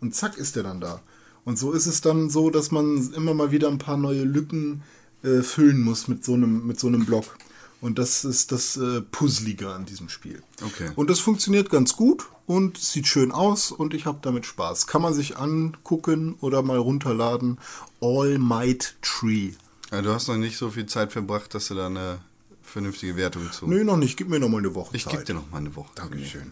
Und 0.00 0.14
zack 0.14 0.38
ist 0.38 0.56
der 0.56 0.62
dann 0.62 0.80
da. 0.80 1.02
Und 1.44 1.58
so 1.58 1.72
ist 1.72 1.84
es 1.84 2.00
dann 2.00 2.30
so, 2.30 2.48
dass 2.48 2.70
man 2.70 3.12
immer 3.12 3.34
mal 3.34 3.52
wieder 3.52 3.68
ein 3.68 3.76
paar 3.76 3.98
neue 3.98 4.24
Lücken 4.24 4.82
äh, 5.22 5.42
füllen 5.42 5.82
muss 5.82 6.08
mit 6.08 6.24
so 6.24 6.32
einem, 6.32 6.66
mit 6.66 6.80
so 6.80 6.86
einem 6.86 7.04
Block. 7.04 7.36
Und 7.82 7.98
das 7.98 8.24
ist 8.24 8.50
das 8.50 8.78
äh, 8.78 9.02
Puzzlige 9.02 9.72
an 9.72 9.84
diesem 9.84 10.08
Spiel. 10.08 10.42
Okay. 10.64 10.90
Und 10.96 11.10
das 11.10 11.20
funktioniert 11.20 11.68
ganz 11.68 11.96
gut 11.96 12.24
und 12.46 12.78
sieht 12.78 13.06
schön 13.06 13.32
aus 13.32 13.72
und 13.72 13.94
ich 13.94 14.06
habe 14.06 14.18
damit 14.22 14.46
Spaß. 14.46 14.86
Kann 14.86 15.02
man 15.02 15.14
sich 15.14 15.36
angucken 15.38 16.36
oder 16.40 16.62
mal 16.62 16.78
runterladen. 16.78 17.58
All 18.00 18.38
Might 18.38 18.96
Tree. 19.02 19.52
Ja, 19.90 20.02
du 20.02 20.12
hast 20.12 20.28
noch 20.28 20.36
nicht 20.36 20.56
so 20.56 20.70
viel 20.70 20.86
Zeit 20.86 21.12
verbracht, 21.12 21.54
dass 21.54 21.68
du 21.68 21.74
da 21.74 21.86
eine 21.86 22.18
vernünftige 22.62 23.16
Wertung 23.16 23.50
zu. 23.52 23.66
Nö, 23.66 23.84
noch 23.84 23.96
nicht. 23.96 24.16
Gib 24.16 24.28
mir 24.28 24.40
noch 24.40 24.48
mal 24.48 24.58
eine 24.58 24.74
Woche 24.74 24.96
Ich 24.96 25.04
Zeit. 25.04 25.12
gebe 25.12 25.24
dir 25.24 25.34
noch 25.34 25.50
mal 25.50 25.58
eine 25.58 25.74
Woche. 25.76 25.90
Dankeschön. 25.94 26.48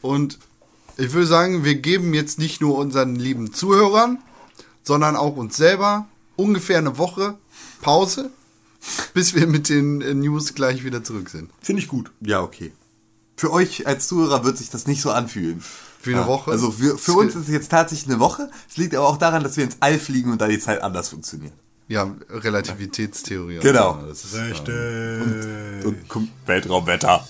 Und 0.00 0.38
ich 0.96 1.12
würde 1.12 1.26
sagen, 1.26 1.64
wir 1.64 1.74
geben 1.74 2.14
jetzt 2.14 2.38
nicht 2.38 2.60
nur 2.60 2.78
unseren 2.78 3.16
lieben 3.16 3.52
Zuhörern, 3.52 4.18
sondern 4.82 5.16
auch 5.16 5.36
uns 5.36 5.56
selber 5.56 6.06
ungefähr 6.36 6.78
eine 6.78 6.98
Woche 6.98 7.36
Pause, 7.82 8.30
bis 9.12 9.34
wir 9.34 9.46
mit 9.46 9.68
den 9.68 10.00
äh, 10.00 10.14
News 10.14 10.54
gleich 10.54 10.84
wieder 10.84 11.02
zurück 11.02 11.28
sind. 11.30 11.50
Finde 11.60 11.82
ich 11.82 11.88
gut. 11.88 12.10
Ja, 12.20 12.42
okay. 12.42 12.72
Für 13.36 13.52
euch 13.52 13.86
als 13.86 14.06
Zuhörer 14.08 14.44
wird 14.44 14.58
sich 14.58 14.70
das 14.70 14.86
nicht 14.86 15.02
so 15.02 15.10
anfühlen. 15.10 15.62
Für 16.00 16.10
eine 16.10 16.20
Ja, 16.20 16.26
Woche? 16.26 16.50
Also 16.50 16.70
für, 16.70 16.98
für 16.98 17.12
uns 17.12 17.34
ist 17.34 17.42
es 17.42 17.48
jetzt 17.48 17.70
tatsächlich 17.70 18.08
eine 18.10 18.20
Woche. 18.20 18.50
Es 18.68 18.76
liegt 18.76 18.94
aber 18.94 19.08
auch 19.08 19.16
daran, 19.16 19.42
dass 19.42 19.56
wir 19.56 19.64
ins 19.64 19.76
All 19.80 19.98
fliegen 19.98 20.30
und 20.32 20.40
da 20.40 20.46
die 20.46 20.58
Zeit 20.58 20.82
anders 20.82 21.08
funktioniert. 21.08 21.52
Ja, 21.88 22.14
Relativitätstheorie. 22.30 23.58
Genau. 23.58 23.98
Ja, 24.00 24.06
das 24.06 24.24
ist, 24.24 24.34
Richtig. 24.36 25.84
Und 25.84 26.08
kommt 26.08 26.30
Weltraumwetter. 26.46 27.26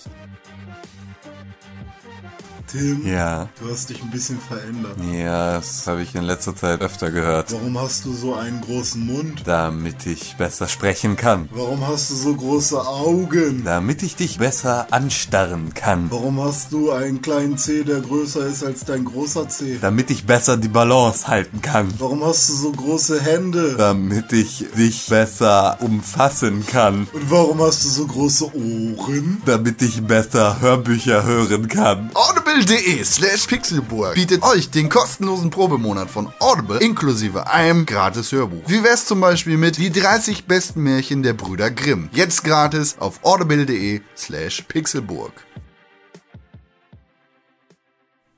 Tim, 2.75 3.07
Ja. 3.07 3.49
du 3.63 3.71
hast 3.71 3.89
dich 3.89 4.03
ein 4.03 4.11
bisschen 4.11 4.37
verändert. 4.41 4.97
Ja, 5.13 5.55
das 5.59 5.87
habe 5.87 6.03
ich 6.03 6.13
in 6.17 6.25
letzter 6.25 6.57
Zeit 6.57 6.81
öfter 6.81 7.13
gehört. 7.13 7.53
Warum 7.53 7.79
hast 7.79 8.05
du 8.05 8.13
so 8.13 8.35
einen 8.35 8.61
großen 8.63 9.07
Mund? 9.07 9.43
Damit 9.45 10.05
ich 10.07 10.35
besser 10.37 10.67
sprechen 10.67 11.15
kann. 11.15 11.49
Warum 11.53 11.87
hast 11.87 12.11
du 12.11 12.17
so 12.17 12.35
große 12.35 12.85
Augen? 12.85 13.63
Damit 13.65 14.03
ich 14.03 14.17
dich 14.17 14.39
besser 14.39 14.89
anstarren 14.91 15.73
kann. 15.75 16.11
Warum 16.11 16.43
hast 16.43 16.73
du 16.73 16.91
einen 16.91 17.23
kleinen 17.23 17.59
Zeh, 17.59 17.85
der 17.85 18.01
größer 18.01 18.45
ist 18.45 18.65
als 18.65 18.85
dein 18.85 19.05
großer 19.05 19.49
Zeh? 19.49 19.79
Damit 19.81 20.11
ich 20.11 20.27
besser 20.27 20.57
die 20.57 20.67
Balance 20.67 21.29
halten 21.29 21.63
kann. 21.63 21.95
Warum 21.99 22.25
hast 22.25 22.49
du 22.49 22.55
so 22.55 22.73
große 22.73 23.21
Hände? 23.23 23.77
Damit 23.79 24.33
ich 24.33 24.67
dich 24.77 25.07
besser 25.07 25.77
umfassen 25.81 26.67
kann. 26.67 27.07
Und 27.13 27.31
warum 27.31 27.63
hast 27.63 27.85
du 27.85 27.89
so 27.89 28.05
große 28.05 28.47
Ohren? 28.53 29.41
Damit 29.47 29.81
ich 29.81 30.03
besser 30.03 30.61
Hörbücher 30.61 31.23
hören 31.23 31.69
kann. 31.69 32.11
Audible.de 32.55 33.05
slash 33.05 33.49
Pixelburg 33.49 34.15
bietet 34.15 34.45
euch 34.45 34.71
den 34.71 34.89
kostenlosen 34.89 35.51
Probemonat 35.51 36.09
von 36.09 36.33
Audible 36.39 36.79
inklusive 36.79 37.49
einem 37.49 37.85
gratis 37.85 38.31
Hörbuch. 38.31 38.63
Wie 38.69 38.85
wär's 38.85 39.07
zum 39.07 39.21
Beispiel 39.21 39.57
mit 39.57 39.77
die 39.77 39.91
30 39.91 40.45
besten 40.47 40.83
Märchen 40.85 41.25
der 41.25 41.33
Brüder 41.33 41.73
Grimm? 41.73 42.11
Jetzt 42.13 42.45
gratis 42.45 42.97
auf 43.01 43.25
audible.de 43.25 44.03
slash 44.17 44.63
Pixelburg. 44.69 45.33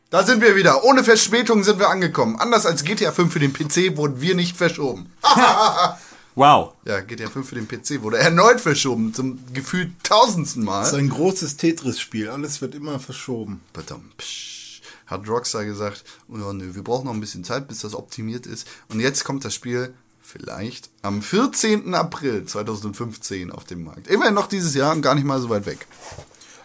Da 0.09 0.23
sind 0.23 0.41
wir 0.41 0.57
wieder. 0.57 0.85
Ohne 0.85 1.05
Verspätung 1.05 1.63
sind 1.63 1.79
wir 1.79 1.91
angekommen. 1.91 2.37
Anders 2.37 2.65
als 2.65 2.85
GTA 2.85 3.13
5 3.13 3.31
für 3.31 3.41
den 3.41 3.53
PC 3.53 3.99
wurden 3.99 4.23
wir 4.23 4.35
nicht 4.35 4.57
verschoben. 4.57 5.13
Wow. 6.37 6.75
Ja, 6.85 7.01
GTA 7.01 7.31
5 7.31 7.49
für 7.49 7.55
den 7.55 7.67
PC 7.67 8.03
wurde 8.03 8.19
erneut 8.19 8.61
verschoben. 8.61 9.15
Zum 9.15 9.39
gefühlt 9.55 9.93
tausendsten 10.03 10.65
Mal. 10.65 10.81
Das 10.81 10.93
ist 10.93 10.99
ein 10.99 11.09
großes 11.09 11.57
Tetris-Spiel. 11.57 12.29
Alles 12.29 12.61
wird 12.61 12.75
immer 12.75 13.01
verschoben. 13.01 13.63
Badum, 13.73 14.11
psch, 14.19 14.83
hat 15.07 15.27
Rockstar 15.27 15.65
gesagt, 15.65 16.05
oh 16.29 16.37
ja, 16.37 16.53
nö, 16.53 16.75
wir 16.75 16.85
brauchen 16.85 17.07
noch 17.07 17.15
ein 17.15 17.21
bisschen 17.21 17.43
Zeit, 17.43 17.67
bis 17.69 17.81
das 17.81 17.95
optimiert 17.95 18.47
ist. 18.47 18.69
Und 18.91 19.01
jetzt 19.01 19.25
kommt 19.25 19.47
das 19.47 19.55
Spiel 19.55 19.95
vielleicht 20.21 20.91
am 21.01 21.23
14. 21.23 21.95
April 21.95 22.45
2015 22.45 23.51
auf 23.51 23.65
den 23.65 23.83
Markt. 23.83 24.07
Immerhin 24.09 24.35
noch 24.35 24.49
dieses 24.49 24.75
Jahr 24.75 24.95
und 24.95 25.01
gar 25.01 25.15
nicht 25.15 25.25
mal 25.25 25.41
so 25.41 25.49
weit 25.49 25.65
weg. 25.65 25.87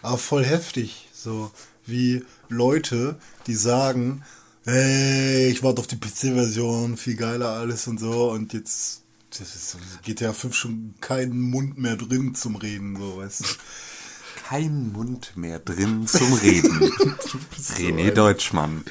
Aber 0.02 0.18
voll 0.18 0.44
heftig. 0.44 1.08
So 1.14 1.50
wie 1.86 2.26
Leute, 2.50 3.18
die 3.46 3.54
sagen, 3.54 4.22
hey, 4.64 5.48
ich 5.48 5.62
warte 5.62 5.80
auf 5.80 5.86
die 5.86 5.96
PC-Version, 5.96 6.98
viel 6.98 7.16
geiler 7.16 7.48
alles 7.50 7.86
und 7.86 7.98
so. 7.98 8.30
Und 8.30 8.52
jetzt 8.52 9.01
das 9.38 9.54
ist, 9.54 9.76
GTA 10.02 10.32
5 10.32 10.54
schon 10.54 10.94
keinen 11.00 11.40
Mund 11.40 11.78
mehr 11.78 11.96
drin 11.96 12.34
zum 12.34 12.56
Reden, 12.56 12.96
so 12.96 13.18
weißt 13.18 13.40
du. 13.40 13.46
Kein 14.48 14.92
Mund 14.92 15.32
mehr 15.36 15.58
drin 15.58 16.06
zum 16.06 16.32
Reden. 16.34 16.78
René 17.78 18.10
Deutschmann. 18.10 18.84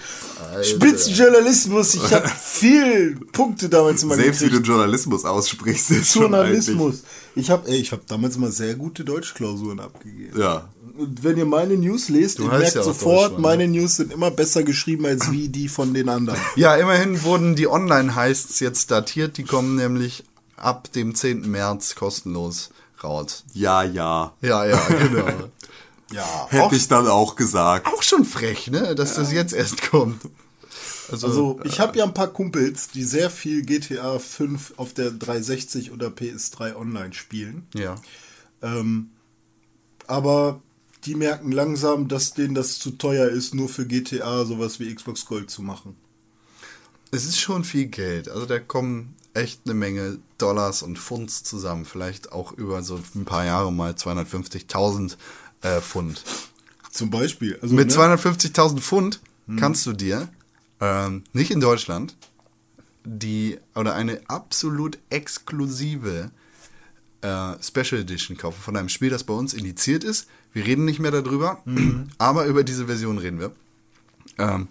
Spitzenjournalismus, 0.63 1.95
ich 1.95 2.11
habe 2.11 2.27
viel 2.41 3.15
Punkte 3.31 3.69
damals 3.69 4.01
immer 4.03 4.15
Selbst 4.15 4.41
wie 4.41 4.45
du 4.45 4.51
gekriegt. 4.51 4.67
Journalismus 4.67 5.25
aussprichst, 5.25 5.91
ist 5.91 6.13
schon 6.13 6.23
Journalismus. 6.23 7.03
Ich 7.35 7.49
habe 7.49 7.69
ich 7.69 7.91
hab 7.91 8.07
damals 8.07 8.35
immer 8.35 8.51
sehr 8.51 8.75
gute 8.75 9.03
Deutschklausuren 9.03 9.79
abgegeben. 9.79 10.39
Ja. 10.39 10.69
Und 10.97 11.23
wenn 11.23 11.37
ihr 11.37 11.45
meine 11.45 11.77
News 11.77 12.09
lest, 12.09 12.39
ihr 12.39 12.47
merkt 12.47 12.75
ja 12.75 12.83
sofort, 12.83 13.39
meine 13.39 13.67
News 13.67 13.97
sind 13.97 14.11
immer 14.11 14.31
besser 14.31 14.63
geschrieben 14.63 15.05
als 15.05 15.31
wie 15.31 15.47
die 15.47 15.69
von 15.69 15.93
den 15.93 16.09
anderen. 16.09 16.39
Ja, 16.55 16.75
immerhin 16.75 17.23
wurden 17.23 17.55
die 17.55 17.67
Online-Heists 17.67 18.59
jetzt 18.59 18.91
datiert. 18.91 19.37
Die 19.37 19.43
kommen 19.43 19.75
nämlich 19.75 20.23
ab 20.63 20.91
dem 20.93 21.15
10. 21.15 21.49
März 21.49 21.95
kostenlos 21.95 22.69
raus. 23.03 23.43
Ja, 23.53 23.83
ja. 23.83 24.33
Ja, 24.41 24.65
ja, 24.65 24.81
genau. 24.87 25.27
Ja. 26.13 26.47
Hätte 26.49 26.75
ich 26.75 26.89
dann 26.89 27.07
auch 27.07 27.37
gesagt. 27.37 27.87
Auch 27.87 28.03
schon 28.03 28.25
frech, 28.25 28.69
ne, 28.69 28.95
dass 28.95 29.13
das 29.15 29.31
jetzt 29.31 29.53
erst 29.53 29.81
kommt. 29.91 30.19
Also, 31.09 31.27
Also 31.27 31.59
ich 31.63 31.79
habe 31.79 31.97
ja 31.97 32.03
ein 32.03 32.13
paar 32.13 32.27
Kumpels, 32.27 32.89
die 32.89 33.05
sehr 33.05 33.29
viel 33.29 33.61
GTA 33.63 34.19
5 34.19 34.73
auf 34.75 34.93
der 34.93 35.11
360 35.11 35.91
oder 35.91 36.07
PS3 36.09 36.75
online 36.75 37.13
spielen. 37.13 37.65
ja. 37.73 37.95
Ähm, 38.61 39.11
aber 40.05 40.61
die 41.05 41.15
merken 41.15 41.53
langsam, 41.53 42.09
dass 42.09 42.33
denen 42.33 42.53
das 42.55 42.77
zu 42.77 42.91
teuer 42.91 43.29
ist, 43.29 43.55
nur 43.55 43.69
für 43.69 43.85
GTA 43.85 44.43
sowas 44.43 44.81
wie 44.81 44.93
Xbox 44.93 45.25
Gold 45.25 45.49
zu 45.49 45.61
machen. 45.61 45.95
Es 47.11 47.25
ist 47.25 47.39
schon 47.39 47.63
viel 47.63 47.85
Geld. 47.85 48.27
Also 48.27 48.45
da 48.45 48.59
kommen 48.59 49.15
echt 49.33 49.61
eine 49.65 49.73
Menge 49.73 50.19
Dollars 50.37 50.81
und 50.81 50.97
Pfunds 50.97 51.43
zusammen. 51.43 51.85
Vielleicht 51.85 52.31
auch 52.31 52.51
über 52.51 52.83
so 52.83 52.99
ein 53.15 53.25
paar 53.25 53.45
Jahre 53.45 53.71
mal 53.71 53.93
250.000 53.93 55.15
äh, 55.61 55.81
Pfund. 55.81 56.23
Zum 56.91 57.09
Beispiel. 57.09 57.57
Also, 57.61 57.73
Mit 57.73 57.89
ne? 57.89 57.93
250.000 57.93 58.79
Pfund 58.79 59.21
kannst 59.57 59.85
du 59.85 59.93
dir 59.93 60.29
ähm, 60.79 61.23
nicht 61.33 61.51
in 61.51 61.59
Deutschland 61.59 62.15
die 63.03 63.57
oder 63.75 63.95
eine 63.95 64.21
absolut 64.27 64.97
exklusive 65.09 66.31
äh, 67.21 67.53
Special 67.61 68.01
Edition 68.01 68.37
kaufen 68.37 68.61
von 68.61 68.77
einem 68.77 68.89
Spiel, 68.89 69.09
das 69.09 69.23
bei 69.23 69.33
uns 69.33 69.53
indiziert 69.53 70.03
ist. 70.03 70.27
Wir 70.53 70.65
reden 70.65 70.85
nicht 70.85 70.99
mehr 70.99 71.11
darüber, 71.11 71.63
aber 72.17 72.45
über 72.45 72.63
diese 72.63 72.87
Version 72.87 73.17
reden 73.17 73.39
wir. 73.39 73.51
Ähm, 74.37 74.67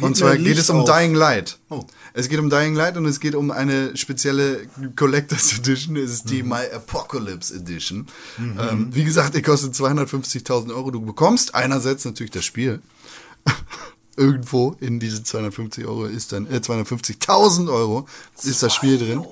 und 0.00 0.16
zwar 0.16 0.36
geht 0.36 0.58
es 0.58 0.70
um 0.70 0.80
auf. 0.80 0.90
Dying 0.90 1.14
Light. 1.14 1.58
Oh. 1.68 1.84
Es 2.14 2.28
geht 2.28 2.38
um 2.38 2.50
Dying 2.50 2.74
Light 2.74 2.96
und 2.96 3.06
es 3.06 3.20
geht 3.20 3.34
um 3.34 3.50
eine 3.50 3.96
spezielle 3.96 4.66
Collectors 4.96 5.58
Edition. 5.58 5.96
Es 5.96 6.10
ist 6.12 6.30
die 6.30 6.42
My 6.42 6.64
Apocalypse 6.74 7.54
Edition. 7.54 8.06
Ähm, 8.38 8.88
wie 8.92 9.04
gesagt, 9.04 9.34
die 9.34 9.42
kostet 9.42 9.74
250.000 9.74 10.74
Euro. 10.74 10.90
Du 10.90 11.00
bekommst 11.00 11.54
einerseits 11.54 12.04
natürlich 12.04 12.32
das 12.32 12.44
Spiel. 12.44 12.80
Irgendwo 14.16 14.76
in 14.80 15.00
diese 15.00 15.22
250 15.22 15.86
Euro 15.86 16.04
ist 16.04 16.32
dann, 16.32 16.46
äh, 16.46 16.56
250.000 16.56 17.72
Euro 17.72 18.06
ist 18.42 18.62
das 18.62 18.74
Spiel 18.74 18.98
drin. 18.98 19.24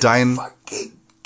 Dein, 0.00 0.38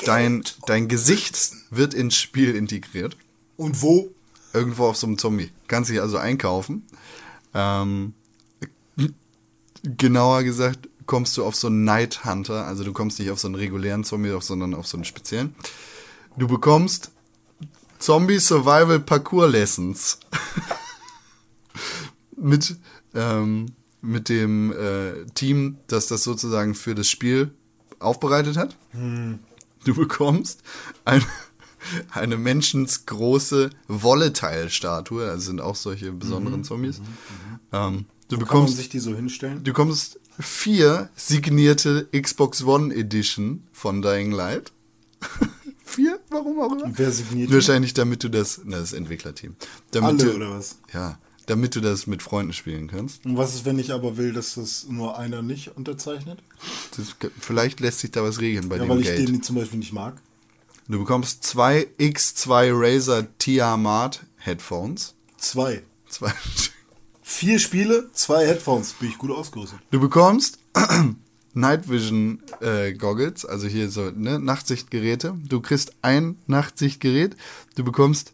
dein, 0.04 0.42
dein 0.66 0.88
Gesicht 0.88 1.52
wird 1.70 1.94
ins 1.94 2.16
Spiel 2.16 2.56
integriert. 2.56 3.16
Und 3.56 3.80
wo? 3.82 4.10
Irgendwo 4.52 4.86
auf 4.86 4.96
so 4.96 5.06
einem 5.06 5.18
Zombie. 5.18 5.50
Kannst 5.68 5.90
dich 5.90 6.00
also 6.00 6.16
einkaufen. 6.16 6.86
Ähm, 7.54 8.14
genauer 9.82 10.42
gesagt, 10.42 10.88
kommst 11.06 11.36
du 11.36 11.44
auf 11.44 11.54
so 11.54 11.68
einen 11.68 11.84
Night 11.84 12.24
Hunter. 12.24 12.66
Also 12.66 12.84
du 12.84 12.92
kommst 12.92 13.18
nicht 13.18 13.30
auf 13.30 13.40
so 13.40 13.48
einen 13.48 13.54
regulären 13.54 14.04
Zombie, 14.04 14.36
sondern 14.40 14.74
auf 14.74 14.86
so 14.86 14.96
einen 14.96 15.04
speziellen. 15.04 15.54
Du 16.36 16.46
bekommst 16.46 17.10
Zombie 17.98 18.38
Survival 18.38 19.00
Parkour 19.00 19.48
Lessons. 19.48 20.18
mit, 22.36 22.76
ähm, 23.14 23.66
mit 24.00 24.28
dem 24.28 24.72
äh, 24.72 25.26
Team, 25.34 25.78
das 25.86 26.06
das 26.06 26.24
sozusagen 26.24 26.74
für 26.74 26.94
das 26.94 27.08
Spiel 27.08 27.50
aufbereitet 27.98 28.56
hat. 28.56 28.76
Du 29.84 29.94
bekommst 29.94 30.62
ein, 31.04 31.24
eine 32.10 32.36
menschensgroße 32.36 33.70
Volatile-Statue, 33.88 35.28
also 35.28 35.44
sind 35.46 35.60
auch 35.60 35.76
solche 35.76 36.12
besonderen 36.12 36.64
Zombies. 36.64 37.00
Ähm, 37.72 38.06
du 38.28 38.36
man 38.36 38.40
bekommst, 38.44 38.76
sich 38.76 38.88
die 38.88 38.98
so 38.98 39.14
hinstellen? 39.14 39.58
du 39.58 39.72
bekommst 39.72 40.18
vier 40.38 41.10
signierte 41.14 42.08
Xbox 42.18 42.62
One 42.64 42.94
Edition 42.94 43.64
von 43.72 44.02
Dying 44.02 44.32
Light. 44.32 44.72
vier? 45.84 46.18
Warum 46.30 46.60
auch 46.60 46.72
immer? 46.72 46.90
Wer 46.96 47.10
signiert? 47.10 47.52
Wahrscheinlich, 47.52 47.94
damit 47.94 48.24
du 48.24 48.28
das, 48.28 48.60
na, 48.64 48.78
das 48.78 48.92
Entwicklerteam. 48.92 49.56
Damit 49.90 50.22
Alle 50.22 50.30
du, 50.30 50.36
oder 50.36 50.50
was? 50.50 50.78
Ja, 50.94 51.18
damit 51.46 51.74
du 51.74 51.80
das 51.80 52.06
mit 52.06 52.22
Freunden 52.22 52.52
spielen 52.52 52.86
kannst. 52.88 53.24
Und 53.26 53.36
was 53.36 53.54
ist, 53.54 53.64
wenn 53.64 53.78
ich 53.78 53.92
aber 53.92 54.16
will, 54.16 54.32
dass 54.32 54.54
das 54.54 54.86
nur 54.88 55.18
einer 55.18 55.42
nicht 55.42 55.76
unterzeichnet? 55.76 56.38
Das, 56.96 57.16
vielleicht 57.38 57.80
lässt 57.80 57.98
sich 58.00 58.12
da 58.12 58.22
was 58.22 58.40
regeln 58.40 58.68
bei 58.68 58.76
Ja, 58.76 58.84
dem 58.84 58.88
weil 58.90 59.00
ich 59.00 59.06
Geld. 59.06 59.28
den 59.28 59.42
zum 59.42 59.56
Beispiel 59.56 59.78
nicht 59.80 59.92
mag. 59.92 60.20
Du 60.90 60.98
bekommst 60.98 61.44
zwei 61.44 61.86
X2 62.00 62.72
Razer 62.72 63.28
Tiamat 63.38 64.24
Headphones. 64.38 65.14
Zwei. 65.36 65.84
Zwei. 66.08 66.32
Vier 67.22 67.60
Spiele, 67.60 68.10
zwei 68.12 68.44
Headphones. 68.44 68.94
Bin 68.94 69.10
ich 69.10 69.16
gut 69.16 69.30
ausgerüstet. 69.30 69.78
Du 69.92 70.00
bekommst 70.00 70.58
Night 71.54 71.88
Vision 71.88 72.42
äh, 72.60 72.92
Goggles, 72.92 73.44
also 73.44 73.68
hier 73.68 73.88
so 73.88 74.10
ne, 74.10 74.40
Nachtsichtgeräte. 74.40 75.38
Du 75.46 75.60
kriegst 75.60 75.94
ein 76.02 76.38
Nachtsichtgerät. 76.48 77.36
Du 77.76 77.84
bekommst 77.84 78.32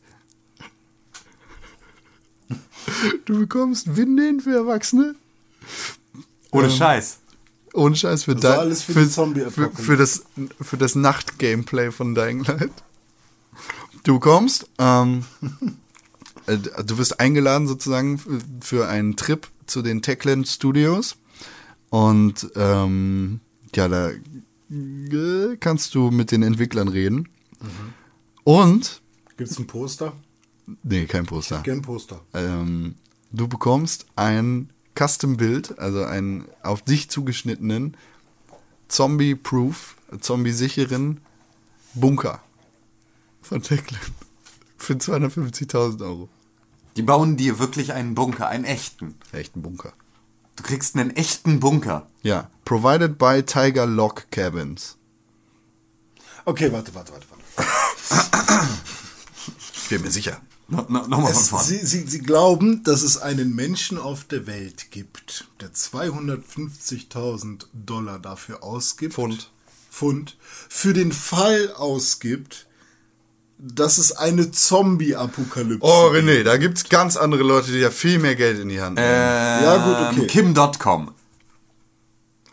Du 3.27 3.39
bekommst 3.39 3.99
Windeln 3.99 4.41
für 4.41 4.55
Erwachsene. 4.57 5.15
Ohne 6.53 6.71
Scheiß. 6.71 7.19
Ohne 7.77 7.95
Scheiß 7.95 8.25
für, 8.25 8.35
Also 8.35 8.49
alles 8.49 8.83
für 8.83 9.07
für, 9.07 9.51
für, 9.51 9.71
für 9.71 9.97
das 9.97 10.25
für 10.61 10.77
das 10.77 10.95
Nacht-Gameplay 10.95 11.93
von 11.93 12.15
Dying 12.15 12.45
Light. 12.45 12.73
Du 14.03 14.15
bekommst, 14.15 14.69
ähm, 14.79 15.25
äh, 16.47 16.57
du 16.57 16.99
wirst 16.99 17.21
eingeladen 17.21 17.69
sozusagen 17.69 18.21
für 18.61 18.89
einen 18.89 19.17
Trip 19.17 19.47
zu 19.67 19.83
den 19.83 20.01
Techland 20.01 20.49
Studios 20.49 21.17
und 21.91 22.51
ähm, 22.57 23.41
ja, 23.75 23.89
da 23.89 24.11
äh, 24.11 25.57
kannst 25.61 25.95
du 25.95 26.11
mit 26.11 26.31
den 26.31 26.43
Entwicklern 26.43 26.89
reden. 26.89 27.29
Und 28.45 29.03
Gibt 29.37 29.51
es 29.51 29.59
ein 29.59 29.67
Poster? 29.67 30.13
Nee, 30.83 31.07
kein 31.07 31.27
Poster. 31.27 31.61
Gern 31.63 31.83
Poster. 31.83 32.23
Ähm, 32.33 32.95
du 33.33 33.49
bekommst 33.49 34.07
ein 34.17 34.71
Custom-Bild, 34.97 35.79
also 35.79 36.05
einen 36.05 36.47
auf 36.63 36.83
dich 36.83 37.11
zugeschnittenen 37.11 37.97
Zombie-Proof, 38.89 39.97
Zombie-sicheren 40.21 41.21
Bunker 41.95 42.41
von 43.43 43.63
Techland 43.63 44.03
für 44.77 44.95
250.000 44.95 46.03
Euro. 46.03 46.29
Die 46.97 47.03
bauen 47.03 47.37
dir 47.37 47.59
wirklich 47.59 47.93
einen 47.93 48.15
Bunker, 48.15 48.49
einen 48.49 48.65
echten. 48.65 49.17
Echten 49.33 49.63
Bunker. 49.63 49.93
Du 50.57 50.63
kriegst 50.63 50.97
einen 50.97 51.11
echten 51.11 51.61
Bunker. 51.61 52.07
Ja, 52.23 52.51
provided 52.65 53.19
by 53.19 53.43
Tiger 53.43 53.87
Lock 53.87 54.31
Cabins. 54.31 54.97
Okay, 56.47 56.73
warte, 56.73 56.95
warte, 56.95 57.13
warte. 57.13 57.27
warte. 57.29 58.69
Ich 59.83 59.89
bin 59.91 60.03
mir 60.03 60.11
sicher. 60.11 60.41
No, 60.69 60.85
no, 60.89 61.07
Nochmal 61.07 61.33
von 61.33 61.43
Es, 61.43 61.49
vorne. 61.49 61.65
sie, 61.65 61.79
sie, 61.87 62.07
sie 62.07 62.19
glauben, 62.21 62.83
dass 62.83 63.03
es 63.03 63.19
einen 63.19 63.55
Menschen 63.55 63.99
auf 63.99 64.25
der 64.25 64.47
Welt 64.49 64.91
gibt, 64.91 65.47
der 65.61 65.73
250.000 65.73 67.67
Dollar 67.73 68.19
dafür 68.19 68.63
ausgibt. 68.65 69.15
Pfund. 69.15 69.51
Pfund. 69.91 70.37
Für 70.69 70.93
den 70.93 71.13
Fall 71.13 71.73
ausgibt, 71.73 72.67
dass 73.59 73.99
es 73.99 74.13
eine 74.13 74.51
Zombie-Apokalypse 74.51 75.81
Oh, 75.87 76.11
gibt. 76.11 76.25
René, 76.25 76.43
da 76.43 76.57
gibt's 76.57 76.89
ganz 76.89 77.17
andere 77.17 77.43
Leute, 77.45 77.71
die 77.73 77.79
ja 77.79 77.91
viel 77.91 78.19
mehr 78.19 78.35
Geld 78.37 78.59
in 78.59 78.69
die 78.69 78.81
Hand 78.81 78.97
nehmen. 78.97 79.09
Ja, 79.09 80.11
gut, 80.11 80.19
okay. 80.19 80.27
Kim.com. 80.27 81.13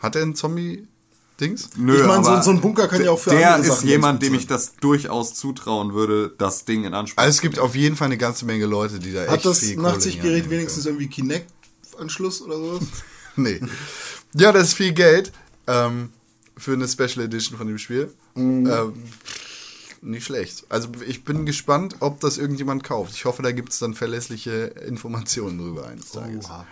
Hat 0.00 0.16
er 0.16 0.22
ein 0.22 0.34
Zombie-Dings? 1.38 1.70
Nö, 1.76 2.00
Ich 2.00 2.06
meine, 2.06 2.24
so- 2.24 2.42
so 2.42 2.50
ein 2.50 2.60
Bunker 2.60 2.88
kann 2.88 3.02
ja 3.04 3.10
auch 3.10 3.18
für 3.18 3.30
Der 3.30 3.54
andere 3.54 3.68
ist 3.70 3.76
Sachen 3.78 3.88
jemand, 3.88 4.22
dem 4.22 4.34
ich 4.34 4.46
das 4.46 4.76
durchaus 4.76 5.34
zutrauen 5.34 5.92
würde, 5.94 6.32
das 6.38 6.64
Ding 6.64 6.84
in 6.84 6.94
Anspruch 6.94 7.22
Also 7.22 7.30
es 7.36 7.40
gibt 7.40 7.58
auf 7.58 7.74
jeden 7.74 7.96
Fall 7.96 8.06
eine 8.06 8.18
ganze 8.18 8.44
Menge 8.44 8.66
Leute, 8.66 8.98
die 8.98 9.12
da 9.12 9.22
echt 9.22 9.30
Hat 9.30 9.44
das 9.44 9.62
Nachtsichtgerät 9.74 10.48
wenigstens 10.50 10.86
irgendwie 10.86 11.08
Kinect-Anschluss 11.08 12.42
oder 12.42 12.56
sowas? 12.56 12.82
Nee. 13.36 13.60
Ja, 14.34 14.52
das 14.52 14.68
ist 14.68 14.74
viel 14.74 14.92
Geld 14.92 15.32
ähm, 15.66 16.10
für 16.56 16.74
eine 16.74 16.86
Special 16.86 17.24
Edition 17.24 17.58
von 17.58 17.66
dem 17.66 17.78
Spiel. 17.78 18.14
Mhm. 18.36 18.70
Ähm, 18.70 18.92
nicht 20.02 20.24
schlecht. 20.24 20.64
Also 20.68 20.88
ich 21.04 21.24
bin 21.24 21.44
gespannt, 21.44 21.96
ob 21.98 22.20
das 22.20 22.38
irgendjemand 22.38 22.84
kauft. 22.84 23.12
Ich 23.16 23.24
hoffe, 23.24 23.42
da 23.42 23.50
gibt 23.50 23.72
es 23.72 23.80
dann 23.80 23.94
verlässliche 23.94 24.66
Informationen 24.86 25.58
drüber 25.58 25.88
eines 25.88 26.12
Tages. 26.12 26.44
Oha. 26.44 26.64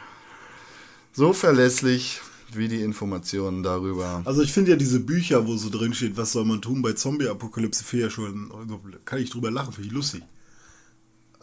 So 1.13 1.33
verlässlich 1.33 2.21
wie 2.57 2.69
die 2.69 2.81
Informationen 2.83 3.63
darüber. 3.63 4.23
Also 4.25 4.43
ich 4.43 4.53
finde 4.53 4.71
ja 4.73 4.77
diese 4.77 5.01
Bücher, 5.01 5.47
wo 5.47 5.57
so 5.57 5.71
drin 5.71 5.95
steht, 5.95 6.17
was 6.17 6.33
soll 6.33 6.45
man 6.45 6.61
tun 6.63 6.83
bei 6.83 6.93
Zombie-Apokalypse, 6.93 7.85
finde 7.85 8.05
ja 8.07 8.11
schon, 8.11 8.51
also 8.53 8.81
kann 9.05 9.19
ich 9.21 9.31
drüber 9.31 9.51
lachen, 9.51 9.73
finde 9.73 9.89
ich 9.89 9.93
lustig. 9.95 10.23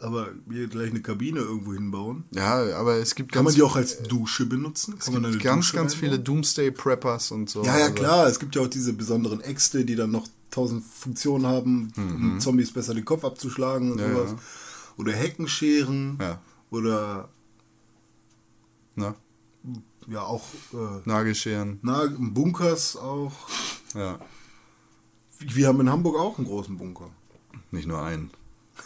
Aber 0.01 0.30
hier 0.49 0.68
gleich 0.68 0.91
eine 0.91 1.01
Kabine 1.01 1.39
irgendwo 1.41 1.74
hinbauen. 1.74 2.24
Ja, 2.32 2.74
aber 2.78 2.95
es 2.97 3.16
gibt 3.16 3.34
Kann 3.34 3.43
ganz, 3.43 3.53
man 3.53 3.55
die 3.55 3.70
auch 3.70 3.76
als 3.76 4.01
Dusche 4.03 4.45
benutzen? 4.45 4.95
es 4.97 5.05
Kann 5.05 5.16
man 5.16 5.24
da 5.24 5.30
gibt 5.30 5.43
ganz, 5.43 5.66
Dusche 5.66 5.76
ganz 5.76 5.93
viele 5.93 6.18
Doomsday 6.20 6.72
Preppers 6.72 7.32
und 7.32 7.49
so. 7.49 7.64
Ja, 7.66 7.78
ja, 7.78 7.84
Also, 7.86 7.95
klar. 7.95 8.28
Es 8.28 8.39
gibt 8.39 8.55
ja 8.55 8.62
auch 8.62 8.68
diese 8.70 8.93
besonderen 8.93 9.41
Äxte, 9.41 9.84
die 9.84 9.95
dann 9.95 10.12
noch 10.12 10.26
tausend 10.51 10.86
Funktionen 10.86 11.45
haben, 11.45 11.91
um 11.97 12.39
Zombies 12.39 12.72
besser 12.72 12.93
den 12.93 13.03
Kopf 13.03 13.26
abzuschlagen 13.26 13.91
und 13.91 13.97
Mhm. 13.97 14.03
Ja, 14.03 14.14
sowas. 14.16 14.32
ja. 14.32 14.38
Oder 14.97 15.12
Heckenscheren. 15.14 16.18
Ja. 16.22 16.41
Oder 16.72 17.30
Ne? 18.95 19.16
Ja 20.10 20.24
auch 20.24 20.43
äh, 20.74 21.01
Nagelscheren. 21.05 21.80
na, 21.82 22.07
Bunkers 22.18 22.95
auch. 22.95 23.34
Ja. 23.93 24.20
Wir 25.39 25.68
haben 25.68 25.80
in 25.82 25.89
Hamburg 25.89 26.18
auch 26.18 26.38
einen 26.38 26.47
großen 26.47 26.78
Bunker. 26.78 27.10
Nicht 27.72 27.88
nur 27.88 28.01
einen. 28.01 28.32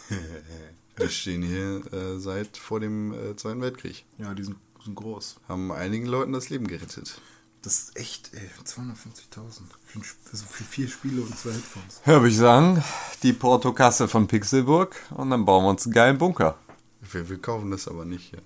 Wir 0.96 1.08
stehen 1.08 1.42
hier 1.42 1.82
äh, 1.92 2.20
seit 2.20 2.56
vor 2.56 2.78
dem 2.78 3.12
äh, 3.12 3.34
Zweiten 3.36 3.60
Weltkrieg. 3.60 4.04
Ja, 4.18 4.32
die 4.34 4.44
sind, 4.44 4.56
sind 4.84 4.94
groß. 4.94 5.40
Haben 5.48 5.72
einigen 5.72 6.06
Leuten 6.06 6.32
das 6.32 6.50
Leben 6.50 6.68
gerettet. 6.68 7.20
Das 7.62 7.78
ist 7.78 7.96
echt, 7.96 8.30
ey, 8.34 8.48
250.000. 8.64 9.62
Für, 9.86 10.00
also 10.30 10.44
für 10.48 10.64
vier 10.64 10.86
Spiele 10.86 11.22
und 11.22 11.36
zwei 11.36 11.52
Headphones. 11.52 12.00
Ja, 12.06 12.20
würde 12.20 12.28
ich 12.28 12.36
sagen, 12.36 12.84
die 13.22 13.32
Portokasse 13.32 14.06
von 14.06 14.28
Pixelburg 14.28 14.94
und 15.10 15.30
dann 15.30 15.44
bauen 15.44 15.64
wir 15.64 15.70
uns 15.70 15.84
einen 15.84 15.94
geilen 15.94 16.18
Bunker. 16.18 16.56
Wir, 17.10 17.28
wir 17.28 17.38
kaufen 17.40 17.70
das 17.70 17.88
aber 17.88 18.04
nicht 18.04 18.30
hier. 18.30 18.42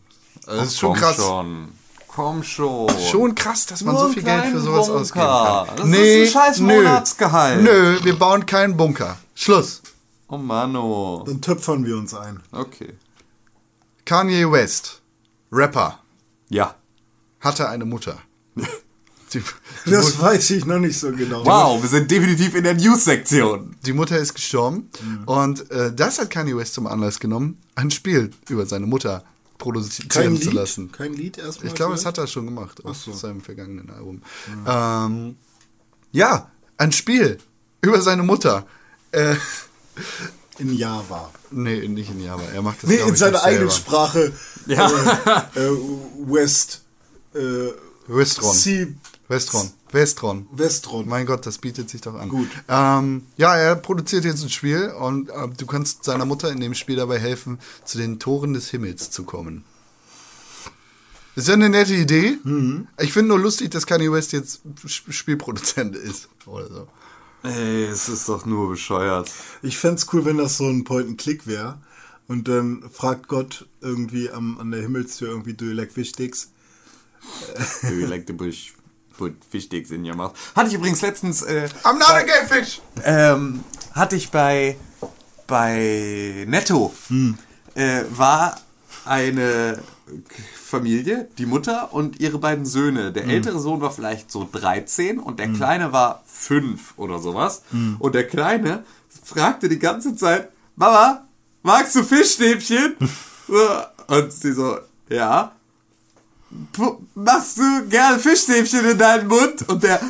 Also 0.46 0.60
das 0.60 0.68
ist 0.68 0.78
schon 0.78 0.94
krass. 0.94 1.16
Schon. 1.16 1.72
Komm 2.18 2.42
schon. 2.42 2.88
Schon 3.12 3.32
krass, 3.36 3.66
dass 3.66 3.84
man 3.84 3.94
Nur 3.94 4.08
so 4.08 4.12
viel 4.12 4.24
Geld 4.24 4.46
für 4.46 4.58
sowas 4.60 4.88
Bunker. 4.88 5.00
ausgeben 5.00 5.24
kann. 5.24 5.76
Das 5.76 5.88
ist 5.88 6.36
ein 6.36 6.42
scheiß 6.42 6.58
Monatsgehalt. 6.60 7.62
Nö, 7.62 7.98
wir 8.02 8.18
bauen 8.18 8.44
keinen 8.44 8.76
Bunker. 8.76 9.16
Schluss. 9.36 9.82
Oh 10.26 10.36
Mano. 10.36 11.22
Dann 11.24 11.40
töpfern 11.40 11.86
wir 11.86 11.96
uns 11.96 12.14
ein. 12.14 12.40
Okay. 12.50 12.94
Kanye 14.04 14.50
West, 14.50 15.00
Rapper, 15.52 16.00
Ja. 16.48 16.74
hatte 17.38 17.68
eine 17.68 17.84
Mutter. 17.84 18.18
Die, 19.32 19.42
Das 19.86 20.20
weiß 20.20 20.50
ich 20.50 20.64
noch 20.66 20.78
nicht 20.80 20.98
so 20.98 21.12
genau. 21.12 21.44
Wow, 21.46 21.80
wir 21.82 21.88
sind 21.88 22.10
definitiv 22.10 22.54
in 22.56 22.64
der 22.64 22.74
News-Sektion. 22.74 23.76
die 23.86 23.92
Mutter 23.92 24.18
ist 24.18 24.34
gestorben 24.34 24.90
Mhm. 25.00 25.22
und 25.26 25.70
äh, 25.70 25.92
das 25.94 26.18
hat 26.18 26.30
Kanye 26.30 26.56
West 26.56 26.74
zum 26.74 26.88
Anlass 26.88 27.20
genommen, 27.20 27.58
ein 27.76 27.92
Spiel 27.92 28.30
über 28.48 28.66
seine 28.66 28.86
Mutter 28.86 29.22
produzieren 29.59 30.36
zu 30.36 30.44
Lied? 30.44 30.52
lassen. 30.54 30.92
Kein 30.92 31.12
Lied 31.12 31.38
erstmal? 31.38 31.68
Ich 31.68 31.74
glaube, 31.74 31.94
es 31.94 32.06
hat 32.06 32.16
er 32.18 32.26
schon 32.26 32.44
gemacht 32.46 32.84
auf 32.84 32.96
so. 32.96 33.12
seinem 33.12 33.40
vergangenen 33.40 33.90
Album. 33.90 34.22
Ähm, 34.66 35.36
ja, 36.12 36.50
ein 36.76 36.92
Spiel 36.92 37.38
über 37.82 38.00
seine 38.00 38.22
Mutter. 38.22 38.66
Äh, 39.12 39.34
In 40.59 40.76
Java. 40.76 41.30
nee, 41.50 41.86
nicht 41.88 42.11
in 42.11 42.22
Java. 42.24 42.42
Er 42.54 42.62
macht 42.62 42.82
das 42.82 42.90
Nee, 42.90 42.96
in 43.00 43.14
seiner 43.16 43.42
eigenen. 43.44 43.70
Sprache. 43.70 44.32
Ja. 44.66 44.88
Äh, 45.54 45.61
äh, 45.61 45.76
West. 46.26 46.82
Äh, 47.34 47.38
Westron. 48.06 48.54
C. 48.54 48.94
Westron. 49.28 49.70
Westron. 49.93 50.47
Westron. 50.53 51.09
Mein 51.09 51.26
Gott, 51.26 51.47
das 51.47 51.59
bietet 51.59 51.89
sich 51.91 52.01
doch 52.01 52.14
an. 52.14 52.28
Gut. 52.28 52.49
Ähm, 52.68 53.22
ja, 53.36 53.57
er 53.57 53.74
produziert 53.76 54.24
jetzt 54.24 54.43
ein 54.43 54.51
Spiel 54.51 54.91
und 54.91 55.30
äh, 55.30 55.49
du 55.57 55.66
kannst 55.66 56.05
seiner 56.05 56.24
Mutter 56.24 56.51
in 56.51 56.61
dem 56.61 56.74
Spiel 56.74 56.97
dabei 56.97 57.18
helfen, 57.18 57.59
zu 57.84 57.99
den 57.99 58.18
Toren 58.18 58.53
des 58.53 58.68
Himmels 58.70 59.11
zu 59.11 59.24
kommen. 59.24 59.64
Ist 61.36 61.49
ja 61.49 61.55
eine 61.55 61.68
nette 61.68 61.95
Idee. 61.95 62.36
Mhm. 62.43 62.89
Ich 62.99 63.12
finde 63.12 63.28
nur 63.28 63.39
lustig, 63.39 63.70
dass 63.70 63.86
Kanye 63.86 64.11
West 64.11 64.32
jetzt 64.32 64.61
Sp- 64.84 65.12
Spielproduzent 65.12 65.95
ist. 65.95 66.28
Oder 66.47 66.66
so. 66.68 66.89
Ey, 67.45 67.84
es 67.84 68.09
ist 68.09 68.28
doch 68.28 68.45
nur 68.45 68.70
bescheuert. 68.70 69.30
Ich 69.62 69.78
fänd's 69.78 70.07
cool, 70.12 70.24
wenn 70.24 70.39
das 70.39 70.57
so 70.57 70.64
ein 70.68 70.82
Point-and-Click 70.82 71.47
wäre. 71.47 71.78
Und 72.26 72.49
dann 72.49 72.82
fragt 72.93 73.28
Gott 73.28 73.66
irgendwie 73.80 74.28
am, 74.30 74.59
an 74.59 74.70
der 74.72 74.82
Himmelstür 74.82 75.28
irgendwie, 75.28 75.55
do 75.55 75.64
you 75.66 75.72
like 75.72 75.93
fish 75.93 76.11
sticks? 76.11 76.51
Do 77.82 77.95
you 77.95 78.07
like 78.07 78.24
the 78.26 78.32
bush? 78.32 78.72
Put 79.18 79.34
fish 79.50 79.64
sticks 79.64 79.90
in 79.90 80.06
your 80.06 80.14
mouth. 80.16 80.32
Hatte 80.56 80.68
ich 80.68 80.74
übrigens 80.74 81.02
letztens. 81.02 81.42
Äh, 81.42 81.68
I'm 81.84 81.98
not 81.98 82.08
a 82.08 82.12
bei- 82.14 82.22
gay 82.24 82.46
fish! 82.48 82.80
ähm, 83.04 83.62
hatte 83.92 84.16
ich 84.16 84.30
bei 84.30 84.76
bei 85.46 86.44
Netto 86.48 86.92
äh, 87.74 88.02
war 88.10 88.56
eine 89.04 89.78
Familie, 90.54 91.28
die 91.38 91.46
Mutter 91.46 91.92
und 91.92 92.20
ihre 92.20 92.38
beiden 92.38 92.64
Söhne. 92.66 93.12
Der 93.12 93.24
ältere 93.26 93.58
Sohn 93.58 93.80
war 93.80 93.90
vielleicht 93.90 94.30
so 94.30 94.48
13 94.50 95.18
und 95.18 95.38
der 95.40 95.48
kleine 95.52 95.92
war 95.92 96.22
5 96.26 96.94
oder 96.96 97.18
sowas. 97.18 97.62
Und 97.98 98.14
der 98.14 98.26
kleine 98.26 98.84
fragte 99.24 99.68
die 99.68 99.78
ganze 99.78 100.14
Zeit, 100.16 100.50
Mama, 100.76 101.26
magst 101.62 101.96
du 101.96 102.02
Fischstäbchen? 102.04 102.96
Und 104.08 104.32
sie 104.32 104.52
so, 104.52 104.78
ja. 105.08 105.52
Machst 107.14 107.59
du 107.59 107.86
gerne 107.88 108.18
Fischstäbchen 108.18 108.84
in 108.90 108.99
deinen 108.99 109.28
Mund? 109.28 109.68
Und 109.68 109.82
der 109.82 110.01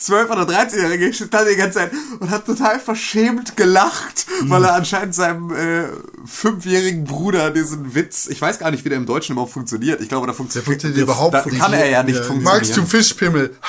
12- 0.00 0.26
oder 0.30 0.42
13-Jährige 0.42 1.12
stand 1.12 1.48
die 1.50 1.56
ganze 1.56 1.78
Zeit 1.78 1.90
und 2.20 2.30
hat 2.30 2.46
total 2.46 2.78
verschämt 2.78 3.56
gelacht, 3.56 4.26
weil 4.42 4.62
er 4.64 4.74
anscheinend 4.74 5.14
seinem 5.14 5.52
äh, 5.52 5.88
fünfjährigen 6.24 7.04
Bruder 7.04 7.50
diesen 7.50 7.94
Witz, 7.96 8.26
ich 8.28 8.40
weiß 8.40 8.60
gar 8.60 8.70
nicht, 8.70 8.84
wie 8.84 8.90
der 8.90 8.98
im 8.98 9.06
Deutschen 9.06 9.32
überhaupt 9.32 9.52
funktioniert. 9.52 10.00
Ich 10.00 10.08
glaube, 10.08 10.26
da 10.28 10.32
funktioniert, 10.32 10.66
funktioniert 10.66 11.00
überhaupt 11.00 11.34
da 11.34 11.44
nicht. 11.44 11.58
kann 11.58 11.72
er 11.72 11.88
ja 11.90 12.02
nicht 12.04 12.16
Ja, 12.16 12.22
funktionieren. 12.22 12.58
Magst 12.58 12.76
du 12.76 12.84
Fischpimmel? 12.86 13.56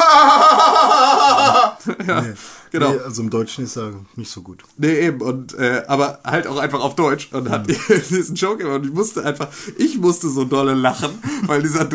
Genau. 2.72 2.91
Nee, 2.91 2.99
also 2.99 3.22
im 3.22 3.30
Deutschen 3.30 3.63
ist 3.63 3.78
er 3.78 3.93
nicht 4.15 4.32
so 4.32 4.41
gut. 4.41 4.63
Nee, 4.78 4.99
eben. 4.99 5.22
Und, 5.22 5.53
äh, 5.55 5.84
aber 5.88 6.20
halt 6.24 6.47
auch 6.47 6.57
einfach 6.57 6.82
auf 6.82 6.95
Deutsch. 6.95 7.30
Und 7.32 7.49
hat 7.49 7.67
diesen 8.09 8.36
Joke 8.36 8.57
gemacht. 8.59 8.82
Und 8.82 8.86
ich 8.88 8.93
musste 8.93 9.26
einfach, 9.26 9.47
ich 9.78 9.97
musste 9.97 10.30
so 10.30 10.45
dolle 10.45 10.74
lachen, 10.74 11.11
weil 11.45 11.61
dieser, 11.61 11.89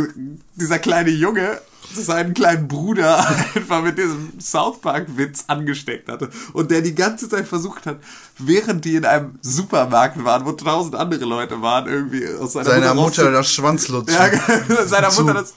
dieser 0.55 0.79
kleine 0.79 1.11
Junge 1.11 1.61
seinen 1.97 2.35
kleinen 2.35 2.69
Bruder 2.69 3.27
einfach 3.55 3.83
mit 3.83 3.99
diesem 3.99 4.33
South 4.41 4.81
Park-Witz 4.81 5.45
angesteckt 5.47 6.09
hatte. 6.09 6.29
Und 6.53 6.71
der 6.71 6.81
die 6.83 6.95
ganze 6.95 7.29
Zeit 7.29 7.47
versucht 7.47 7.87
hat, 7.87 7.99
während 8.39 8.85
die 8.85 8.97
in 8.97 9.05
einem 9.05 9.39
Supermarkt 9.43 10.23
waren, 10.25 10.45
wo 10.45 10.53
tausend 10.53 10.95
andere 10.95 11.25
Leute 11.25 11.61
waren, 11.63 11.87
irgendwie 11.89 12.27
aus 12.29 12.55
seiner 12.55 12.65
Seiner 12.71 12.95
Mutter 12.95 13.25
rauszu- 13.29 13.33
das 13.33 13.53
Schwanzlutschen 13.53 14.17
ja, 14.17 14.87
seiner 14.87 15.09
zu- 15.11 15.23
Mutter 15.23 15.35
das, 15.35 15.55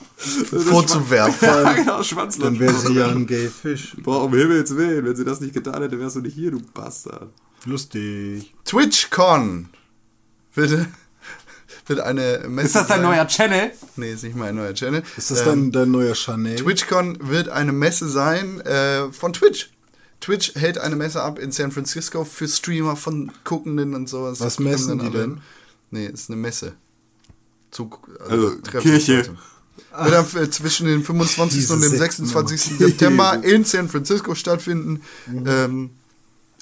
das 0.52 0.64
vorzuwerfen. 0.64 1.48
Ja, 1.48 1.74
genau, 1.74 2.04
Schwanzlutschen. 2.04 2.60
Dann 2.60 2.68
wäre 2.68 2.80
sie 2.80 2.94
ja 2.94 3.08
ein 3.08 3.26
Gay 3.28 3.50
Fish. 3.50 3.96
Boah, 4.04 4.24
um 4.24 4.34
Himmels 4.34 4.76
Willen, 4.76 5.06
wenn 5.06 5.16
sie 5.16 5.26
das 5.26 5.40
nicht 5.42 5.54
getan 5.54 5.82
hätte, 5.82 6.00
wärst 6.00 6.16
du 6.18 6.22
nicht 6.22 6.36
hier, 6.36 6.52
du 6.52 6.60
Bastard. 6.74 7.30
Lustig. 7.66 8.54
TwitchCon 8.66 9.70
wird, 10.54 10.88
wird 11.88 12.00
eine 12.02 12.46
Messe 12.48 12.68
Ist 12.68 12.76
das 12.76 12.88
dein 12.88 13.02
sein. 13.02 13.10
neuer 13.10 13.28
Channel? 13.28 13.72
Nee, 13.96 14.12
ist 14.14 14.24
nicht 14.24 14.36
mein 14.36 14.56
neuer 14.56 14.74
Channel. 14.74 15.04
Ist 15.18 15.32
das 15.32 15.40
Ähm, 15.42 15.46
dein, 15.46 15.72
dein 15.72 15.92
neuer 15.92 16.16
Chanel? 16.16 16.56
TwitchCon 16.56 17.18
wird 17.22 17.50
eine 17.50 17.72
Messe 17.72 18.08
sein 18.10 18.62
äh, 18.62 19.12
von 19.12 19.34
Twitch. 19.34 19.72
Twitch 20.20 20.56
hält 20.56 20.78
eine 20.80 20.96
Messe 20.96 21.22
ab 21.22 21.38
in 21.40 21.52
San 21.52 21.72
Francisco 21.72 22.24
für 22.26 22.48
Streamer 22.48 22.96
von 22.96 23.32
Guckenden 23.44 23.94
und 23.94 24.10
sowas. 24.10 24.40
Was 24.40 24.60
messen 24.60 25.00
die 25.00 25.12
denn? 25.12 25.42
Nee, 25.92 26.08
ist 26.08 26.30
eine 26.30 26.38
Messe. 26.38 26.74
Zug, 27.72 28.08
Also, 28.28 28.56
Treffen- 28.62 28.82
Kirche. 28.82 29.30
Wird 30.00 30.14
am, 30.16 30.26
äh, 30.42 30.50
zwischen 30.50 30.88
dem 30.88 31.04
25. 31.04 31.60
Diese 31.60 31.74
und 31.74 31.82
dem 31.82 31.92
Sekten 31.92 32.26
26. 32.26 32.72
immer. 32.80 32.88
September 32.90 33.40
in 33.44 33.64
San 33.64 33.90
Francisco 33.90 34.36
stattfinden. 34.36 35.02
Ähm, 35.46 35.92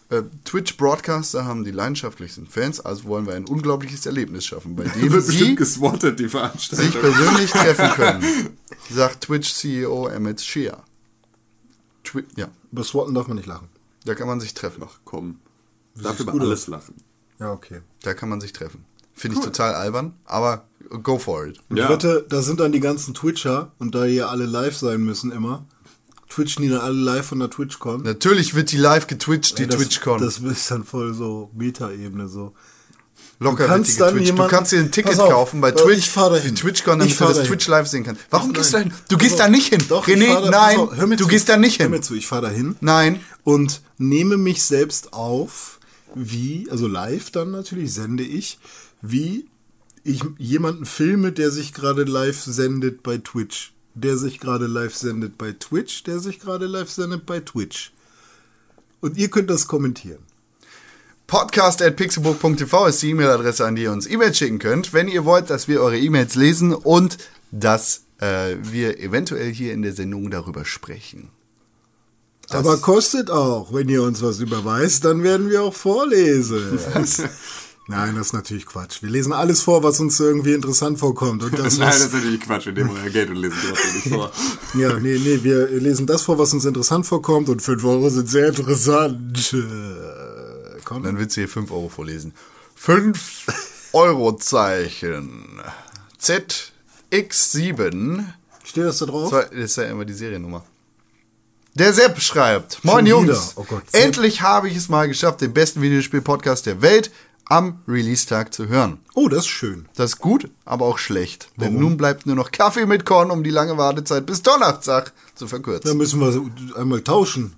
äh, 0.10 0.22
Twitch-Broadcaster 0.44 1.46
haben 1.46 1.64
die 1.64 1.72
leidenschaftlichsten 1.72 2.46
Fans, 2.48 2.80
also 2.80 3.06
wollen 3.06 3.26
wir 3.26 3.34
ein 3.34 3.46
unglaubliches 3.46 4.06
Erlebnis 4.06 4.46
schaffen, 4.46 4.76
bei 4.76 4.84
dem 5.02 5.20
sie 5.22 5.56
geswattet, 5.56 6.20
die 6.20 6.24
sich 6.24 6.32
Veranstaltung. 6.32 7.02
persönlich 7.02 7.52
treffen 7.52 7.90
können, 7.96 8.24
sagt 8.92 9.22
Twitch-CEO 9.22 10.08
Emmett 10.08 10.42
Shear. 10.42 10.84
Twi 12.04 12.24
ja, 12.36 12.50
Über 12.72 12.84
Swatten 12.84 13.14
darf 13.16 13.28
man 13.28 13.38
nicht 13.38 13.48
lachen. 13.48 13.68
da 14.06 14.14
kann 14.16 14.28
man 14.28 14.40
sich 14.40 14.54
treffen. 14.54 14.84
Ach 14.86 15.00
komm. 15.06 15.40
Darf 15.96 16.20
über 16.20 16.34
alles 16.34 16.68
lachen. 16.68 16.96
Ja, 17.40 17.52
okay. 17.52 17.82
Da 18.04 18.14
kann 18.14 18.30
man 18.30 18.42
sich 18.42 18.54
treffen. 18.54 18.86
Finde 19.14 19.38
ich 19.40 19.44
total 19.44 19.74
albern, 19.74 20.14
aber 20.26 20.66
go 21.04 21.18
for 21.18 21.48
it. 21.48 21.60
Und 21.70 21.78
Ja. 21.78 21.86
ich 21.86 21.90
wette, 21.90 22.26
da 22.30 22.42
sind 22.42 22.60
dann 22.60 22.74
die 22.74 22.82
ganzen 22.82 23.14
Twitcher 23.14 23.72
und 23.80 23.96
da 23.96 24.04
hier 24.04 24.30
alle 24.30 24.46
live 24.46 24.76
sein 24.78 25.02
müssen 25.04 25.32
immer, 25.32 25.66
twitchen 26.30 26.64
die 26.64 26.70
dann 26.70 26.82
alle 26.82 26.98
live 26.98 27.26
von 27.28 27.40
der 27.40 27.50
TwitchCon. 27.50 28.04
Natürlich 28.04 28.56
wird 28.56 28.72
die 28.72 28.78
live 28.78 29.08
getwitcht, 29.08 29.58
die 29.60 29.68
das, 29.68 29.78
TwitchCon. 29.78 30.20
Das 30.22 30.40
ist 30.40 30.72
dann 30.72 30.84
voll 30.84 31.14
so 31.14 31.50
Meta-Ebene 31.54 32.28
so. 32.28 32.54
Locker 33.40 33.64
Du 33.64 33.70
kannst 33.70 34.00
dann 34.00 34.08
getwitcht. 34.16 34.30
Du 34.30 34.34
jemanden- 34.34 34.52
kannst 34.56 34.72
dir 34.72 34.80
ein 34.80 34.92
Ticket 34.92 35.20
auf, 35.20 35.30
kaufen 35.30 35.60
bei 35.62 35.70
äh, 35.70 35.76
Twitch. 35.76 35.98
ich 36.00 36.10
fahr 36.10 36.30
dahin. 36.30 36.56
Die 36.56 36.62
TwitchCon, 36.62 37.00
damit 37.00 37.20
du 37.20 37.24
das 37.26 37.34
dahin. 37.36 37.48
Twitch 37.50 37.68
live 37.68 37.88
sehen 37.88 38.04
kannst. 38.06 38.22
Warum 38.30 38.54
gehst 38.54 38.70
du 38.74 38.78
da 38.78 38.84
hin? 38.84 38.94
Du 39.10 39.18
gehst 39.18 39.40
da 39.40 39.48
nicht 39.50 39.68
hin. 39.68 39.84
Doch, 39.90 40.08
René, 40.08 40.28
da- 40.28 40.50
nein, 40.50 40.80
auf, 40.80 40.96
hör 40.96 41.06
mir 41.08 41.18
du 41.18 41.26
zu. 41.26 41.30
gehst 41.30 41.50
da 41.50 41.58
nicht 41.58 41.80
Hör 41.80 41.86
hin. 41.86 41.92
mir 41.92 42.02
zu, 42.02 42.16
ich 42.16 42.28
fahre 42.28 42.44
da 42.44 42.50
hin. 42.50 42.76
Nein. 42.82 43.20
Und 43.44 43.82
nehme 43.98 44.38
mich 44.38 44.64
selbst 44.64 45.12
auf, 45.14 45.80
wie, 46.16 46.68
also 46.72 46.88
live 46.88 47.30
dann 47.32 47.52
natürlich, 47.52 47.94
sende 47.94 48.24
ich, 48.24 48.58
wie 49.02 49.48
ich 50.04 50.22
jemanden 50.38 50.86
filme, 50.86 51.32
der 51.34 51.52
sich 51.52 51.74
gerade 51.74 52.04
live 52.04 52.42
sendet 52.42 53.04
bei 53.04 53.18
Twitch. 53.18 53.74
Der 53.96 54.18
sich 54.18 54.40
gerade 54.40 54.68
live 54.68 54.94
sendet 54.94 55.38
bei 55.38 55.54
Twitch, 55.54 56.04
der 56.04 56.20
sich 56.20 56.40
gerade 56.40 56.68
live 56.68 56.90
sendet 56.90 57.26
bei 57.26 57.40
Twitch. 57.40 57.92
Und 59.00 59.18
ihr 59.18 59.30
könnt 59.30 59.50
das 59.50 59.68
kommentieren. 59.68 60.20
Podcast 61.28 61.82
at 61.82 61.96
pixelbook.tv 61.96 62.88
ist 62.88 63.02
die 63.02 63.10
E-Mail-Adresse, 63.12 63.66
an 63.66 63.76
die 63.76 63.84
ihr 63.84 63.92
uns 63.92 64.06
E-Mails 64.06 64.38
schicken 64.38 64.60
könnt, 64.60 64.94
wenn 64.94 65.08
ihr 65.08 65.26
wollt, 65.26 65.50
dass 65.50 65.68
wir 65.68 65.82
eure 65.82 65.98
E-Mails 65.98 66.36
lesen 66.36 66.74
und 66.74 67.18
dass 67.52 68.04
äh, 68.20 68.58
wir 68.62 69.00
eventuell 69.00 69.52
hier 69.52 69.74
in 69.74 69.82
der 69.82 69.94
Sendung 69.94 70.30
darüber 70.30 70.66
sprechen. 70.66 71.30
Aber 72.50 72.78
kostet 72.78 73.32
auch, 73.32 73.74
wenn 73.74 73.90
ihr 73.90 74.04
uns 74.04 74.22
was 74.22 74.40
überweist, 74.40 75.04
dann 75.06 75.24
werden 75.24 75.50
wir 75.50 75.64
auch 75.64 75.74
vorlesen. 75.74 76.80
Nein, 77.88 78.16
das 78.16 78.28
ist 78.28 78.34
natürlich 78.34 78.66
Quatsch. 78.66 79.04
Wir 79.04 79.12
lesen 79.12 79.32
alles 79.32 79.62
vor, 79.62 79.84
was 79.84 80.00
uns 80.00 80.20
irgendwie 80.20 80.54
interessant 80.54 80.98
vorkommt. 80.98 81.44
Und 81.44 81.54
das 81.60 81.78
Nein, 81.78 81.90
das 81.90 82.06
ist 82.06 82.14
natürlich 82.14 82.42
Quatsch. 82.42 82.66
Wir 82.66 82.74
nehmen 82.74 82.90
euer 82.90 83.10
Geld 83.12 83.30
und 83.30 83.36
lesen 83.36 83.58
sowas 83.62 83.94
nicht 83.94 84.08
vor. 84.10 84.32
ja, 84.80 85.00
nee, 85.00 85.20
nee, 85.20 85.40
wir 85.44 85.68
lesen 85.68 86.08
das 86.08 86.24
vor, 86.24 86.40
was 86.40 86.52
uns 86.54 86.66
interessant 86.66 87.06
vorkommt 87.06 87.48
und 87.50 87.62
5 87.62 87.84
Euro 87.84 88.10
sind 88.10 88.28
sehr 88.28 88.48
interessant. 88.48 89.54
Äh, 89.54 90.80
Komm. 90.84 91.04
Dann 91.04 91.20
willst 91.20 91.38
du 91.38 91.42
hier 91.42 91.50
5 91.50 91.70
Euro 91.72 91.90
vorlesen. 91.90 92.34
5 92.76 93.90
Euro 93.94 94.36
Zeichen. 94.36 95.62
ZX7. 96.20 98.24
Steht 98.64 98.84
das 98.84 98.98
da 98.98 99.06
drauf? 99.06 99.30
Das 99.32 99.52
ist 99.52 99.78
ja 99.78 99.84
immer 99.84 100.06
die 100.06 100.14
Seriennummer. 100.14 100.64
Der 101.76 101.94
Sepp 101.94 102.20
schreibt, 102.22 102.84
Moin? 102.84 103.06
Jungs, 103.06 103.52
Oh 103.58 103.66
Gott, 103.68 103.84
Sepp. 103.92 104.02
endlich 104.02 104.42
habe 104.42 104.70
ich 104.70 104.78
es 104.78 104.88
mal 104.88 105.08
geschafft, 105.10 105.42
den 105.42 105.54
besten 105.54 105.82
Videospiel-Podcast 105.82 106.66
der 106.66 106.82
Welt 106.82 107.12
am 107.48 107.80
Release-Tag 107.88 108.54
zu 108.54 108.68
hören. 108.68 109.00
Oh, 109.14 109.30
das 109.30 109.42
ist 109.42 109.48
schön. 109.48 109.88
Das 109.96 110.12
ist 110.14 110.20
gut, 110.20 110.50
aber 110.66 110.86
auch 110.86 110.98
schlecht. 110.98 111.50
Denn 111.58 111.78
nun 111.80 111.96
bleibt 111.98 112.26
nur 112.26 112.36
noch 112.36 112.52
Kaffee 112.52 112.86
mit 112.86 113.06
Korn, 113.06 113.30
um 113.32 113.44
die 113.44 113.50
lange 113.52 113.78
Wartezeit 113.78 114.26
bis 114.26 114.42
Donnerstag 114.42 115.14
zu 115.36 115.46
Da 115.46 115.50
verkürzen. 115.50 115.98
müssen 115.98 116.20
wir 116.20 116.76
einmal 116.80 117.02
tauschen. 117.02 117.54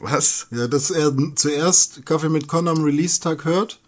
Was? 0.00 0.46
Ja, 0.50 0.68
dass 0.68 0.90
er 0.90 1.12
zuerst 1.34 2.04
Kaffee 2.06 2.28
mit 2.28 2.46
Con 2.46 2.68
am 2.68 2.84
Release-Tag 2.84 3.44
hört 3.44 3.80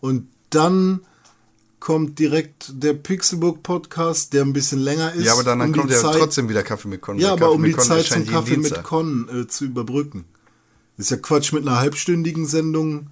und 0.00 0.28
dann 0.50 1.00
kommt 1.80 2.18
direkt 2.18 2.70
der 2.82 2.92
Pixelbook 2.94 3.62
Podcast, 3.62 4.32
der 4.32 4.42
ein 4.44 4.52
bisschen 4.52 4.78
länger 4.80 5.12
ist. 5.14 5.24
Ja, 5.24 5.32
aber 5.32 5.44
dann 5.44 5.60
um 5.60 5.72
kommt 5.72 5.90
ja 5.90 5.98
Zeit- 6.00 6.16
trotzdem 6.18 6.48
wieder 6.48 6.62
Kaffee 6.62 6.88
mit 6.88 7.00
Korn. 7.00 7.18
Ja, 7.18 7.32
aber 7.32 7.46
Kaffee 7.46 7.54
um 7.54 7.62
die 7.64 7.72
Korn 7.72 7.86
Zeit 7.86 8.06
zum 8.06 8.26
Kaffee 8.26 8.56
mit. 8.56 8.82
Con 8.84 9.28
äh, 9.28 9.46
zu 9.48 9.64
überbrücken. 9.64 10.24
Ist 10.98 11.10
ja 11.10 11.16
Quatsch 11.16 11.52
mit 11.52 11.66
einer 11.66 11.78
halbstündigen 11.78 12.46
Sendung. 12.46 13.08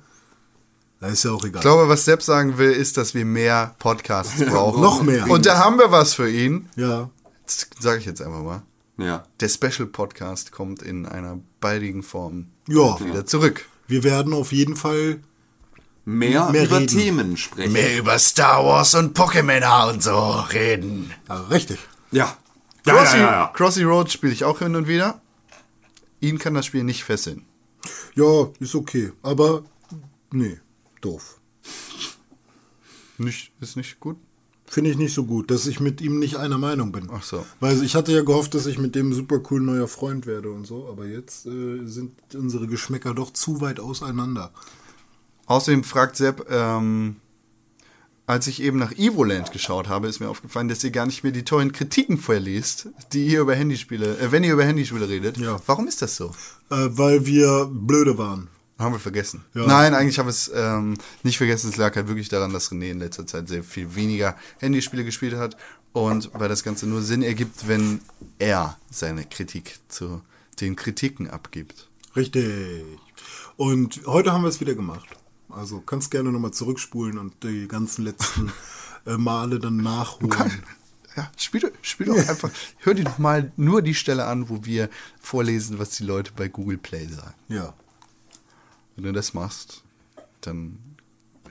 Da 1.04 1.10
ist 1.10 1.22
ja 1.22 1.32
auch 1.32 1.44
egal. 1.44 1.56
Ich 1.58 1.60
glaube, 1.60 1.86
was 1.90 2.06
Sepp 2.06 2.22
sagen 2.22 2.56
will, 2.56 2.70
ist, 2.70 2.96
dass 2.96 3.12
wir 3.12 3.26
mehr 3.26 3.74
Podcasts 3.78 4.40
brauchen. 4.46 4.80
noch 4.80 5.02
mehr. 5.02 5.28
Und 5.28 5.44
da 5.44 5.58
haben 5.58 5.78
wir 5.78 5.90
was 5.90 6.14
für 6.14 6.30
ihn. 6.30 6.70
ja. 6.76 7.10
Das 7.44 7.68
sage 7.78 7.98
ich 7.98 8.06
jetzt 8.06 8.22
einfach 8.22 8.42
mal. 8.42 8.62
Ja. 8.96 9.24
Der 9.40 9.50
Special 9.50 9.86
Podcast 9.86 10.50
kommt 10.50 10.80
in 10.80 11.04
einer 11.04 11.38
baldigen 11.60 12.02
Form 12.02 12.46
Ja. 12.68 12.98
wieder 13.00 13.26
zurück. 13.26 13.66
Wir 13.86 14.02
werden 14.02 14.32
auf 14.32 14.50
jeden 14.50 14.76
Fall. 14.76 15.20
Mehr, 16.06 16.48
Mehr 16.50 16.64
über 16.64 16.76
reden. 16.78 16.86
Themen 16.86 17.36
sprechen. 17.36 17.72
Mehr 17.74 17.98
über 17.98 18.18
Star 18.18 18.64
Wars 18.64 18.94
und 18.94 19.14
Pokémon 19.18 19.90
und 19.92 20.02
so 20.02 20.30
reden. 20.54 21.10
Ja, 21.28 21.34
richtig. 21.50 21.80
Ja. 22.12 22.34
Ja, 22.86 22.94
Crossy, 22.94 23.16
ja, 23.18 23.22
ja, 23.22 23.30
ja. 23.30 23.50
Crossy 23.54 23.82
Road 23.82 24.10
spiele 24.10 24.32
ich 24.32 24.44
auch 24.44 24.60
hin 24.60 24.74
und 24.74 24.88
wieder. 24.88 25.20
Ihn 26.20 26.38
kann 26.38 26.54
das 26.54 26.64
Spiel 26.64 26.84
nicht 26.84 27.04
fesseln. 27.04 27.44
Ja, 28.14 28.48
ist 28.58 28.74
okay. 28.74 29.12
Aber 29.22 29.64
nee, 30.32 30.58
doof. 31.04 31.40
Nicht, 33.18 33.52
ist 33.60 33.76
nicht 33.76 34.00
gut. 34.00 34.16
Finde 34.66 34.90
ich 34.90 34.96
nicht 34.96 35.14
so 35.14 35.24
gut, 35.24 35.50
dass 35.50 35.66
ich 35.66 35.78
mit 35.78 36.00
ihm 36.00 36.18
nicht 36.18 36.36
einer 36.36 36.58
Meinung 36.58 36.90
bin. 36.90 37.08
Ach 37.12 37.22
so. 37.22 37.44
Weil 37.60 37.82
ich 37.84 37.94
hatte 37.94 38.12
ja 38.12 38.22
gehofft, 38.22 38.54
dass 38.54 38.66
ich 38.66 38.78
mit 38.78 38.94
dem 38.94 39.12
super 39.12 39.40
cool 39.50 39.60
neuer 39.60 39.86
Freund 39.86 40.26
werde 40.26 40.50
und 40.50 40.66
so, 40.66 40.88
aber 40.88 41.06
jetzt 41.06 41.46
äh, 41.46 41.84
sind 41.84 42.12
unsere 42.34 42.66
Geschmäcker 42.66 43.14
doch 43.14 43.32
zu 43.32 43.60
weit 43.60 43.78
auseinander. 43.78 44.52
Außerdem 45.46 45.84
fragt 45.84 46.16
Sepp, 46.16 46.50
ähm, 46.50 47.16
als 48.26 48.46
ich 48.46 48.62
eben 48.62 48.78
nach 48.78 48.92
Evoland 48.92 49.52
geschaut 49.52 49.88
habe, 49.88 50.08
ist 50.08 50.18
mir 50.18 50.30
aufgefallen, 50.30 50.68
dass 50.68 50.82
ihr 50.82 50.90
gar 50.90 51.04
nicht 51.04 51.22
mehr 51.22 51.32
die 51.32 51.44
tollen 51.44 51.72
Kritiken 51.72 52.16
vorliest, 52.16 52.88
die 53.12 53.26
ihr 53.26 53.42
über 53.42 53.54
Handyspiele, 53.54 54.18
äh, 54.18 54.32
wenn 54.32 54.44
ihr 54.44 54.54
über 54.54 54.64
Handyspiele 54.64 55.08
redet. 55.08 55.36
Ja. 55.36 55.60
Warum 55.66 55.86
ist 55.86 56.00
das 56.00 56.16
so? 56.16 56.32
Äh, 56.70 56.88
weil 56.90 57.26
wir 57.26 57.70
blöde 57.70 58.16
waren. 58.16 58.48
Haben 58.78 58.94
wir 58.94 58.98
vergessen. 58.98 59.44
Ja. 59.54 59.66
Nein, 59.66 59.94
eigentlich 59.94 60.18
haben 60.18 60.26
wir 60.26 60.30
es 60.30 60.50
ähm, 60.54 60.96
nicht 61.22 61.38
vergessen. 61.38 61.70
Es 61.70 61.76
lag 61.76 61.94
halt 61.94 62.08
wirklich 62.08 62.28
daran, 62.28 62.52
dass 62.52 62.70
René 62.72 62.90
in 62.90 62.98
letzter 62.98 63.26
Zeit 63.26 63.48
sehr 63.48 63.62
viel 63.62 63.94
weniger 63.94 64.36
Handyspiele 64.58 65.04
gespielt 65.04 65.36
hat 65.36 65.56
und 65.92 66.30
weil 66.34 66.48
das 66.48 66.64
Ganze 66.64 66.86
nur 66.88 67.00
Sinn 67.02 67.22
ergibt, 67.22 67.68
wenn 67.68 68.00
er 68.40 68.76
seine 68.90 69.24
Kritik 69.24 69.78
zu 69.88 70.22
den 70.60 70.74
Kritiken 70.74 71.30
abgibt. 71.30 71.88
Richtig. 72.16 72.84
Und 73.56 74.00
heute 74.06 74.32
haben 74.32 74.42
wir 74.42 74.48
es 74.48 74.60
wieder 74.60 74.74
gemacht. 74.74 75.06
Also 75.50 75.80
kannst 75.80 76.10
gerne 76.10 76.32
nochmal 76.32 76.50
zurückspulen 76.52 77.16
und 77.18 77.44
die 77.44 77.68
ganzen 77.68 78.04
letzten 78.04 78.50
äh, 79.06 79.16
Male 79.16 79.60
dann 79.60 79.76
nachholen. 79.76 80.64
Ja, 81.16 81.30
spiel, 81.36 81.60
doch- 81.60 81.70
spiel 81.80 82.06
doch 82.06 82.16
einfach, 82.16 82.50
hör 82.78 82.92
dir 82.94 83.04
doch 83.04 83.18
mal 83.18 83.52
nur 83.56 83.82
die 83.82 83.94
Stelle 83.94 84.24
an, 84.26 84.48
wo 84.48 84.64
wir 84.64 84.90
vorlesen, 85.20 85.78
was 85.78 85.90
die 85.90 86.02
Leute 86.02 86.32
bei 86.34 86.48
Google 86.48 86.78
Play 86.78 87.06
sagen. 87.06 87.34
Ja. 87.46 87.72
Wenn 88.96 89.04
du 89.04 89.12
das 89.12 89.34
machst, 89.34 89.82
dann 90.40 90.78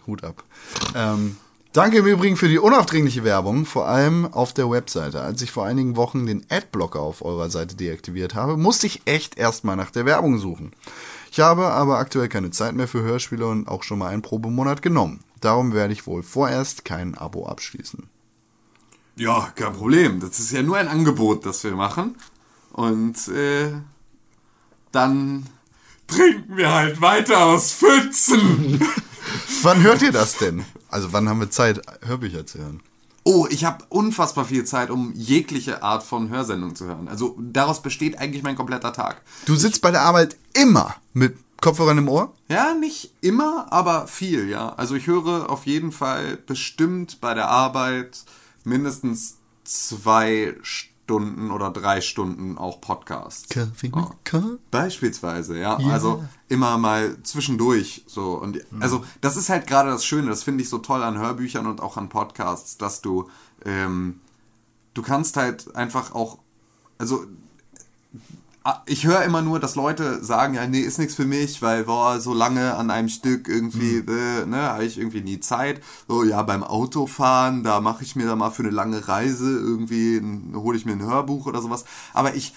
Hut 0.08 0.24
ab. 0.24 0.44
Ähm, 0.96 1.38
danke 1.72 2.00
im 2.00 2.06
Übrigen 2.06 2.38
für 2.38 2.48
die 2.48 2.60
unaufdringliche 2.60 3.24
Werbung, 3.24 3.66
vor 3.66 3.88
allem 3.88 4.26
auf 4.26 4.54
der 4.54 4.70
Webseite. 4.70 5.22
Als 5.22 5.42
ich 5.42 5.52
vor 5.52 5.66
einigen 5.66 5.96
Wochen 5.96 6.26
den 6.26 6.46
Adblocker 6.50 7.00
auf 7.00 7.24
eurer 7.24 7.50
Seite 7.50 7.76
deaktiviert 7.76 8.36
habe, 8.36 8.58
musste 8.58 8.88
ich 8.88 9.02
echt 9.06 9.38
erstmal 9.38 9.76
nach 9.76 9.92
der 9.92 10.06
Werbung 10.06 10.40
suchen. 10.40 10.72
Ich 11.32 11.40
habe 11.40 11.68
aber 11.68 11.98
aktuell 11.98 12.30
keine 12.30 12.52
Zeit 12.52 12.76
mehr 12.76 12.88
für 12.88 13.02
Hörspiele 13.02 13.48
und 13.48 13.68
auch 13.68 13.84
schon 13.84 14.00
mal 14.00 14.10
einen 14.10 14.22
Probemonat 14.22 14.82
genommen. 14.82 15.22
Darum 15.42 15.74
werde 15.74 15.94
ich 15.94 16.08
wohl 16.08 16.24
vorerst 16.24 16.86
kein 16.86 17.18
Abo 17.18 17.48
abschließen. 17.48 18.08
Ja, 19.16 19.52
kein 19.56 19.74
Problem. 19.74 20.20
Das 20.20 20.40
ist 20.40 20.52
ja 20.52 20.64
nur 20.64 20.78
ein 20.78 20.88
Angebot, 20.88 21.46
das 21.46 21.64
wir 21.64 21.76
machen. 21.76 22.16
Und 22.72 23.28
äh, 23.28 23.72
dann 24.92 25.48
trinken 26.08 26.58
wir 26.58 26.72
halt 26.72 27.02
weiter 27.02 27.46
aus 27.46 27.72
Pfützen. 27.72 28.86
Wann 29.62 29.82
hört 29.82 30.02
ihr 30.02 30.12
das 30.12 30.38
denn? 30.38 30.66
Also 30.90 31.12
wann 31.14 31.28
haben 31.28 31.40
wir 31.40 31.50
Zeit, 31.50 31.82
Hörbücher 32.06 32.46
zu 32.46 32.60
hören? 32.60 32.82
Oh, 33.24 33.48
ich 33.50 33.64
habe 33.64 33.86
unfassbar 33.88 34.46
viel 34.46 34.66
Zeit, 34.66 34.90
um 34.90 35.14
jegliche 35.16 35.82
Art 35.82 36.04
von 36.04 36.30
Hörsendung 36.30 36.76
zu 36.76 36.86
hören. 36.86 37.08
Also 37.08 37.38
daraus 37.40 37.82
besteht 37.82 38.20
eigentlich 38.20 38.44
mein 38.44 38.58
kompletter 38.58 38.92
Tag. 38.92 39.22
Du 39.46 39.56
sitzt 39.56 39.82
bei 39.82 39.92
der 39.92 40.02
Arbeit 40.02 40.36
immer 40.54 40.96
mit 41.14 41.38
Kopfhörern 41.62 41.98
im 41.98 42.10
Ohr? 42.10 42.34
Ja, 42.50 42.74
nicht 42.74 43.14
immer, 43.22 43.72
aber 43.72 44.08
viel, 44.08 44.50
ja. 44.50 44.74
Also 44.76 44.96
ich 44.96 45.08
höre 45.08 45.50
auf 45.50 45.66
jeden 45.66 45.94
Fall 45.94 46.38
bestimmt 46.46 47.22
bei 47.22 47.34
der 47.34 47.48
Arbeit 47.48 48.26
mindestens 48.66 49.38
zwei 49.64 50.56
Stunden 50.62 50.93
oder 51.52 51.70
drei 51.70 52.02
Stunden 52.02 52.58
auch 52.58 52.80
Podcasts. 52.80 53.50
Kaffee 53.50 53.90
Oh. 53.94 54.58
Beispielsweise, 54.72 55.58
ja. 55.60 55.78
Also 55.78 56.24
immer 56.50 56.78
mal 56.78 57.18
zwischendurch 57.24 58.04
so. 58.08 58.34
Und 58.34 58.60
also 58.80 59.04
das 59.22 59.36
ist 59.38 59.50
halt 59.50 59.68
gerade 59.68 59.90
das 59.90 60.06
Schöne, 60.06 60.30
das 60.30 60.44
finde 60.44 60.64
ich 60.64 60.70
so 60.70 60.78
toll 60.78 61.04
an 61.04 61.18
Hörbüchern 61.18 61.68
und 61.68 61.82
auch 61.82 61.98
an 61.98 62.10
Podcasts, 62.10 62.78
dass 62.78 63.02
du, 63.02 63.30
ähm, 63.66 64.22
du 64.94 65.02
kannst 65.02 65.38
halt 65.38 65.76
einfach 65.76 66.16
auch, 66.16 66.40
also 66.98 67.26
ich 68.86 69.06
höre 69.06 69.24
immer 69.24 69.42
nur, 69.42 69.60
dass 69.60 69.76
Leute 69.76 70.24
sagen, 70.24 70.54
ja, 70.54 70.66
nee, 70.66 70.80
ist 70.80 70.98
nichts 70.98 71.16
für 71.16 71.26
mich, 71.26 71.62
weil 71.62 71.84
boah, 71.84 72.22
so 72.22 72.34
lange 72.34 72.76
an 72.76 72.92
einem 72.92 73.10
Stück 73.10 73.50
irgendwie, 73.50 73.98
äh, 73.98 74.46
ne, 74.46 74.62
habe 74.62 74.86
ich 74.86 74.98
irgendwie 74.98 75.22
nie 75.22 75.42
Zeit. 75.42 75.82
So, 76.08 76.24
ja, 76.24 76.42
beim 76.44 76.64
Autofahren, 76.64 77.64
da 77.64 77.82
mache 77.82 78.04
ich 78.04 78.16
mir 78.16 78.26
da 78.26 78.36
mal 78.38 78.52
für 78.52 78.64
eine 78.64 78.72
lange 78.72 79.08
Reise 79.08 79.52
irgendwie, 79.52 80.22
hole 80.56 80.78
ich 80.78 80.86
mir 80.86 80.94
ein 80.94 81.02
Hörbuch 81.02 81.46
oder 81.46 81.62
sowas. 81.62 81.84
Aber 82.14 82.36
ich, 82.36 82.54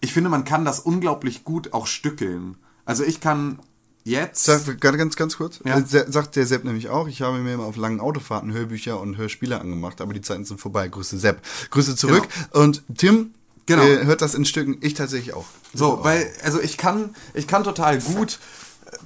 ich 0.00 0.12
finde, 0.12 0.30
man 0.30 0.44
kann 0.44 0.64
das 0.64 0.80
unglaublich 0.80 1.44
gut 1.44 1.74
auch 1.74 1.86
stückeln. 1.86 2.56
Also 2.86 3.04
ich 3.04 3.20
kann 3.20 3.58
jetzt. 4.04 4.44
Sag, 4.44 4.80
ganz, 4.80 4.96
ganz, 4.96 5.16
ganz 5.16 5.36
kurz. 5.36 5.60
Ja. 5.64 5.78
Äh, 5.78 5.84
Sagt 5.84 6.36
der 6.36 6.46
Sepp 6.46 6.64
nämlich 6.64 6.88
auch, 6.88 7.08
ich 7.08 7.20
habe 7.20 7.38
mir 7.40 7.54
immer 7.54 7.64
auf 7.64 7.76
langen 7.76 8.00
Autofahrten 8.00 8.52
Hörbücher 8.52 8.98
und 8.98 9.18
Hörspiele 9.18 9.60
angemacht, 9.60 10.00
aber 10.00 10.14
die 10.14 10.22
Zeiten 10.22 10.46
sind 10.46 10.60
vorbei. 10.60 10.88
Grüße 10.88 11.18
Sepp. 11.18 11.42
Grüße 11.70 11.94
zurück. 11.94 12.26
Und 12.52 12.82
Tim 12.96 13.34
Genau. 13.66 13.82
äh, 13.82 14.04
hört 14.04 14.22
das 14.22 14.34
in 14.34 14.44
Stücken, 14.44 14.78
ich 14.80 14.94
tatsächlich 14.94 15.34
auch. 15.34 15.46
So, 15.72 16.00
weil, 16.02 16.30
also 16.42 16.60
ich 16.60 16.76
kann, 16.76 17.14
ich 17.32 17.46
kann 17.46 17.64
total 17.64 17.98
gut 17.98 18.38
äh, 18.84 18.96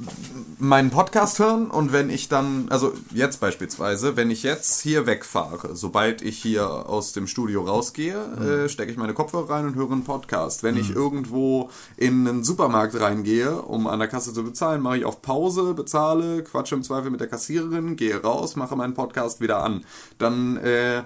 meinen 0.58 0.90
Podcast 0.90 1.38
hören 1.38 1.70
und 1.70 1.92
wenn 1.92 2.10
ich 2.10 2.28
dann, 2.28 2.66
also 2.68 2.92
jetzt 3.14 3.38
beispielsweise, 3.40 4.16
wenn 4.16 4.30
ich 4.32 4.42
jetzt 4.42 4.80
hier 4.80 5.06
wegfahre, 5.06 5.76
sobald 5.76 6.22
ich 6.22 6.38
hier 6.38 6.88
aus 6.88 7.12
dem 7.12 7.28
Studio 7.28 7.62
rausgehe, 7.62 8.64
äh, 8.64 8.68
stecke 8.68 8.90
ich 8.90 8.96
meine 8.96 9.14
Kopfhörer 9.14 9.50
rein 9.50 9.66
und 9.66 9.76
höre 9.76 9.92
einen 9.92 10.02
Podcast. 10.02 10.64
Wenn 10.64 10.76
ich 10.76 10.90
irgendwo 10.90 11.70
in 11.96 12.26
einen 12.26 12.42
Supermarkt 12.42 12.98
reingehe, 13.00 13.62
um 13.62 13.86
an 13.86 14.00
der 14.00 14.08
Kasse 14.08 14.32
zu 14.32 14.42
bezahlen, 14.42 14.82
mache 14.82 14.98
ich 14.98 15.04
auf 15.04 15.22
Pause, 15.22 15.74
bezahle, 15.74 16.42
quatsche 16.42 16.74
im 16.74 16.82
Zweifel 16.82 17.12
mit 17.12 17.20
der 17.20 17.28
Kassiererin, 17.28 17.94
gehe 17.94 18.20
raus, 18.20 18.56
mache 18.56 18.74
meinen 18.74 18.94
Podcast 18.94 19.40
wieder 19.40 19.62
an. 19.62 19.84
Dann, 20.18 20.56
äh, 20.56 21.04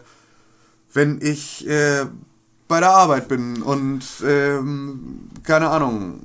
wenn 0.95 1.21
ich 1.21 1.67
äh, 1.69 2.07
bei 2.73 2.81
der 2.81 2.91
Arbeit 2.91 3.29
bin 3.29 3.63
und 3.63 4.03
ähm, 4.27 5.29
keine 5.45 5.69
Ahnung, 5.69 6.21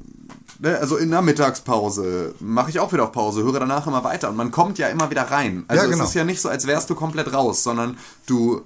ne, 0.59 0.77
also 0.79 0.95
in 0.95 1.11
der 1.11 1.21
Mittagspause 1.21 2.35
mache 2.39 2.69
ich 2.69 2.79
auch 2.79 2.93
wieder 2.93 3.03
auf 3.03 3.11
Pause, 3.11 3.43
höre 3.43 3.59
danach 3.59 3.85
immer 3.85 4.05
weiter 4.05 4.29
und 4.29 4.37
man 4.37 4.49
kommt 4.49 4.77
ja 4.77 4.87
immer 4.87 5.09
wieder 5.09 5.23
rein. 5.23 5.65
Also 5.67 5.83
Ja, 5.83 5.89
genau. 5.89 6.03
es 6.03 6.11
ist 6.11 6.15
ja 6.15 6.23
nicht 6.23 6.41
so, 6.41 6.47
als 6.47 6.65
wärst 6.65 6.89
du 6.89 6.95
komplett 6.95 7.33
raus, 7.33 7.63
sondern 7.63 7.97
du 8.27 8.61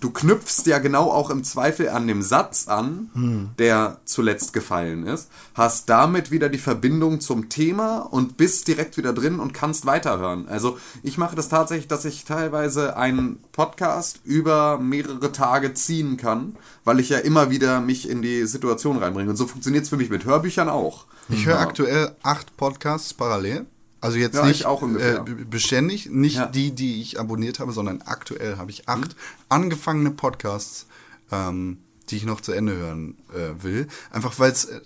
du 0.00 0.10
knüpfst 0.10 0.66
ja 0.66 0.78
genau 0.78 1.10
auch 1.10 1.30
im 1.30 1.44
Zweifel 1.44 1.88
an 1.88 2.06
dem 2.06 2.22
Satz 2.22 2.68
an, 2.68 3.10
Hm. 3.14 3.50
der 3.58 4.00
zuletzt 4.04 4.52
gefallen 4.52 5.06
ist, 5.06 5.28
hast 5.54 5.88
damit 5.88 6.30
wieder 6.30 6.48
die 6.48 6.58
Verbindung 6.58 7.20
zum 7.20 7.48
Thema 7.48 7.98
und 7.98 8.36
bist 8.36 8.68
direkt 8.68 8.96
wieder 8.96 9.12
drin 9.12 9.40
und 9.40 9.52
kannst 9.54 9.86
weiterhören. 9.86 10.48
Also 10.48 10.78
ich 11.02 11.18
mache 11.18 11.36
das 11.36 11.48
tatsächlich, 11.48 11.88
dass 11.88 12.04
ich 12.04 12.24
teilweise 12.24 12.96
einen 12.96 13.38
Podcast 13.52 14.20
über 14.24 14.78
mehrere 14.78 15.32
Tage 15.32 15.74
ziehen 15.74 16.16
kann, 16.16 16.56
weil 16.84 17.00
ich 17.00 17.08
ja 17.08 17.18
immer 17.18 17.50
wieder 17.50 17.80
mich 17.80 18.08
in 18.08 18.22
die 18.22 18.46
Situation 18.46 18.96
reinbringe. 18.98 19.30
Und 19.30 19.36
so 19.36 19.46
funktioniert 19.46 19.84
es 19.84 19.90
für 19.90 19.96
mich 19.96 20.10
mit 20.10 20.24
Hörbüchern 20.24 20.68
auch. 20.68 21.06
Ich 21.28 21.46
höre 21.46 21.60
aktuell 21.60 22.16
acht 22.22 22.56
Podcasts 22.56 23.14
parallel. 23.14 23.66
Also 24.02 24.18
jetzt 24.18 24.34
Ja, 24.34 24.44
nicht. 24.44 24.64
Äh, 24.66 25.20
beständig, 25.48 26.10
nicht 26.10 26.36
Ja. 26.36 26.46
die, 26.46 26.72
die 26.72 27.00
ich 27.00 27.18
abonniert 27.18 27.58
habe, 27.60 27.72
sondern 27.72 28.02
aktuell 28.02 28.58
habe 28.58 28.70
ich 28.70 28.88
acht 28.88 29.16
angefangene 29.48 30.10
Podcasts, 30.10 30.86
ähm, 31.30 31.78
die 32.10 32.16
ich 32.16 32.24
noch 32.26 32.40
zu 32.42 32.52
Ende 32.52 32.76
hören 32.76 33.16
äh, 33.32 33.62
will. 33.62 33.86
Einfach 34.10 34.38
weil 34.38 34.50
es 34.52 34.64
äh, 34.66 34.80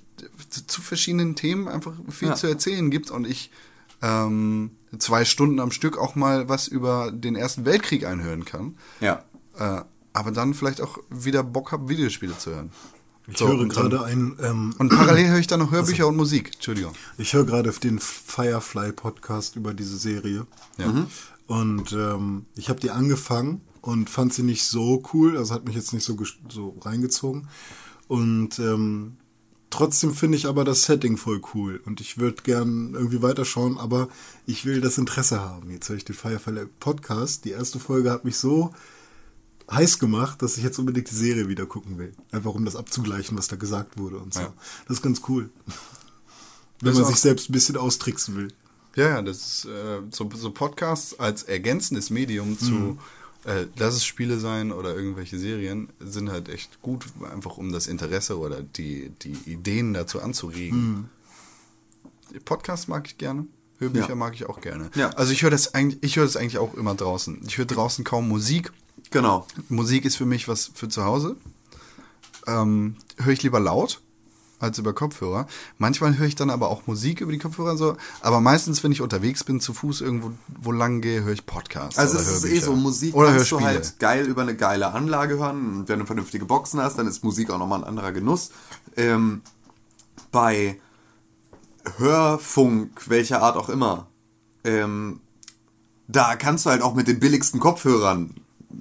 zu- 0.51 0.67
zu 0.67 0.81
verschiedenen 0.83 1.35
Themen 1.35 1.67
einfach 1.67 1.95
viel 2.11 2.29
Ja. 2.29 2.35
zu 2.37 2.47
erzählen 2.47 2.91
gibt 2.91 3.11
und 3.11 3.27
ich 3.27 3.51
ähm, 4.03 4.73
zwei 4.99 5.25
Stunden 5.25 5.59
am 5.61 5.71
Stück 5.71 5.97
auch 5.97 6.15
mal 6.15 6.49
was 6.51 6.69
über 6.69 7.11
den 7.11 7.35
Ersten 7.35 7.65
Weltkrieg 7.65 8.05
einhören 8.05 8.45
kann. 8.45 8.77
Ja. 9.01 9.25
Äh, 9.59 9.81
aber 10.13 10.31
dann 10.31 10.53
vielleicht 10.53 10.83
auch 10.83 10.99
wieder 11.09 11.43
Bock 11.43 11.73
habe, 11.73 11.89
Videospiele 11.89 12.37
zu 12.37 12.51
hören. 12.51 12.71
Ich 13.29 13.39
So, 13.39 13.49
höre 13.49 13.67
gerade 13.67 14.05
ein, 14.05 14.37
ähm, 14.41 14.75
Und 14.79 14.91
parallel 14.91 15.31
höre 15.31 15.39
ich 15.39 15.47
dann 15.47 15.61
noch 15.61 15.71
Hörbücher 15.73 16.07
und 16.07 16.17
Musik. 16.17 16.53
Entschuldigung. 16.55 16.93
ich 17.19 17.33
höre 17.35 17.45
gerade 17.45 17.73
den 17.73 17.99
Firefly 17.99 18.93
Podcast 18.93 19.57
über 19.57 19.75
diese 19.75 19.97
Serie. 19.97 20.47
Ja. 20.79 21.07
Und 21.47 21.93
ähm, 21.93 22.47
ich 22.57 22.69
habe 22.69 22.81
die 22.81 22.91
angefangen 22.91 23.61
und 23.81 24.11
fand 24.11 24.33
sie 24.33 24.43
nicht 24.43 24.65
so 24.65 25.03
cool, 25.13 25.37
also 25.37 25.55
hat 25.55 25.65
mich 25.65 25.77
jetzt 25.77 25.93
nicht 25.93 26.05
so, 26.05 26.17
so 26.49 26.77
reingezogen. 26.83 27.49
Und 28.09 28.59
ähm, 28.59 29.17
trotzdem 29.71 30.15
finde 30.15 30.37
ich 30.37 30.47
aber 30.47 30.65
das 30.65 30.85
Setting 30.85 31.17
voll 31.17 31.41
cool 31.55 31.81
und 31.85 32.01
ich 32.01 32.19
würde 32.19 32.43
gern 32.43 32.95
irgendwie 32.95 33.23
weiterschauen, 33.23 33.79
aber 33.79 34.09
ich 34.45 34.65
will 34.65 34.81
das 34.81 34.99
Interesse 34.99 35.41
haben. 35.41 35.71
Jetzt 35.71 35.89
höre 35.89 35.97
ich 35.97 36.05
den 36.05 36.17
Firefly 36.17 36.67
Podcast. 36.81 37.45
Die 37.45 37.51
erste 37.51 37.79
Folge 37.79 38.11
hat 38.11 38.25
mich 38.25 38.37
so 38.37 38.73
heiß 39.71 39.99
gemacht, 39.99 40.43
dass 40.43 40.57
ich 40.57 40.65
jetzt 40.65 40.79
unbedingt 40.79 41.11
die 41.11 41.15
Serie 41.15 41.49
wieder 41.49 41.67
gucken 41.67 41.99
will. 41.99 42.13
Einfach 42.31 42.55
um 42.55 42.65
das 42.65 42.77
abzugleichen, 42.77 43.37
was 43.37 43.49
da 43.49 43.57
gesagt 43.57 43.99
wurde 43.99 44.19
und 44.19 44.35
so. 44.35 44.41
Ja. 44.41 44.53
Das 44.87 44.99
ist 44.99 45.03
ganz 45.03 45.23
cool. 45.29 45.51
Wenn 46.81 46.95
man 46.95 47.05
sich 47.05 47.21
selbst 47.21 47.49
ein 47.49 47.53
bisschen 47.53 47.77
austricksen 47.77 48.37
will. 48.37 48.49
Ja, 48.95 49.09
ja, 49.09 49.23
das 49.23 49.37
ist 49.39 49.65
äh, 49.67 50.01
so, 50.11 50.29
so 50.35 50.51
Podcasts 50.51 51.19
als 51.19 51.43
ergänzendes 51.43 52.11
Medium 52.11 52.59
zu 52.59 52.99
äh, 53.47 53.67
lass 53.77 53.95
es 53.95 54.05
Spiele 54.05 54.39
sein 54.41 54.73
oder 54.73 54.95
irgendwelche 54.95 55.39
Serien, 55.39 55.89
sind 56.01 56.31
halt 56.31 56.49
echt 56.49 56.83
gut, 56.83 57.07
einfach 57.33 57.57
um 57.57 57.73
das 57.73 57.87
Interesse 57.87 58.39
oder 58.39 58.61
die, 58.61 59.11
die 59.23 59.37
Ideen 59.47 59.95
dazu 59.95 60.21
anzuregen. 60.21 61.09
Podcasts 62.45 62.89
mag 62.89 63.07
ich 63.07 63.19
gerne. 63.19 63.47
Hörbücher 63.79 64.11
Ja. 64.11 64.15
mag 64.15 64.35
ich 64.35 64.47
auch 64.47 64.61
gerne. 64.61 64.91
Ja. 64.95 65.11
Also 65.11 65.33
ich 65.33 65.43
höre 65.43 65.51
das 65.51 65.75
eigentlich, 65.75 66.03
ich 66.03 66.17
höre 66.17 66.25
das 66.25 66.37
eigentlich 66.37 66.59
auch 66.59 66.75
immer 66.75 66.95
draußen. 66.95 67.41
Ich 67.47 67.57
höre 67.59 67.67
draußen 67.67 68.05
kaum 68.05 68.29
Musik. 68.29 68.73
Genau. 69.11 69.47
Musik 69.69 70.05
ist 70.05 70.17
für 70.17 70.27
mich 70.27 70.49
was 70.49 70.71
für 70.75 70.89
zu 70.89 71.05
Hause. 71.05 71.37
Ähm, 72.47 72.97
höre 73.19 73.33
ich 73.33 73.43
lieber 73.43 73.61
laut 73.61 74.01
als 74.59 74.79
über 74.79 74.95
Kopfhörer. 74.95 75.47
Manchmal 75.79 76.17
höre 76.17 76.27
ich 76.27 76.35
dann 76.35 76.51
aber 76.51 76.69
auch 76.69 76.87
Musik 76.87 77.21
über 77.21 77.33
die 77.33 77.39
Kopfhörer 77.39 77.77
so. 77.77 77.97
Aber 78.21 78.41
meistens, 78.41 78.83
wenn 78.83 78.93
ich 78.93 79.03
unterwegs 79.03 79.45
bin, 79.45 79.61
zu 79.61 79.75
Fuß 79.75 80.01
irgendwo 80.01 80.33
wo 80.61 80.73
lang 80.73 81.01
gehe, 81.01 81.25
höre 81.25 81.33
ich 81.33 81.47
Podcasts. 81.47 81.99
Also 81.99 82.15
oder 82.15 82.23
es 82.23 82.45
ist 82.45 82.45
eh 82.45 82.61
so, 82.61 82.75
Musik 82.75 83.15
oder 83.15 83.33
kannst 83.33 83.53
du 83.53 83.61
halt 83.61 83.99
geil 83.99 84.27
über 84.27 84.43
eine 84.43 84.57
geile 84.57 84.93
Anlage 84.93 85.39
hören. 85.39 85.81
Und 85.81 85.89
wenn 85.89 85.99
du 85.99 86.07
vernünftige 86.07 86.47
Boxen 86.47 86.81
hast, 86.81 86.99
dann 86.99 87.07
ist 87.07 87.23
Musik 87.23 87.51
auch 87.51 87.59
nochmal 87.59 87.81
ein 87.81 87.89
anderer 87.89 88.13
Genuss. 88.13 88.51
Ähm, 88.97 89.43
bei 90.33 90.81
Hörfunk, 91.99 93.09
welcher 93.09 93.43
Art 93.43 93.57
auch 93.57 93.69
immer, 93.69 94.09
ähm, 94.65 95.21
da 96.09 96.37
kannst 96.37 96.67
du 96.67 96.71
halt 96.71 96.83
auch 96.83 96.95
mit 96.95 97.09
den 97.09 97.21
billigsten 97.21 97.61
Kopfhörern, 97.61 98.35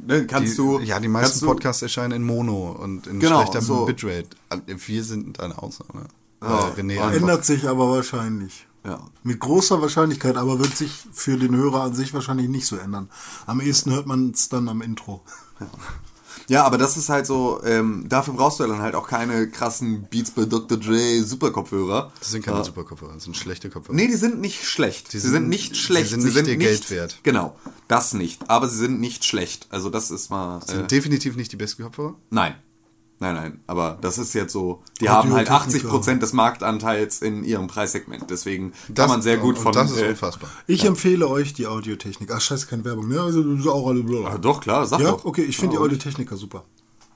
ne, 0.07 0.25
kannst 0.27 0.53
die, 0.53 0.57
du... 0.57 0.79
ja, 0.79 0.99
die 0.99 1.07
meisten 1.07 1.41
du, 1.41 1.45
Podcasts 1.47 1.81
erscheinen 1.81 2.11
in 2.13 2.23
Mono 2.23 2.71
und 2.71 3.07
in 3.07 3.19
Genau, 3.19 3.41
schlechter 3.41 3.61
so. 3.61 3.85
Bitrate. 3.85 4.27
Wir 4.65 5.03
sind 5.03 5.39
eine 5.39 5.57
Ausnahme. 5.61 6.07
Ja, 6.41 6.49
René 6.77 6.97
und- 6.97 7.03
einfach- 7.03 7.13
Ändert 7.13 7.45
sich 7.45 7.67
aber 7.67 7.89
wahrscheinlich. 7.89 8.67
Ja. 8.85 8.99
Mit 9.23 9.39
großer 9.39 9.81
Wahrscheinlichkeit, 9.81 10.37
aber 10.37 10.59
wird 10.59 10.75
sich 10.77 11.05
für 11.11 11.37
den 11.37 11.55
Hörer 11.55 11.81
an 11.85 11.95
sich 11.95 12.13
wahrscheinlich 12.13 12.49
nicht 12.49 12.67
so 12.67 12.75
ändern. 12.77 13.09
Am 13.47 13.59
ehesten 13.59 13.91
hört 13.91 14.05
man 14.05 14.29
es 14.29 14.47
dann 14.49 14.69
am 14.69 14.81
Intro. 14.83 15.23
Ja, 15.59 15.67
aber 16.63 16.77
das 16.77 16.95
ist 16.97 17.09
halt 17.09 17.25
so, 17.25 17.59
ähm, 17.63 18.05
dafür 18.07 18.33
brauchst 18.35 18.59
du 18.59 18.67
dann 18.67 18.79
halt 18.79 18.93
auch 18.95 19.07
keine 19.07 19.49
krassen 19.49 20.03
Beats 20.09 20.31
bei 20.31 20.45
Dr. 20.45 20.77
Dre 20.77 21.23
Superkopfhörer. 21.23 22.11
Das 22.19 22.31
sind 22.31 22.45
keine 22.45 22.57
Ja. 22.57 22.63
super 22.63 22.83
Kopfhörer, 22.83 23.13
das 23.15 23.23
sind 23.23 23.35
schlechte 23.35 23.69
Kopfhörer. 23.69 23.95
Nee, 23.95 24.07
die 24.07 24.13
sind 24.15 24.39
nicht 24.39 24.63
schlecht. 24.65 25.11
sie 25.11 25.19
sind- 25.19 25.31
sind 25.31 25.49
nicht 25.49 25.75
sie 25.75 25.81
schlecht. 25.81 26.09
sind 26.09 26.23
nicht 26.23 26.35
ihr 26.47 26.57
Geld 26.57 26.89
wert. 26.91 27.19
Genau, 27.23 27.55
das 27.87 28.13
nicht. 28.13 28.41
Aber 28.49 28.67
sie 28.67 28.77
sind 28.77 28.99
nicht 28.99 29.25
schlecht. 29.25 29.67
Also 29.71 29.89
das 29.89 30.11
ist 30.11 30.29
mal. 30.29 30.61
sind 30.65 30.81
Äh, 30.83 30.87
definitiv 30.87 31.35
nicht 31.35 31.51
die 31.51 31.57
besten 31.57 31.83
Kopfhörer. 31.83 32.15
nein. 32.29 32.55
Nein, 33.19 33.35
nein. 33.35 33.59
Aber 33.67 33.97
das 34.01 34.17
ist 34.17 34.33
jetzt 34.33 34.51
so. 34.51 34.83
Die 34.99 35.07
haben 35.09 35.31
halt 35.33 35.49
Audio-Techniker. 35.49 35.95
80% 35.95 36.19
des 36.19 36.33
Marktanteils 36.33 37.21
in 37.21 37.43
ihrem 37.45 37.67
Preissegment. 37.67 38.29
Deswegen 38.29 38.73
Das- 38.89 38.95
kann 39.05 39.09
man 39.09 39.21
sehr 39.21 39.37
gut 39.37 39.57
von. 39.57 39.71
Das 39.71 39.91
ist 39.91 40.01
äh, 40.01 40.09
unfassbar. 40.09 40.49
Ich 40.67 40.83
empfehle 40.83 41.27
euch 41.29 41.53
die 41.53 41.65
Audiotechnik. 41.67 42.29
Ach, 42.31 42.41
scheiße, 42.41 42.67
keine 42.67 42.83
Werbung. 42.83 43.09
Ja, 43.11 43.23
also, 43.23 43.41
ist 43.53 43.67
auch 43.67 43.87
alle 43.87 44.03
bla. 44.03 44.27
ah, 44.31 44.37
doch, 44.37 44.59
klar, 44.59 44.85
sag 44.85 44.99
Ja, 44.99 45.11
doch. 45.11 45.23
okay, 45.23 45.43
ich 45.43 45.55
finde 45.57 45.75
Ja, 45.75 45.79
die 45.81 45.85
Audiotechniker 45.85 46.35
super. 46.35 46.65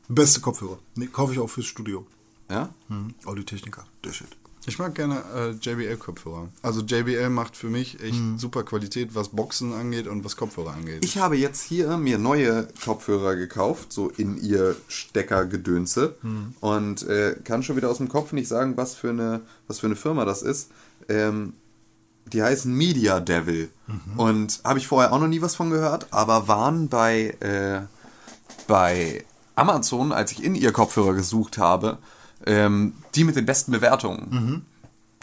Beste 0.07 0.39
Kopfhörer. 0.39 0.79
Nee, 0.95 1.07
kaufe 1.07 1.33
ich 1.33 1.39
auch 1.39 1.49
fürs 1.49 1.67
Studio. 1.67 2.07
Ja? 2.49 2.69
Hm. 2.87 3.13
Audiotechniker, 3.25 3.83
der 4.03 4.11
Shit. 4.13 4.29
Ich 4.69 4.77
mag 4.77 4.93
gerne 4.93 5.23
äh, 5.35 5.49
JBL-Kopfhörer. 5.49 6.49
Also 6.61 6.81
JBL 6.81 7.29
macht 7.31 7.57
für 7.57 7.69
mich 7.69 8.01
echt 8.03 8.21
super 8.37 8.61
Qualität, 8.63 9.15
was 9.15 9.29
Boxen 9.29 9.73
angeht 9.73 10.07
und 10.07 10.23
was 10.23 10.37
Kopfhörer 10.37 10.73
angeht. 10.73 11.03
Ich 11.03 11.17
habe 11.17 11.37
jetzt 11.37 11.63
hier 11.63 11.97
mir 11.97 12.19
neue 12.19 12.67
Kopfhörer 12.85 13.35
gekauft, 13.35 13.91
so 13.91 14.09
in 14.09 14.37
ihr 14.37 14.75
Steckergedönse. 14.87 16.15
Und 16.59 17.01
äh, 17.07 17.35
kann 17.43 17.63
schon 17.63 17.77
wieder 17.77 17.89
aus 17.89 17.97
dem 17.97 18.09
Kopf 18.09 18.31
nicht 18.31 18.47
sagen, 18.47 18.77
was 18.77 18.93
für 18.93 19.09
eine, 19.09 19.41
was 19.67 19.79
für 19.79 19.87
eine 19.87 19.95
Firma 19.95 20.23
das 20.23 20.43
ist. 20.43 20.69
ähm, 21.09 21.53
die 22.31 22.43
heißen 22.43 22.71
Media 22.71 23.19
Devil. 23.19 23.69
Und 24.17 24.61
habe 24.63 24.77
ich 24.77 24.85
vorher 24.87 25.11
auch 25.11 25.19
noch 25.19 25.27
nie 25.27 25.41
was 25.41 25.55
von 25.55 25.71
gehört, 25.71 26.05
aber 26.11 26.47
waren 26.47 26.87
bei, 26.89 27.35
äh, 27.39 27.81
bei 28.67 29.25
Amazon, 29.55 30.11
als 30.11 30.31
ich 30.31 30.43
in 30.43 30.53
ihr 30.53 30.71
Kopfhörer 30.71 31.15
gesucht 31.15 31.57
habe, 31.57 31.97
ähm, 32.45 32.93
die 33.15 33.23
mit 33.23 33.35
den 33.35 33.45
besten 33.45 33.71
Bewertungen. 33.71 34.65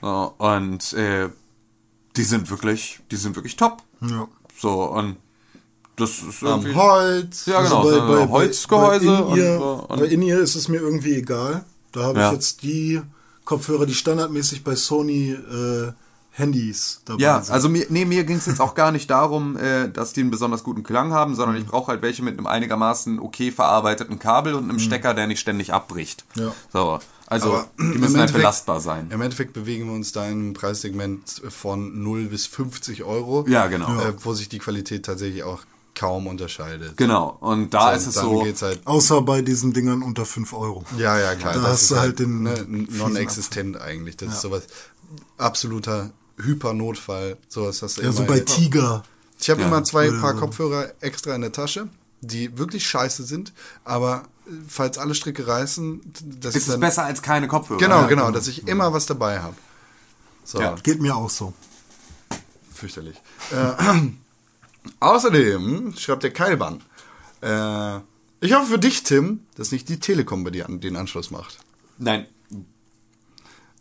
So, 0.01 0.35
und 0.39 0.93
äh, 0.93 1.29
die 2.17 2.23
sind 2.25 2.51
wirklich, 2.51 3.01
die 3.11 3.17
sind 3.17 3.37
wirklich 3.37 3.57
top. 3.57 3.83
Ja. 4.01 4.29
So, 4.59 4.85
und 4.85 5.17
das 5.97 6.23
ist 6.23 6.43
Am 6.43 6.61
irgendwie. 6.61 6.75
Holz. 6.75 7.47
Ja, 7.47 7.63
genau. 7.63 7.83
Also 7.89 8.07
so 8.07 8.29
Holzgehäuse 8.31 9.07
bei, 9.07 9.19
und, 9.23 9.39
In-Ear 9.39 9.91
und, 9.91 10.01
bei 10.01 10.07
In-Ear 10.07 10.41
ist 10.41 10.55
es 10.55 10.69
mir 10.69 10.81
irgendwie 10.81 11.15
egal. 11.15 11.65
Da 11.93 12.03
habe 12.05 12.19
Ja. 12.21 12.29
ich 12.29 12.35
jetzt 12.35 12.63
die 12.63 13.01
Kopfhörer, 13.45 13.87
die 13.87 13.95
standardmäßig 13.95 14.63
bei 14.65 14.75
Sony 14.75 15.31
äh, 15.33 15.93
Handys 16.39 17.01
dabei 17.07 17.23
Ja, 17.23 17.43
sind. 17.43 17.55
also 17.55 17.69
mir, 17.71 17.87
nee, 17.89 18.05
mir 18.05 18.25
ging 18.25 18.37
es 18.37 18.47
jetzt 18.47 18.61
auch 18.61 18.75
gar 18.75 18.93
nicht 18.93 19.11
darum, 19.11 19.57
äh, 19.57 19.89
dass 19.89 20.13
die 20.13 20.21
einen 20.21 20.31
besonders 20.31 20.63
guten 20.65 20.83
Klang 20.83 21.13
haben, 21.13 21.35
sondern 21.35 21.57
ich 21.57 21.65
brauche 21.67 21.89
halt 21.93 22.03
welche 22.03 22.23
mit 22.23 22.37
einem 22.37 22.47
einigermaßen 22.47 23.19
okay 23.19 23.51
verarbeiteten 23.51 24.19
Kabel 24.19 24.55
und 24.55 24.65
einem 24.69 24.79
Stecker, 24.79 25.15
der 25.15 25.27
nicht 25.27 25.41
ständig 25.41 25.73
abbricht. 25.73 26.25
Ja. 26.35 26.53
So, 26.73 26.99
also 27.27 27.53
Aber 27.53 27.69
die 27.79 27.83
im 27.83 27.89
müssen 27.89 28.03
halt 28.03 28.15
Endeffekt- 28.15 28.35
belastbar 28.37 28.81
sein. 28.81 29.09
Im 29.11 29.21
Endeffekt 29.23 29.55
bewegen 29.55 29.87
wir 29.87 29.95
uns 29.95 30.13
da 30.13 30.27
in 30.27 30.33
einem 30.33 30.53
Preissegment 30.55 31.43
von 31.49 32.03
0 32.03 32.27
bis 32.27 32.47
50 32.47 33.03
Euro. 33.05 33.47
Ja, 33.49 33.67
genau. 33.69 33.89
Äh, 34.01 34.13
wo 34.23 34.35
sich 34.35 34.49
die 34.51 34.59
Qualität 34.59 35.07
tatsächlich 35.07 35.43
auch 35.43 35.61
kaum 35.95 36.27
unterscheidet. 36.27 36.99
Genau, 36.99 37.39
und 37.41 37.73
da 37.73 37.93
So, 37.93 37.97
ist 37.97 38.07
es 38.09 38.15
so, 38.17 38.45
halt. 38.67 38.87
Außer 38.87 39.23
bei 39.23 39.41
diesen 39.41 39.73
Dingern 39.73 40.03
unter 40.03 40.27
5 40.27 40.53
Euro. 40.53 40.85
Ja, 40.99 41.19
ja, 41.19 41.35
klar. 41.35 41.55
Da 41.55 41.61
das 41.63 41.71
hast 41.71 41.83
ist 41.85 41.91
du 41.93 41.97
halt 41.97 42.19
den 42.19 42.43
ne, 42.43 42.67
non-existent 42.69 43.81
eigentlich. 43.81 44.19
Das 44.19 44.35
ist 44.35 44.43
sowas 44.43 44.65
absoluter 45.39 46.11
Hypernotfall. 46.39 47.37
Sowas 47.49 47.83
hast 47.83 47.99
du 47.99 48.03
Ja, 48.03 48.13
so 48.13 48.25
bei 48.25 48.41
Tiger. 48.41 49.03
Ich 49.41 49.51
habe 49.51 49.61
Ja. 49.61 49.67
immer 49.69 49.85
zwei 49.85 50.11
Paar 50.11 50.35
so. 50.35 50.41
Kopfhörer 50.41 50.93
extra 51.01 51.35
in 51.35 51.43
der 51.43 51.53
Tasche, 51.53 51.89
die 52.21 52.57
wirklich 52.59 52.87
scheiße 52.87 53.25
sind, 53.25 53.53
aber 53.85 54.25
äh, 54.47 54.51
falls 54.69 54.99
alle 54.99 55.15
Stricke 55.15 55.47
reißen, 55.47 56.01
das 56.41 56.55
ist 56.57 56.69
es 56.69 56.81
besser 56.81 57.05
als 57.05 57.21
keine 57.23 57.49
Kopfhörer. 57.49 57.79
Genau, 57.81 58.03
Ja, 58.03 58.07
genau, 58.07 58.31
dass 58.31 58.49
ich 58.49 58.67
immer 58.69 58.93
was 58.93 59.07
dabei 59.07 59.41
habe. 59.41 59.57
So, 60.45 60.61
Ja. 60.61 60.75
Geht 60.83 61.01
mir 61.01 61.17
auch 61.17 61.31
so. 61.31 61.53
fürchterlich. 62.75 63.17
Äh, 63.53 63.73
außerdem 65.01 65.95
schreibt 65.97 66.23
der 66.23 66.33
Keilbahn. 66.33 66.83
Äh, 67.43 67.99
ich 68.41 68.53
hoffe 68.55 68.67
für 68.73 68.79
dich, 68.79 69.03
Tim, 69.03 69.41
dass 69.57 69.73
nicht 69.73 69.89
die 69.89 69.99
Telekom 69.99 70.45
bei 70.45 70.51
dir 70.51 70.67
an, 70.67 70.81
den 70.81 70.97
Anschluss 70.97 71.31
macht. 71.31 71.59
Nein, 71.99 72.27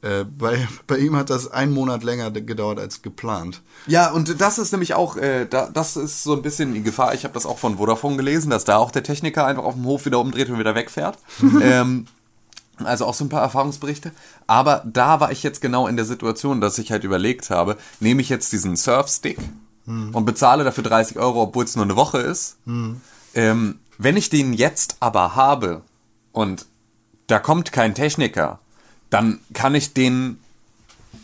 Äh, 0.01 0.23
bei, 0.23 0.67
bei 0.87 0.97
ihm 0.97 1.15
hat 1.15 1.29
das 1.29 1.51
einen 1.51 1.73
Monat 1.73 2.03
länger 2.03 2.31
gedauert 2.31 2.79
als 2.79 3.01
geplant. 3.01 3.61
Ja, 3.87 4.11
und 4.11 4.39
das 4.39 4.57
ist 4.57 4.71
nämlich 4.71 4.93
auch, 4.93 5.17
äh, 5.17 5.45
da, 5.45 5.69
das 5.71 5.97
ist 5.97 6.23
so 6.23 6.33
ein 6.33 6.41
bisschen 6.41 6.73
die 6.73 6.83
Gefahr. 6.83 7.13
Ich 7.13 7.23
habe 7.23 7.33
das 7.33 7.45
auch 7.45 7.57
von 7.57 7.77
Vodafone 7.77 8.17
gelesen, 8.17 8.49
dass 8.49 8.65
da 8.65 8.77
auch 8.77 8.91
der 8.91 9.03
Techniker 9.03 9.45
einfach 9.45 9.63
auf 9.63 9.75
dem 9.75 9.85
Hof 9.85 10.05
wieder 10.05 10.19
umdreht 10.19 10.49
und 10.49 10.59
wieder 10.59 10.75
wegfährt. 10.75 11.17
ähm, 11.61 12.05
also 12.83 13.05
auch 13.05 13.13
so 13.13 13.23
ein 13.23 13.29
paar 13.29 13.41
Erfahrungsberichte. 13.41 14.11
Aber 14.47 14.83
da 14.85 15.19
war 15.19 15.31
ich 15.31 15.43
jetzt 15.43 15.61
genau 15.61 15.87
in 15.87 15.95
der 15.95 16.05
Situation, 16.05 16.59
dass 16.59 16.77
ich 16.77 16.91
halt 16.91 17.03
überlegt 17.03 17.49
habe, 17.49 17.77
nehme 17.99 18.21
ich 18.21 18.29
jetzt 18.29 18.51
diesen 18.51 18.75
Surfstick 18.75 19.37
und 20.13 20.25
bezahle 20.25 20.63
dafür 20.63 20.83
30 20.83 21.17
Euro, 21.19 21.43
obwohl 21.43 21.63
es 21.63 21.75
nur 21.75 21.85
eine 21.85 21.95
Woche 21.95 22.17
ist. 22.17 22.57
Ähm, 23.35 23.79
wenn 23.97 24.17
ich 24.17 24.29
den 24.29 24.53
jetzt 24.53 24.97
aber 24.99 25.35
habe 25.35 25.83
und 26.31 26.65
da 27.27 27.39
kommt 27.39 27.71
kein 27.71 27.95
Techniker, 27.95 28.59
dann 29.15 29.39
kann 29.53 29.75
ich 29.75 29.93
den 29.93 30.39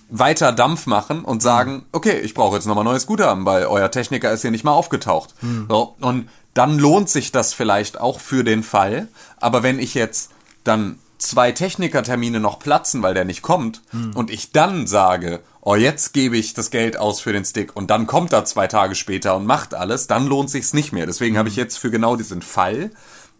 weiter 0.10 0.54
Dampf 0.54 0.88
machen 0.88 1.26
und 1.26 1.42
sagen, 1.42 1.84
okay, 1.92 2.20
ich 2.20 2.34
brauche 2.34 2.56
jetzt 2.56 2.66
nochmal 2.66 2.86
neues 2.86 3.06
Guthaben, 3.06 3.46
weil 3.46 3.66
euer 3.66 3.92
Techniker 3.92 4.32
ist 4.32 4.44
hier 4.44 4.52
nicht 4.52 4.64
mal 4.64 4.72
aufgetaucht. 4.72 5.36
So, 5.70 5.96
und 6.00 6.30
dann 6.54 6.80
lohnt 6.80 7.10
sich 7.10 7.34
das 7.34 7.54
vielleicht 7.54 8.00
auch 8.00 8.22
für 8.22 8.46
den 8.46 8.64
Fall. 8.64 9.10
Aber 9.42 9.62
wenn 9.62 9.78
ich 9.78 9.94
jetzt 9.94 10.32
dann 10.64 11.00
zwei 11.18 11.52
Technikertermine 11.52 12.40
noch 12.40 12.60
platzen, 12.60 13.04
weil 13.04 13.14
der 13.14 13.26
nicht 13.26 13.42
kommt, 13.42 13.82
und 14.16 14.32
ich 14.32 14.54
dann 14.54 14.88
sage, 14.88 15.42
oh, 15.60 15.76
jetzt 15.76 16.14
gebe 16.14 16.38
ich 16.38 16.54
das 16.54 16.72
Geld 16.72 16.96
aus 16.96 17.20
für 17.20 17.34
den 17.34 17.44
Stick 17.44 17.76
und 17.76 17.92
dann 17.92 18.08
kommt 18.08 18.32
er 18.32 18.46
zwei 18.46 18.68
Tage 18.68 18.96
später 18.96 19.36
und 19.36 19.46
macht 19.46 19.74
alles, 19.74 20.08
dann 20.08 20.28
lohnt 20.28 20.50
sich's 20.50 20.74
nicht 20.74 20.94
mehr. 20.94 21.06
Deswegen 21.06 21.38
habe 21.38 21.50
ich 21.50 21.58
jetzt 21.58 21.78
für 21.78 21.92
genau 21.92 22.16
diesen 22.16 22.42
Fall, 22.42 22.92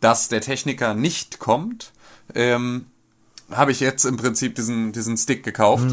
dass 0.02 0.28
der 0.28 0.42
Techniker 0.42 0.94
nicht 0.94 1.40
kommt, 1.40 1.94
ähm, 2.36 2.88
habe 3.52 3.72
ich 3.72 3.80
jetzt 3.80 4.06
im 4.06 4.18
Prinzip 4.18 4.56
diesen, 4.56 4.92
diesen 4.92 5.18
Stick 5.18 5.44
gekauft, 5.44 5.86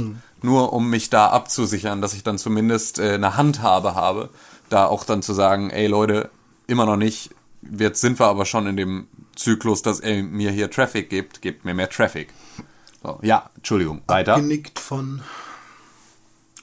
nur 0.43 0.73
um 0.73 0.89
mich 0.89 1.11
da 1.11 1.29
abzusichern, 1.29 2.01
dass 2.01 2.15
ich 2.15 2.23
dann 2.23 2.39
zumindest 2.39 2.99
äh, 2.99 3.15
eine 3.15 3.37
Handhabe 3.37 3.95
habe, 3.95 4.31
da 4.69 4.87
auch 4.87 5.05
dann 5.05 5.23
zu 5.23 5.33
sagen, 5.33 5.71
ey 5.71 5.87
Leute, 5.87 6.31
immer 6.67 6.87
noch 6.87 6.97
nicht, 6.97 7.31
jetzt 7.63 8.01
sind 8.01 8.19
wir 8.19 8.27
aber 8.27 8.45
schon 8.45 8.67
in 8.67 8.77
dem 8.77 9.09
Zyklus, 9.35 9.83
dass 9.83 10.01
er 10.01 10.23
mir 10.23 10.51
hier 10.51 10.71
Traffic 10.71 11.11
gibt, 11.11 11.43
gebt 11.43 11.65
mir 11.65 11.75
mehr 11.75 11.89
Traffic. 11.89 12.33
So, 13.03 13.19
ja, 13.23 13.51
Entschuldigung, 13.57 14.03
weiter. 14.07 14.37
Genickt 14.37 14.79
von 14.79 15.23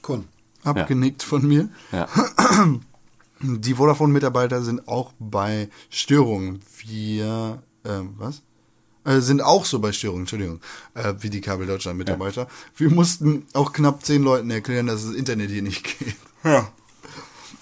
Con. 0.02 0.28
Abgenickt 0.62 1.22
von 1.22 1.46
mir. 1.46 1.68
Ja. 1.92 2.08
Die 3.40 3.74
Vodafone-Mitarbeiter 3.74 4.62
sind 4.62 4.88
auch 4.88 5.12
bei 5.18 5.68
Störungen. 5.90 6.60
Wir, 6.78 7.62
ähm, 7.84 8.14
was? 8.16 8.42
Äh, 9.06 9.20
sind 9.20 9.40
auch 9.40 9.64
so 9.64 9.78
bei 9.78 9.92
Störungen, 9.92 10.22
Entschuldigung, 10.22 10.60
äh, 10.94 11.14
wie 11.20 11.30
die 11.30 11.40
Kabel 11.40 11.66
Deutschland-Mitarbeiter. 11.66 12.48
Wir 12.76 12.90
mussten 12.90 13.46
auch 13.52 13.72
knapp 13.72 14.04
zehn 14.04 14.22
Leuten 14.22 14.50
erklären, 14.50 14.88
dass 14.88 15.06
das 15.06 15.14
Internet 15.14 15.50
hier 15.50 15.62
nicht 15.62 15.84
geht. 15.84 16.16
Ja. 16.42 16.68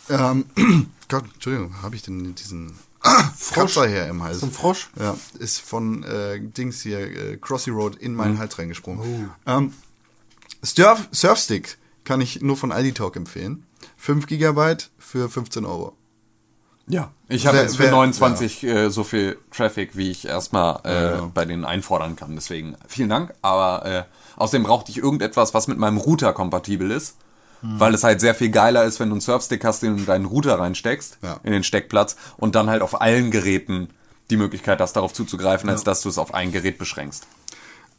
Ähm, 0.09 0.47
Gott, 1.09 1.25
Entschuldigung, 1.35 1.83
habe 1.83 1.97
ich 1.97 2.03
denn 2.03 2.35
diesen 2.35 2.73
Kratzer 3.53 3.87
her 3.87 4.09
im 4.09 4.23
Hals? 4.23 4.39
Ist 4.39 4.45
ein 4.45 4.53
Frosch? 4.53 4.89
Ja, 4.99 5.17
ist 5.39 5.61
von 5.61 6.03
äh, 6.05 6.41
Dings 6.41 6.81
hier, 6.81 7.01
äh, 7.01 7.37
Crossy 7.37 7.71
Road 7.71 7.97
in 7.97 8.15
meinen 8.15 8.39
Hals 8.39 8.59
reingesprungen. 8.59 9.31
Ähm, 9.47 9.75
Surf, 10.63 11.09
Surfstick 11.13 11.77
kann 12.05 12.23
ich 12.23 12.41
nur 12.41 12.57
von 12.57 12.73
Aldi 12.73 12.93
Talk 12.93 13.17
empfehlen. 13.17 13.67
5 13.99 14.27
Gigabyte 14.27 14.91
für 14.99 15.29
15 15.29 15.67
Euro. 15.67 15.95
Ja. 16.87 17.11
Ich 17.29 17.47
habe 17.47 17.57
jetzt 17.57 17.77
für 17.77 17.85
wer- 17.85 17.91
29 17.93 18.63
äh, 18.65 18.91
so 18.91 19.05
viel 19.05 19.39
Traffic, 19.51 19.97
wie 19.97 20.11
ich 20.11 20.27
erstmal 20.27 20.81
äh, 20.85 20.93
Ja, 20.95 21.11
genau. 21.13 21.31
bei 21.33 21.45
denen 21.47 21.65
einfordern 21.65 22.15
kann. 22.17 22.35
Deswegen 22.35 22.77
vielen 22.87 23.09
Dank. 23.09 23.33
Aber 23.43 23.87
äh, 23.87 24.05
außerdem 24.37 24.65
brauchte 24.65 24.91
ich 24.91 24.99
irgendetwas, 24.99 25.55
was 25.55 25.67
mit 25.67 25.79
meinem 25.79 25.97
Router 25.97 26.33
kompatibel 26.35 26.91
ist. 26.91 27.17
Hm. 27.63 27.81
Weil 27.81 27.95
es 27.95 28.05
halt 28.05 28.21
sehr 28.21 28.35
viel 28.35 28.51
geiler 28.51 28.85
ist, 28.85 29.01
wenn 29.01 29.09
du 29.09 29.15
einen 29.15 29.21
Surfstick 29.23 29.65
hast, 29.65 29.83
den 29.83 29.95
du 29.95 30.01
in 30.01 30.07
deinen 30.07 30.27
Router 30.27 30.59
reinsteckst, 30.59 31.19
Ja. 31.23 31.41
in 31.43 31.53
den 31.53 31.65
Steckplatz 31.65 32.17
und 32.37 32.55
dann 32.55 32.69
halt 32.69 32.83
auf 32.83 33.01
allen 33.01 33.31
Geräten 33.31 33.89
die 34.31 34.37
Möglichkeit 34.37 34.81
hast, 34.81 34.95
darauf 34.95 35.13
zuzugreifen, 35.15 35.71
als 35.71 35.85
dass 35.85 36.03
du 36.03 36.09
es 36.11 36.19
auf 36.19 36.35
ein 36.35 36.53
Gerät 36.53 36.77
beschränkst. 36.79 37.27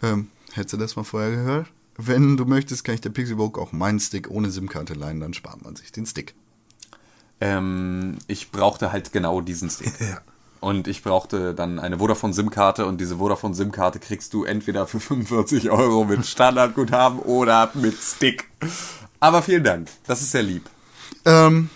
Ähm, 0.04 0.30
hättest 0.54 0.74
du 0.74 0.78
das 0.78 0.96
mal 0.96 1.04
vorher 1.04 1.32
gehört? 1.32 1.68
Wenn 1.98 2.36
du 2.38 2.46
möchtest, 2.46 2.84
kann 2.84 2.94
ich 2.96 3.02
der 3.02 3.10
Pixelbook 3.12 3.58
auch 3.58 3.72
meinen 3.72 4.00
Stick 4.00 4.30
ohne 4.30 4.52
SIM-Karte 4.52 4.94
leihen, 4.94 5.20
dann 5.22 5.34
spart 5.34 5.64
man 5.64 5.76
sich 5.76 5.92
den 5.92 6.06
Stick. 6.06 6.36
Ähm, 7.42 8.18
ich 8.28 8.52
brauchte 8.52 8.92
halt 8.92 9.12
genau 9.12 9.42
diesen 9.42 9.70
Stick. 9.70 9.94
Ja. 10.00 10.20
Und 10.62 10.88
ich 10.88 11.04
brauchte 11.04 11.54
dann 11.54 11.78
eine 11.78 12.00
Vodafone 12.00 12.34
SIM-Karte 12.34 12.88
und 12.88 13.00
diese 13.00 13.18
Vodafone 13.18 13.54
SIM-Karte 13.54 14.00
kriegst 14.00 14.34
du 14.34 14.46
entweder 14.46 14.88
für 14.88 15.00
45 15.00 15.70
Euro 15.70 16.06
mit 16.06 16.26
Standardguthaben 16.26 17.20
oder 17.20 17.70
mit 17.76 17.96
Stick. 18.02 18.46
Aber 19.20 19.42
vielen 19.44 19.64
Dank, 19.64 19.90
das 20.08 20.22
ist 20.22 20.32
sehr 20.32 20.44
lieb. 20.44 20.68
Ähm, 21.26 21.70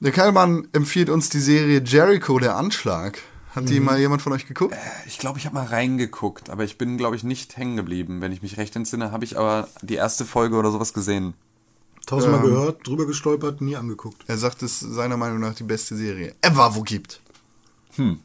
der 0.00 0.12
Keilmann 0.12 0.68
empfiehlt 0.72 1.10
uns 1.10 1.28
die 1.28 1.40
Serie 1.40 1.82
Jericho, 1.84 2.38
der 2.38 2.56
Anschlag. 2.56 3.20
Hat 3.54 3.68
die 3.68 3.78
mal 3.78 4.00
jemand 4.00 4.20
von 4.20 4.32
euch 4.32 4.46
geguckt? 4.46 4.74
Ich 5.06 5.18
glaube, 5.18 5.38
ich 5.38 5.46
habe 5.46 5.54
mal 5.54 5.66
reingeguckt, 5.66 6.50
aber 6.50 6.64
ich 6.64 6.76
bin, 6.76 6.98
glaube 6.98 7.14
ich, 7.14 7.22
nicht 7.22 7.56
hängen 7.56 7.76
geblieben. 7.76 8.20
Wenn 8.20 8.32
ich 8.32 8.42
mich 8.42 8.56
recht 8.56 8.74
entsinne, 8.74 9.12
habe 9.12 9.24
ich 9.24 9.38
aber 9.38 9.68
die 9.80 9.94
erste 9.94 10.24
Folge 10.24 10.56
oder 10.56 10.72
sowas 10.72 10.92
gesehen. 10.92 11.34
Tausendmal 12.06 12.40
Ähm. 12.44 12.46
gehört, 12.50 12.86
drüber 12.86 13.06
gestolpert, 13.06 13.60
nie 13.60 13.76
angeguckt. 13.76 14.24
Er 14.26 14.38
sagt, 14.38 14.62
es 14.62 14.82
ist 14.82 14.94
seiner 14.94 15.16
Meinung 15.16 15.40
nach 15.40 15.54
die 15.54 15.62
beste 15.64 15.96
Serie 15.96 16.34
ever 16.42 16.74
wo 16.74 16.82
gibt. 16.82 17.20
Hm. 17.96 18.18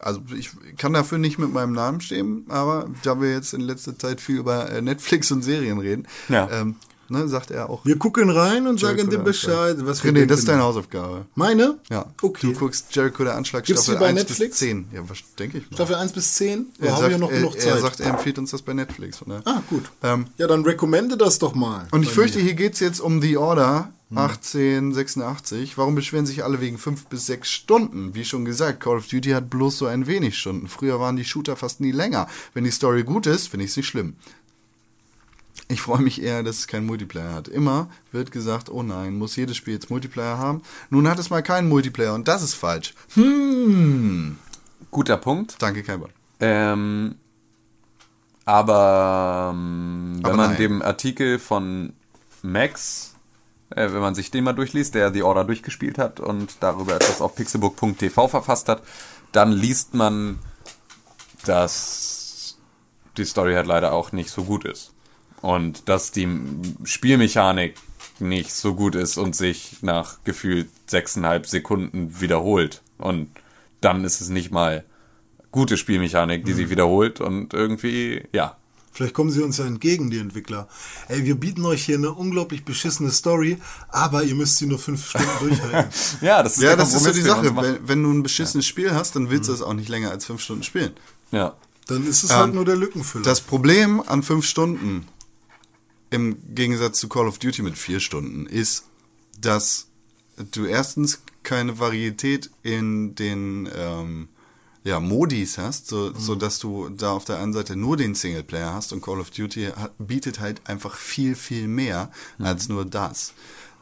Also 0.00 0.20
ich 0.36 0.50
kann 0.76 0.92
dafür 0.92 1.18
nicht 1.18 1.38
mit 1.38 1.52
meinem 1.52 1.72
Namen 1.72 2.00
stehen, 2.00 2.44
aber 2.48 2.88
da 3.02 3.20
wir 3.20 3.32
jetzt 3.32 3.52
in 3.52 3.60
letzter 3.62 3.98
Zeit 3.98 4.20
viel 4.20 4.36
über 4.36 4.70
äh, 4.70 4.80
Netflix 4.80 5.30
und 5.32 5.42
Serien 5.42 5.78
reden, 5.80 6.06
Ja. 6.28 6.48
ähm, 6.52 6.76
ne, 7.10 7.28
sagt 7.28 7.50
er 7.50 7.70
auch. 7.70 7.84
Wir 7.84 7.96
gucken 7.98 8.30
rein 8.30 8.66
und 8.66 8.78
sagen 8.80 8.96
Jericho 8.96 9.10
dir 9.10 9.16
der 9.18 9.24
Bescheid, 9.24 9.76
was 9.80 10.02
wir 10.04 10.12
René, 10.12 10.26
das 10.26 10.40
ist 10.40 10.48
deine 10.48 10.62
Hausaufgabe. 10.62 11.26
Meine? 11.34 11.78
Ja. 11.90 12.06
Okay. 12.20 12.52
Du 12.52 12.58
guckst 12.58 12.94
Jericho 12.94 13.24
der 13.24 13.36
Anschlag 13.36 13.64
Gibt's 13.64 13.84
Staffel 13.84 14.00
bei 14.00 14.08
1 14.08 14.18
Netflix? 14.18 14.50
bis 14.50 14.68
10. 14.68 14.88
Ja, 14.92 15.08
was 15.08 15.18
denke 15.38 15.58
ich 15.58 15.70
mal. 15.70 15.76
Staffel 15.76 15.94
1 15.96 16.12
bis 16.12 16.34
10? 16.34 16.66
Da 16.78 16.86
er 16.86 16.92
haben 16.92 17.00
sagt, 17.00 17.10
wir 17.10 17.18
noch 17.18 17.30
er, 17.30 17.38
genug 17.38 17.54
er 17.54 17.60
Zeit. 17.60 17.80
sagt, 17.80 18.00
er 18.00 18.10
empfiehlt 18.10 18.38
uns 18.38 18.50
das 18.50 18.62
bei 18.62 18.74
Netflix. 18.74 19.24
Ne? 19.26 19.42
ah, 19.44 19.62
gut. 19.68 19.90
Ähm, 20.02 20.26
ja, 20.36 20.46
dann 20.46 20.64
recommende 20.64 21.16
das 21.16 21.38
doch 21.38 21.54
mal. 21.54 21.88
Und 21.90 22.02
ich 22.02 22.10
fürchte, 22.10 22.38
mir. 22.38 22.44
hier 22.44 22.54
geht's 22.54 22.80
jetzt 22.80 23.00
um 23.00 23.20
The 23.22 23.36
Order 23.36 23.92
Hm. 24.10 24.16
1886. 24.16 25.76
Warum 25.76 25.94
beschweren 25.94 26.24
sich 26.24 26.42
alle 26.42 26.60
wegen 26.62 26.78
fünf 26.78 27.06
bis 27.06 27.26
sechs 27.26 27.50
Stunden? 27.50 28.14
Wie 28.14 28.24
schon 28.24 28.44
gesagt, 28.46 28.80
Call 28.80 28.96
of 28.96 29.06
Duty 29.06 29.30
hat 29.30 29.50
bloß 29.50 29.76
so 29.78 29.86
ein 29.86 30.06
wenig 30.06 30.38
Stunden. 30.38 30.66
Früher 30.66 30.98
waren 30.98 31.16
die 31.16 31.24
Shooter 31.24 31.56
fast 31.56 31.80
nie 31.80 31.92
länger. 31.92 32.26
Wenn 32.54 32.64
die 32.64 32.70
Story 32.70 33.04
gut 33.04 33.26
ist, 33.26 33.48
finde 33.48 33.64
ich 33.66 33.72
es 33.72 33.76
nicht 33.76 33.86
schlimm. 33.86 34.16
Ich 35.70 35.82
freue 35.82 36.00
mich 36.00 36.22
eher, 36.22 36.42
dass 36.42 36.58
es 36.60 36.66
keinen 36.66 36.86
Multiplayer 36.86 37.34
hat. 37.34 37.46
Immer 37.46 37.90
wird 38.10 38.32
gesagt, 38.32 38.70
oh 38.70 38.82
nein, 38.82 39.16
muss 39.16 39.36
jedes 39.36 39.56
Spiel 39.58 39.74
jetzt 39.74 39.90
Multiplayer 39.90 40.38
haben. 40.38 40.62
Nun 40.88 41.06
hat 41.06 41.18
es 41.18 41.28
mal 41.28 41.42
keinen 41.42 41.68
Multiplayer 41.68 42.14
und 42.14 42.26
das 42.26 42.42
ist 42.42 42.54
falsch. 42.54 42.94
Hm. 43.14 44.38
Guter 44.90 45.18
Punkt. 45.18 45.56
Danke, 45.58 45.82
Kaiber. 45.82 46.08
Ähm, 46.40 47.16
aber 48.46 49.50
ähm, 49.52 50.20
wenn 50.22 50.24
Aber 50.24 50.36
man 50.36 50.56
dem 50.56 50.80
Artikel 50.80 51.38
von 51.38 51.92
Max, 52.40 53.14
äh, 53.68 53.92
wenn 53.92 54.00
man 54.00 54.14
sich 54.14 54.30
den 54.30 54.44
mal 54.44 54.54
durchliest, 54.54 54.94
der 54.94 55.12
The 55.12 55.22
Order 55.22 55.44
durchgespielt 55.44 55.98
hat 55.98 56.18
und 56.18 56.56
darüber 56.60 56.94
etwas 56.94 57.20
auf 57.20 57.34
pixelbook.tv 57.34 58.28
verfasst 58.28 58.70
hat, 58.70 58.82
dann 59.32 59.52
liest 59.52 59.92
man, 59.92 60.38
dass 61.44 62.56
die 63.18 63.26
Story 63.26 63.52
halt 63.52 63.66
leider 63.66 63.92
auch 63.92 64.12
nicht 64.12 64.30
so 64.30 64.44
gut 64.44 64.64
ist. 64.64 64.94
Und 65.40 65.88
dass 65.88 66.10
die 66.10 66.28
Spielmechanik 66.84 67.74
nicht 68.20 68.52
so 68.52 68.74
gut 68.74 68.94
ist 68.94 69.16
und 69.16 69.36
sich 69.36 69.78
nach 69.82 70.24
gefühlt 70.24 70.68
sechseinhalb 70.86 71.46
Sekunden 71.46 72.20
wiederholt. 72.20 72.82
Und 72.98 73.30
dann 73.80 74.04
ist 74.04 74.20
es 74.20 74.28
nicht 74.28 74.50
mal 74.50 74.84
gute 75.50 75.76
Spielmechanik, 75.76 76.44
die 76.44 76.52
sich 76.52 76.70
wiederholt 76.70 77.20
und 77.20 77.54
irgendwie, 77.54 78.24
ja. 78.32 78.56
Vielleicht 78.92 79.14
kommen 79.14 79.30
sie 79.30 79.42
uns 79.42 79.58
ja 79.58 79.64
entgegen, 79.64 80.10
die 80.10 80.18
Entwickler. 80.18 80.66
Ey, 81.06 81.24
wir 81.24 81.36
bieten 81.36 81.64
euch 81.64 81.84
hier 81.84 81.96
eine 81.96 82.12
unglaublich 82.12 82.64
beschissene 82.64 83.12
Story, 83.12 83.58
aber 83.90 84.24
ihr 84.24 84.34
müsst 84.34 84.56
sie 84.56 84.66
nur 84.66 84.78
fünf 84.78 85.08
Stunden 85.08 85.28
durchhalten. 85.40 85.92
Ja, 86.20 86.42
das 86.42 86.56
ist 86.56 86.62
Ja, 86.64 86.74
das 86.74 86.92
ist 86.92 87.04
so 87.04 87.12
die 87.12 87.20
Sache. 87.20 87.54
Wenn, 87.54 87.78
wenn 87.86 88.02
du 88.02 88.10
ein 88.10 88.22
beschissenes 88.24 88.66
Spiel 88.66 88.92
hast, 88.92 89.14
dann 89.14 89.30
willst 89.30 89.48
du 89.48 89.52
es 89.52 89.62
auch 89.62 89.74
nicht 89.74 89.88
länger 89.88 90.10
als 90.10 90.24
fünf 90.26 90.42
Stunden 90.42 90.64
spielen. 90.64 90.92
Ja. 91.30 91.54
Dann 91.86 92.06
ist 92.06 92.24
es 92.24 92.34
halt 92.34 92.54
nur 92.54 92.64
der 92.64 92.76
Lückenfüller. 92.76 93.24
Das 93.24 93.40
Problem 93.40 94.02
an 94.06 94.22
fünf 94.22 94.44
Stunden 94.44 95.06
im 96.10 96.38
Gegensatz 96.54 96.98
zu 96.98 97.08
Call 97.08 97.26
of 97.26 97.38
Duty 97.38 97.62
mit 97.62 97.76
vier 97.76 98.00
Stunden 98.00 98.46
ist, 98.46 98.84
dass 99.40 99.88
du 100.52 100.64
erstens 100.64 101.20
keine 101.42 101.78
Varietät 101.78 102.50
in 102.62 103.14
den 103.14 103.68
ähm, 103.74 104.28
ja, 104.84 105.00
Modis 105.00 105.58
hast, 105.58 105.88
so, 105.88 106.14
so 106.14 106.34
dass 106.34 106.58
du 106.58 106.88
da 106.88 107.12
auf 107.12 107.24
der 107.24 107.38
einen 107.38 107.52
Seite 107.52 107.76
nur 107.76 107.96
den 107.96 108.14
Singleplayer 108.14 108.72
hast 108.72 108.92
und 108.92 109.02
Call 109.02 109.20
of 109.20 109.30
Duty 109.30 109.72
hat, 109.76 109.92
bietet 109.98 110.40
halt 110.40 110.66
einfach 110.68 110.96
viel, 110.96 111.34
viel 111.34 111.68
mehr 111.68 112.10
als 112.38 112.68
nur 112.68 112.84
das. 112.84 113.34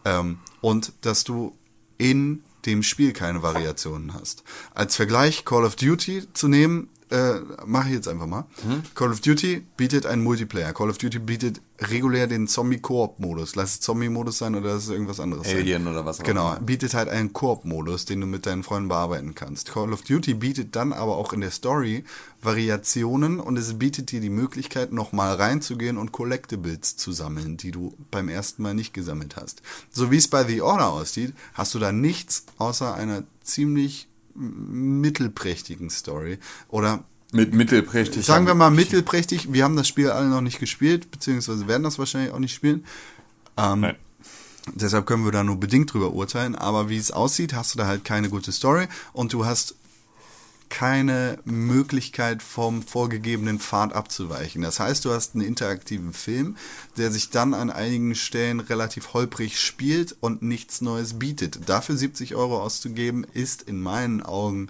Ähm, 0.04 0.38
und 0.60 0.92
dass 1.02 1.24
du 1.24 1.56
in 1.98 2.42
dem 2.66 2.82
Spiel 2.82 3.12
keine 3.12 3.42
Variationen 3.42 4.14
hast. 4.14 4.42
Als 4.74 4.96
Vergleich 4.96 5.44
Call 5.44 5.64
of 5.64 5.76
Duty 5.76 6.24
zu 6.32 6.48
nehmen, 6.48 6.88
äh, 7.10 7.34
mache 7.66 7.88
ich 7.88 7.94
jetzt 7.94 8.08
einfach 8.08 8.26
mal. 8.26 8.46
Call 8.94 9.10
of 9.12 9.20
Duty 9.20 9.64
bietet 9.76 10.06
einen 10.06 10.22
Multiplayer. 10.24 10.72
Call 10.72 10.90
of 10.90 10.98
Duty 10.98 11.20
bietet 11.20 11.60
regulär 11.78 12.26
den 12.26 12.48
Zombie-Koop-Modus. 12.48 13.54
Lass 13.54 13.74
es 13.74 13.80
Zombie-Modus 13.80 14.38
sein 14.38 14.54
oder 14.56 14.74
lass 14.74 14.84
es 14.84 14.88
irgendwas 14.88 15.20
anderes 15.20 15.46
sein. 15.46 15.58
Alien 15.58 15.86
oder 15.86 16.04
was 16.04 16.20
auch 16.20 16.24
Genau, 16.24 16.52
immer. 16.52 16.60
bietet 16.60 16.94
halt 16.94 17.08
einen 17.08 17.32
Koop-Modus, 17.32 18.06
den 18.06 18.20
du 18.22 18.26
mit 18.26 18.46
deinen 18.46 18.62
Freunden 18.64 18.88
bearbeiten 18.88 19.34
kannst. 19.34 19.70
Call 19.72 19.92
of 19.92 20.02
Duty 20.02 20.34
bietet 20.34 20.74
dann 20.74 20.92
aber 20.92 21.16
auch 21.16 21.32
in 21.32 21.40
der 21.42 21.50
Story 21.52 22.02
Variationen 22.42 23.38
und 23.40 23.56
es 23.56 23.78
bietet 23.78 24.10
dir 24.12 24.20
die 24.20 24.30
Möglichkeit, 24.30 24.92
nochmal 24.92 25.34
reinzugehen 25.36 25.98
und 25.98 26.12
Collectibles 26.12 26.96
zu 26.96 27.12
sammeln, 27.12 27.56
die 27.56 27.70
du 27.70 27.94
beim 28.10 28.28
ersten 28.28 28.62
Mal 28.62 28.74
nicht 28.74 28.94
gesammelt 28.94 29.36
hast. 29.36 29.62
So 29.90 30.10
wie 30.10 30.16
es 30.16 30.28
bei 30.28 30.44
The 30.44 30.62
Order 30.62 30.88
aussieht, 30.88 31.34
hast 31.54 31.74
du 31.74 31.78
da 31.78 31.92
nichts 31.92 32.44
außer 32.58 32.94
einer 32.94 33.24
ziemlich 33.44 34.08
mittelprächtigen 34.36 35.90
Story 35.90 36.38
oder 36.68 37.04
Mit 37.32 37.54
mittelprächtig. 37.54 38.24
Sagen 38.24 38.46
wir 38.46 38.54
mal 38.54 38.70
mittelprächtig. 38.70 39.52
Wir 39.52 39.64
haben 39.64 39.76
das 39.76 39.88
Spiel 39.88 40.10
alle 40.10 40.28
noch 40.28 40.40
nicht 40.40 40.58
gespielt, 40.58 41.10
beziehungsweise 41.10 41.66
werden 41.66 41.82
das 41.82 41.98
wahrscheinlich 41.98 42.32
auch 42.32 42.38
nicht 42.38 42.54
spielen. 42.54 42.84
Ähm, 43.56 43.80
Nein. 43.80 43.96
Deshalb 44.74 45.06
können 45.06 45.24
wir 45.24 45.32
da 45.32 45.44
nur 45.44 45.58
bedingt 45.58 45.92
drüber 45.92 46.12
urteilen. 46.12 46.56
Aber 46.56 46.88
wie 46.88 46.96
es 46.96 47.10
aussieht, 47.10 47.54
hast 47.54 47.74
du 47.74 47.78
da 47.78 47.86
halt 47.86 48.04
keine 48.04 48.28
gute 48.28 48.52
Story 48.52 48.88
und 49.12 49.32
du 49.32 49.46
hast 49.46 49.76
keine 50.68 51.38
Möglichkeit 51.44 52.42
vom 52.42 52.82
vorgegebenen 52.82 53.60
Pfad 53.60 53.92
abzuweichen. 53.92 54.62
Das 54.62 54.80
heißt, 54.80 55.04
du 55.04 55.12
hast 55.12 55.34
einen 55.34 55.44
interaktiven 55.44 56.12
Film, 56.12 56.56
der 56.96 57.10
sich 57.10 57.30
dann 57.30 57.54
an 57.54 57.70
einigen 57.70 58.14
Stellen 58.14 58.60
relativ 58.60 59.12
holprig 59.14 59.60
spielt 59.60 60.16
und 60.20 60.42
nichts 60.42 60.80
Neues 60.80 61.18
bietet. 61.18 61.68
Dafür 61.68 61.96
70 61.96 62.34
Euro 62.34 62.60
auszugeben, 62.62 63.24
ist 63.32 63.62
in 63.62 63.80
meinen 63.80 64.22
Augen 64.22 64.68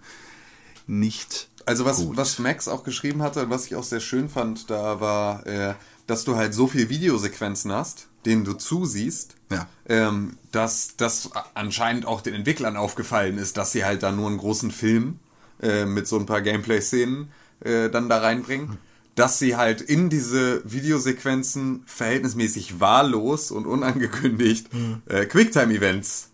nicht 0.87 1.49
Also 1.65 1.85
was, 1.85 1.99
gut. 1.99 2.17
was 2.17 2.39
Max 2.39 2.69
auch 2.69 2.85
geschrieben 2.85 3.23
hatte 3.23 3.43
und 3.45 3.51
was 3.51 3.67
ich 3.67 3.75
auch 3.75 3.85
sehr 3.85 4.01
schön 4.01 4.29
fand, 4.29 4.71
da 4.71 5.01
war, 5.01 5.47
äh, 5.47 5.75
dass 6.07 6.25
du 6.25 6.37
halt 6.37 6.55
so 6.55 6.67
viel 6.69 6.89
Videosequenzen 6.89 7.73
hast, 7.73 8.07
denen 8.25 8.45
du 8.45 8.53
zusiehst, 8.55 9.35
Ja. 9.51 9.67
ähm, 9.89 10.37
dass 10.53 10.93
das 10.97 11.31
anscheinend 11.55 12.07
auch 12.07 12.21
den 12.21 12.35
Entwicklern 12.35 12.77
aufgefallen 12.77 13.39
ist, 13.39 13.57
dass 13.57 13.73
sie 13.73 13.85
halt 13.85 14.03
da 14.03 14.13
nur 14.13 14.29
einen 14.29 14.39
großen 14.39 14.71
Film 14.71 15.19
äh, 15.63 15.85
mit 15.87 16.07
so 16.07 16.19
ein 16.19 16.27
paar 16.27 16.43
Gameplay-Szenen 16.43 17.31
äh, 17.61 17.89
dann 17.91 18.09
da 18.09 18.19
reinbringen. 18.19 18.79
Dass 19.15 19.39
sie 19.39 19.57
halt 19.57 19.81
in 19.81 20.11
diese 20.11 20.61
Videosequenzen 20.71 21.83
verhältnismäßig 21.87 22.81
wahllos 22.81 23.51
und 23.51 23.67
unangekündigt 23.67 24.69
äh, 25.07 25.25
Quicktime-Events 25.25 26.29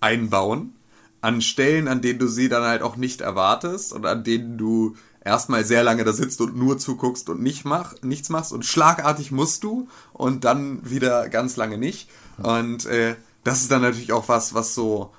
einbauen 0.00 0.74
an 1.20 1.42
Stellen, 1.42 1.88
an 1.88 2.00
denen 2.00 2.20
du 2.20 2.28
sie 2.28 2.48
dann 2.48 2.62
halt 2.62 2.82
auch 2.82 2.96
nicht 2.96 3.20
erwartest 3.22 3.92
und 3.92 4.06
an 4.06 4.22
denen 4.22 4.56
du 4.56 4.94
erstmal 5.24 5.64
sehr 5.64 5.82
lange 5.82 6.04
da 6.04 6.12
sitzt 6.12 6.40
und 6.40 6.56
nur 6.56 6.78
zuguckst 6.78 7.28
und 7.28 7.42
nicht 7.42 7.64
mach, 7.64 7.94
nichts 8.02 8.28
machst 8.28 8.52
und 8.52 8.64
schlagartig 8.64 9.30
musst 9.30 9.64
du 9.64 9.88
und 10.12 10.44
dann 10.44 10.88
wieder 10.88 11.28
ganz 11.28 11.56
lange 11.56 11.76
nicht. 11.76 12.08
Und 12.38 12.86
äh, 12.86 13.16
das 13.44 13.62
ist 13.62 13.70
dann 13.70 13.82
natürlich 13.82 14.12
auch 14.12 14.28
was, 14.28 14.54
was 14.54 14.74
so, 14.74 15.12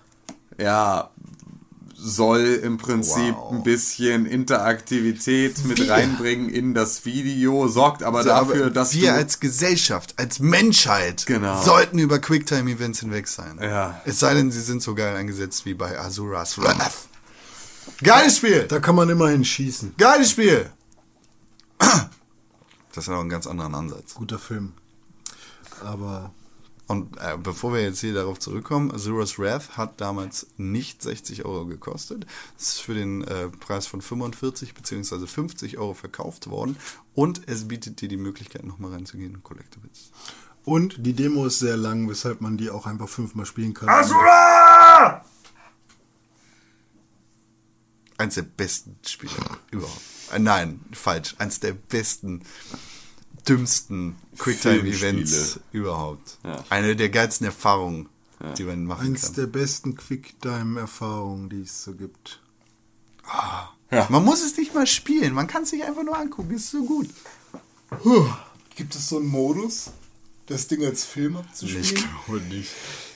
ja, 0.58 1.12
soll 2.02 2.60
im 2.64 2.78
Prinzip 2.78 3.36
Wow. 3.36 3.52
ein 3.54 3.64
bisschen 3.64 4.26
Interaktivität 4.26 5.66
mit 5.66 5.80
Wir. 5.80 5.92
reinbringen 5.92 6.50
in 6.50 6.74
das 6.74 7.04
Video, 7.06 7.68
sorgt 7.68 8.04
aber 8.04 8.20
Also, 8.20 8.30
dafür, 8.30 8.62
aber 8.68 8.70
dass 8.74 8.94
wir 8.94 9.12
du 9.12 9.18
als 9.18 9.40
Gesellschaft, 9.40 10.14
als 10.18 10.40
Menschheit 10.40 11.26
Genau. 11.26 11.62
sollten 11.62 12.00
über 12.00 12.20
Quicktime-Events 12.20 13.02
hinweg 13.02 13.28
sein. 13.28 13.60
Ja. 13.62 14.02
Es 14.06 14.20
sei 14.20 14.34
denn, 14.34 14.52
sie 14.52 14.62
sind 14.62 14.82
so 14.82 14.96
geil 14.96 15.16
eingesetzt 15.16 15.66
wie 15.66 15.74
bei 15.74 16.00
Azuras 16.00 16.58
Wrath. 16.58 16.94
Geiles 18.04 18.38
Spiel! 18.38 18.66
Da 18.68 18.80
kann 18.80 18.96
man 18.96 19.10
immerhin 19.10 19.44
schießen. 19.44 19.96
Geiles 19.98 20.32
Spiel! 20.32 20.70
Das 22.94 23.08
hat 23.08 23.16
auch 23.16 23.20
einen 23.22 23.30
ganz 23.30 23.48
anderen 23.48 23.76
Ansatz. 23.76 24.14
Guter 24.16 24.40
Film. 24.40 24.74
Aber 25.84 26.32
Und 26.90 27.18
äh, 27.18 27.38
bevor 27.38 27.72
wir 27.72 27.84
jetzt 27.84 28.00
hier 28.00 28.16
darauf 28.16 28.40
zurückkommen, 28.40 28.92
Azuras 28.92 29.38
Wrath 29.38 29.78
hat 29.78 30.02
damals 30.02 30.48
nicht 30.58 31.04
60 31.04 31.46
Euro 31.46 31.68
gekostet. 31.68 32.26
Es 32.58 32.70
ist 32.70 32.82
für 32.82 32.96
den 32.96 33.24
äh, 33.26 33.50
Preis 33.50 33.86
von 33.86 34.02
45 34.02 34.74
bzw. 34.74 35.28
50 35.28 35.78
Euro 35.78 35.94
verkauft 35.94 36.50
worden. 36.50 36.78
Und 37.14 37.48
es 37.48 37.68
bietet 37.68 38.02
dir 38.02 38.10
die 38.10 38.18
Möglichkeit, 38.18 38.64
nochmal 38.64 38.92
reinzugehen 38.94 39.36
und 39.36 39.44
Collectibles. 39.44 40.10
und 40.66 41.06
die 41.06 41.14
Demo 41.14 41.46
ist 41.46 41.60
sehr 41.60 41.78
lang, 41.78 42.10
weshalb 42.10 42.42
man 42.42 42.58
die 42.58 42.72
auch 42.72 42.88
einfach 42.88 43.08
fünfmal 43.08 43.46
spielen 43.46 43.76
kann. 43.76 43.88
Eins 48.18 48.34
der 48.34 48.42
besten 48.42 48.98
Spiele 49.06 49.32
überhaupt. 49.70 50.02
Äh, 50.34 50.40
nein, 50.40 50.80
falsch. 50.92 51.36
Eins 51.38 51.60
der 51.60 51.74
besten, 51.74 52.42
dümmsten 53.48 54.16
Quicktime-Events 54.38 55.60
überhaupt. 55.72 56.38
Ja. 56.44 56.64
Eine 56.70 56.96
der 56.96 57.10
geilsten 57.10 57.46
Erfahrungen, 57.46 58.10
die 58.58 58.64
man 58.64 58.86
machen 58.86 59.08
Eins 59.08 59.24
kann. 59.24 59.36
der 59.36 59.48
besten 59.48 59.96
Quicktime-Erfahrungen, 59.96 61.50
die 61.50 61.62
es 61.62 61.84
so 61.84 61.94
gibt. 61.94 62.42
Man 64.10 64.24
muss 64.24 64.44
es 64.44 64.58
nicht 64.58 64.74
mal 64.74 64.88
spielen, 64.88 65.34
man 65.34 65.48
kann 65.48 65.64
es 65.64 65.70
sich 65.72 65.84
einfach 65.84 66.04
nur 66.04 66.18
angucken. 66.18 66.54
Es 66.54 66.66
ist 66.66 66.72
so 66.72 66.84
gut. 66.86 67.10
Gibt 68.76 68.96
es 68.96 69.10
so 69.10 69.18
einen 69.18 69.28
Modus, 69.28 69.92
das 70.46 70.68
Ding 70.68 70.84
als 70.86 71.06
Film 71.06 71.38
abzuspielen? 71.38 71.84
Ich 71.84 71.96
glaube 71.96 72.42
nicht. 72.42 72.72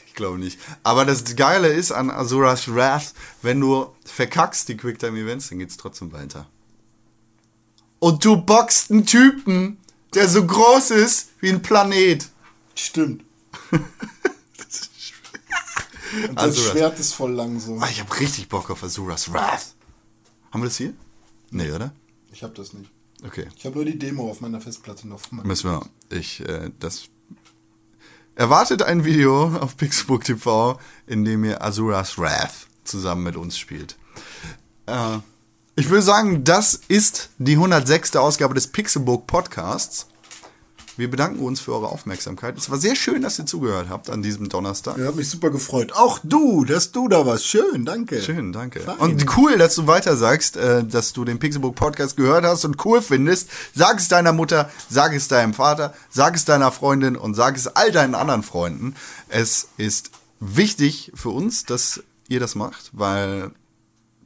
Ich 0.07 0.13
glaube 0.13 0.37
nicht. 0.37 0.59
Aber 0.83 1.05
das 1.05 1.35
Geile 1.35 1.69
ist 1.69 1.91
an 1.91 2.11
Azuras 2.11 2.73
Wrath, 2.73 3.13
wenn 3.41 3.59
du 3.59 3.87
verkackst 4.05 4.69
die 4.69 4.77
Quicktime-Events, 4.77 5.49
dann 5.49 5.59
geht's 5.59 5.77
trotzdem 5.77 6.11
weiter. 6.11 6.47
Und 7.99 8.23
du 8.25 8.35
boxt 8.35 8.91
einen 8.91 9.05
Typen, 9.05 9.77
der 10.15 10.30
so 10.30 10.45
groß 10.45 10.91
ist 10.91 11.30
wie 11.40 11.49
ein 11.49 11.61
Planet. 11.61 12.27
Stimmt. 12.76 13.23
Und 13.72 13.81
das 16.35 16.35
Also, 16.35 16.72
Schwert 16.72 16.99
ist 16.99 17.14
voll 17.14 17.34
lang 17.34 17.60
so. 17.60 17.77
Ah, 17.80 17.90
ich 17.90 17.99
habe 17.99 18.19
richtig 18.19 18.49
Bock 18.49 18.69
auf 18.69 18.84
Azuras 18.84 19.31
Wrath. 19.34 19.73
Haben 20.52 20.61
wir 20.61 20.68
das 20.68 20.77
hier? 20.77 20.94
Nee, 21.49 21.72
oder? 21.72 21.91
Ich 22.31 22.44
hab 22.44 22.53
das 22.56 22.73
nicht. 22.73 22.91
Okay. 23.26 23.48
Ich 23.57 23.65
habe 23.65 23.76
nur 23.76 23.85
die 23.85 23.98
Demo 23.98 24.30
auf 24.30 24.41
meiner 24.41 24.61
Festplatte 24.61 25.07
noch. 25.07 25.31
Müssen 25.31 25.72
wir. 25.72 25.85
Ich, 26.10 26.41
äh, 26.41 26.72
das. 26.80 27.06
Erwartet 28.35 28.81
ein 28.81 29.06
Video 29.06 29.56
auf 29.57 29.77
Pixelbook 29.77 30.23
TV, 30.23 30.80
in 31.07 31.23
dem 31.23 31.44
ihr 31.45 31.64
Azuras 31.64 32.18
Wrath 32.18 32.68
zusammen 32.84 33.23
mit 33.23 33.35
uns 33.35 33.57
spielt. 33.57 33.95
Äh, 34.88 35.19
ich 35.75 35.89
würde 35.89 36.03
sagen, 36.03 36.43
das 36.43 36.79
ist 36.87 37.29
die 37.39 37.53
106. 37.53 38.15
Ausgabe 38.15 38.53
des 38.53 38.67
Pixelbook 38.67 39.25
Podcasts. 39.25 40.07
Wir 40.95 41.09
bedanken 41.09 41.43
uns 41.43 41.59
für 41.59 41.73
eure 41.73 41.87
Aufmerksamkeit. 41.87 42.55
Es 42.55 42.69
war 42.69 42.77
sehr 42.77 42.95
schön, 42.95 43.23
dass 43.23 43.39
ihr 43.39 43.47
zugehört 43.47 43.87
habt 43.89 44.11
an 44.11 44.21
diesem 44.21 44.49
Donnerstag. 44.49 44.99
Ja, 44.99 45.07
hat 45.07 45.15
mich 45.15 45.27
super 45.27 45.49
gefreut. 45.49 45.91
Auch 45.93 46.19
du, 46.23 46.65
dass 46.65 46.91
du 46.91 47.07
da 47.07 47.25
warst. 47.25 47.47
Schön, 47.47 47.83
danke. 47.83 48.21
Schön, 48.21 48.53
danke. 48.53 48.81
Fein. 48.81 48.97
Und 48.97 49.37
cool, 49.37 49.57
dass 49.57 49.73
du 49.73 49.87
weiter 49.87 50.15
sagst, 50.15 50.55
äh, 50.55 50.83
dass 50.83 51.11
du 51.13 51.25
den 51.25 51.39
Pixelbook 51.39 51.73
Podcast 51.73 52.15
gehört 52.15 52.45
hast 52.45 52.63
und 52.65 52.85
cool 52.85 53.01
findest. 53.01 53.49
Sag 53.73 53.97
es 53.97 54.07
deiner 54.07 54.33
Mutter, 54.33 54.69
sag 54.87 55.15
es 55.15 55.27
deinem 55.27 55.55
Vater, 55.55 55.95
sag 56.11 56.35
es 56.35 56.45
deiner 56.45 56.71
Freundin 56.71 57.15
und 57.15 57.33
sag 57.33 57.57
es 57.57 57.65
all 57.65 57.91
deinen 57.91 58.13
anderen 58.13 58.43
Freunden. 58.43 58.93
Es 59.29 59.69
ist 59.77 60.11
wichtig 60.39 61.11
für 61.15 61.29
uns, 61.29 61.65
dass 61.65 62.03
ihr 62.27 62.39
das 62.39 62.53
macht, 62.53 62.91
weil 62.93 63.51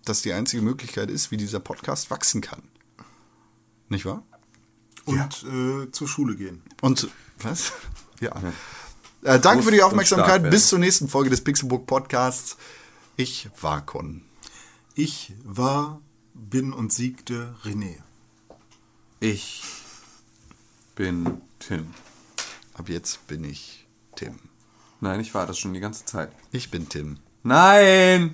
das 0.09 0.21
die 0.21 0.34
einzige 0.34 0.61
Möglichkeit 0.61 1.09
ist, 1.09 1.31
wie 1.31 1.38
dieser 1.38 1.59
Podcast 1.59 2.09
wachsen 2.09 2.41
kann. 2.41 2.63
Nicht 3.89 4.05
wahr? 4.05 4.23
Und 5.05 5.43
äh, 5.43 5.91
zur 5.91 6.07
Schule 6.07 6.35
gehen. 6.35 6.61
Und 6.81 7.07
was? 7.39 7.71
Ja. 8.19 8.34
Äh, 9.21 9.39
danke 9.39 9.63
für 9.63 9.69
die 9.69 9.84
Aufmerksamkeit. 9.84 10.49
Bis 10.49 10.69
zur 10.69 10.79
nächsten 10.79 11.07
Folge 11.07 11.29
des 11.29 11.43
Pixelbook 11.43 11.85
Podcasts. 11.85 12.57
Ich 13.15 13.47
war 13.61 13.85
Con. 13.85 14.23
Ich 14.95 15.34
war, 15.43 16.01
bin 16.34 16.73
und 16.73 16.91
siegte 16.91 17.53
René. 17.63 17.97
Ich 19.19 19.63
bin 20.95 21.41
Tim. 21.59 21.93
Ab 22.73 22.89
jetzt 22.89 23.27
bin 23.27 23.43
ich 23.43 23.85
Tim. 24.15 24.39
Nein, 24.99 25.19
ich 25.19 25.35
war 25.35 25.45
das 25.45 25.59
schon 25.59 25.73
die 25.73 25.79
ganze 25.79 26.05
Zeit. 26.05 26.31
Ich 26.51 26.71
bin 26.71 26.89
Tim. 26.89 27.19
Nein! 27.43 28.34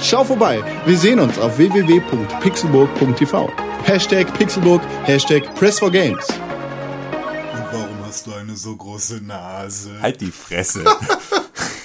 Schau 0.00 0.24
vorbei. 0.24 0.62
Wir 0.86 0.98
sehen 0.98 1.20
uns 1.20 1.38
auf 1.38 1.56
www.pixelburg.tv. 1.58 3.50
Hashtag 3.84 4.32
Pixelburg, 4.38 4.82
Hashtag 5.04 5.44
Press4Games. 5.58 6.26
Und 6.28 7.64
warum 7.72 8.04
hast 8.06 8.26
du 8.26 8.34
eine 8.34 8.56
so 8.56 8.74
große 8.76 9.20
Nase? 9.24 9.90
Halt 10.00 10.20
die 10.20 10.30
Fresse. 10.30 10.84